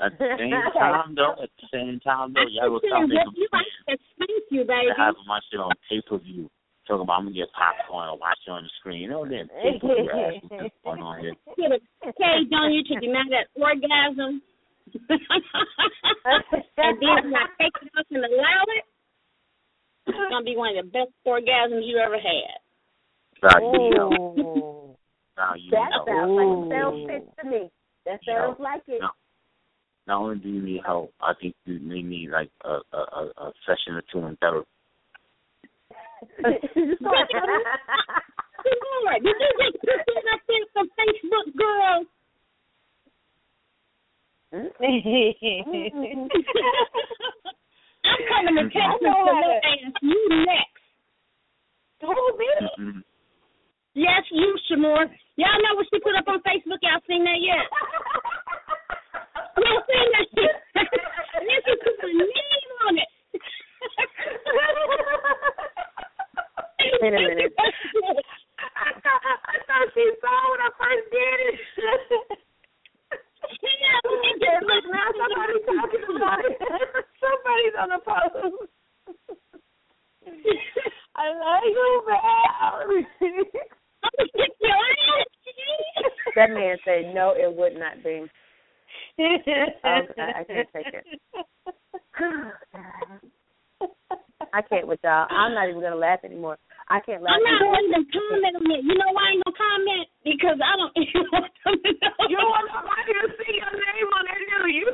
At 0.00 0.18
the 0.18 0.34
same 0.38 0.50
time, 0.78 1.14
though, 1.14 1.32
at 1.42 1.50
the 1.60 1.66
same 1.72 2.00
time, 2.00 2.32
though, 2.34 2.46
y'all 2.50 2.70
will 2.70 2.80
stop 2.86 3.08
making 3.08 3.32
you 3.36 3.48
plans 3.50 3.66
I 3.86 3.90
can 3.92 3.98
spank 4.16 4.44
you, 4.50 4.64
baby. 4.64 4.88
to 4.88 4.94
having 4.96 5.24
my 5.26 5.40
shit 5.50 5.60
on 5.60 5.70
pay 5.88 6.00
per 6.02 6.18
view. 6.18 6.50
Talking 6.86 7.02
about 7.02 7.18
I'm 7.20 7.24
gonna 7.28 7.36
get 7.36 7.52
popcorn 7.52 8.08
and 8.08 8.18
watch 8.20 8.38
it 8.46 8.50
on 8.50 8.62
the 8.64 8.70
screen. 8.80 9.02
You 9.02 9.08
know 9.10 9.24
that 9.24 9.48
pay 9.62 9.78
per 9.78 9.86
view 9.88 10.10
ass 10.10 10.42
what's 10.48 10.74
going 10.84 11.02
on 11.02 11.20
here. 11.20 11.34
Put 12.18 12.26
a 12.26 12.28
cage 12.42 12.50
on 12.52 12.72
you 12.72 12.82
to 12.82 12.94
deny 13.00 13.22
that 13.30 13.46
orgasm. 13.54 14.42
and 15.08 15.20
then 17.00 17.06
when 17.06 17.34
I 17.34 17.46
take 17.60 17.72
it 17.82 17.92
up 17.98 18.06
and 18.10 18.24
allow 18.24 18.62
it, 18.76 18.84
it's 20.06 20.18
gonna 20.30 20.44
be 20.44 20.56
one 20.56 20.76
of 20.76 20.84
the 20.84 20.90
best 20.90 21.12
orgasms 21.26 21.86
you 21.86 21.98
ever 21.98 22.16
had. 22.16 22.58
Now 23.42 23.58
you 23.60 23.90
know. 23.94 24.96
Now 25.36 25.54
you 25.54 25.70
That 25.70 25.90
know. 25.90 26.04
sounds 26.06 26.32
like 26.34 26.48
a 26.48 26.68
sound 26.70 27.06
fit 27.06 27.22
to 27.42 27.46
me. 27.48 27.70
That 28.06 28.20
sounds 28.26 28.56
Yeah. 28.58 28.64
like 28.64 28.82
it. 28.88 29.00
No. 29.00 29.10
Not 30.06 30.20
only 30.22 30.38
do 30.38 30.48
you 30.48 30.62
need 30.62 30.82
help, 30.84 31.12
I 31.20 31.34
think 31.40 31.54
you 31.66 31.78
may 31.80 32.02
need 32.02 32.30
like 32.30 32.50
a 32.64 32.80
a, 32.92 32.96
a, 32.96 33.30
a 33.36 33.52
session 33.66 33.94
or 33.94 34.02
two 34.10 34.24
in 34.26 34.36
therapy. 34.36 34.66
Lord, 38.68 39.22
did 39.22 39.36
you 39.38 39.50
get 39.58 39.72
pictures 39.80 40.26
I 40.28 40.36
sent 40.44 40.66
from 40.72 40.86
Facebook, 40.98 41.48
girl? 41.56 42.04
I'm 44.48 44.70
coming 48.28 48.56
to 48.56 48.64
Texas 48.72 49.00
to 49.02 49.08
look 49.08 49.64
ass. 49.64 49.92
You 50.00 50.44
next. 50.46 50.82
Who 52.00 52.14
me? 52.38 52.48
Mm-hmm. 52.78 53.00
Yes, 53.94 54.22
you, 54.30 54.56
Sh' 54.68 54.78
Moore. 54.78 55.06
Y'all 55.36 55.60
know 55.62 55.74
what 55.74 55.86
she 55.92 55.98
put 56.00 56.14
up 56.16 56.28
on 56.28 56.38
Facebook? 56.40 56.78
Y'all 56.82 57.02
seen 57.08 57.24
that 57.24 57.40
yet? 57.42 57.66
Y'all 59.58 59.82
seen 59.84 60.08
that 60.14 60.26
shit? 60.32 60.54
Yes, 61.42 61.62
she 61.66 61.74
put 61.82 62.00
her 62.00 62.08
name 62.08 62.72
on 62.86 62.98
it. 62.98 63.10
Wait 67.02 67.14
a 67.14 67.18
minute. 67.18 67.52
I 68.78 68.94
thought, 69.02 69.22
I 69.26 69.58
thought 69.66 69.90
she 69.94 70.06
saw 70.22 70.38
when 70.54 70.62
I 70.62 70.70
first 70.78 71.10
did 71.10 71.38
it. 71.50 71.58
Yeah, 73.50 74.60
Look 74.62 74.84
now, 74.90 75.08
somebody 75.18 75.58
talking 75.66 76.04
about 76.16 76.44
it. 76.44 76.58
Somebody's 77.22 77.76
on 77.78 77.88
the 77.90 77.98
post. 77.98 78.70
I 81.16 81.26
love 81.28 81.64
you, 81.64 82.04
man. 82.06 82.18
I'm 82.78 84.10
gonna 84.16 84.30
kick 84.36 84.52
your 84.60 84.70
ass. 84.70 85.26
that 86.36 86.50
man 86.50 86.76
said 86.84 87.14
no, 87.14 87.34
it 87.36 87.52
would 87.54 87.74
not 87.74 88.02
be. 88.04 88.26
Okay, 89.18 89.74
I 89.84 90.44
can't 90.44 90.68
take 90.72 90.94
it. 90.94 91.04
Oh, 92.20 94.18
I 94.38 94.62
can't 94.62 94.86
with 94.86 95.02
y'all. 95.02 95.26
I'm 95.30 95.54
not 95.54 95.68
even 95.68 95.82
gonna 95.82 95.98
laugh 95.98 96.22
anymore. 96.22 96.58
I 96.86 97.02
can't 97.02 97.22
laugh. 97.22 97.34
I'm 97.34 97.42
not 97.42 97.58
anymore. 97.58 97.74
going 97.74 97.90
to 97.90 98.00
comment 98.06 98.54
on 98.54 98.70
it. 98.70 98.82
You 98.86 98.94
know 98.94 99.10
why 99.10 99.26
I 99.26 99.30
ain't 99.34 99.42
gonna 99.42 99.58
comment? 99.58 100.06
Because 100.22 100.58
I 100.62 100.72
don't 100.78 100.94
even 101.02 101.26
want 101.34 101.50
them 101.66 101.74
to 101.74 101.90
know. 101.98 102.14
You 102.30 102.38
don't 102.38 102.52
want 102.54 102.70
nobody 102.70 103.12
to 103.18 103.26
see 103.34 103.52
your 103.58 103.74
name 103.74 104.08
on 104.14 104.22
there, 104.30 104.38
do 104.38 104.70
you? 104.70 104.86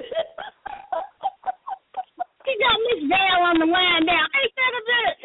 He 2.44 2.52
got 2.56 2.76
Miss 2.88 3.00
Val 3.08 3.40
on 3.52 3.56
the 3.60 3.68
line 3.68 4.04
down. 4.08 4.26
Ain't 4.32 4.54
that 4.56 4.72
a 4.74 4.82
bitch? 4.84 5.22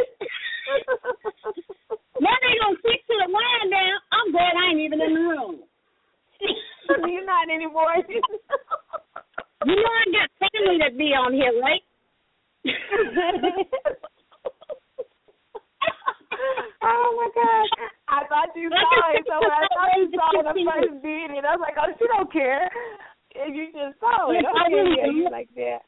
now 2.20 2.38
they 2.44 2.54
gonna 2.60 2.80
stick 2.84 3.00
to 3.08 3.16
the 3.24 3.30
line 3.32 3.68
down. 3.72 3.98
I'm 4.12 4.30
glad 4.36 4.52
I 4.52 4.64
ain't 4.76 4.84
even 4.84 5.00
in 5.00 5.16
the 5.16 5.24
room. 5.32 5.56
You're 7.08 7.24
not 7.28 7.48
anymore. 7.48 7.96
You 8.04 9.76
know 9.76 9.92
I 9.96 10.06
got 10.12 10.28
family 10.44 10.78
that 10.84 10.96
be 11.00 11.12
on 11.16 11.34
here, 11.34 11.56
right? 11.60 11.84
Oh 16.84 17.10
my 17.16 17.30
god! 17.36 17.68
I 18.10 18.26
thought 18.28 18.56
you 18.56 18.70
saw 18.70 19.14
it, 19.16 19.24
so 19.28 19.36
when 19.40 19.52
I 19.52 19.68
thought 19.72 19.96
you 19.98 20.10
saw 20.12 20.30
it, 20.40 20.46
I 20.48 20.54
first 20.54 21.04
it. 21.04 21.46
I 21.46 21.56
was 21.56 21.62
like, 21.64 21.78
oh, 21.80 21.92
she 21.98 22.06
don't 22.08 22.32
care. 22.32 22.70
If 23.32 23.56
you 23.56 23.68
just 23.72 24.00
saw 24.00 24.32
it, 24.32 24.42
Yes, 24.42 24.52
I 24.52 24.68
really 24.74 24.98
yeah, 24.98 25.12
do. 25.12 25.30
like 25.32 25.50
that. 25.56 25.80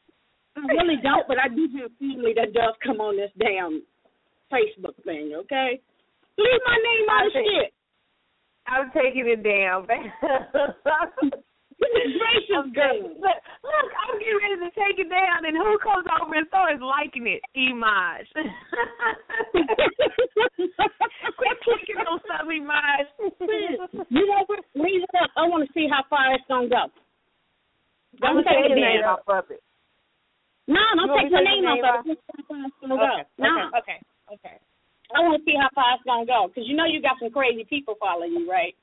I 0.56 0.60
really 0.72 0.96
don't, 1.02 1.26
but 1.28 1.38
I 1.38 1.48
do 1.48 1.68
have 1.80 1.90
family 1.98 2.32
that 2.36 2.52
does 2.52 2.74
come 2.84 3.00
on 3.00 3.16
this 3.16 3.32
damn 3.38 3.82
Facebook 4.52 4.94
thing, 5.04 5.32
okay? 5.34 5.80
Leave 6.38 6.62
my 6.66 6.76
name 6.76 7.06
out 7.10 7.26
of 7.26 7.32
shit. 7.32 7.72
I'm 8.66 8.90
taking 8.92 9.26
it 9.26 9.42
down. 9.42 9.86
Goodness 11.82 12.14
gracious, 12.14 12.70
girl. 12.78 13.10
Look, 13.18 13.38
look, 13.66 13.88
I'm 14.06 14.14
getting 14.22 14.38
ready 14.38 14.58
to 14.62 14.70
take 14.70 15.02
it 15.02 15.10
down, 15.10 15.42
and 15.42 15.58
who 15.58 15.74
comes 15.82 16.06
over 16.14 16.30
and 16.30 16.46
starts 16.46 16.78
liking 16.78 17.26
it? 17.26 17.42
Imaj. 17.58 18.22
Quit 21.42 21.58
clicking 21.66 21.98
on 22.06 22.22
stuff, 22.22 22.46
Imaj. 22.46 23.10
you 24.14 24.24
know 24.30 24.46
what? 24.46 24.62
Leave 24.78 25.02
it 25.02 25.14
up. 25.18 25.34
I 25.34 25.42
want 25.50 25.66
to 25.66 25.70
see 25.74 25.90
how 25.90 26.06
far 26.06 26.30
it's 26.34 26.46
gonna 26.46 26.70
go. 26.70 26.86
I'm 28.22 28.38
Don't 28.38 28.46
take 28.46 28.62
taking 28.62 28.78
the 28.78 28.86
name 28.86 29.02
off 29.02 29.26
of 29.26 29.50
it. 29.50 29.62
No, 30.70 30.78
don't 30.94 31.10
You 31.10 31.34
take 31.34 31.34
to 31.34 31.42
take 31.42 31.50
name 31.50 31.66
name 31.66 31.82
off 31.82 32.06
of 32.06 32.06
it. 32.06 32.14
Just 32.14 32.22
see 32.22 32.38
how 32.38 32.46
far 32.46 32.62
it's 32.62 32.78
gonna 32.78 32.94
go. 32.94 33.26
No, 33.42 33.74
okay, 33.82 33.98
okay. 34.30 34.56
I 35.10 35.20
want 35.20 35.40
to 35.40 35.44
see 35.44 35.58
how 35.58 35.68
far 35.74 35.98
it's 35.98 36.06
gonna 36.06 36.28
go 36.28 36.46
because 36.46 36.68
you 36.70 36.76
know 36.76 36.86
you 36.86 37.02
got 37.02 37.18
some 37.18 37.34
crazy 37.34 37.64
people 37.66 37.98
following 37.98 38.32
you, 38.32 38.46
right? 38.46 38.76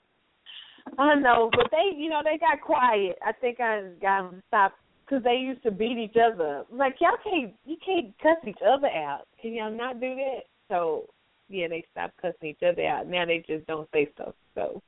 I 0.98 1.16
know, 1.16 1.50
but 1.52 1.68
they, 1.72 1.98
you 1.98 2.10
know, 2.10 2.22
they 2.24 2.38
got 2.38 2.62
quiet. 2.62 3.18
I 3.26 3.32
think 3.34 3.60
I 3.60 3.90
got 4.02 4.24
them 4.24 4.40
to 4.40 4.44
stop 4.48 4.74
because 5.06 5.24
they 5.24 5.36
used 5.36 5.64
to 5.64 5.72
beat 5.72 5.98
each 5.98 6.16
other. 6.16 6.60
up. 6.60 6.68
Like 6.72 6.96
y'all 7.00 7.18
can't, 7.24 7.54
you 7.66 7.78
can't 7.86 8.14
cuss 8.22 8.38
each 8.48 8.62
other 8.66 8.88
out. 8.88 9.24
Can 9.42 9.54
y'all 9.54 9.76
not 9.76 10.00
do 10.00 10.16
that? 10.16 10.44
So 10.70 11.06
yeah, 11.50 11.68
they 11.68 11.84
stopped 11.92 12.18
cussing 12.22 12.50
each 12.50 12.64
other 12.64 12.86
out. 12.86 13.08
Now 13.08 13.26
they 13.26 13.44
just 13.48 13.66
don't 13.68 13.90
say 13.92 14.10
stuff. 14.14 14.36
So 14.56 14.82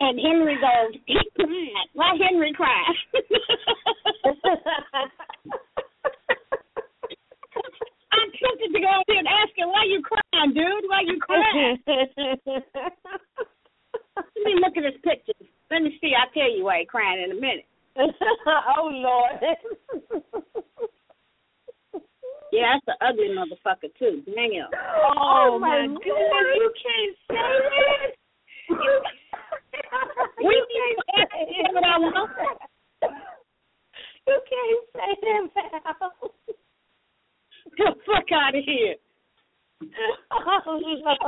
And 0.00 0.18
Henry 0.18 0.56
goes, 0.56 1.00
he 1.06 1.18
cried. 1.36 1.88
Why 1.94 2.16
Henry 2.18 2.52
cried? 2.54 2.96
I'm 8.12 8.30
tempted 8.30 8.72
to 8.72 8.80
go 8.80 8.88
out 8.88 9.04
there 9.08 9.18
and 9.18 9.26
ask 9.26 9.56
him, 9.56 9.68
why 9.68 9.84
you 9.88 10.02
crying, 10.02 10.54
dude? 10.54 10.84
Why 10.88 11.00
you 11.06 11.18
crying? 11.18 11.78
Let 14.16 14.44
me 14.44 14.54
look 14.60 14.76
at 14.76 14.84
his 14.84 15.00
pictures. 15.02 15.48
Let 15.70 15.82
me 15.82 15.96
see. 16.62 16.68
I'll 16.68 16.70
tell 16.70 16.70
you 16.70 16.70
why 16.70 16.78
he 16.80 16.86
crying 16.86 17.22
in 17.24 17.32
a 17.32 17.40
minute. 17.40 17.66
oh 18.78 18.88
Lord. 18.92 19.32
Yeah, 22.52 22.74
that's 22.74 22.98
an 23.00 23.08
ugly 23.08 23.28
motherfucker, 23.30 23.88
too. 23.98 24.22
Dang 24.26 24.52
it. 24.52 24.66
Oh, 24.74 25.52
oh, 25.54 25.58
my 25.58 25.86
goodness, 25.86 26.04
you 26.54 26.72
can't 26.82 27.16
say 27.30 27.36
that. 27.72 28.76
We 30.38 30.54
can't 30.68 31.30
say 31.32 31.44
him 31.48 31.72
what 31.72 31.84
I 31.84 31.98
want. 31.98 32.30
You 34.26 34.38
can't 34.50 34.84
say 34.94 35.16
that, 35.22 35.48
Val. 35.98 36.12
Get 37.78 37.86
the 37.86 37.92
fuck 38.04 38.32
out 38.34 38.54
of 38.54 38.64
here. 38.64 38.96
Oh 40.34 40.78
Lord. 40.78 41.18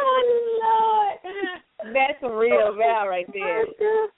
oh 0.00 0.22
Lord. 0.62 1.92
That's 1.92 2.20
some 2.20 2.32
real 2.32 2.74
Val 2.76 3.08
right 3.08 3.26
there. 3.32 3.64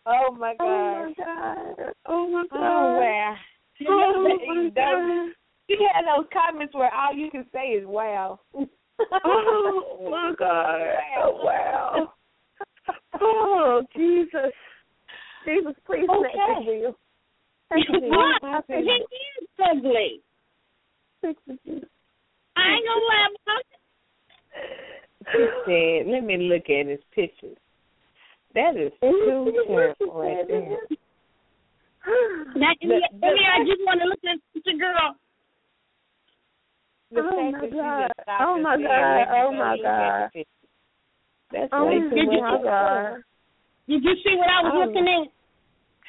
Oh 0.07 0.31
my 0.39 0.55
Oh 0.61 1.13
God. 1.17 1.17
my 1.19 1.25
god. 1.25 1.95
Oh 2.07 2.29
my 2.29 2.45
god. 2.51 2.61
Oh 2.61 2.97
wow. 2.97 3.37
Oh 3.89 4.39
my 4.47 4.71
god. 4.75 5.33
You 5.69 5.89
had 5.93 6.05
those 6.07 6.27
comments 6.33 6.75
where 6.75 6.95
all 6.95 7.15
you 7.15 7.31
can 7.31 7.47
say 7.53 7.69
is 7.69 7.87
wow. 7.87 8.41
Oh 9.25 10.09
my 10.11 10.33
god. 10.39 10.81
Oh 11.23 11.41
wow. 11.43 12.13
Oh 13.21 13.83
Jesus. 13.95 14.53
Jesus, 15.45 15.75
please 15.87 16.07
Okay. 16.09 16.23
make 16.23 16.35
it 16.35 16.71
real. 16.71 16.95
Thank 17.71 17.87
you. 17.89 18.11
What? 18.11 18.67
Jesus. 18.69 18.85
He 19.11 19.45
is 19.45 19.49
ugly. 19.71 20.21
Thank 21.23 21.39
you, 21.47 21.59
Jesus. 21.65 21.89
I 22.57 22.61
ain't 22.73 22.87
gonna 22.87 23.05
lie 23.07 23.29
about 23.45 23.61
it. 23.61 23.77
He 25.33 25.43
said, 25.67 26.07
let 26.13 26.25
me 26.25 26.37
look 26.49 26.71
at 26.71 26.87
his 26.87 27.01
pictures. 27.15 27.59
That 28.55 28.77
is 28.77 28.93
too 29.01 29.53
terrible 29.67 30.15
right 30.15 30.47
there. 30.49 30.79
Now, 32.57 32.73
The- 32.81 32.87
Amy, 32.87 33.01
the- 33.13 33.27
Amy, 33.27 33.45
I 33.45 33.65
just 33.67 33.83
want 33.85 34.01
to 34.01 34.07
look 34.07 34.25
at 34.25 34.39
the 34.65 34.73
girl. 34.79 35.17
The 37.11 37.21
Oh 37.23 37.37
fact 37.37 37.53
my 37.53 37.61
that 37.61 37.71
you 37.71 37.77
God. 37.83 38.09
just 38.09 38.21
stopped 38.23 38.43
Oh 38.43 38.55
and 38.55 38.63
my 38.63 38.77
said, 38.77 38.87
God. 38.87 39.17
"Let 39.17 39.31
me 39.31 39.37
Oh 39.37 39.51
go 39.51 39.59
my 39.59 39.75
look 39.75 39.85
at 39.85 39.87
God. 39.87 40.23
the 40.23 40.39
picture." 40.39 40.69
That's 41.53 41.73
Oh 41.73 41.87
way 41.87 41.99
my 41.99 42.09
too 42.11 42.27
much. 42.27 42.63
God. 42.63 43.23
Did 43.89 44.05
you 44.05 44.15
see 44.25 44.35
what 44.37 44.49
I 44.49 44.63
was 44.63 44.73
Oh. 44.75 44.79
looking 44.87 45.07
at? 45.07 45.29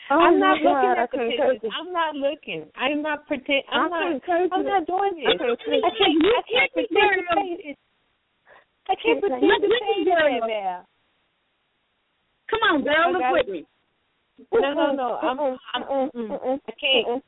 Oh 0.10 0.20
I'm 0.20 0.39
my 0.39 0.48
not 0.48 0.58
looking 0.58 0.74
God, 0.74 0.98
I 0.98 1.04
at 1.04 1.12
the 1.12 1.18
can't 1.18 1.30
pictures. 1.30 1.52
take 1.62 1.64
it. 1.64 1.72
I'm 1.78 1.91
not 1.91 2.16
looking. 2.16 2.72
I'm 2.76 3.02
not 3.18 3.28
pretend. 3.28 3.63
I'm 3.72 3.86
I 3.86 3.89
not. 3.89 4.03
can't 4.03 4.24
take 4.24 4.53
I'm 4.53 4.65
not 4.65 4.86
doing 4.86 5.15
this. 5.15 5.26
I 5.28 5.38
can't 5.38 5.59
take 5.59 5.84
I 5.84 5.88
it. 5.88 5.97
can't. 5.97 6.18
I 6.26 6.41
can't 6.51 6.72
Let 6.76 6.82
me 6.82 6.88
participate. 6.93 7.65
in- 7.65 7.76
I 8.89 8.95
can't 8.95 9.03
Can't 9.03 9.22
take 9.22 9.24
it. 9.24 9.30
participate 9.30 9.49
Let 9.49 9.61
me 9.61 9.97
in 9.97 10.39
girl. 10.39 10.47
that. 10.47 10.86
Come 12.49 12.59
on, 12.72 12.84
girl, 12.84 12.95
I 13.05 13.11
look 13.11 13.20
got 13.20 13.32
with 13.34 13.47
it. 13.47 13.51
me. 13.51 13.65
No, 14.53 14.74
no, 14.74 14.93
no. 14.93 15.18
I'm. 15.22 15.39
I'm. 15.74 16.09
mm, 16.11 16.59
I 16.68 16.72
can't. 16.80 17.24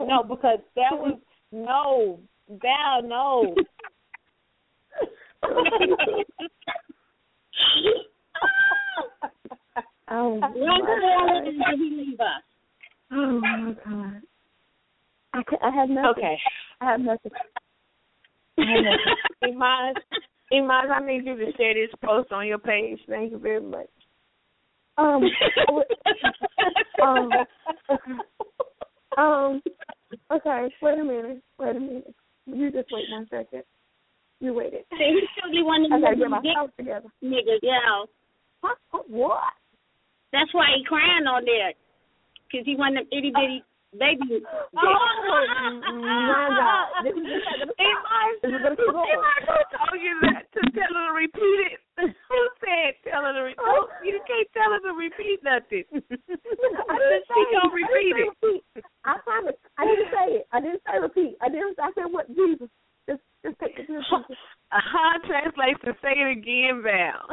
No, 0.00 0.22
because 0.22 0.58
that 0.76 0.92
was 0.92 1.18
no. 1.52 2.18
Val, 2.48 3.02
no. 3.02 3.54
Oh 10.10 10.38
my 10.40 10.48
One 10.48 10.80
God. 10.80 11.00
girl 11.00 11.46
and 11.46 11.80
he 11.80 11.90
leave 11.90 12.20
us. 12.20 12.42
Oh 13.12 13.40
my 13.40 13.74
God. 13.84 14.22
I, 15.32 15.42
can, 15.42 15.58
I 15.62 15.70
have 15.70 15.88
nothing. 15.88 16.10
Okay. 16.10 16.38
I 16.80 16.84
have 16.92 17.00
nothing. 17.00 17.32
Iman, 19.42 19.94
Iman, 20.52 20.90
I 20.92 21.00
need 21.04 21.26
you 21.26 21.36
to 21.36 21.52
share 21.56 21.74
this 21.74 21.90
post 22.04 22.30
on 22.32 22.43
your 22.54 22.58
page. 22.62 23.00
Thank 23.08 23.32
you 23.32 23.38
very 23.38 23.60
much. 23.60 23.90
Um, 24.96 25.22
um, 27.02 27.30
um, 29.18 29.62
okay, 30.30 30.68
wait 30.80 30.98
a 30.98 31.04
minute, 31.04 31.42
wait 31.58 31.76
a 31.76 31.80
minute. 31.80 32.14
You 32.46 32.70
just 32.70 32.88
wait 32.92 33.10
one 33.10 33.26
second. 33.28 33.64
You 34.38 34.54
waited. 34.54 34.84
See, 34.92 35.18
he's 35.18 35.28
totally 35.42 35.64
one 35.64 35.84
of 35.86 35.92
I 35.92 35.96
them 35.96 36.02
gotta 36.02 36.14
get 36.16 36.30
little 36.30 36.42
myself 36.42 36.70
together. 36.78 37.08
dick 37.20 37.30
niggas, 37.30 37.62
yeah. 37.62 38.06
Huh? 38.62 39.02
What? 39.08 39.40
That's 40.32 40.52
why 40.54 40.66
he 40.78 40.84
crying 40.84 41.26
on 41.26 41.44
there. 41.44 41.72
Because 42.46 42.66
he 42.66 42.76
one 42.76 42.96
of 42.96 43.06
them 43.06 43.18
itty 43.18 43.32
bitty 43.34 43.64
baby 43.98 44.42
Oh 44.42 44.70
my 45.82 46.50
God! 46.54 47.02
This 47.02 47.14
is 47.18 47.26
a 47.26 47.66
Iman, 47.66 48.30
This 48.42 48.50
is 48.54 48.62
gonna 48.62 48.76
keep 48.78 48.94
going. 48.94 49.10
Iman, 49.10 49.42
who 49.42 49.58
told 49.74 49.98
you 49.98 50.14
that 50.30 50.46
to 50.54 50.60
tell 50.70 50.94
her 50.94 51.06
to 51.10 51.14
repeat 51.18 51.58
it? 51.74 51.82
Who 52.02 52.38
said 52.58 52.98
tell 53.06 53.22
her 53.22 53.32
to 53.32 53.42
repeat? 53.46 53.62
Oh, 53.70 53.86
you 54.04 54.18
can't 54.26 54.48
tell 54.52 54.70
her 54.74 54.80
to 54.82 54.92
repeat 54.98 55.38
nothing. 55.46 55.84
I 55.94 56.96
didn't 56.98 57.24
she 57.28 57.38
say- 57.38 57.52
gonna 57.54 57.70
I 57.70 57.78
repeat 57.78 58.14
didn't 58.14 58.34
it. 58.34 58.34
say 58.42 58.48
repeat. 58.50 58.84
I 59.04 59.14
promise. 59.22 59.54
I 59.78 59.84
didn't 59.86 60.10
say 60.10 60.26
it. 60.42 60.44
I 60.52 60.58
didn't 60.60 60.82
say 60.82 60.98
repeat. 61.00 61.36
I 61.40 61.48
didn't. 61.48 61.78
I 61.78 61.90
said 61.94 62.10
what 62.10 62.26
Jesus. 62.34 62.68
Just, 63.08 63.20
just 63.44 63.58
take 63.60 63.78
it 63.78 63.86
to 63.86 64.00
the. 64.00 64.02
A 64.74 64.80
hard 64.80 65.22
translates 65.28 65.80
to 65.84 65.92
say 66.02 66.14
it 66.18 66.30
again, 66.38 66.82
Val. 66.82 67.28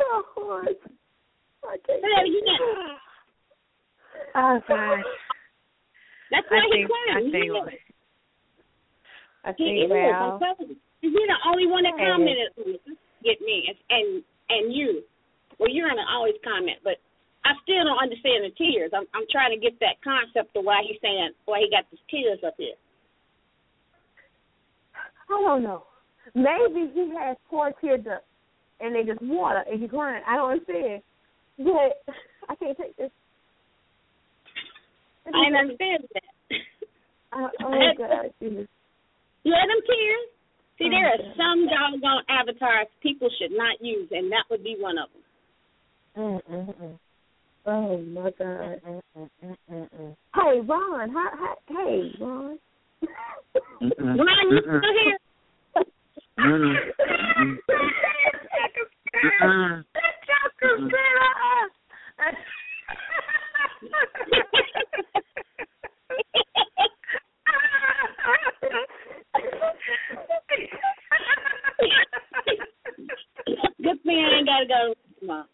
oh, 0.00 0.22
Lord. 0.36 0.68
I 1.64 1.76
can't. 1.86 2.00
Say 2.02 2.12
it 2.12 2.28
again. 2.28 2.98
Oh 4.36 4.60
gosh. 4.68 5.04
That's 6.30 6.46
I 6.50 6.54
why 6.54 6.60
he 6.66 6.72
think, 6.72 6.90
I 6.90 7.12
crying. 7.12 7.32
think, 7.32 7.52
I 9.44 9.52
think 9.52 9.84
is. 9.84 9.90
I'm 9.90 10.38
Val. 10.38 10.56
Telling 11.10 11.14
you. 11.14 11.20
He's 11.20 11.28
the 11.28 11.48
only 11.48 11.66
one 11.66 11.82
that 11.84 11.94
Okay. 11.94 12.06
commented 12.06 12.50
on 12.58 12.74
it. 12.74 12.98
Get 13.22 13.40
me 13.40 13.74
and, 13.90 14.22
and 14.50 14.74
you. 14.74 15.02
Well, 15.58 15.70
you're 15.70 15.88
gonna 15.88 16.06
always 16.10 16.34
comment, 16.44 16.78
but 16.84 17.00
I 17.44 17.54
still 17.62 17.84
don't 17.84 18.02
understand 18.02 18.44
the 18.44 18.50
tears. 18.58 18.90
I'm 18.94 19.06
I'm 19.14 19.26
trying 19.30 19.50
to 19.50 19.60
get 19.60 19.78
that 19.80 20.02
concept 20.04 20.56
of 20.56 20.64
why 20.64 20.82
he's 20.86 21.00
saying 21.00 21.30
why 21.46 21.60
he 21.60 21.70
got 21.70 21.84
these 21.90 22.00
tears 22.10 22.38
up 22.46 22.54
here. 22.58 22.76
I 25.28 25.40
don't 25.42 25.62
know. 25.62 25.84
Maybe 26.34 26.90
he 26.92 27.10
has 27.18 27.36
poor 27.48 27.72
tear 27.80 27.98
ducts 27.98 28.26
and 28.80 28.94
they 28.94 29.02
just 29.04 29.22
water 29.22 29.64
and 29.70 29.80
he's 29.80 29.90
crying. 29.90 30.22
I 30.26 30.36
don't 30.36 30.50
understand. 30.52 31.02
But 31.58 32.02
I 32.48 32.54
can't 32.56 32.76
take 32.76 32.96
this. 32.96 33.10
I 35.26 35.30
didn't 35.30 35.56
understand 35.56 36.04
that. 36.14 36.56
Uh, 37.32 37.48
oh 37.64 37.70
my 37.70 37.94
God. 37.98 38.30
Yeah, 38.40 39.62
them 39.66 39.82
tears. 39.86 40.28
See, 40.78 40.90
there 40.90 41.08
are 41.08 41.18
some 41.36 41.66
doggone 41.66 42.24
avatars 42.28 42.88
people 43.02 43.30
should 43.40 43.52
not 43.52 43.80
use, 43.80 44.08
and 44.10 44.30
that 44.30 44.44
would 44.50 44.62
be 44.62 44.76
one 44.78 44.98
of 44.98 45.08
them. 45.12 46.42
Mm-mm-mm. 46.48 46.98
Oh 47.64 47.98
my 47.98 48.30
God. 48.38 48.80
Mm-mm-mm-mm. 49.16 50.16
Hey 50.34 50.60
Ron, 50.60 51.10
hi, 51.12 51.30
hi, 51.32 51.54
hey 51.68 52.12
Ron. 52.20 52.58
Mm-mm. 53.82 54.18
Ron, 54.18 54.50
you 54.50 54.60
still 54.60 54.92
here? 55.02 55.18
Mm-mm. 56.38 56.76
Mm-mm. 60.62 60.94
Good 73.82 74.02
thing 74.02 74.18
I 74.18 74.38
ain't 74.38 74.46
gotta 74.46 74.66
go 74.66 74.94
tomorrow. 75.20 75.44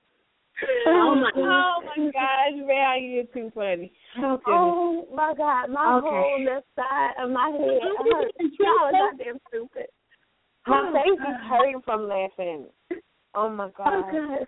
Oh 0.86 1.14
my 1.14 1.30
Oh 1.34 1.82
my 1.84 2.10
gosh, 2.12 2.66
Val, 2.66 2.98
you're 3.00 3.24
too 3.24 3.50
funny. 3.54 3.92
Okay. 4.18 4.42
Oh, 4.46 5.06
oh 5.10 5.14
my 5.14 5.34
God, 5.36 5.70
my 5.70 5.98
Okay. 5.98 6.08
whole 6.08 6.44
left 6.44 6.66
side 6.76 7.12
of 7.22 7.30
my 7.30 7.50
head 7.50 7.80
hurts. 7.98 8.32
Y'all 8.58 8.86
are 8.86 8.92
goddamn 8.92 9.38
stupid. 9.48 9.86
Oh 10.68 10.90
my 10.92 11.02
face 11.02 11.18
is 11.18 11.48
hurting 11.48 11.82
from 11.84 12.08
laughing. 12.08 12.66
Oh 13.34 13.48
my 13.48 13.66
Oh 13.66 13.72
god. 13.76 14.12
God. 14.12 14.46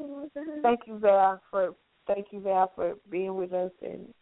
Oh 0.00 0.28
God. 0.34 0.62
Thank 0.62 0.80
you, 0.86 0.98
Val, 0.98 1.40
for 1.50 1.74
thank 2.06 2.28
you, 2.32 2.40
Val, 2.40 2.72
for 2.74 2.94
being 3.10 3.34
with 3.34 3.52
us 3.52 3.72
and 3.82 4.12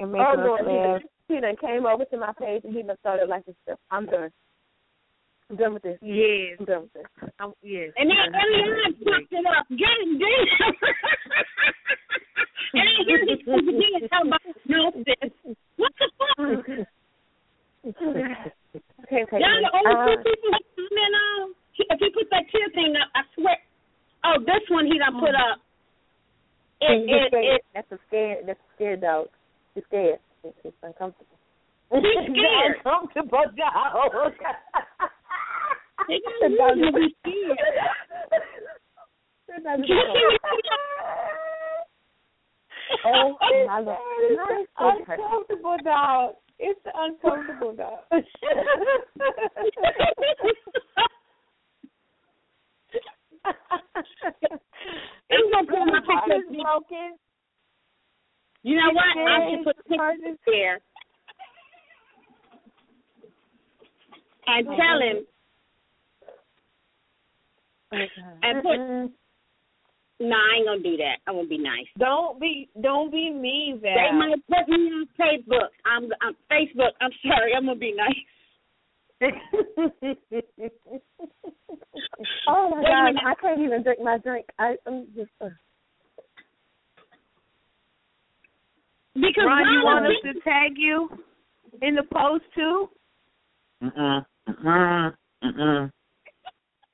and 0.00 0.10
making 0.12 0.26
Oh 0.26 0.32
us 0.32 0.46
Lord, 0.46 0.60
he 0.64 0.72
laugh. 0.72 1.00
done, 1.00 1.08
he 1.28 1.40
done 1.40 1.56
came 1.60 1.84
over 1.86 2.04
to 2.04 2.16
my 2.16 2.32
page 2.40 2.64
and 2.64 2.74
he 2.74 2.82
done 2.82 2.96
started 3.00 3.28
like 3.28 3.44
this 3.46 3.54
stuff. 3.64 3.78
I'm 3.90 4.06
done. 4.06 4.30
I'm 5.50 5.56
done 5.56 5.74
with 5.74 5.82
this. 5.82 5.98
Yes. 6.00 6.56
I'm 6.58 6.64
done 6.64 6.82
with 6.88 6.92
this. 6.94 7.06
Um, 7.38 7.52
yes. 7.62 7.90
And 7.96 8.08
then 8.08 8.16
Eliana 8.32 8.96
popped 9.04 9.32
it 9.32 9.46
up. 9.46 9.66
God 9.68 10.00
damn. 10.16 10.72
and 12.80 12.86
then 12.86 12.96
here 13.06 13.22
he 13.28 13.34
comes 13.44 13.66
talking 14.08 14.28
about 14.30 14.40
no 14.66 14.90
this. 15.04 15.30
What 15.76 15.92
the 15.98 16.06
fuck? 16.16 16.64
I 17.80 19.06
can't 19.08 19.26
Y'all 19.32 19.60
the 19.64 19.70
only 19.72 19.94
Uh, 19.96 20.06
two 20.06 20.22
people 20.22 20.50
that 20.52 20.64
comment 20.76 21.14
on. 21.16 21.54
If 21.80 21.98
he 21.98 22.08
put 22.12 22.28
that 22.30 22.44
tear 22.52 22.68
thing 22.74 22.94
up, 22.96 23.08
I 23.14 23.22
swear. 23.34 23.56
Oh, 24.24 24.36
this 24.40 24.62
one 24.68 24.86
he 24.86 24.98
done 24.98 25.18
put 25.18 25.34
up. 25.34 25.58
It, 26.82 27.08
he's 27.08 27.32
it, 27.32 27.44
it, 27.56 27.62
That's 27.74 27.90
a 27.92 27.98
scared. 28.06 28.46
That's 28.46 28.60
a 28.60 28.74
scared 28.76 29.00
dog. 29.00 29.28
He's 29.74 29.84
scared. 29.88 30.18
It's, 30.44 30.56
it's 30.64 30.76
uncomfortable. 30.82 31.36
He's 31.92 32.02
scared. 32.02 32.76
uncomfortable 32.84 33.44
dog. 33.56 34.32
He 36.08 36.20
The 36.40 36.48
dog 36.56 36.76
really 36.76 37.06
is 37.06 37.12
be 37.24 37.44
scared. 37.44 37.58
Dog 39.64 39.80
is 39.80 39.84
Can 39.84 39.84
you 39.84 39.86
see 39.86 40.06
me? 40.06 40.70
Oh 43.04 43.36
my 43.66 43.80
lord. 43.80 43.98
Nice. 44.30 44.66
uncomfortable 44.78 45.76
dog. 45.84 46.34
It's 46.58 46.80
the 46.84 46.90
uncomfortable 46.94 47.74
dog. 47.74 47.98
I'm 55.30 55.66
gonna 55.66 56.00
picture 56.02 56.42
smoking. 56.48 57.16
You 58.62 58.76
know 58.76 58.92
what? 58.92 59.04
I 59.16 59.50
should 59.50 59.64
put 59.64 59.76
the 59.76 59.82
picture 59.84 60.36
there 60.46 60.80
and 64.46 64.66
tell 64.66 65.00
him 65.00 65.24
and 68.42 68.62
put. 68.62 68.78
No, 70.22 70.36
I 70.36 70.56
ain't 70.58 70.66
gonna 70.66 70.82
do 70.82 70.98
that. 70.98 71.16
I 71.26 71.30
won't 71.30 71.48
be 71.48 71.56
nice. 71.56 71.86
Don't 71.98 72.38
be 72.38 72.68
don't 72.82 73.10
be 73.10 73.30
mean, 73.30 73.80
Val. 73.80 73.94
They 73.94 74.12
might 74.16 74.46
put 74.48 74.68
me 74.68 74.90
on 74.92 75.06
Facebook. 75.18 75.70
I'm, 75.86 76.10
I'm 76.20 76.36
Facebook. 76.52 76.90
I'm 77.00 77.10
sorry. 77.26 77.54
I'm 77.56 77.64
gonna 77.64 77.78
be 77.78 77.94
nice. 77.96 78.26
Oh 82.48 82.70
my 82.70 82.78
Wait 82.78 82.86
god. 82.86 83.14
I 83.26 83.34
can't 83.40 83.60
even 83.60 83.82
drink 83.82 84.00
my 84.02 84.18
drink. 84.18 84.46
I, 84.58 84.76
I'm 84.86 85.06
just. 85.14 85.30
Uh, 85.40 85.48
Because 89.20 89.44
Ron, 89.46 89.72
you 89.72 89.84
want 89.84 90.06
us 90.06 90.12
to 90.24 90.32
tag 90.40 90.72
you 90.76 91.08
in 91.82 91.94
the 91.94 92.02
post 92.12 92.44
too? 92.54 92.88
Mm-mm. 93.82 94.24
Mm-mm. 94.48 95.14
Mm-mm. 95.44 95.90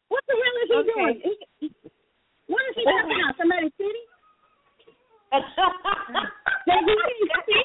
What 0.08 0.22
the 0.26 0.34
hell 0.34 0.56
is 0.62 0.68
he 0.68 0.74
he 0.74 0.78
Okay. 0.78 0.92
doing? 0.94 1.20
He- 1.58 1.74
What 2.46 2.62
is 2.70 2.76
he 2.76 2.84
knocking 2.84 3.22
on? 3.22 3.34
Somebody's 3.38 3.72
city? 3.76 4.04
Did 6.66 6.84
he 6.86 6.96
see? 7.46 7.62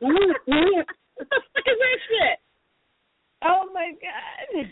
What 0.00 1.28
the 1.30 1.40
fuck 1.54 1.66
is 1.66 1.78
that 1.78 1.98
shit? 2.08 2.38
oh 3.44 3.70
my 3.72 3.92
god. 4.00 4.66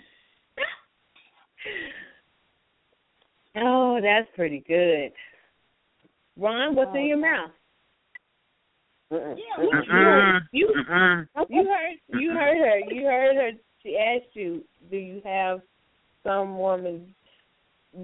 Oh, 3.57 4.01
that's 4.01 4.29
pretty 4.37 4.61
good. 4.67 5.13
Ron, 6.37 6.75
what's 6.75 6.95
in 6.95 7.03
oh, 7.03 7.07
your 7.07 7.19
mouth? 7.19 7.51
Yeah. 9.11 9.35
You 10.53 10.53
you 10.53 10.85
heard 10.85 11.29
you 12.09 12.31
heard 12.31 12.59
her. 12.59 12.79
You 12.93 13.05
heard 13.05 13.37
her. 13.37 13.51
She 13.83 13.97
asked 13.97 14.35
you, 14.35 14.63
"Do 14.91 14.97
you 14.97 15.21
have 15.25 15.61
some 16.23 16.59
woman's 16.59 17.09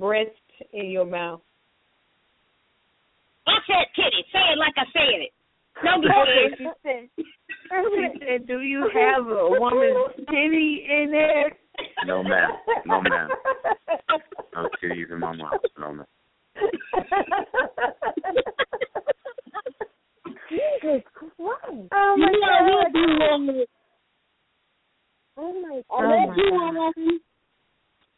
breast 0.01 0.31
in 0.73 0.91
your 0.91 1.05
mouth?" 1.05 1.41
I 3.47 3.59
said 3.67 3.87
titty. 3.95 4.25
Say 4.33 4.41
it 4.53 4.59
like 4.59 4.75
I 4.77 4.85
said 4.93 5.21
it. 5.23 5.33
Don't 5.85 6.05
Okay, 6.05 6.49
she 6.59 6.67
said. 6.83 7.09
She 7.17 7.25
said, 8.27 8.47
"Do 8.49 8.61
you 8.63 8.89
have 8.93 9.27
a 9.27 9.49
woman's 9.61 10.17
titty 10.29 10.87
in 10.91 11.11
there?" 11.13 11.53
No, 12.07 12.23
ma'am. 12.23 12.51
No, 12.87 13.03
ma'am. 13.03 13.29
No 14.55 14.69
titties 14.83 15.11
in 15.13 15.21
my 15.21 15.37
mouth. 15.37 15.61
No, 15.79 15.93
ma'am. 15.93 16.07
Jesus 20.57 21.03
Christ! 21.13 21.89
Oh 21.93 22.17
my 22.17 22.33
God. 22.41 22.93
God. 22.93 23.67
Oh 25.37 25.53
my 25.61 25.83
Oh 25.91 26.01
God! 26.01 26.29
my 26.29 26.37
God. 26.37 27.21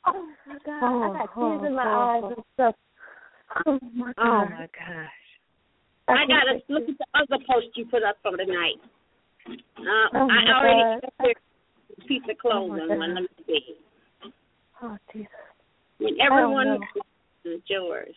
Oh 0.06 0.27
my 0.47 0.59
God! 0.65 0.82
Oh, 0.82 1.02
I 1.02 1.19
got 1.19 1.28
oh, 1.36 1.59
tears 1.59 1.69
in 1.69 1.74
my 1.74 1.82
oh, 1.85 1.98
eyes 1.98 2.32
and 2.36 2.44
stuff. 2.55 2.74
Oh 3.66 3.78
my 3.94 4.10
Oh 4.10 4.23
god. 4.23 4.51
my 4.51 4.69
gosh! 4.70 5.27
I 6.09 6.24
gotta 6.27 6.60
look 6.69 6.89
at 6.89 6.97
the 6.98 7.06
other 7.15 7.43
post 7.51 7.66
you 7.74 7.86
put 7.86 8.05
up 8.05 8.16
for 8.23 8.36
tonight. 8.36 8.78
Uh, 9.48 10.09
Oh, 10.15 10.27
my 10.28 10.35
I 10.35 10.52
already 10.55 11.01
God. 11.02 11.10
put 11.20 11.36
a 11.98 12.06
piece 12.06 12.23
of 12.31 12.36
Oh, 12.36 12.40
clothes 12.40 12.70
my 12.70 12.81
on 12.81 12.89
God. 12.89 12.98
one 12.98 13.10
of 13.10 13.16
them 13.16 13.27
things. 13.47 14.32
Oh 14.82 14.97
Jesus. 15.12 15.28
And 16.01 16.16
don't 16.16 16.32
everyone 16.32 16.66
know. 16.66 16.81
is 17.44 17.60
yours. 17.66 18.15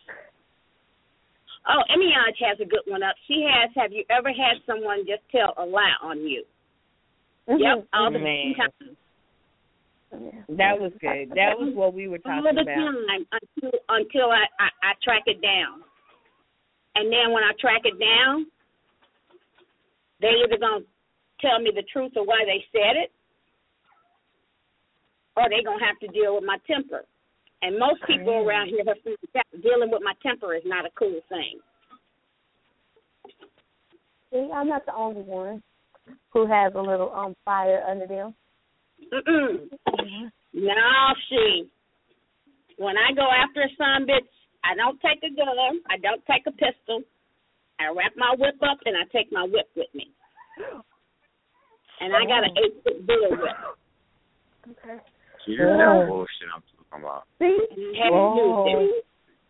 Oh, 1.68 1.82
Emiage 1.94 2.42
has 2.48 2.58
a 2.60 2.64
good 2.64 2.82
one 2.86 3.02
up. 3.02 3.14
She 3.28 3.46
has. 3.48 3.70
Have 3.76 3.92
you 3.92 4.04
ever 4.10 4.28
had 4.28 4.58
someone 4.66 5.06
just 5.06 5.22
tell 5.30 5.54
a 5.58 5.64
lie 5.64 5.94
on 6.02 6.18
you? 6.18 6.42
Mm-hmm. 7.48 7.62
Yep, 7.62 7.86
all 7.92 8.10
the 8.10 8.18
Man. 8.18 8.54
time. 8.54 8.96
That 10.48 10.78
was 10.78 10.92
good. 11.00 11.30
That 11.34 11.56
was 11.56 11.72
what 11.74 11.94
we 11.94 12.06
were 12.06 12.18
all 12.26 12.42
talking 12.42 12.54
the 12.54 12.62
about. 12.62 12.74
time 12.74 13.26
until 13.32 13.72
until 13.88 14.28
I, 14.30 14.44
I 14.60 14.68
I 14.82 14.92
track 15.02 15.22
it 15.26 15.40
down, 15.40 15.82
and 16.96 17.10
then 17.10 17.32
when 17.32 17.42
I 17.42 17.52
track 17.58 17.82
it 17.84 17.98
down, 17.98 18.46
they 20.20 20.28
either 20.44 20.58
gonna 20.60 20.84
tell 21.40 21.60
me 21.60 21.72
the 21.74 21.82
truth 21.92 22.12
of 22.16 22.26
why 22.26 22.44
they 22.44 22.62
said 22.72 22.96
it, 23.00 23.10
or 25.36 25.48
they 25.48 25.62
gonna 25.64 25.84
have 25.84 25.98
to 26.00 26.08
deal 26.08 26.34
with 26.34 26.44
my 26.44 26.58
temper. 26.66 27.06
And 27.62 27.78
most 27.78 28.02
people 28.06 28.34
around 28.44 28.68
here 28.68 28.82
have 28.86 28.96
figured 28.98 29.18
out 29.36 29.62
dealing 29.62 29.90
with 29.90 30.02
my 30.04 30.14
temper 30.22 30.54
is 30.54 30.62
not 30.66 30.84
a 30.84 30.90
cool 30.98 31.20
thing. 31.28 31.60
See, 34.32 34.50
I'm 34.52 34.68
not 34.68 34.84
the 34.86 34.94
only 34.94 35.22
one 35.22 35.62
who 36.32 36.46
has 36.46 36.72
a 36.74 36.80
little 36.80 37.12
um 37.14 37.36
fire 37.44 37.84
under 37.88 38.06
them. 38.06 38.34
Mm-mm. 39.12 39.68
No, 40.54 41.14
she. 41.28 41.70
When 42.78 42.96
I 42.96 43.14
go 43.14 43.28
after 43.30 43.62
a 43.62 43.70
son 43.78 44.06
bitch, 44.06 44.26
I 44.64 44.74
don't 44.74 44.98
take 45.00 45.22
a 45.22 45.34
gun. 45.34 45.80
I 45.88 45.98
don't 45.98 46.22
take 46.26 46.42
a 46.46 46.52
pistol. 46.52 47.02
I 47.78 47.92
wrap 47.94 48.12
my 48.16 48.34
whip 48.38 48.56
up 48.62 48.78
and 48.84 48.96
I 48.96 49.04
take 49.12 49.30
my 49.32 49.44
whip 49.44 49.68
with 49.76 49.92
me. 49.94 50.10
And 52.00 52.14
I 52.14 52.24
got 52.26 52.44
an 52.44 52.56
eight 52.58 52.82
foot 52.82 53.06
bull 53.06 53.30
whip. 53.30 53.58
Okay. 54.70 54.98
See, 55.46 55.56
this 55.56 55.66
is 55.66 55.78
that 55.78 56.06
bullshit 56.08 56.50
I'm 56.54 56.62
talking 56.92 57.04
about. 57.04 57.24
See, 57.38 57.58
Have 58.02 58.88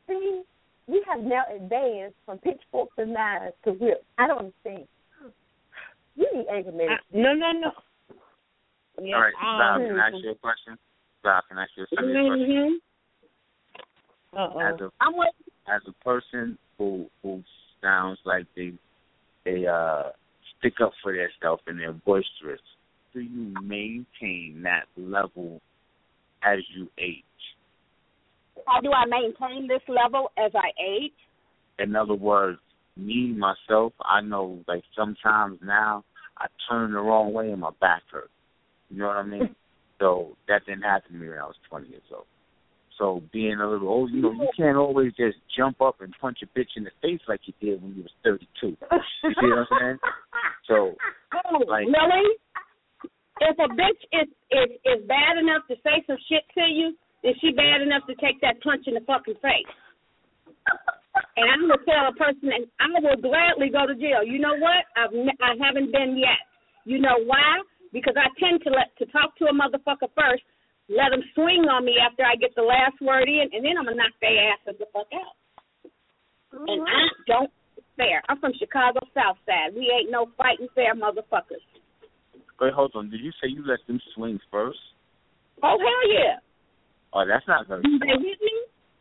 see, 0.09 0.43
we 0.87 1.05
have 1.09 1.23
now 1.23 1.43
advanced 1.55 2.17
from 2.27 2.39
pitchforks 2.39 2.95
and 2.99 3.13
knives 3.13 3.55
to 3.65 3.73
whips. 3.73 4.05
I 4.19 4.27
don't 4.27 4.39
understand. 4.39 4.89
You 6.17 6.29
need 6.35 6.47
anger 6.53 6.73
management. 6.73 7.01
no, 7.13 7.33
no, 7.35 7.53
no. 7.53 7.71
Yeah, 9.03 9.17
All 9.17 9.23
right, 9.23 9.33
Bob, 9.41 9.81
um, 9.81 9.87
can 9.89 9.99
I 9.99 10.09
ask 10.09 10.17
you 10.23 10.31
a 10.31 10.35
question? 10.35 10.79
Bob, 11.25 11.45
can 11.49 11.59
I 11.59 11.63
ask 11.63 11.71
you 11.77 11.85
a 11.85 11.87
serious 11.97 12.29
question? 12.29 12.81
Uh-oh. 14.35 14.61
As 14.61 14.81
a 14.81 14.91
I'm 15.01 15.17
with 15.17 15.29
as 15.69 15.83
a 15.87 16.05
person 16.05 16.59
who 16.79 17.07
who 17.23 17.43
sounds 17.83 18.19
like 18.25 18.47
they 18.57 18.73
they 19.45 19.67
uh 19.67 20.11
stick 20.59 20.75
up 20.83 20.93
for 21.03 21.13
themselves 21.13 21.63
and 21.67 21.79
they're 21.79 21.93
boisterous, 21.93 22.61
do 23.13 23.21
you 23.21 23.55
maintain 23.63 24.63
that 24.63 24.85
level 24.97 25.61
as 26.43 26.59
you 26.75 26.89
age? 26.99 27.25
How 28.67 28.81
do 28.81 28.91
I 28.93 29.05
maintain 29.07 29.67
this 29.69 29.83
level 29.89 30.31
as 30.39 30.53
I 30.55 30.71
age? 30.81 31.13
In 31.79 31.97
other 31.97 32.15
words, 32.15 32.59
me 32.97 33.35
myself, 33.37 33.93
I 34.05 34.21
know 34.21 34.61
like 34.69 34.83
sometimes 34.97 35.59
now 35.65 36.05
I 36.39 36.47
turn 36.71 36.93
the 36.93 36.99
wrong 37.01 37.33
way 37.33 37.51
and 37.51 37.61
my 37.61 37.71
back 37.81 38.03
hurts. 38.11 38.29
You 38.91 38.99
know 38.99 39.07
what 39.09 39.17
I 39.17 39.23
mean? 39.25 39.55
so 39.99 40.37
that 40.49 40.67
didn't 40.67 40.83
happen 40.83 41.13
to 41.13 41.19
me 41.19 41.29
when 41.29 41.39
I 41.39 41.45
was 41.45 41.57
twenty 41.69 41.89
years 41.89 42.03
old. 42.15 42.27
So 42.99 43.23
being 43.33 43.59
a 43.59 43.69
little 43.69 43.89
old, 43.89 44.11
you 44.13 44.21
know, 44.21 44.33
you 44.33 44.49
can't 44.57 44.77
always 44.77 45.13
just 45.15 45.39
jump 45.57 45.81
up 45.81 46.03
and 46.03 46.15
punch 46.21 46.39
a 46.43 46.59
bitch 46.59 46.77
in 46.77 46.85
the 46.85 46.91
face 47.01 47.21
like 47.27 47.41
you 47.47 47.55
did 47.61 47.83
when 47.83 47.95
you 47.95 48.03
was 48.03 48.13
thirty 48.23 48.47
two. 48.61 48.77
You 49.23 49.31
see 49.41 49.49
what 49.49 49.59
I'm 49.59 49.67
saying? 49.81 49.99
So 50.69 50.95
Oh, 51.51 51.59
Like- 51.67 51.87
really? 51.87 52.37
If 53.41 53.59
a 53.59 53.67
bitch 53.75 54.03
is, 54.23 54.29
is 54.53 54.71
is 54.85 55.09
bad 55.09 55.39
enough 55.41 55.67
to 55.69 55.75
say 55.83 56.05
some 56.07 56.19
shit 56.29 56.45
to 56.55 56.61
you, 56.61 56.95
then 57.23 57.35
she 57.41 57.55
bad 57.55 57.83
enough 57.83 58.03
to 58.11 58.15
take 58.19 58.43
that 58.43 58.59
punch 58.63 58.87
in 58.87 58.95
the 58.95 59.05
fucking 59.07 59.39
face. 59.39 59.73
And 61.37 61.47
I'm 61.49 61.69
gonna 61.69 61.81
tell 61.87 62.11
a 62.11 62.17
person, 62.19 62.51
and 62.51 62.67
I 62.83 62.99
will 62.99 63.21
gladly 63.21 63.71
go 63.71 63.87
to 63.87 63.95
jail. 63.95 64.27
You 64.27 64.39
know 64.39 64.59
what? 64.59 64.83
I've 64.97 65.13
ne- 65.13 65.41
I 65.41 65.55
haven't 65.61 65.93
been 65.93 66.19
yet. 66.19 66.41
You 66.85 66.99
know 66.99 67.23
why? 67.25 67.63
Because 67.93 68.17
I 68.17 68.27
tend 68.41 68.63
to 68.65 68.71
let 68.71 68.91
to 68.99 69.07
talk 69.13 69.37
to 69.39 69.47
a 69.47 69.55
motherfucker 69.55 70.11
first, 70.17 70.43
let 70.89 71.11
them 71.13 71.23
swing 71.35 71.69
on 71.69 71.85
me 71.85 71.97
after 72.01 72.25
I 72.25 72.37
get 72.37 72.55
the 72.57 72.67
last 72.67 72.99
word 73.01 73.29
in, 73.29 73.49
and 73.53 73.65
then 73.65 73.79
I'm 73.79 73.85
gonna 73.85 74.03
knock 74.03 74.17
their 74.21 74.53
asses 74.53 74.81
the 74.81 74.87
fuck 74.93 75.09
out. 75.15 75.37
And 76.53 76.69
mm-hmm. 76.69 76.85
I 76.85 77.01
don't 77.29 77.53
fair. 77.97 78.23
I'm 78.29 78.41
from 78.41 78.53
Chicago 78.59 79.01
South 79.15 79.39
Side. 79.47 79.77
We 79.77 79.93
ain't 79.93 80.11
no 80.11 80.29
fighting 80.37 80.69
fair 80.75 80.95
motherfuckers. 80.95 81.65
wait, 82.61 82.73
hold 82.73 82.93
on. 82.95 83.11
Did 83.11 83.21
you 83.21 83.33
say 83.43 83.49
you 83.49 83.65
let 83.67 83.81
them 83.87 84.01
swing 84.15 84.41
first? 84.51 84.81
Oh 85.63 85.79
hell 85.79 86.05
yeah. 86.11 86.41
Oh, 87.15 87.25
that's 87.27 87.47
not 87.47 87.69
very 87.69 87.83
Do 87.83 87.99
they 87.99 88.07
hit 88.07 88.41
me? 88.41 88.55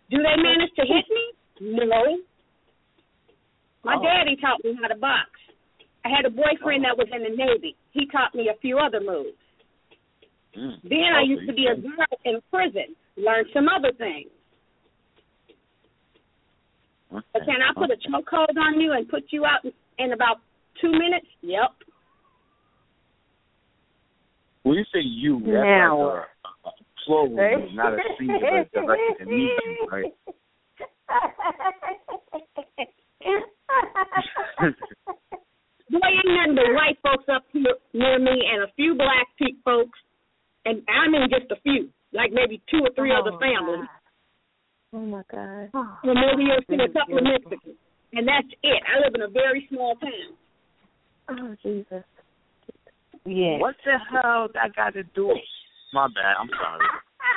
Do 0.10 0.18
they 0.18 0.36
manage 0.42 0.74
to 0.76 0.84
hit 0.86 1.06
me? 1.10 1.26
No. 1.62 2.20
My 3.84 3.96
Oh. 3.96 4.04
daddy 4.04 4.36
taught 4.36 4.64
me 4.64 4.76
how 4.82 4.88
to 4.88 4.96
box. 4.96 5.30
I 6.04 6.10
had 6.10 6.26
a 6.26 6.30
boyfriend 6.30 6.84
that 6.84 6.98
was 6.98 7.08
in 7.14 7.24
the 7.24 7.30
Navy. 7.30 7.76
He 7.92 8.08
taught 8.08 8.34
me 8.36 8.50
a 8.50 8.56
few 8.56 8.78
other 8.80 9.00
moves. 9.00 9.38
Mm. 10.56 10.82
Then 10.84 11.14
I 11.14 11.22
Oh, 11.22 11.24
used 11.24 11.42
to 11.48 11.48
you 11.48 11.54
be 11.54 11.68
a 11.68 11.76
girl 11.76 12.06
in 12.26 12.42
prison. 12.52 12.96
Learned 13.16 13.48
some 13.54 13.70
other 13.70 13.92
things. 13.94 14.30
But 17.10 17.24
Okay. 17.36 17.46
can 17.46 17.62
I 17.62 17.74
put 17.74 17.92
a 17.92 17.98
chokehold 17.98 18.58
on 18.58 18.80
you 18.80 18.94
and 18.94 19.08
put 19.08 19.32
you 19.32 19.46
out 19.46 19.64
in, 19.66 19.74
in 19.98 20.14
about 20.14 20.40
two 20.80 20.92
minutes? 20.92 21.28
Yep. 21.42 21.72
When 24.64 24.78
you 24.78 24.86
say 24.94 25.00
you, 25.02 25.40
that's 25.40 25.64
Now. 25.66 25.98
like 26.00 26.28
a, 27.08 27.12
a 27.12 27.28
plural, 27.28 27.30
you, 27.30 27.76
not 27.76 27.94
a 27.94 27.98
singular 28.18 28.66
directed 28.74 29.20
to 29.20 29.26
me, 29.26 29.50
right? 29.92 30.14
Boy, 35.92 36.08
ain't 36.08 36.26
nothing 36.26 36.56
but 36.56 36.74
white 36.74 36.98
folks 37.04 37.26
up 37.34 37.44
here 37.52 37.76
near 37.94 38.20
me 38.20 38.32
and 38.54 38.64
a 38.64 38.72
few 38.76 38.96
black 38.96 39.28
pe- 39.40 39.60
folks, 39.66 40.00
and 40.66 40.82
I 40.88 41.10
mean 41.10 41.28
just 41.30 41.52
a 41.52 41.60
few, 41.62 41.90
like 42.14 42.32
maybe 42.32 42.62
two 42.72 42.80
or 42.80 42.90
three 42.96 43.12
other 43.12 43.32
oh, 43.34 43.40
families, 43.40 43.90
Oh 44.94 45.00
my 45.00 45.24
god. 45.32 45.70
and 45.74 46.20
maybe 46.20 46.44
you'll 46.44 46.64
see 46.70 46.76
a 46.84 46.92
couple 46.92 47.18
of 47.18 47.24
Mexicans, 47.24 47.78
and 48.14 48.28
that's 48.28 48.48
it. 48.64 48.84
I 48.88 49.00
live 49.00 49.16
in 49.16 49.22
a 49.22 49.30
very 49.30 49.68
small 49.70 49.96
town. 49.96 50.36
Oh 51.30 51.56
Jesus. 51.64 52.04
Yeah. 53.26 53.58
What 53.60 53.76
the 53.86 53.98
hell 54.12 54.50
I 54.56 54.68
got 54.76 54.94
to 54.94 55.04
do? 55.04 55.34
My 55.92 56.08
bad. 56.08 56.40
I'm 56.40 56.52
sorry. 56.56 56.88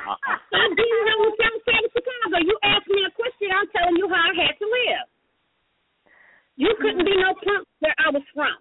I, 0.07 0.15
I, 0.15 0.33
I'm 0.39 0.73
dealing 0.79 1.05
here 1.11 1.21
with 1.27 1.35
South 1.43 1.63
Side 1.67 1.85
of 1.85 1.91
Chicago. 1.91 2.37
You 2.47 2.57
asked 2.63 2.87
me 2.87 3.03
a 3.03 3.13
question. 3.13 3.51
I'm 3.51 3.69
telling 3.75 3.99
you 3.99 4.07
how 4.07 4.31
I 4.31 4.35
had 4.39 4.55
to 4.63 4.67
live. 4.67 5.07
You 6.55 6.71
mm-hmm. 6.71 6.83
couldn't 6.83 7.07
be 7.07 7.17
no 7.19 7.35
punk 7.35 7.67
where 7.83 7.99
I 7.99 8.15
was 8.15 8.23
from. 8.31 8.55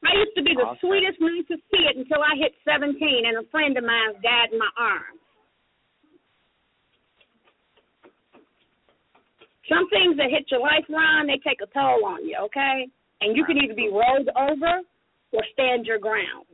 I 0.00 0.16
used 0.16 0.32
to 0.32 0.42
be 0.42 0.56
the 0.56 0.64
awesome. 0.64 0.80
sweetest, 0.80 1.20
see 1.20 1.84
it 1.84 2.00
until 2.00 2.24
I 2.24 2.32
hit 2.40 2.56
17, 2.64 2.96
and 2.96 3.36
a 3.36 3.44
friend 3.52 3.76
of 3.76 3.84
mine 3.84 4.16
died 4.24 4.48
in 4.48 4.58
my 4.58 4.72
arms. 4.80 5.20
Some 9.68 9.86
things 9.92 10.16
that 10.16 10.32
hit 10.32 10.48
your 10.50 10.64
life, 10.64 10.88
Ron, 10.88 11.28
they 11.28 11.38
take 11.44 11.60
a 11.60 11.68
toll 11.70 12.02
on 12.08 12.24
you, 12.26 12.34
okay? 12.48 12.88
And 13.20 13.36
you 13.36 13.44
can 13.44 13.60
either 13.60 13.76
be 13.76 13.92
rolled 13.92 14.32
over 14.34 14.80
or 15.32 15.42
stand 15.52 15.84
your 15.84 16.00
ground. 16.00 16.48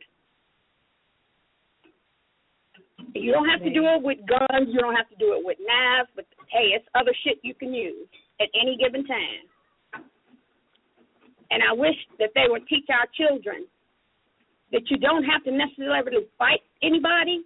You 3.20 3.32
don't 3.32 3.48
have 3.48 3.62
to 3.62 3.72
do 3.72 3.84
it 3.86 4.02
with 4.02 4.18
guns. 4.26 4.68
You 4.68 4.80
don't 4.80 4.96
have 4.96 5.08
to 5.10 5.16
do 5.16 5.34
it 5.34 5.44
with 5.44 5.58
knives. 5.60 6.08
But 6.14 6.26
hey, 6.50 6.74
it's 6.74 6.86
other 6.94 7.12
shit 7.24 7.38
you 7.42 7.54
can 7.54 7.72
use 7.72 8.08
at 8.40 8.48
any 8.60 8.76
given 8.76 9.06
time. 9.06 9.46
And 11.50 11.62
I 11.62 11.72
wish 11.72 11.96
that 12.18 12.30
they 12.34 12.46
would 12.48 12.66
teach 12.66 12.86
our 12.90 13.06
children 13.14 13.66
that 14.72 14.82
you 14.90 14.98
don't 14.98 15.22
have 15.24 15.44
to 15.44 15.52
necessarily 15.52 16.26
fight 16.38 16.60
anybody. 16.82 17.42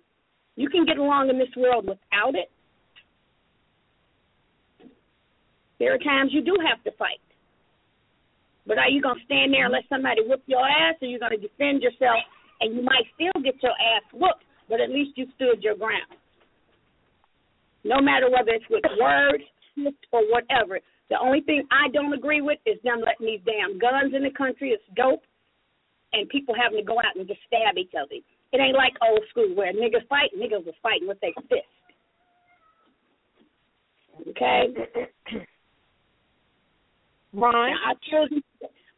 You 0.56 0.70
can 0.70 0.86
get 0.86 0.96
along 0.96 1.28
in 1.28 1.38
this 1.38 1.52
world 1.56 1.86
without 1.86 2.34
it. 2.34 2.50
There 5.78 5.94
are 5.94 5.98
times 5.98 6.30
you 6.32 6.42
do 6.44 6.56
have 6.66 6.82
to 6.84 6.92
fight. 6.98 7.20
But 8.66 8.78
are 8.78 8.88
you 8.88 9.00
going 9.00 9.18
to 9.18 9.24
stand 9.24 9.52
there 9.52 9.64
and 9.64 9.72
let 9.72 9.88
somebody 9.88 10.20
whip 10.24 10.42
your 10.46 10.60
ass, 10.60 10.96
or 11.00 11.08
are 11.08 11.10
you 11.10 11.18
going 11.18 11.32
to 11.32 11.40
defend 11.40 11.82
yourself? 11.82 12.20
And 12.60 12.76
you 12.76 12.82
might 12.82 13.08
still 13.16 13.32
get 13.42 13.56
your 13.62 13.72
ass 13.72 14.04
whooped, 14.12 14.44
but 14.70 14.80
at 14.80 14.88
least 14.88 15.18
you 15.18 15.26
stood 15.34 15.62
your 15.62 15.74
ground. 15.74 16.14
No 17.84 18.00
matter 18.00 18.30
whether 18.30 18.52
it's 18.52 18.64
with 18.70 18.84
words 19.00 19.44
or 20.12 20.22
whatever. 20.30 20.80
The 21.10 21.18
only 21.18 21.40
thing 21.40 21.66
I 21.72 21.90
don't 21.92 22.14
agree 22.14 22.40
with 22.40 22.58
is 22.64 22.78
them 22.84 23.00
letting 23.04 23.26
these 23.26 23.40
damn 23.44 23.78
guns 23.78 24.14
in 24.14 24.22
the 24.22 24.30
country. 24.30 24.70
It's 24.70 24.82
dope. 24.94 25.22
And 26.12 26.28
people 26.28 26.54
having 26.54 26.78
to 26.78 26.84
go 26.84 26.98
out 26.98 27.16
and 27.16 27.26
just 27.26 27.40
stab 27.46 27.76
each 27.76 27.92
other. 27.98 28.14
It 28.52 28.60
ain't 28.60 28.76
like 28.76 28.94
old 29.02 29.22
school 29.30 29.54
where 29.54 29.72
niggas 29.72 30.06
fight, 30.08 30.30
niggas 30.36 30.64
was 30.64 30.74
fighting 30.82 31.08
with 31.08 31.18
their 31.20 31.34
fist. 31.48 31.66
Okay? 34.30 34.74
Ron? 37.32 37.52
Now, 37.52 37.74
our 37.86 37.94
children 38.10 38.42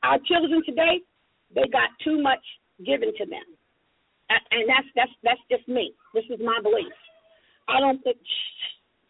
our 0.03 0.19
children 0.27 0.63
today, 0.67 1.01
they 1.55 1.63
got 1.71 1.91
too 2.03 2.21
much 2.21 2.43
given 2.85 3.13
to 3.19 3.25
them. 3.27 3.45
And 4.51 4.69
that's 4.69 4.87
that's 4.95 5.13
that's 5.23 5.41
just 5.51 5.67
me. 5.69 5.93
This 6.15 6.25
is 6.31 6.39
my 6.45 6.59
belief. 6.63 6.93
I 7.69 7.81
don't 7.81 8.03
think 8.03 8.19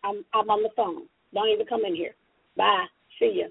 I'm 0.05 0.24
I'm 0.35 0.51
on 0.51 0.62
the 0.62 0.70
phone. 0.77 1.07
Don't 1.35 1.49
even 1.49 1.66
come 1.66 1.85
in 1.85 1.94
here. 1.94 2.15
Bye. 2.57 2.86
See 3.19 3.40
ya. 3.40 3.47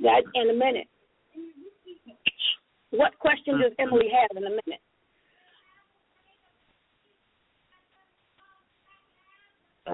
That 0.00 0.22
in 0.34 0.50
a 0.50 0.54
minute. 0.54 0.88
What 2.90 3.18
question 3.18 3.60
does 3.60 3.72
Emily 3.78 4.08
have 4.12 4.36
in 4.36 4.44
a 4.44 4.50
minute? 4.50 4.80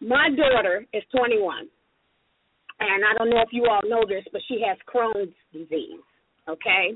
My 0.00 0.28
daughter 0.36 0.84
is 0.92 1.02
21, 1.16 1.68
and 2.80 3.04
I 3.04 3.14
don't 3.16 3.30
know 3.30 3.40
if 3.40 3.48
you 3.52 3.66
all 3.70 3.80
know 3.88 4.04
this, 4.08 4.24
but 4.32 4.40
she 4.48 4.60
has 4.66 4.76
Crohn's 4.92 5.32
disease. 5.52 6.00
Okay, 6.48 6.94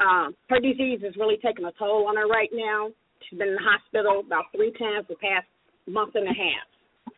um, 0.00 0.34
her 0.48 0.60
disease 0.60 1.00
is 1.02 1.16
really 1.16 1.38
taking 1.44 1.64
a 1.64 1.72
toll 1.78 2.06
on 2.08 2.16
her 2.16 2.26
right 2.26 2.50
now. 2.52 2.90
She's 3.28 3.38
been 3.38 3.48
in 3.48 3.54
the 3.54 3.60
hospital 3.60 4.20
about 4.24 4.44
three 4.54 4.72
times 4.72 5.06
the 5.08 5.16
past 5.16 5.46
month 5.86 6.14
and 6.14 6.26
a 6.26 6.32
half. 6.32 7.14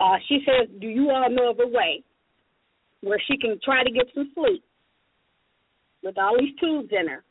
Uh, 0.00 0.18
she 0.28 0.40
says, 0.44 0.68
"Do 0.80 0.88
you 0.88 1.10
all 1.10 1.30
know 1.30 1.50
of 1.50 1.60
a 1.60 1.66
way 1.66 2.02
where 3.02 3.20
she 3.26 3.36
can 3.38 3.58
try 3.62 3.84
to 3.84 3.90
get 3.90 4.06
some 4.14 4.30
sleep 4.34 4.64
with 6.02 6.18
all 6.18 6.36
these 6.38 6.54
tubes 6.58 6.88
in 6.90 7.08
her? 7.08 7.24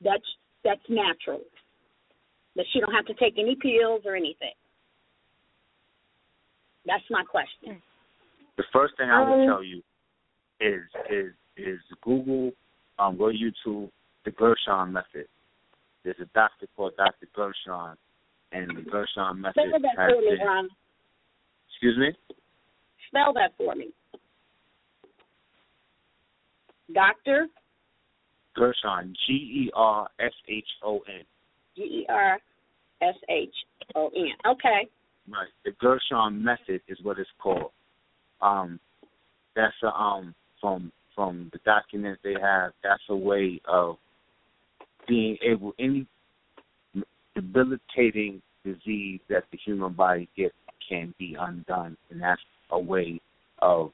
That's 0.00 0.24
that's 0.64 0.80
natural. 0.88 1.42
That 2.54 2.64
she 2.72 2.80
don't 2.80 2.92
have 2.92 3.06
to 3.06 3.14
take 3.14 3.34
any 3.38 3.54
pills 3.56 4.02
or 4.06 4.16
anything." 4.16 4.54
That's 6.86 7.04
my 7.10 7.24
question. 7.24 7.82
The 8.56 8.64
first 8.72 8.96
thing 8.96 9.10
I 9.10 9.28
would 9.28 9.40
Um, 9.42 9.46
tell 9.46 9.62
you 9.62 9.82
is 10.60 10.82
is 11.10 11.32
is 11.58 11.80
Google, 12.00 12.52
um, 12.98 13.18
go 13.18 13.30
to 13.30 13.36
YouTube, 13.36 13.90
the 14.26 14.32
Gershon 14.32 14.92
method. 14.92 15.28
There's 16.04 16.16
a 16.20 16.26
doctor 16.34 16.66
called 16.76 16.92
Dr. 16.98 17.26
Gershon, 17.34 17.96
and 18.52 18.76
the 18.76 18.82
Gershon 18.82 19.40
method 19.40 19.54
Spell 19.54 19.80
that 19.80 19.98
has 19.98 20.12
for 20.12 20.20
me. 20.20 20.44
Ron. 20.44 20.68
Excuse 21.70 21.96
me. 21.96 22.12
Spell 23.08 23.32
that 23.32 23.52
for 23.56 23.74
me. 23.74 23.90
Doctor 26.92 27.46
Gershon, 28.54 29.14
G 29.26 29.32
E 29.32 29.70
R 29.74 30.08
S 30.20 30.32
H 30.48 30.64
O 30.82 31.00
N. 31.08 31.24
G 31.76 31.82
E 31.82 32.06
R 32.08 32.38
S 33.02 33.14
H 33.28 33.54
O 33.94 34.08
N. 34.08 34.52
Okay. 34.52 34.88
Right. 35.28 35.48
The 35.64 35.72
Gershon 35.80 36.42
method 36.42 36.80
is 36.88 36.98
what 37.02 37.18
it's 37.18 37.30
called. 37.40 37.70
Um, 38.40 38.78
that's 39.54 39.74
a, 39.82 39.88
um 39.88 40.34
from 40.60 40.92
from 41.14 41.48
the 41.52 41.58
documents 41.64 42.20
they 42.22 42.34
have. 42.40 42.72
That's 42.82 43.02
a 43.08 43.16
way 43.16 43.60
of 43.66 43.96
being 45.06 45.36
able 45.42 45.72
any 45.78 46.06
debilitating 47.34 48.42
disease 48.64 49.20
that 49.28 49.44
the 49.52 49.58
human 49.64 49.92
body 49.92 50.28
gets 50.36 50.54
can 50.88 51.14
be 51.18 51.36
undone, 51.38 51.96
and 52.10 52.20
that's 52.20 52.40
a 52.70 52.78
way 52.78 53.20
of 53.60 53.90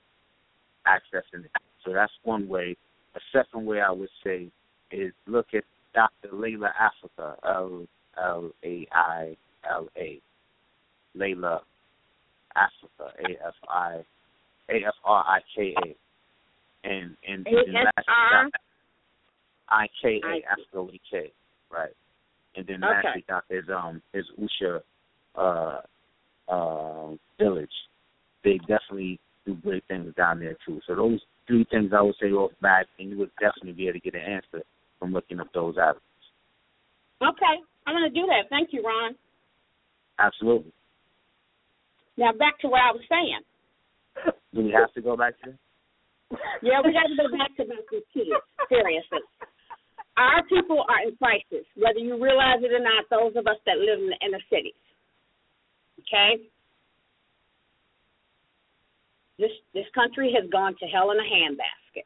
accessing 0.87 1.45
it. 1.45 1.51
So 1.85 1.93
that's 1.93 2.13
one 2.23 2.49
way. 2.49 2.77
A 3.15 3.21
second 3.33 3.67
way 3.67 3.81
I 3.81 3.91
would 3.91 4.09
say 4.25 4.49
is 4.91 5.13
look 5.27 5.47
at 5.55 5.65
Dr. 5.95 6.35
Llaila 6.35 6.71
Afrika, 6.81 7.35
L 7.45 7.87
L 8.23 8.51
A 8.65 8.87
I 8.93 9.37
L 9.71 9.89
A. 9.97 10.21
Llaila 11.17 11.61
Afrika, 12.57 13.09
A 13.21 13.47
F 13.47 13.55
I 13.69 14.01
A 14.71 14.77
F 14.87 14.95
R 15.05 15.25
I 15.27 15.41
K 15.55 15.75
A. 15.85 15.97
And 16.85 17.17
and 17.29 17.47
and 17.47 17.47
A-F-R? 17.47 18.51
I 19.73 19.89
K 20.01 20.21
A 20.23 20.45
Afrika 20.53 20.85
with 20.85 20.95
a 20.95 21.01
K. 21.11 21.33
Right. 21.71 21.97
And 22.55 22.67
then 22.67 22.85
Okay. 22.85 22.93
lastly 23.03 23.25
got 23.29 23.45
his 23.49 23.65
um 23.71 24.03
his 24.13 24.27
Usha 24.39 24.83
uh 25.35 25.81
uh 26.53 27.17
village. 27.39 27.73
They 28.45 28.59
definitely 28.59 29.19
do 29.47 29.55
great 29.55 29.85
things 29.89 30.15
down 30.15 30.41
there 30.41 30.57
too. 30.67 30.81
So 30.87 30.95
those 30.95 31.21
three 31.47 31.65
things 31.71 31.93
I 31.97 32.03
would 32.03 32.15
say 32.21 32.31
off 32.31 32.53
back 32.61 32.87
and 32.99 33.11
you 33.11 33.19
would 33.19 33.31
definitely 33.41 33.73
be 33.73 33.89
able 33.89 33.99
to 33.99 34.11
get 34.11 34.15
an 34.15 34.21
answer 34.21 34.63
from 34.99 35.13
looking 35.13 35.41
up 35.41 35.49
those 35.55 35.77
avenues. 35.79 36.03
Okay. 37.23 37.57
I'm 37.87 37.95
gonna 37.95 38.11
do 38.11 38.27
that. 38.27 38.49
Thank 38.51 38.73
you, 38.73 38.85
Ron. 38.85 39.17
Absolutely. 40.19 40.73
Now 42.19 42.33
back 42.33 42.59
to 42.61 42.69
what 42.69 42.83
I 42.83 42.93
was 42.93 43.03
saying. 43.09 43.41
Do 44.55 44.63
we 44.63 44.71
have 44.73 44.93
to 44.93 45.01
go 45.01 45.17
back 45.17 45.35
to 45.45 45.57
Yeah, 46.63 46.81
we 46.85 46.93
got 46.93 47.09
to 47.09 47.17
go 47.17 47.29
back 47.37 47.57
to 47.57 47.65
these 47.65 48.05
kids. 48.13 48.31
Seriously, 48.69 49.25
our 50.17 50.43
people 50.49 50.85
are 50.89 51.09
in 51.09 51.17
crisis, 51.17 51.67
whether 51.77 51.99
you 51.99 52.23
realize 52.23 52.61
it 52.61 52.73
or 52.73 52.83
not. 52.83 53.09
Those 53.11 53.33
of 53.37 53.47
us 53.47 53.57
that 53.67 53.79
live 53.79 53.99
in 53.99 54.11
the 54.11 54.21
inner 54.27 54.43
cities. 54.51 54.77
Okay. 56.01 56.43
This 59.39 59.53
this 59.73 59.87
country 59.95 60.33
has 60.39 60.49
gone 60.51 60.75
to 60.81 60.87
hell 60.87 61.11
in 61.11 61.19
a 61.19 61.23
handbasket. 61.23 62.05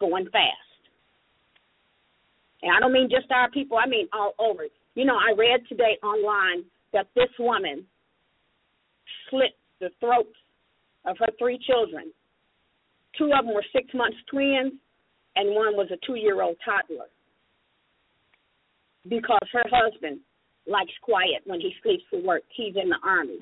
Going 0.00 0.24
fast. 0.26 0.72
And 2.62 2.76
I 2.76 2.80
don't 2.80 2.92
mean 2.92 3.08
just 3.10 3.30
our 3.30 3.50
people, 3.50 3.76
I 3.76 3.88
mean 3.88 4.08
all 4.12 4.34
over. 4.38 4.64
You 4.94 5.04
know, 5.04 5.16
I 5.16 5.34
read 5.36 5.60
today 5.68 5.98
online 6.02 6.64
that 6.92 7.08
this 7.14 7.30
woman 7.38 7.84
slit 9.30 9.56
the 9.80 9.90
throats 10.00 10.36
of 11.04 11.16
her 11.18 11.28
three 11.38 11.58
children. 11.66 12.12
Two 13.18 13.32
of 13.36 13.44
them 13.44 13.54
were 13.54 13.64
six 13.72 13.92
months 13.94 14.16
twins, 14.30 14.74
and 15.36 15.54
one 15.54 15.76
was 15.76 15.88
a 15.92 16.06
two 16.06 16.16
year 16.16 16.42
old 16.42 16.56
toddler. 16.64 17.06
Because 19.08 19.48
her 19.52 19.64
husband 19.70 20.20
likes 20.66 20.92
quiet 21.02 21.42
when 21.44 21.60
he 21.60 21.72
sleeps 21.82 22.04
for 22.10 22.22
work. 22.22 22.42
He's 22.54 22.74
in 22.76 22.88
the 22.88 22.98
army. 23.04 23.40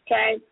Okay? 0.00 0.42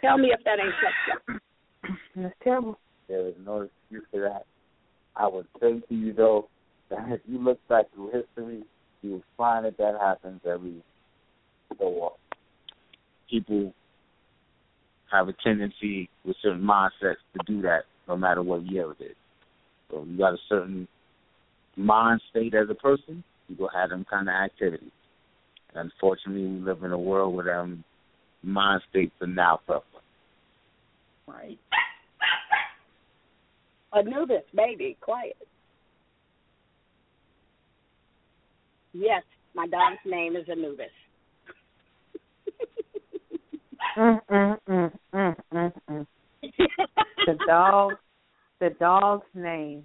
Tell 0.00 0.16
me 0.16 0.28
if 0.32 0.42
that 0.44 0.58
ain't 0.58 0.72
fucked 0.80 1.30
up. 1.30 1.94
That's 2.16 2.34
terrible. 2.42 2.78
There 3.08 3.28
is 3.28 3.34
no 3.44 3.62
excuse 3.62 4.04
for 4.10 4.20
that. 4.20 4.46
I 5.16 5.26
would 5.26 5.46
say 5.60 5.80
to 5.88 5.94
you 5.94 6.12
though 6.12 6.48
that 6.88 7.06
if 7.08 7.20
you 7.26 7.38
look 7.38 7.58
back 7.68 7.86
through 7.94 8.12
history, 8.12 8.62
you 9.02 9.10
will 9.10 9.22
find 9.36 9.64
that 9.64 9.76
that 9.78 9.98
happens 10.00 10.40
every 10.46 10.82
so 11.78 11.84
often. 11.84 12.18
people 13.28 13.74
have 15.10 15.28
a 15.28 15.34
tendency 15.44 16.08
with 16.24 16.36
certain 16.42 16.62
mindsets 16.62 17.16
to 17.32 17.40
do 17.46 17.62
that 17.62 17.82
no 18.06 18.16
matter 18.16 18.42
what 18.42 18.66
year 18.66 18.90
it 18.92 19.02
is. 19.02 19.16
So 19.90 20.04
you 20.04 20.18
got 20.18 20.34
a 20.34 20.38
certain 20.48 20.86
mind 21.76 22.20
state 22.30 22.54
as 22.54 22.68
a 22.70 22.74
person, 22.74 23.24
you 23.48 23.56
go 23.56 23.68
have 23.72 23.90
them 23.90 24.04
kind 24.08 24.28
of 24.28 24.34
activities. 24.34 24.90
And 25.74 25.90
unfortunately, 25.90 26.46
we 26.46 26.60
live 26.60 26.82
in 26.82 26.92
a 26.92 26.98
world 26.98 27.34
where 27.34 27.44
them 27.44 27.84
mind 28.42 28.82
states 28.90 29.12
are 29.20 29.26
now 29.26 29.60
prevalent. 29.64 29.86
Right. 31.26 31.58
Anubis, 33.94 34.44
baby, 34.54 34.96
quiet. 35.00 35.36
Yes, 38.92 39.22
my 39.54 39.66
dog's 39.66 39.98
name 40.04 40.36
is 40.36 40.44
Anubis. 40.50 40.86
Mm, 43.96 44.20
mm, 44.30 44.58
mm, 44.68 44.92
mm, 45.14 45.36
mm, 45.52 45.72
mm. 45.90 46.06
The 47.26 47.38
dog, 47.46 47.94
the 48.60 48.70
dog's 48.78 49.26
name 49.34 49.84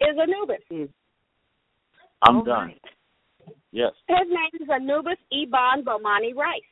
is 0.00 0.16
Anubis. 0.20 0.62
Is 0.70 0.88
I'm 2.22 2.38
all 2.38 2.44
done. 2.44 2.68
right. 2.68 2.80
Yes. 3.72 3.92
His 4.08 4.28
name 4.28 4.62
is 4.62 4.68
Anubis 4.72 5.18
Ebon 5.32 5.84
Bomani 5.84 6.34
Rice. 6.34 6.62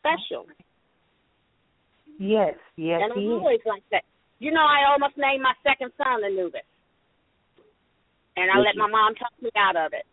Special. 0.00 0.46
Yes, 2.18 2.54
yes, 2.76 3.00
and 3.02 3.12
I'm 3.12 3.18
he 3.18 3.26
is. 3.26 3.32
always 3.32 3.60
like 3.66 3.82
that. 3.90 4.02
You 4.38 4.52
know, 4.52 4.60
I 4.60 4.90
almost 4.92 5.16
named 5.16 5.42
my 5.42 5.54
second 5.64 5.90
son 5.96 6.22
Anubis. 6.24 6.62
And 8.36 8.50
I 8.50 8.56
Did 8.56 8.64
let 8.66 8.74
you? 8.74 8.82
my 8.82 8.90
mom 8.90 9.14
talk 9.14 9.32
me 9.40 9.50
out 9.56 9.76
of 9.76 9.92
it. 9.92 10.06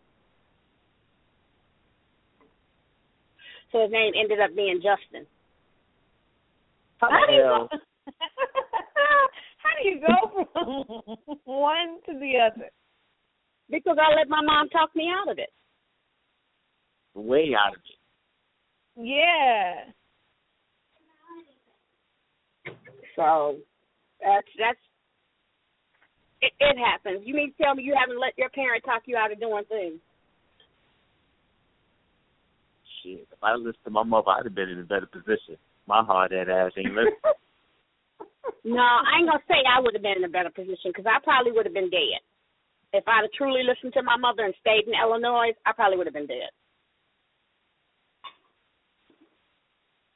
So 3.72 3.82
his 3.82 3.90
name 3.90 4.12
ended 4.18 4.38
up 4.40 4.54
being 4.54 4.76
Justin. 4.76 5.26
How 6.98 7.08
do 7.26 7.32
you 7.32 7.42
go? 7.42 7.68
How 9.62 9.72
do 9.82 9.88
you 9.88 10.00
go 10.00 10.46
from 10.52 11.38
one 11.44 11.98
to 12.06 12.12
the 12.12 12.32
other? 12.38 12.70
Because 13.70 13.96
I 14.00 14.14
let 14.14 14.28
my 14.28 14.42
mom 14.42 14.68
talk 14.68 14.94
me 14.94 15.08
out 15.10 15.30
of 15.30 15.38
it. 15.38 15.50
Way 17.14 17.54
out 17.58 17.74
of 17.74 17.80
it. 17.80 17.98
Yeah. 18.96 19.92
So 23.16 23.56
that's 24.20 24.46
that's 24.58 24.78
it, 26.42 26.52
it 26.60 26.76
happens. 26.78 27.22
You 27.24 27.34
mean 27.34 27.52
to 27.56 27.62
tell 27.62 27.74
me 27.74 27.82
you 27.82 27.94
haven't 27.98 28.20
let 28.20 28.36
your 28.36 28.50
parent 28.50 28.84
talk 28.84 29.02
you 29.06 29.16
out 29.16 29.32
of 29.32 29.40
doing 29.40 29.64
things? 29.68 30.00
Shit. 33.02 33.26
If 33.32 33.42
I 33.42 33.54
listened 33.54 33.84
to 33.84 33.90
my 33.90 34.02
mother, 34.02 34.30
I'd 34.30 34.46
have 34.46 34.54
been 34.54 34.68
in 34.68 34.80
a 34.80 34.84
better 34.84 35.06
position. 35.06 35.56
My 35.86 36.02
hard 36.04 36.32
head 36.32 36.48
ass 36.48 36.72
ain't 36.76 36.94
listening. 36.94 37.18
No, 38.64 38.82
I 38.82 39.18
ain't 39.18 39.28
gonna 39.28 39.42
say 39.46 39.62
I 39.66 39.80
would 39.80 39.94
have 39.94 40.02
been 40.02 40.18
in 40.18 40.24
a 40.24 40.28
better 40.28 40.50
position 40.50 40.90
because 40.90 41.06
I 41.06 41.18
probably 41.22 41.52
would 41.52 41.66
have 41.66 41.74
been 41.74 41.90
dead. 41.90 42.22
If 42.92 43.06
I'd 43.06 43.22
have 43.22 43.38
truly 43.38 43.62
listened 43.62 43.92
to 43.94 44.02
my 44.02 44.16
mother 44.16 44.44
and 44.44 44.54
stayed 44.60 44.86
in 44.86 44.94
Illinois, 44.94 45.54
I 45.66 45.72
probably 45.72 45.96
would 45.96 46.06
have 46.06 46.14
been 46.14 46.26
dead. 46.26 46.50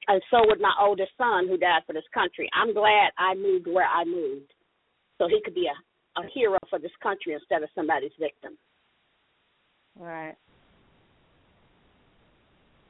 And 0.09 0.23
so 0.31 0.47
would 0.47 0.61
my 0.61 0.75
oldest 0.79 1.11
son 1.19 1.49
who 1.49 1.57
died 1.57 1.83
for 1.87 1.93
this 1.93 2.07
country. 2.15 2.49
I'm 2.55 2.75
glad 2.75 3.11
I 3.19 3.35
moved 3.35 3.67
where 3.67 3.89
I 3.89 4.05
moved 4.05 4.53
so 5.19 5.27
he 5.27 5.41
could 5.45 5.55
be 5.55 5.67
a, 5.67 6.21
a 6.21 6.27
hero 6.33 6.59
for 6.71 6.79
this 6.79 6.95
country 7.03 7.35
instead 7.35 7.63
of 7.63 7.71
somebody's 7.75 8.15
victim. 8.21 8.57
Right. 9.99 10.37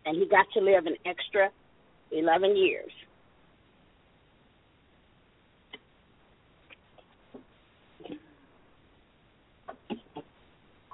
And 0.07 0.17
he 0.17 0.27
got 0.27 0.47
to 0.55 0.61
live 0.61 0.87
an 0.87 0.97
extra 1.05 1.51
11 2.13 2.57
years. 2.57 2.91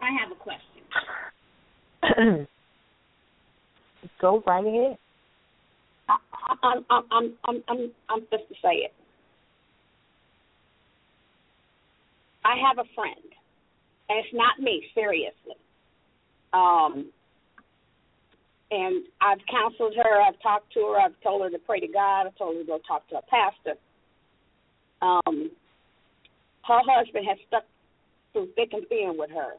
I 0.01 0.11
have 0.19 0.33
a 0.33 0.35
question. 0.35 0.83
Go 4.21 4.43
right 4.47 4.67
ahead. 4.67 4.99
I, 6.09 6.17
I'm, 6.63 6.85
I'm, 6.91 7.05
I'm, 7.13 7.33
I'm, 7.45 7.63
I'm, 7.69 7.93
I'm 8.09 8.21
just 8.31 8.49
to 8.49 8.55
say 8.63 8.77
it. 8.87 8.95
I 12.45 12.57
have 12.67 12.79
a 12.79 12.85
friend, 12.95 13.15
and 14.09 14.19
it's 14.19 14.35
not 14.35 14.59
me, 14.59 14.83
seriously. 14.95 15.55
Um, 16.53 17.13
and 18.73 19.05
I've 19.21 19.45
counseled 19.51 19.95
her. 19.97 20.23
I've 20.23 20.41
talked 20.41 20.73
to 20.73 20.81
her. 20.81 20.99
I've 20.99 21.21
told 21.23 21.43
her 21.43 21.51
to 21.51 21.59
pray 21.59 21.79
to 21.81 21.87
God. 21.87 22.27
I've 22.27 22.37
told 22.37 22.57
her 22.57 22.63
to 22.63 22.67
go 22.67 22.81
talk 22.89 23.07
to 23.11 23.17
a 23.17 23.23
pastor. 23.23 23.79
Um, 25.03 25.51
her 26.67 26.81
husband 26.89 27.27
has 27.29 27.37
stuck 27.47 27.65
through 28.33 28.49
thick 28.57 28.71
and 28.73 28.89
thin 28.89 29.15
with 29.19 29.31
her, 29.31 29.53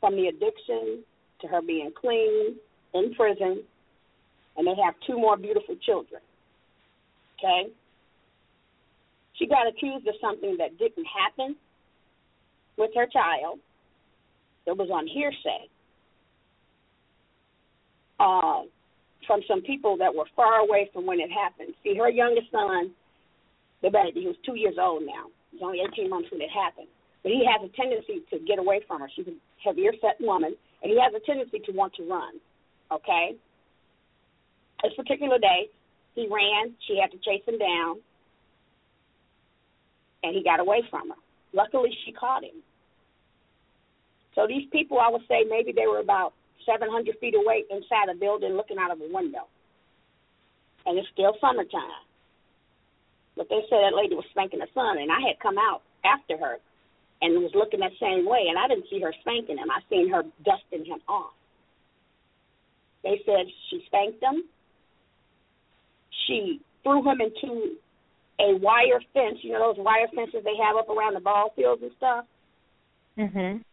from 0.00 0.16
the 0.16 0.26
addiction 0.26 1.04
to 1.42 1.46
her 1.46 1.62
being 1.62 1.92
clean 1.94 2.56
in 2.94 3.14
prison, 3.14 3.62
and 4.56 4.66
they 4.66 4.74
have 4.84 4.94
two 5.06 5.16
more 5.16 5.36
beautiful 5.36 5.76
children. 5.86 6.20
Okay? 7.38 7.70
She 9.34 9.46
got 9.46 9.68
accused 9.68 10.08
of 10.08 10.14
something 10.20 10.56
that 10.58 10.76
didn't 10.78 11.06
happen 11.06 11.54
with 12.76 12.90
her 12.96 13.06
child. 13.06 13.60
It 14.66 14.76
was 14.76 14.90
on 14.90 15.06
hearsay 15.06 15.68
uh, 18.24 18.64
from 19.26 19.40
some 19.46 19.60
people 19.60 19.96
that 19.98 20.14
were 20.14 20.24
far 20.34 20.64
away 20.64 20.88
from 20.92 21.04
when 21.04 21.20
it 21.20 21.30
happened. 21.30 21.74
See, 21.84 21.94
her 21.96 22.08
youngest 22.08 22.50
son, 22.50 22.92
the 23.82 23.90
baby, 23.90 24.24
he 24.24 24.26
was 24.26 24.36
two 24.44 24.56
years 24.56 24.76
old 24.80 25.02
now. 25.04 25.28
He 25.50 25.58
was 25.60 25.64
only 25.64 25.80
18 25.84 26.08
months 26.08 26.28
when 26.32 26.40
it 26.40 26.48
happened. 26.48 26.88
But 27.22 27.32
he 27.32 27.44
has 27.44 27.60
a 27.60 27.72
tendency 27.76 28.24
to 28.32 28.38
get 28.44 28.58
away 28.58 28.80
from 28.86 29.00
her. 29.00 29.08
She's 29.14 29.28
a 29.28 29.36
heavier 29.62 29.92
set 30.00 30.16
woman, 30.20 30.56
and 30.82 30.92
he 30.92 30.98
has 31.00 31.12
a 31.14 31.24
tendency 31.24 31.60
to 31.66 31.72
want 31.72 31.94
to 31.96 32.08
run. 32.08 32.40
Okay? 32.92 33.36
This 34.82 34.92
particular 34.96 35.38
day, 35.38 35.68
he 36.14 36.28
ran. 36.28 36.74
She 36.86 37.00
had 37.00 37.10
to 37.12 37.18
chase 37.24 37.44
him 37.46 37.58
down, 37.58 38.00
and 40.22 40.36
he 40.36 40.42
got 40.44 40.60
away 40.60 40.82
from 40.90 41.10
her. 41.10 41.20
Luckily, 41.52 41.90
she 42.04 42.12
caught 42.12 42.44
him. 42.44 42.60
So 44.34 44.46
these 44.48 44.68
people, 44.72 44.98
I 44.98 45.08
would 45.08 45.22
say, 45.28 45.44
maybe 45.48 45.72
they 45.72 45.86
were 45.86 46.00
about 46.00 46.34
700 46.66 47.18
feet 47.18 47.34
away 47.34 47.64
inside 47.70 48.08
a 48.10 48.14
building 48.14 48.54
looking 48.54 48.78
out 48.78 48.90
of 48.90 49.00
a 49.00 49.12
window. 49.12 49.46
And 50.86 50.98
it's 50.98 51.08
still 51.12 51.36
summertime. 51.40 52.04
But 53.36 53.48
they 53.48 53.62
said 53.68 53.82
that 53.82 53.96
lady 53.96 54.14
was 54.14 54.24
spanking 54.30 54.60
her 54.60 54.70
son, 54.74 54.98
and 54.98 55.10
I 55.10 55.20
had 55.26 55.40
come 55.40 55.58
out 55.58 55.82
after 56.04 56.36
her 56.36 56.58
and 57.22 57.42
was 57.42 57.54
looking 57.54 57.80
that 57.80 57.96
same 58.00 58.26
way, 58.26 58.46
and 58.48 58.58
I 58.58 58.68
didn't 58.68 58.88
see 58.90 59.00
her 59.00 59.12
spanking 59.20 59.58
him. 59.58 59.70
I 59.70 59.80
seen 59.88 60.10
her 60.10 60.22
dusting 60.44 60.84
him 60.84 61.00
off. 61.08 61.32
They 63.02 63.20
said 63.24 63.46
she 63.70 63.82
spanked 63.86 64.22
him. 64.22 64.44
She 66.26 66.60
threw 66.82 67.02
him 67.02 67.20
into 67.20 67.76
a 68.40 68.56
wire 68.56 69.00
fence. 69.12 69.38
You 69.42 69.52
know 69.52 69.72
those 69.72 69.84
wire 69.84 70.08
fences 70.14 70.44
they 70.44 70.56
have 70.62 70.76
up 70.76 70.88
around 70.88 71.14
the 71.14 71.20
ball 71.20 71.52
fields 71.56 71.82
and 71.82 71.92
stuff. 71.96 72.26
Mhm. 73.16 73.64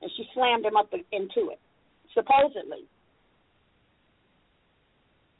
And 0.00 0.10
she 0.16 0.28
slammed 0.32 0.64
him 0.64 0.76
up 0.76 0.92
into 0.92 1.50
it, 1.50 1.60
supposedly. 2.18 2.84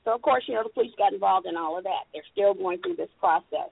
So 0.05 0.15
of 0.15 0.23
course, 0.23 0.45
you 0.47 0.55
know 0.55 0.63
the 0.63 0.71
police 0.71 0.93
got 0.97 1.13
involved 1.13 1.47
in 1.47 1.57
all 1.57 1.77
of 1.77 1.85
that. 1.85 2.07
They're 2.13 2.23
still 2.33 2.55
going 2.55 2.79
through 2.79 2.97
this 2.97 3.11
process. 3.19 3.71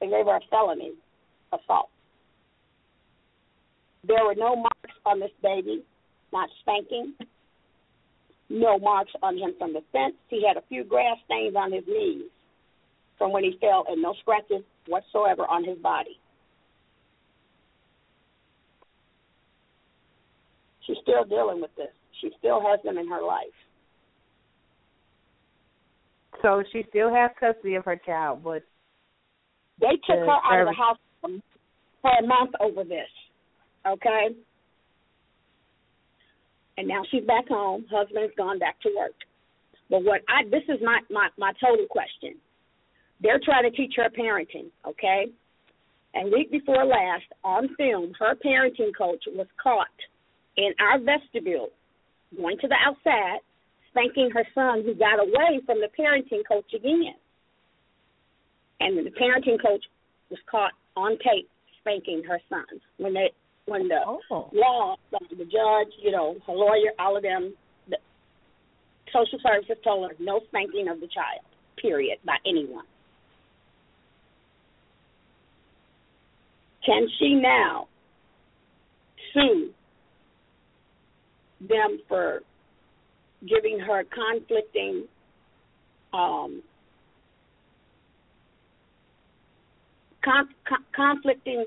They 0.00 0.06
gave 0.06 0.26
her 0.26 0.36
a 0.36 0.40
felony 0.50 0.92
assault. 1.52 1.88
There 4.06 4.24
were 4.24 4.36
no 4.36 4.56
marks 4.56 4.96
on 5.04 5.20
this 5.20 5.32
baby, 5.42 5.82
not 6.32 6.48
spanking. 6.60 7.14
No 8.48 8.78
marks 8.78 9.12
on 9.22 9.36
him 9.38 9.54
from 9.58 9.72
the 9.72 9.82
fence. 9.92 10.14
He 10.28 10.44
had 10.46 10.56
a 10.56 10.66
few 10.68 10.84
grass 10.84 11.16
stains 11.26 11.54
on 11.56 11.72
his 11.72 11.84
knees 11.86 12.24
from 13.18 13.32
when 13.32 13.44
he 13.44 13.56
fell, 13.60 13.84
and 13.88 14.00
no 14.00 14.14
scratches 14.20 14.62
whatsoever 14.86 15.42
on 15.42 15.64
his 15.64 15.78
body. 15.78 16.19
She's 20.90 21.02
still 21.02 21.24
dealing 21.24 21.60
with 21.60 21.70
this. 21.76 21.90
She 22.20 22.30
still 22.38 22.60
has 22.60 22.80
them 22.82 22.98
in 22.98 23.08
her 23.08 23.22
life. 23.22 23.46
So 26.42 26.64
she 26.72 26.84
still 26.88 27.12
has 27.14 27.30
custody 27.38 27.76
of 27.76 27.84
her 27.84 28.00
child, 28.04 28.42
but 28.42 28.62
They 29.80 29.96
took 30.06 30.18
her 30.18 30.30
out 30.30 30.60
of 30.60 30.66
the 30.66 30.74
service- 30.74 30.76
house 30.76 30.98
for 32.02 32.10
a 32.18 32.26
month 32.26 32.54
over 32.60 32.82
this. 32.82 33.08
Okay? 33.86 34.34
And 36.76 36.88
now 36.88 37.04
she's 37.10 37.24
back 37.24 37.46
home. 37.48 37.86
Husband's 37.90 38.34
gone 38.36 38.58
back 38.58 38.80
to 38.80 38.90
work. 38.96 39.14
But 39.90 40.02
what 40.02 40.22
I 40.28 40.44
this 40.44 40.62
is 40.68 40.80
my, 40.82 41.00
my, 41.10 41.28
my 41.38 41.52
total 41.60 41.86
question. 41.86 42.34
They're 43.20 43.40
trying 43.44 43.64
to 43.64 43.76
teach 43.76 43.94
her 43.96 44.08
parenting, 44.08 44.70
okay? 44.86 45.26
And 46.14 46.32
week 46.32 46.50
before 46.50 46.84
last, 46.84 47.26
on 47.44 47.74
film, 47.76 48.14
her 48.18 48.34
parenting 48.34 48.96
coach 48.96 49.22
was 49.28 49.46
caught 49.62 49.86
in 50.60 50.74
our 50.78 50.98
vestibule, 51.00 51.70
going 52.36 52.58
to 52.60 52.68
the 52.68 52.76
outside, 52.84 53.40
spanking 53.90 54.30
her 54.32 54.44
son 54.54 54.82
who 54.84 54.94
got 54.94 55.18
away 55.18 55.60
from 55.64 55.80
the 55.80 55.88
parenting 55.98 56.46
coach 56.46 56.70
again. 56.74 57.16
And 58.80 58.98
the 58.98 59.10
parenting 59.10 59.60
coach 59.60 59.84
was 60.28 60.38
caught 60.50 60.72
on 60.96 61.12
tape 61.18 61.48
spanking 61.80 62.22
her 62.28 62.38
son. 62.48 62.64
When 62.98 63.14
they 63.14 63.30
when 63.66 63.88
the 63.88 64.00
oh, 64.06 64.50
law 64.52 64.96
the 65.12 65.44
judge 65.44 65.92
you 66.02 66.10
know 66.10 66.36
her 66.46 66.52
lawyer 66.52 66.90
all 66.98 67.16
of 67.16 67.22
them 67.22 67.54
the 67.88 67.98
social 69.12 69.38
services 69.42 69.76
told 69.84 70.10
her 70.10 70.16
no 70.18 70.40
spanking 70.48 70.88
of 70.88 70.98
the 70.98 71.06
child 71.06 71.44
period 71.80 72.18
by 72.24 72.36
anyone. 72.46 72.84
Can 76.84 77.06
she 77.18 77.34
now 77.34 77.86
sue 79.32 79.72
them 81.60 82.00
for 82.08 82.40
giving 83.48 83.78
her 83.78 84.04
conflicting 84.04 85.04
um, 86.12 86.62
con- 90.24 90.48
con- 90.68 90.84
conflicting 90.94 91.64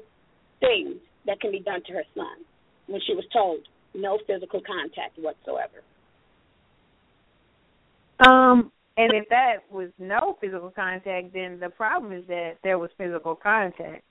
things 0.60 0.96
that 1.26 1.40
can 1.40 1.52
be 1.52 1.60
done 1.60 1.82
to 1.88 1.94
her 1.94 2.04
son 2.16 2.44
when 2.88 3.02
she 3.06 3.14
was 3.14 3.26
told 3.32 3.60
no 3.96 4.20
physical 4.28 4.62
contact 4.66 5.18
whatsoever. 5.18 5.84
Um, 8.20 8.72
and 8.98 9.12
if 9.14 9.28
that 9.30 9.58
was 9.72 9.90
no 9.98 10.38
physical 10.40 10.72
contact, 10.72 11.34
then 11.34 11.60
the 11.60 11.70
problem 11.70 12.12
is 12.14 12.26
that 12.28 12.54
there 12.64 12.78
was 12.78 12.90
physical 12.98 13.36
contact. 13.36 14.04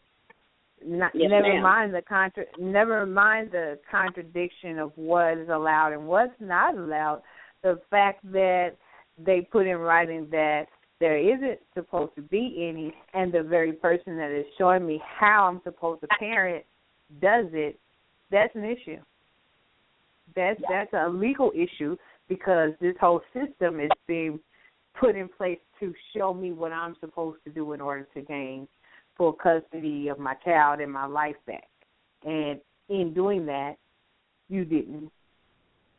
Not, 0.85 1.13
Yes, 1.15 1.31
never 1.31 1.49
ma'am. 1.49 1.63
mind 1.63 1.95
the 1.95 2.03
contra- 2.03 2.47
never 2.59 3.07
mind 3.07 3.51
the 3.53 3.79
contradiction 3.91 4.79
of 4.79 4.93
what 4.97 5.39
is 5.39 5.49
allowed 5.49 5.93
and 5.93 6.07
what's 6.07 6.39
not 6.41 6.77
allowed. 6.77 7.23
The 7.63 7.81
fact 7.91 8.21
that 8.33 8.77
they 9.19 9.43
put 9.43 9.67
in 9.67 9.79
writing 9.79 10.29
that 10.31 10.67
there 10.99 11.19
isn't 11.19 11.61
supposed 11.75 12.15
to 12.17 12.23
be 12.23 12.69
any, 12.69 12.95
and 13.15 13.33
the 13.33 13.43
very 13.43 13.73
person 13.73 14.17
that 14.17 14.31
is 14.31 14.47
showing 14.57 14.87
me 14.87 15.01
how 15.05 15.47
I'm 15.47 15.61
supposed 15.65 16.01
to 16.03 16.07
parent 16.19 16.65
does 17.21 17.47
it. 17.53 17.79
That's 18.31 18.55
an 18.55 18.65
issue. 18.65 18.99
That's 20.35 20.61
that's 20.69 20.93
a 20.95 21.09
legal 21.09 21.53
issue 21.55 21.97
because 22.29 22.71
this 22.81 22.95
whole 23.01 23.21
system 23.35 23.81
is 23.81 23.91
being 24.07 24.41
put 24.99 25.17
in 25.17 25.29
place 25.29 25.59
to 25.81 25.93
show 26.17 26.33
me 26.33 26.53
what 26.53 26.73
I'm 26.73 26.97
supposed 27.01 27.39
to 27.45 27.51
do 27.51 27.73
in 27.73 27.81
order 27.81 28.07
to 28.15 28.21
gain 28.23 28.67
full 29.17 29.33
custody 29.33 30.09
of 30.09 30.19
my 30.19 30.35
child 30.45 30.81
and 30.81 30.93
my 30.93 31.07
life 31.07 31.37
back. 31.47 31.69
And 32.25 32.61
in 32.89 33.13
doing 33.15 33.47
that, 33.47 33.75
you 34.49 34.65
didn't 34.65 35.11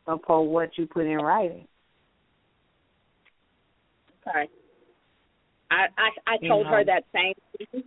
uphold 0.06 0.50
what 0.50 0.76
you 0.76 0.86
put 0.86 1.06
in 1.06 1.16
writing. 1.18 1.66
Okay. 4.26 4.48
I 5.70 5.86
I, 5.98 6.10
I 6.26 6.36
You 6.40 6.48
told 6.48 6.66
her 6.66 6.84
that 6.84 7.04
same 7.12 7.34
thing, 7.58 7.84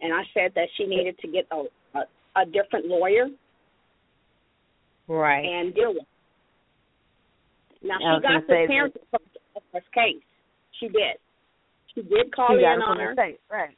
and 0.00 0.12
I 0.12 0.22
said 0.32 0.52
that 0.54 0.68
she 0.76 0.86
needed 0.86 1.18
to 1.18 1.28
get 1.28 1.46
a 1.50 1.64
a, 1.98 2.40
a 2.40 2.46
different 2.46 2.86
lawyer 2.86 3.28
Right. 5.06 5.44
and 5.44 5.74
deal 5.74 5.92
with. 5.92 6.02
It. 7.82 7.86
Now 7.86 7.98
she 7.98 8.22
got 8.22 8.42
say 8.48 8.62
the 8.62 8.66
parents 8.66 8.96
of 9.12 9.20
this 9.72 9.82
case. 9.92 10.22
She 10.80 10.86
did. 10.88 11.18
She 11.94 12.02
did 12.02 12.34
call 12.34 12.56
you 12.56 12.62
got 12.62 12.74
in 12.76 12.82
on 12.82 12.98
her, 12.98 13.14
the 13.14 13.36
right? 13.50 13.76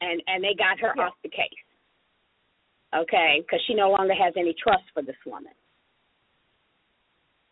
And 0.00 0.22
and 0.26 0.42
they 0.42 0.54
got 0.54 0.78
her 0.80 0.92
Yeah. 0.96 1.06
off 1.06 1.14
the 1.22 1.28
case. 1.28 1.64
Okay, 2.94 3.40
because 3.42 3.60
she 3.66 3.74
no 3.74 3.90
longer 3.90 4.14
has 4.14 4.32
any 4.36 4.54
trust 4.54 4.84
for 4.94 5.02
this 5.02 5.16
woman. 5.26 5.52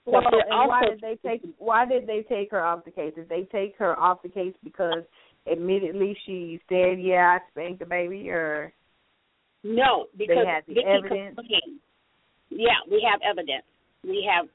Well, 0.07 0.23
But 0.23 0.47
and 0.49 0.69
why 0.69 0.83
did 0.89 1.01
they 1.01 1.17
take 1.17 1.43
why 1.59 1.85
did 1.85 2.07
they 2.07 2.23
take 2.23 2.51
her 2.53 2.65
off 2.65 2.85
the 2.85 2.91
case? 2.93 3.15
Did 3.15 3.29
they 3.29 3.45
take 3.45 3.77
her 3.79 3.99
off 3.99 4.23
the 4.23 4.29
case 4.29 4.55
because 4.63 5.03
admittedly 5.51 6.17
she 6.25 6.61
said, 6.69 7.01
"Yeah, 7.01 7.39
I 7.39 7.51
spanked 7.51 7.81
the 7.81 7.87
baby," 7.87 8.31
or 8.31 8.73
No, 9.65 10.07
because 10.17 10.47
had 10.47 10.65
the 10.67 10.75
Vicky 10.75 10.87
evidence? 10.87 11.35
complained. 11.35 11.81
Yeah, 12.51 12.79
we 12.89 13.03
have 13.11 13.21
evidence. 13.23 13.65
We 14.05 14.23
have 14.31 14.49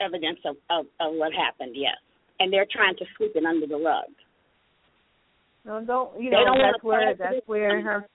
evidence 0.00 0.38
of, 0.44 0.56
of, 0.70 0.86
of 1.00 1.14
what 1.14 1.32
happened, 1.32 1.74
yes. 1.74 1.96
And 2.38 2.52
they're 2.52 2.66
trying 2.70 2.94
to 2.96 3.04
sweep 3.16 3.34
it 3.34 3.44
under 3.44 3.66
the 3.66 3.76
rug. 3.76 4.06
No, 5.66 5.84
don't 5.84 6.20
you 6.20 6.30
know? 6.30 6.44
don't 6.44 6.58
That's 6.58 6.82
where 6.82 7.14
that's 7.14 7.46
where 7.46 7.82
her 7.82 8.06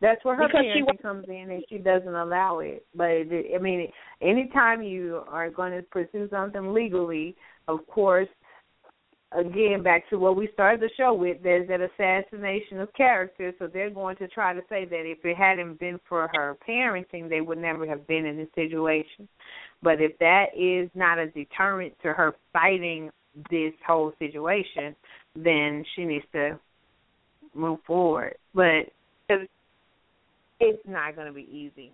that's 0.00 0.24
where 0.24 0.36
her 0.36 0.46
Because 0.46 0.64
parenting 0.64 0.86
wants- 0.86 1.02
comes 1.02 1.28
in, 1.28 1.50
and 1.50 1.64
she 1.68 1.78
doesn't 1.78 2.14
allow 2.14 2.60
it. 2.60 2.86
But 2.94 3.10
it, 3.10 3.54
I 3.54 3.58
mean, 3.58 3.90
anytime 4.22 4.82
you 4.82 5.22
are 5.28 5.50
going 5.50 5.72
to 5.72 5.82
pursue 5.82 6.28
something 6.30 6.72
legally, 6.72 7.36
of 7.68 7.86
course, 7.86 8.28
again 9.32 9.82
back 9.82 10.08
to 10.10 10.18
what 10.18 10.36
we 10.36 10.48
started 10.54 10.80
the 10.80 10.90
show 10.96 11.12
with, 11.12 11.42
there's 11.42 11.68
that 11.68 11.80
assassination 11.80 12.80
of 12.80 12.92
character. 12.94 13.52
So 13.58 13.66
they're 13.66 13.90
going 13.90 14.16
to 14.16 14.28
try 14.28 14.54
to 14.54 14.62
say 14.68 14.84
that 14.86 15.02
if 15.04 15.24
it 15.24 15.36
hadn't 15.36 15.78
been 15.78 16.00
for 16.08 16.30
her 16.32 16.56
parenting, 16.66 17.28
they 17.28 17.40
would 17.40 17.58
never 17.58 17.86
have 17.86 18.06
been 18.06 18.24
in 18.24 18.36
this 18.36 18.48
situation. 18.54 19.28
But 19.82 20.00
if 20.00 20.16
that 20.18 20.46
is 20.56 20.90
not 20.94 21.18
a 21.18 21.26
deterrent 21.26 21.94
to 22.02 22.12
her 22.12 22.36
fighting 22.52 23.10
this 23.50 23.72
whole 23.86 24.12
situation, 24.18 24.96
then 25.36 25.84
she 25.94 26.04
needs 26.04 26.24
to 26.32 26.58
move 27.54 27.80
forward. 27.86 28.36
But 28.54 28.92
'cause 29.28 29.46
it's 30.60 30.86
not 30.86 31.14
going 31.14 31.26
to 31.26 31.32
be 31.32 31.48
easy. 31.50 31.92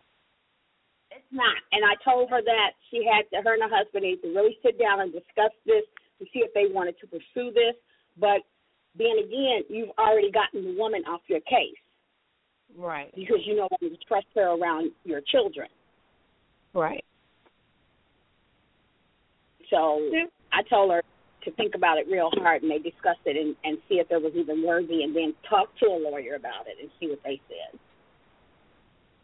It's 1.11 1.33
not. 1.33 1.57
And 1.73 1.85
I 1.85 1.95
told 2.05 2.31
her 2.31 2.43
that 2.43 2.73
she 2.91 3.05
had 3.05 3.29
to, 3.31 3.43
her 3.43 3.55
and 3.55 3.63
her 3.63 3.75
husband 3.77 4.05
need 4.05 4.21
to 4.23 4.29
really 4.35 4.59
sit 4.63 4.79
down 4.79 5.01
and 5.01 5.13
discuss 5.13 5.53
this 5.65 5.85
to 6.19 6.25
see 6.33 6.41
if 6.41 6.53
they 6.53 6.67
wanted 6.73 6.99
to 7.01 7.07
pursue 7.07 7.53
this. 7.53 7.75
But 8.19 8.43
then 8.99 9.19
again, 9.25 9.65
you've 9.69 9.93
already 9.99 10.31
gotten 10.31 10.65
the 10.65 10.79
woman 10.79 11.05
off 11.07 11.21
your 11.29 11.41
case 11.41 11.77
Right. 12.75 13.15
because 13.15 13.47
you 13.47 13.55
no 13.57 13.69
longer 13.81 13.97
trust 14.09 14.27
her 14.35 14.49
around 14.57 14.93
your 15.05 15.21
children. 15.21 15.69
Right. 16.75 17.05
So 19.71 19.99
Yeah. 20.13 20.27
I 20.53 20.63
told 20.63 20.93
her 20.93 21.03
to 21.47 21.53
think 21.53 21.75
about 21.75 21.97
it 21.97 22.07
real 22.11 22.31
hard, 22.35 22.63
and 22.63 22.71
they 22.71 22.79
discussed 22.79 23.25
it 23.25 23.37
and, 23.37 23.57
and 23.65 23.79
see 23.89 23.95
if 23.95 24.11
it 24.11 24.21
was 24.21 24.33
even 24.35 24.63
worthy, 24.63 25.03
and 25.03 25.17
then 25.17 25.33
talk 25.49 25.75
to 25.79 25.87
a 25.87 25.99
lawyer 25.99 26.35
about 26.35 26.67
it 26.67 26.77
and 26.81 26.91
see 27.01 27.09
what 27.09 27.23
they 27.25 27.41
said. 27.49 27.79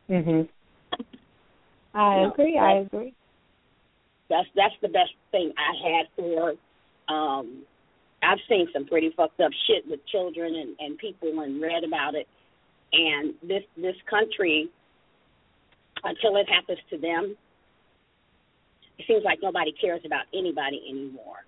Mhm. 0.08 0.48
I 1.94 2.22
No, 2.22 2.30
agree. 2.30 2.56
I 2.56 2.78
agree. 2.78 3.12
That's 4.28 4.48
that's 4.54 4.74
the 4.80 4.88
best 4.88 5.12
thing 5.30 5.52
I 5.58 5.72
had 5.88 6.06
for. 6.16 6.54
Um, 7.08 7.66
I've 8.22 8.38
seen 8.48 8.68
some 8.72 8.86
pretty 8.86 9.10
fucked 9.10 9.40
up 9.40 9.52
shit 9.66 9.86
with 9.88 10.00
children 10.06 10.54
and 10.54 10.76
and 10.78 10.96
people 10.98 11.40
and 11.40 11.60
read 11.60 11.84
about 11.84 12.14
it, 12.14 12.28
and 12.92 13.34
this 13.42 13.64
this 13.76 13.96
country, 14.08 14.70
until 16.04 16.36
it 16.36 16.48
happens 16.48 16.78
to 16.90 16.98
them, 16.98 17.36
it 18.98 19.06
seems 19.06 19.24
like 19.24 19.40
nobody 19.42 19.72
cares 19.72 20.02
about 20.04 20.26
anybody 20.32 20.80
anymore. 20.88 21.44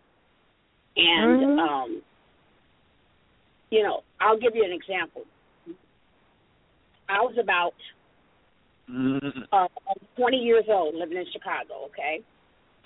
And 0.96 1.40
Mhm. 1.40 1.58
um, 1.58 2.02
you 3.70 3.82
know, 3.82 4.02
I'll 4.20 4.38
give 4.38 4.54
you 4.54 4.64
an 4.64 4.72
example. 4.72 5.22
I 7.08 7.20
was 7.20 7.36
about 7.38 7.74
uh, 9.52 9.68
20 10.16 10.36
years 10.36 10.64
old, 10.68 10.94
living 10.94 11.16
in 11.18 11.26
Chicago, 11.32 11.84
okay? 11.86 12.22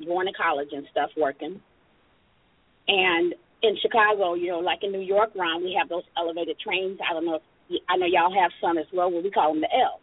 Going 0.05 0.27
to 0.27 0.33
college 0.33 0.73
and 0.73 0.87
stuff, 0.91 1.11
working. 1.17 1.61
And 2.89 3.35
in 3.63 3.77
Chicago, 3.83 4.35
you 4.35 4.49
know, 4.49 4.61
like 4.61 4.83
in 4.83 4.93
New 4.93 5.01
York, 5.01 5.31
Ron, 5.35 5.63
we 5.63 5.75
have 5.79 5.89
those 5.89 6.05
elevated 6.17 6.59
trains. 6.59 6.99
I 7.09 7.13
don't 7.13 7.27
know 7.27 7.37
if 7.37 7.43
y- 7.69 7.79
I 7.89 7.97
know 7.97 8.07
y'all 8.07 8.33
have 8.33 8.51
some 8.61 8.79
as 8.79 8.87
well, 8.93 9.11
where 9.11 9.23
we 9.23 9.31
call 9.31 9.53
them 9.53 9.61
the 9.61 9.75
L. 9.75 10.01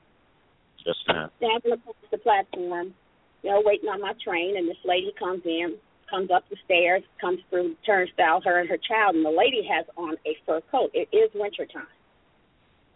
Yes, 0.86 0.95
ma'am. 1.07 1.32
Standing 1.38 1.72
across 1.73 1.95
the 2.11 2.18
platform, 2.19 2.94
you 3.41 3.49
know, 3.49 3.61
waiting 3.65 3.90
on 3.90 4.02
my 4.02 4.14
train, 4.23 4.57
and 4.57 4.68
this 4.69 4.77
lady 4.86 5.11
comes 5.18 5.41
in, 5.45 5.76
comes 6.10 6.30
up 6.32 6.44
the 6.49 6.57
stairs, 6.65 7.03
comes 7.19 7.40
through 7.49 7.69
the 7.69 7.76
turnstile, 7.86 8.41
her 8.45 8.60
and 8.60 8.69
her 8.69 8.77
child, 8.77 9.15
and 9.15 9.26
the 9.26 9.30
lady 9.30 9.68
has 9.69 9.86
on 9.98 10.15
a 10.26 10.38
fur 10.45 10.61
coat. 10.72 10.91
It 10.94 11.10
is 11.15 11.30
winter 11.34 11.65
time. 11.65 11.88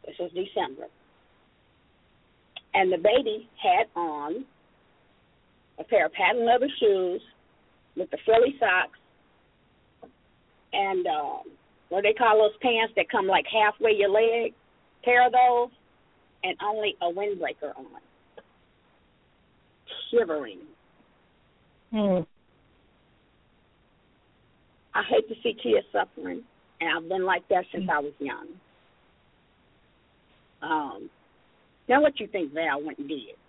This 0.05 0.15
was 0.19 0.31
December 0.31 0.87
and 2.73 2.91
the 2.91 2.97
baby 2.97 3.49
had 3.61 3.87
on 3.95 4.45
a 5.79 5.83
pair 5.83 6.05
of 6.05 6.13
patent 6.13 6.45
leather 6.45 6.69
shoes 6.79 7.21
with 7.95 8.09
the 8.11 8.17
frilly 8.25 8.55
socks 8.59 8.99
and 10.73 11.05
um 11.07 11.41
what 11.89 12.03
they 12.03 12.13
call 12.13 12.37
those 12.37 12.57
pants 12.61 12.93
that 12.95 13.09
come 13.09 13.25
like 13.25 13.45
halfway 13.51 13.91
your 13.91 14.09
leg, 14.09 14.53
pair 15.03 15.25
of 15.25 15.31
those, 15.31 15.69
and 16.43 16.55
only 16.63 16.95
a 17.01 17.05
windbreaker 17.05 17.75
on. 17.75 17.87
Shivering. 20.11 20.59
Mm. 21.91 22.27
I 24.99 25.03
hate 25.09 25.29
to 25.29 25.35
see 25.41 25.53
kids 25.53 25.87
suffering, 25.93 26.43
and 26.81 26.89
I've 26.91 27.07
been 27.07 27.23
like 27.23 27.47
that 27.47 27.63
since 27.71 27.85
I 27.89 27.99
was 27.99 28.11
young. 28.19 28.47
Um, 30.61 31.09
now, 31.87 32.01
what 32.01 32.19
you 32.19 32.27
think 32.27 32.53
Val 32.53 32.83
went 32.83 32.97
and 32.97 33.07
did? 33.07 33.39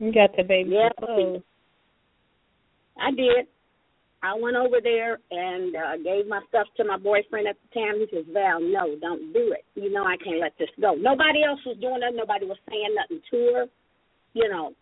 You 0.00 0.12
got 0.12 0.36
the 0.36 0.42
baby 0.42 0.70
Yeah. 0.70 0.90
clothes. 0.98 1.42
I 2.98 3.12
did. 3.12 3.46
I 4.24 4.34
went 4.34 4.56
over 4.56 4.80
there 4.82 5.20
and 5.30 5.76
uh, 5.76 5.96
gave 5.98 6.26
my 6.26 6.40
stuff 6.48 6.66
to 6.76 6.84
my 6.84 6.96
boyfriend 6.96 7.46
at 7.46 7.56
the 7.62 7.80
time. 7.80 8.00
He 8.00 8.06
says, 8.10 8.26
Val, 8.32 8.60
no, 8.60 8.96
don't 9.00 9.32
do 9.32 9.54
it. 9.54 9.64
You 9.76 9.92
know 9.92 10.04
I 10.04 10.16
can't 10.16 10.40
let 10.40 10.58
this 10.58 10.70
go. 10.80 10.94
Nobody 10.94 11.44
else 11.44 11.60
was 11.64 11.76
doing 11.80 12.02
it. 12.02 12.14
Nobody 12.16 12.44
was 12.44 12.58
saying 12.68 12.96
nothing 12.96 13.22
to 13.30 13.52
her. 13.54 13.66
You 14.34 14.48
know, 14.48 14.72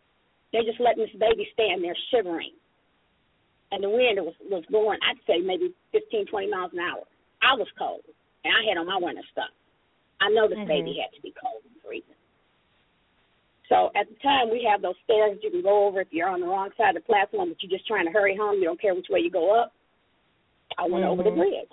they 0.53 0.61
just 0.65 0.81
letting 0.81 1.05
this 1.05 1.21
baby 1.21 1.47
stand 1.53 1.85
there 1.85 1.97
shivering. 2.11 2.53
And 3.73 3.83
the 3.83 3.91
wind 3.91 4.19
was 4.23 4.35
was 4.49 4.65
blowing, 4.71 4.99
I'd 5.03 5.19
say 5.27 5.43
maybe 5.43 5.75
fifteen, 5.91 6.27
twenty 6.27 6.51
miles 6.51 6.73
an 6.73 6.81
hour. 6.81 7.03
I 7.43 7.55
was 7.55 7.67
cold, 7.79 8.07
and 8.45 8.53
I 8.55 8.63
had 8.69 8.79
on 8.79 8.87
my 8.87 8.99
winter 8.99 9.27
stuff. 9.33 9.51
I 10.21 10.31
know 10.31 10.49
this 10.49 10.59
Mhm. 10.59 10.69
baby 10.69 10.99
had 11.03 11.13
to 11.15 11.21
be 11.21 11.33
cold 11.33 11.63
and 11.65 11.83
freezing. 11.83 12.15
So 13.69 13.91
at 13.95 14.09
the 14.09 14.15
time, 14.23 14.51
we 14.51 14.63
have 14.63 14.81
those 14.81 14.97
stairs 15.05 15.39
you 15.43 15.51
can 15.51 15.63
go 15.63 15.87
over 15.87 16.01
if 16.01 16.13
you're 16.13 16.29
on 16.29 16.41
the 16.41 16.47
wrong 16.47 16.71
side 16.77 16.97
of 16.97 17.03
the 17.03 17.07
platform, 17.07 17.51
but 17.51 17.63
you're 17.63 17.77
just 17.77 17.87
trying 17.87 18.07
to 18.07 18.13
hurry 18.13 18.37
home. 18.37 18.59
You 18.59 18.65
don't 18.65 18.81
care 18.81 18.95
which 18.95 19.09
way 19.11 19.21
you 19.21 19.31
go 19.31 19.51
up. 19.51 19.73
I 20.79 20.87
went 20.87 21.05
mm-hmm. 21.05 21.13
over 21.13 21.23
the 21.25 21.35
bridge. 21.35 21.73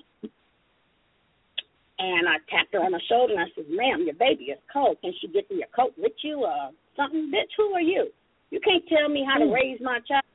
And 1.99 2.27
I 2.27 2.37
tapped 2.49 2.73
her 2.73 2.83
on 2.83 2.91
the 2.91 3.01
shoulder 3.07 3.33
and 3.33 3.43
I 3.43 3.49
said, 3.55 3.69
Ma'am, 3.69 4.03
your 4.03 4.15
baby 4.15 4.45
is 4.45 4.59
cold. 4.71 4.97
Can 5.01 5.13
she 5.21 5.27
get 5.27 5.49
me 5.51 5.63
a 5.63 5.75
coat 5.75 5.93
with 5.97 6.13
you 6.23 6.43
or 6.43 6.71
something? 6.97 7.31
Bitch, 7.31 7.53
who 7.55 7.73
are 7.73 7.81
you? 7.81 8.09
You 8.49 8.59
can't 8.59 8.83
tell 8.89 9.07
me 9.07 9.23
how 9.25 9.37
to 9.37 9.45
mm. 9.45 9.53
raise 9.53 9.79
my 9.79 9.99
child. 10.07 10.25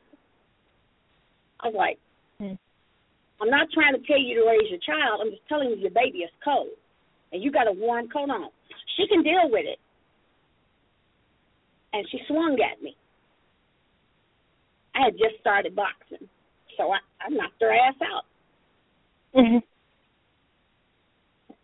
I 1.61 1.69
was 1.69 1.77
like, 1.77 1.99
mm. 2.41 2.59
I'm 3.41 3.51
not 3.51 3.69
trying 3.73 3.95
to 3.95 4.07
tell 4.07 4.19
you 4.19 4.43
to 4.43 4.49
raise 4.49 4.71
your 4.71 4.81
child. 4.81 5.21
I'm 5.23 5.31
just 5.31 5.47
telling 5.49 5.71
you 5.71 5.77
your 5.77 5.91
baby 5.91 6.19
is 6.19 6.31
cold. 6.43 6.75
And 7.33 7.43
you 7.43 7.53
got 7.53 7.69
a 7.69 7.73
warm 7.73 8.09
coat 8.09 8.31
on. 8.31 8.51
She 8.97 9.07
can 9.07 9.23
deal 9.23 9.51
with 9.51 9.67
it 9.67 9.79
and 11.93 12.07
she 12.11 12.19
swung 12.27 12.57
at 12.61 12.83
me. 12.83 12.97
I 14.95 15.05
had 15.07 15.13
just 15.13 15.41
started 15.41 15.77
boxing, 15.77 16.29
so 16.77 16.91
I, 16.91 16.99
I 17.21 17.29
knocked 17.31 17.61
her 17.61 17.73
ass 17.73 17.95
out. 18.03 18.25
Mm-hmm. 19.35 19.59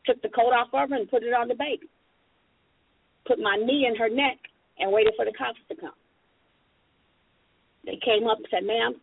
Took 0.06 0.22
the 0.22 0.28
coat 0.28 0.52
off 0.52 0.68
of 0.72 0.90
her 0.90 0.96
and 0.96 1.10
put 1.10 1.22
it 1.22 1.32
on 1.32 1.48
the 1.48 1.54
baby. 1.54 1.88
Put 3.26 3.38
my 3.38 3.56
knee 3.56 3.86
in 3.88 3.96
her 3.96 4.08
neck 4.08 4.38
and 4.78 4.92
waited 4.92 5.14
for 5.16 5.24
the 5.24 5.32
cops 5.32 5.58
to 5.68 5.76
come. 5.76 5.96
They 7.86 7.98
came 8.04 8.28
up 8.28 8.38
and 8.38 8.46
said, 8.50 8.64
"Ma'am, 8.64 9.00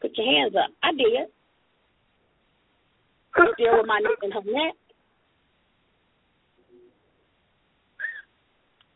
put 0.00 0.16
your 0.16 0.26
hands 0.26 0.54
up." 0.56 0.70
I 0.82 0.92
did. 0.92 1.28
Still 3.54 3.78
with 3.78 3.86
my 3.86 3.98
knee 3.98 4.16
in 4.22 4.32
her 4.32 4.42
neck. 4.44 4.74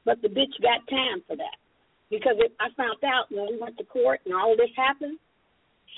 But 0.05 0.21
the 0.21 0.29
bitch 0.29 0.53
got 0.61 0.85
time 0.91 1.23
for 1.27 1.37
that. 1.37 1.57
Because 2.11 2.37
it, 2.39 2.53
I 2.61 2.69
found 2.77 3.03
out 3.05 3.33
when 3.33 3.47
we 3.51 3.59
went 3.59 3.79
to 3.79 3.85
court 3.85 4.21
and 4.27 4.35
all 4.35 4.55
this 4.57 4.71
happened, 4.77 5.19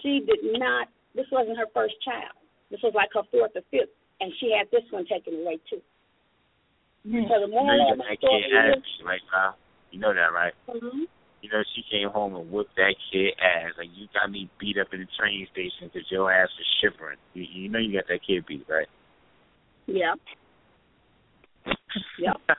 she 0.02 0.20
did 0.24 0.38
not, 0.58 0.88
this 1.14 1.26
wasn't 1.32 1.58
her 1.58 1.66
first 1.74 1.94
child. 2.04 2.38
This 2.70 2.80
was 2.82 2.94
like 2.94 3.10
her 3.14 3.26
fourth 3.30 3.52
or 3.54 3.62
fifth. 3.70 3.90
And 4.20 4.32
she 4.40 4.54
had 4.56 4.70
this 4.70 4.86
one 4.90 5.04
taken 5.06 5.34
away 5.42 5.58
too. 5.68 5.82
Mm-hmm. 7.06 7.26
So 7.28 7.40
the 7.40 7.50
moral 7.50 7.76
you 7.76 7.84
know, 7.84 7.92
of 7.92 7.98
the 7.98 8.16
story 8.16 8.42
is, 8.42 8.84
right 9.04 9.20
now. 9.32 9.54
You 9.90 10.00
know 10.00 10.14
that, 10.14 10.32
right? 10.32 10.54
Mm-hmm. 10.68 11.04
You 11.46 11.52
know, 11.52 11.62
she 11.78 11.86
came 11.86 12.10
home 12.10 12.34
and 12.34 12.50
whooped 12.50 12.74
that 12.74 12.98
kid 13.12 13.30
ass. 13.38 13.70
Like, 13.78 13.86
you 13.94 14.10
got 14.10 14.26
me 14.34 14.50
beat 14.58 14.82
up 14.82 14.90
in 14.90 14.98
the 14.98 15.06
train 15.14 15.46
station 15.54 15.86
because 15.86 16.02
your 16.10 16.26
ass 16.26 16.50
was 16.58 16.66
shivering. 16.82 17.22
You, 17.38 17.46
you 17.46 17.68
know 17.70 17.78
you 17.78 17.94
got 17.94 18.10
that 18.10 18.26
kid 18.26 18.42
beat, 18.50 18.66
right? 18.66 18.90
Yeah. 19.86 20.18
yeah. 22.18 22.34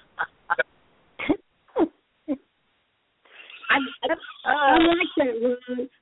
I, 3.67 3.75
I, 3.75 4.55
I 4.55 4.79
like 4.79 5.11
that. 5.19 5.35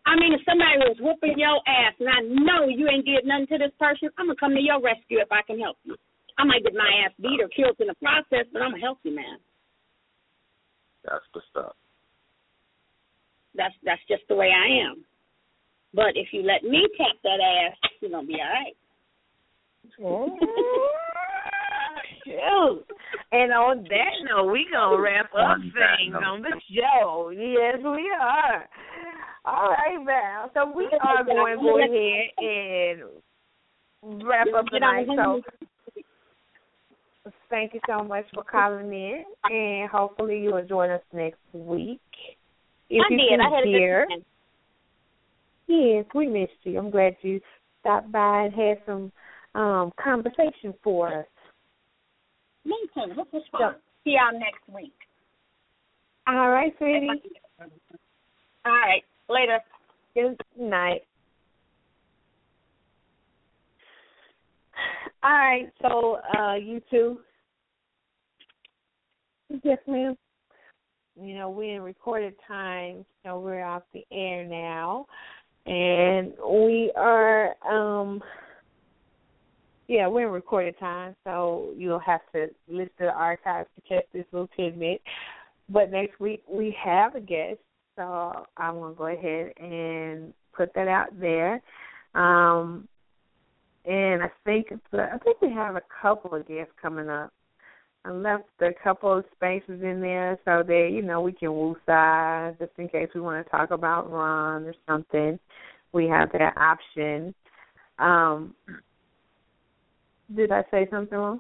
I 0.05 0.13
mean, 0.13 0.37
if 0.37 0.45
somebody 0.45 0.77
was 0.85 1.01
whooping 1.01 1.41
your 1.41 1.57
ass 1.65 1.97
and 1.97 2.05
I 2.05 2.21
know 2.21 2.69
you 2.69 2.85
ain't 2.85 3.09
did 3.09 3.25
nothing 3.25 3.49
to 3.49 3.57
this 3.65 3.73
person, 3.81 4.13
I'm 4.21 4.29
gonna 4.29 4.37
come 4.37 4.53
to 4.53 4.61
your 4.61 4.77
rescue 4.77 5.25
if 5.25 5.31
I 5.33 5.41
can 5.41 5.57
help 5.57 5.81
you. 5.81 5.97
I 6.37 6.45
might 6.45 6.61
get 6.61 6.77
my 6.77 6.85
ass 7.01 7.17
beat 7.17 7.41
or 7.41 7.49
killed 7.49 7.81
in 7.81 7.89
the 7.89 7.97
process, 7.97 8.45
but 8.53 8.61
I'm 8.61 8.77
a 8.77 8.79
healthy 8.79 9.09
man. 9.09 9.41
That's 11.01 11.25
the 11.33 11.41
stuff. 11.49 11.73
That's 13.55 13.73
that's 13.83 14.01
just 14.07 14.23
the 14.29 14.35
way 14.35 14.51
I 14.51 14.89
am. 14.89 15.05
But 15.93 16.15
if 16.15 16.27
you 16.31 16.43
let 16.43 16.63
me 16.63 16.87
tap 16.97 17.15
that 17.23 17.39
ass, 17.39 17.77
you're 18.01 18.11
gonna 18.11 18.27
be 18.27 18.35
all 18.41 18.49
right. 18.49 18.75
Oh, 20.03 20.37
shoot. 22.25 22.85
And 23.31 23.51
on 23.53 23.83
that 23.83 24.13
note, 24.29 24.51
we 24.51 24.67
gonna 24.71 25.01
wrap 25.01 25.31
up 25.37 25.57
things 25.59 26.15
on 26.15 26.41
the 26.41 26.61
show. 26.73 27.29
Yes, 27.29 27.77
we 27.83 28.11
are. 28.19 28.67
All 29.45 29.69
right, 29.69 30.03
Val. 30.05 30.49
So 30.53 30.71
we 30.75 30.85
are 30.85 31.23
going 31.23 31.57
to 31.57 31.61
go 31.61 31.77
ahead 31.79 32.29
and 32.39 34.23
wrap 34.25 34.47
up 34.57 34.65
tonight. 34.67 35.07
So 35.07 35.43
thank 37.49 37.73
you 37.73 37.79
so 37.87 38.03
much 38.03 38.25
for 38.33 38.43
calling 38.43 38.91
in, 38.91 39.23
and 39.43 39.89
hopefully 39.89 40.39
you 40.39 40.51
will 40.51 40.65
join 40.65 40.89
us 40.89 41.01
next 41.13 41.39
week. 41.53 42.01
If 42.89 43.05
I 43.09 43.13
you 43.13 43.17
did. 43.17 43.39
I 43.39 43.49
had 43.49 43.63
hear, 43.65 44.03
a 44.03 44.07
good 44.07 44.23
Yes, 45.67 46.05
we 46.13 46.27
missed 46.27 46.51
you. 46.63 46.77
I'm 46.77 46.91
glad 46.91 47.15
you 47.21 47.41
stopped 47.79 48.11
by 48.11 48.43
and 48.43 48.53
had 48.53 48.77
some 48.85 49.11
um 49.55 49.91
conversation 50.01 50.73
for 50.83 51.21
us. 51.21 51.25
Me 52.65 52.75
too. 52.93 53.13
This 53.15 53.25
was 53.31 53.43
fun. 53.51 53.75
See 54.03 54.11
y'all 54.11 54.39
next 54.39 54.61
week. 54.73 54.93
All 56.27 56.49
right, 56.49 56.73
sweetie. 56.77 57.09
All 58.65 58.71
right. 58.71 59.03
Later. 59.29 59.59
Good 60.13 60.37
night. 60.59 61.01
All 65.23 65.31
right, 65.31 65.71
so 65.81 66.19
uh 66.37 66.55
you 66.55 66.81
two. 66.91 67.19
Yes, 69.63 69.79
ma'am. 69.87 70.15
You 71.19 71.35
know, 71.35 71.49
we're 71.49 71.77
in 71.77 71.81
recorded 71.81 72.35
time, 72.47 73.05
so 73.23 73.39
we're 73.39 73.63
off 73.63 73.83
the 73.93 74.05
air 74.11 74.45
now. 74.45 75.05
And 75.65 76.33
we 76.47 76.91
are 76.95 77.55
um 77.67 78.21
yeah, 79.87 80.07
we're 80.07 80.27
in 80.27 80.33
recorded 80.33 80.77
time, 80.79 81.15
so 81.23 81.69
you'll 81.77 81.99
have 81.99 82.21
to 82.33 82.47
listen 82.67 82.89
to 82.97 83.05
the 83.05 83.11
archives 83.11 83.69
to 83.75 83.81
catch 83.87 84.05
this 84.13 84.25
little 84.31 84.49
tidbit. 84.57 85.01
But 85.69 85.91
next 85.91 86.19
week 86.19 86.43
we 86.49 86.75
have 86.83 87.15
a 87.15 87.21
guest, 87.21 87.59
so 87.95 88.45
I'm 88.57 88.79
gonna 88.79 88.93
go 88.93 89.07
ahead 89.07 89.53
and 89.57 90.33
put 90.53 90.73
that 90.73 90.87
out 90.87 91.19
there. 91.19 91.61
Um, 92.13 92.87
and 93.85 94.23
I 94.23 94.31
think 94.43 94.67
I 94.93 95.17
think 95.23 95.41
we 95.41 95.51
have 95.53 95.75
a 95.75 95.83
couple 96.01 96.33
of 96.33 96.47
guests 96.47 96.73
coming 96.81 97.09
up. 97.09 97.31
I 98.05 98.11
left 98.11 98.43
a 98.61 98.71
couple 98.83 99.17
of 99.17 99.25
spaces 99.35 99.81
in 99.81 99.99
there 99.99 100.37
so 100.45 100.63
that 100.65 100.89
you 100.91 101.01
know 101.01 101.21
we 101.21 101.33
can 101.33 101.49
woosah 101.49 102.57
just 102.59 102.71
in 102.77 102.87
case 102.87 103.09
we 103.15 103.21
want 103.21 103.43
to 103.43 103.49
talk 103.49 103.71
about 103.71 104.11
Ron 104.11 104.65
or 104.65 104.75
something. 104.87 105.39
We 105.91 106.07
have 106.07 106.31
that 106.33 106.55
option. 106.55 107.33
Um, 107.97 108.53
did 110.35 110.51
I 110.51 110.63
say 110.69 110.87
something 110.91 111.17
wrong? 111.17 111.39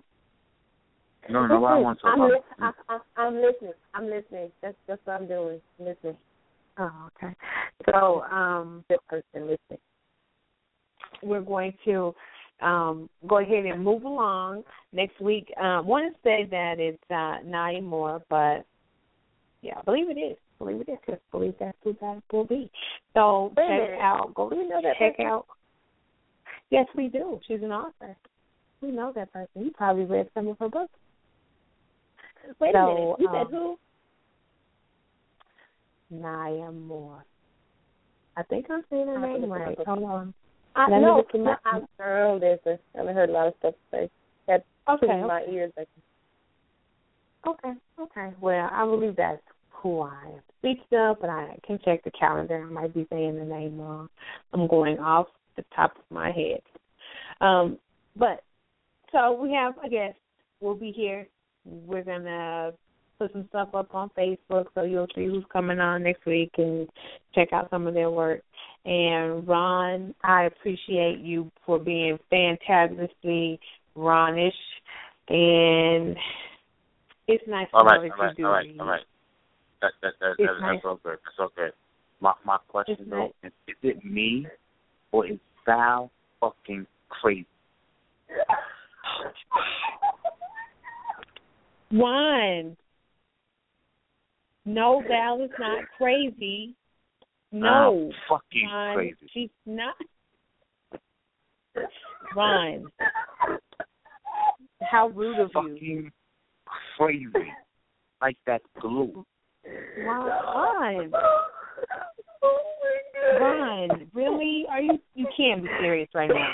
No, 1.29 1.45
no, 1.45 1.63
I 1.65 1.77
want 1.77 1.99
to. 2.01 2.07
I'm, 2.07 2.21
I, 2.21 2.71
I, 2.89 2.99
I'm 3.17 3.35
listening. 3.35 3.73
I'm 3.93 4.05
listening. 4.05 4.51
That's 4.61 4.75
that's 4.87 5.01
what 5.05 5.21
I'm 5.21 5.27
doing. 5.27 5.61
I'm 5.79 5.85
listening. 5.85 6.17
Oh, 6.77 7.09
okay. 7.23 7.33
So, 7.91 8.23
um, 8.23 8.83
good 8.89 8.99
person 9.07 9.23
listening. 9.41 9.79
We're 11.21 11.41
going 11.41 11.73
to 11.85 12.13
um 12.61 13.09
go 13.27 13.39
ahead 13.39 13.65
and 13.65 13.83
move 13.83 14.03
along 14.03 14.63
next 14.93 15.19
week. 15.19 15.51
Um, 15.59 15.87
want 15.87 16.13
to 16.13 16.19
say 16.23 16.47
that 16.49 16.79
it's 16.79 16.97
uh, 17.11 17.37
Naya 17.45 17.81
Moore, 17.81 18.21
but 18.29 18.65
yeah, 19.61 19.79
I 19.79 19.81
believe 19.83 20.09
it 20.09 20.19
is. 20.19 20.37
I 20.37 20.63
believe 20.63 20.81
it 20.81 20.91
is. 20.91 20.97
Cause 21.05 21.15
I 21.15 21.37
believe 21.37 21.55
that's 21.59 21.77
who 21.83 21.95
that 22.01 22.21
will 22.31 22.45
be. 22.45 22.71
So 23.13 23.51
Wait 23.57 23.67
check 23.67 23.99
out. 23.99 24.33
Go 24.35 24.49
Do 24.49 24.57
we 24.57 24.67
know 24.67 24.81
that 24.81 24.95
check 24.97 25.17
person? 25.17 25.25
out. 25.25 25.47
Yes, 26.69 26.87
we 26.95 27.07
do. 27.07 27.39
She's 27.47 27.61
an 27.61 27.71
author. 27.71 28.15
We 28.81 28.91
know 28.91 29.11
that 29.15 29.31
person. 29.33 29.65
You 29.65 29.71
probably 29.71 30.05
read 30.05 30.29
some 30.33 30.47
of 30.47 30.57
her 30.59 30.69
books. 30.69 30.93
Wait 32.59 32.73
so, 32.73 32.79
a 32.79 32.85
minute. 32.85 33.15
You 33.19 33.27
um, 33.27 33.33
said 33.33 33.47
who? 33.51 33.77
Naya 36.09 36.71
Moore. 36.71 37.25
I 38.37 38.43
think 38.43 38.67
I'm 38.69 38.83
saying 38.89 39.07
her 39.07 39.19
name 39.19 39.51
right. 39.51 39.77
Hold 39.85 40.03
on. 40.03 40.33
I 40.75 40.87
know. 40.89 41.23
my-. 41.33 42.37
There's 42.39 42.59
a. 42.65 42.71
I 42.71 42.97
haven't 42.97 43.15
heard 43.15 43.29
a 43.29 43.33
lot 43.33 43.47
of 43.47 43.53
stuff 43.59 43.73
say. 43.91 44.09
That 44.47 44.65
Okay. 44.87 45.07
tickles 45.07 45.27
my 45.27 45.43
ears. 45.49 45.71
Like, 45.77 45.87
Okay. 47.47 47.73
Okay. 47.99 48.33
Well, 48.41 48.69
I 48.71 48.85
believe 48.85 49.15
that's 49.15 49.41
who 49.69 50.01
I 50.01 50.23
am 50.25 50.41
speaking 50.59 50.97
of, 50.97 51.17
but 51.21 51.29
I 51.29 51.57
can 51.65 51.79
check 51.85 52.03
the 52.03 52.11
calendar. 52.11 52.65
I 52.67 52.71
might 52.71 52.93
be 52.93 53.07
saying 53.09 53.37
the 53.37 53.45
name 53.45 53.79
wrong. 53.79 54.09
I'm 54.53 54.67
going 54.67 54.99
off 54.99 55.27
the 55.55 55.63
top 55.75 55.95
of 55.97 56.03
my 56.09 56.31
head. 56.31 56.61
Um, 57.41 57.77
but 58.15 58.43
so 59.11 59.33
we 59.33 59.53
have 59.53 59.75
a 59.83 59.89
guest. 59.89 60.17
We'll 60.59 60.75
be 60.75 60.91
here. 60.91 61.27
We're 61.65 62.03
gonna 62.03 62.73
put 63.17 63.31
some 63.33 63.45
stuff 63.49 63.69
up 63.73 63.93
on 63.93 64.09
Facebook 64.17 64.65
so 64.73 64.83
you'll 64.83 65.07
see 65.15 65.25
who's 65.25 65.45
coming 65.51 65.79
on 65.79 66.03
next 66.03 66.25
week 66.25 66.51
and 66.57 66.87
check 67.33 67.53
out 67.53 67.69
some 67.69 67.87
of 67.87 67.93
their 67.93 68.09
work. 68.11 68.41
And 68.85 69.47
Ron, 69.47 70.13
I 70.23 70.43
appreciate 70.43 71.19
you 71.19 71.51
for 71.65 71.79
being 71.79 72.17
fantastically 72.29 73.59
Ronish 73.97 74.51
and 75.29 76.15
it's 77.27 77.43
nice 77.47 77.67
All 77.73 77.83
to 77.83 77.95
know 77.95 78.01
that 78.01 78.11
all 78.11 78.17
right, 78.17 78.29
you 78.29 78.35
do 78.35 78.45
all 78.45 78.51
right, 78.51 78.65
read. 78.65 78.79
all 78.79 78.87
right. 78.87 79.01
That 79.81 79.91
that 80.01 80.13
that, 80.19 80.35
that 80.37 80.45
nice. 80.61 80.75
that's 80.75 80.85
all 80.85 80.99
good. 81.03 81.17
That's 81.23 81.39
all 81.39 81.49
good. 81.55 81.71
My 82.21 82.33
my 82.45 82.57
question 82.67 82.97
It's 82.99 83.09
though 83.09 83.31
nice. 83.43 83.51
is, 83.67 83.75
is 83.75 83.75
it 83.97 84.05
me 84.05 84.47
or 85.11 85.25
is 85.27 85.39
Val 85.65 86.11
fucking 86.39 86.85
crazy? 87.09 87.47
One. 91.89 92.77
No, 94.65 95.03
Val 95.07 95.41
is 95.41 95.51
not 95.59 95.85
crazy. 95.97 96.73
No, 97.51 98.09
I'm 98.11 98.11
fucking 98.27 98.69
Ron, 98.69 98.95
crazy. 98.95 99.15
she's 99.33 99.49
not. 99.65 99.95
Ron, 102.35 102.85
how 104.81 105.09
rude 105.09 105.39
of 105.39 105.51
you. 105.53 106.09
Fucking 106.97 107.31
crazy. 107.31 107.53
Like 108.21 108.37
that 108.47 108.61
glue. 108.81 109.25
Ron, 109.99 111.11
Ron, 113.39 114.09
really? 114.13 114.65
Are 114.69 114.81
you? 114.81 114.99
You 115.13 115.27
can't 115.37 115.63
be 115.63 115.69
serious 115.79 116.09
right 116.13 116.29
now. 116.29 116.49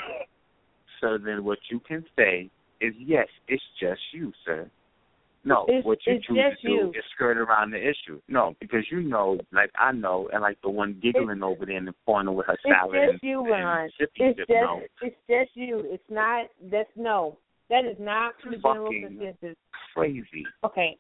So 1.00 1.18
then 1.18 1.44
what 1.44 1.60
you 1.70 1.80
can 1.80 2.06
say 2.18 2.50
is 2.80 2.94
yes, 3.00 3.28
it's 3.48 3.64
just 3.80 4.02
you, 4.12 4.32
sir. 4.46 4.70
No, 5.44 5.66
It's- 5.68 5.84
what 5.84 6.06
you 6.06 6.14
it's 6.14 6.26
choose 6.28 6.38
to 6.62 6.68
do 6.68 6.72
you. 6.74 6.90
is 6.92 7.04
skirt 7.16 7.38
around 7.38 7.72
the 7.72 7.80
issue. 7.82 8.22
No, 8.28 8.56
because 8.60 8.86
you 8.92 9.02
know, 9.02 9.40
like 9.52 9.72
I 9.76 9.92
know, 9.92 10.30
and 10.32 10.42
like 10.42 10.62
the 10.62 10.70
one 10.70 11.00
giggling 11.02 11.42
over 11.42 11.66
there 11.66 11.78
in 11.78 11.86
the 11.86 11.96
corner 12.06 12.32
with 12.32 12.46
her 12.46 12.58
salad 12.68 12.96
It's 12.96 13.04
and, 13.04 13.12
just 13.14 13.24
you, 13.24 13.52
Ron. 13.52 13.90
It's 14.00 14.38
just 14.38 14.50
no. 14.50 14.82
it's 15.02 15.16
just 15.28 15.56
you. 15.56 15.80
It's 15.86 16.10
not 16.10 16.48
that's 16.72 16.92
no. 16.96 17.38
That 17.70 17.86
is 17.86 17.98
not 18.00 18.34
the 18.44 18.58
general 18.58 18.92
consensus. 18.92 19.58
crazy. 19.96 20.46
Okay. 20.64 20.98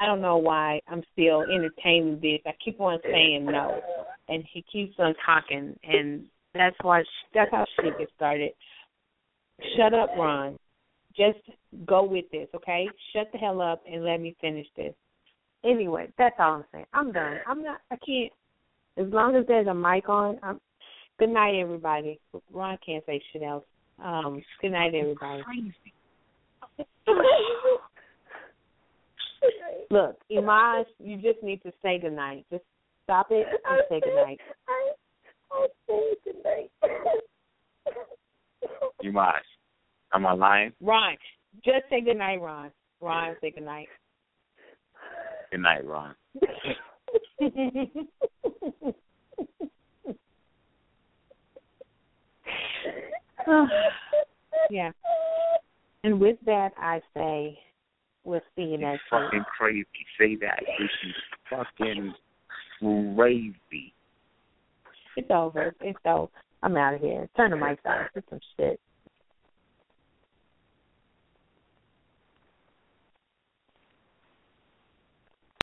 I 0.00 0.06
don't 0.06 0.20
know 0.20 0.36
why 0.38 0.80
I'm 0.88 1.02
still 1.12 1.42
entertaining 1.42 2.18
this. 2.20 2.40
I 2.46 2.52
keep 2.62 2.80
on 2.80 2.98
saying 3.04 3.44
no, 3.46 3.80
and 4.28 4.42
he 4.52 4.62
keeps 4.70 4.94
on 4.98 5.14
talking, 5.24 5.78
and 5.84 6.24
that's 6.54 6.76
why 6.82 7.02
sh- 7.02 7.26
that's 7.34 7.50
how 7.50 7.64
shit 7.80 7.96
gets 7.98 8.12
started. 8.16 8.52
Shut 9.76 9.94
up, 9.94 10.10
Ron. 10.16 10.58
Just 11.16 11.38
go 11.86 12.04
with 12.04 12.24
this, 12.30 12.48
okay? 12.54 12.88
Shut 13.12 13.28
the 13.32 13.38
hell 13.38 13.60
up 13.60 13.82
and 13.90 14.04
let 14.04 14.20
me 14.20 14.36
finish 14.40 14.66
this. 14.76 14.94
Anyway, 15.64 16.08
that's 16.18 16.34
all 16.38 16.54
I'm 16.54 16.64
saying. 16.72 16.86
I'm 16.92 17.12
done. 17.12 17.38
I'm 17.46 17.62
not. 17.62 17.80
I 17.90 17.96
can't. 18.04 18.32
As 18.96 19.06
long 19.12 19.36
as 19.36 19.46
there's 19.46 19.68
a 19.68 19.74
mic 19.74 20.08
on. 20.08 20.38
I'm. 20.42 20.60
Good 21.18 21.28
night, 21.28 21.54
everybody. 21.60 22.18
Ron 22.52 22.78
can't 22.84 23.04
say 23.06 23.22
shit 23.32 23.42
else. 23.42 23.64
Um. 24.02 24.42
Good 24.60 24.72
night, 24.72 24.94
everybody. 24.94 25.42
Look, 29.90 30.16
Imaj, 30.30 30.84
you 30.98 31.16
just 31.16 31.42
need 31.42 31.62
to 31.64 31.72
say 31.82 31.98
good 31.98 32.14
night. 32.14 32.46
Just 32.50 32.64
stop 33.04 33.26
it 33.30 33.46
and 33.68 33.82
say 33.88 34.00
good 34.00 34.14
night. 34.14 34.40
must. 39.12 39.44
Am 40.14 40.26
I 40.26 40.32
lying? 40.32 40.72
Ron, 40.80 41.16
just 41.64 41.84
say 41.88 42.00
goodnight, 42.00 42.40
Ron. 42.40 42.72
Ron, 43.00 43.36
say 43.40 43.50
good 43.50 43.64
night. 43.64 43.88
Good 45.50 45.60
night, 45.60 45.86
Ron. 45.86 46.14
yeah. 54.70 54.92
And 56.04 56.20
with 56.20 56.36
that, 56.46 56.70
I 56.76 57.00
say 57.14 57.58
we'll 58.24 58.40
see 58.56 58.62
you 58.62 58.78
next 58.78 59.02
week. 59.12 59.20
Fucking 59.24 59.44
crazy. 59.58 59.86
Say 60.18 60.36
that. 60.36 60.62
She's 60.78 61.12
fucking 61.48 62.14
crazy. 62.80 63.94
It's 65.16 65.30
over. 65.30 65.74
It's 65.80 65.98
over. 66.06 66.30
I'm 66.62 66.76
out 66.76 66.94
of 66.94 67.00
here. 67.00 67.28
Turn 67.36 67.50
the 67.50 67.56
mics 67.56 67.84
off. 67.84 68.06
It's 68.14 68.28
some 68.30 68.38
shit. 68.56 68.80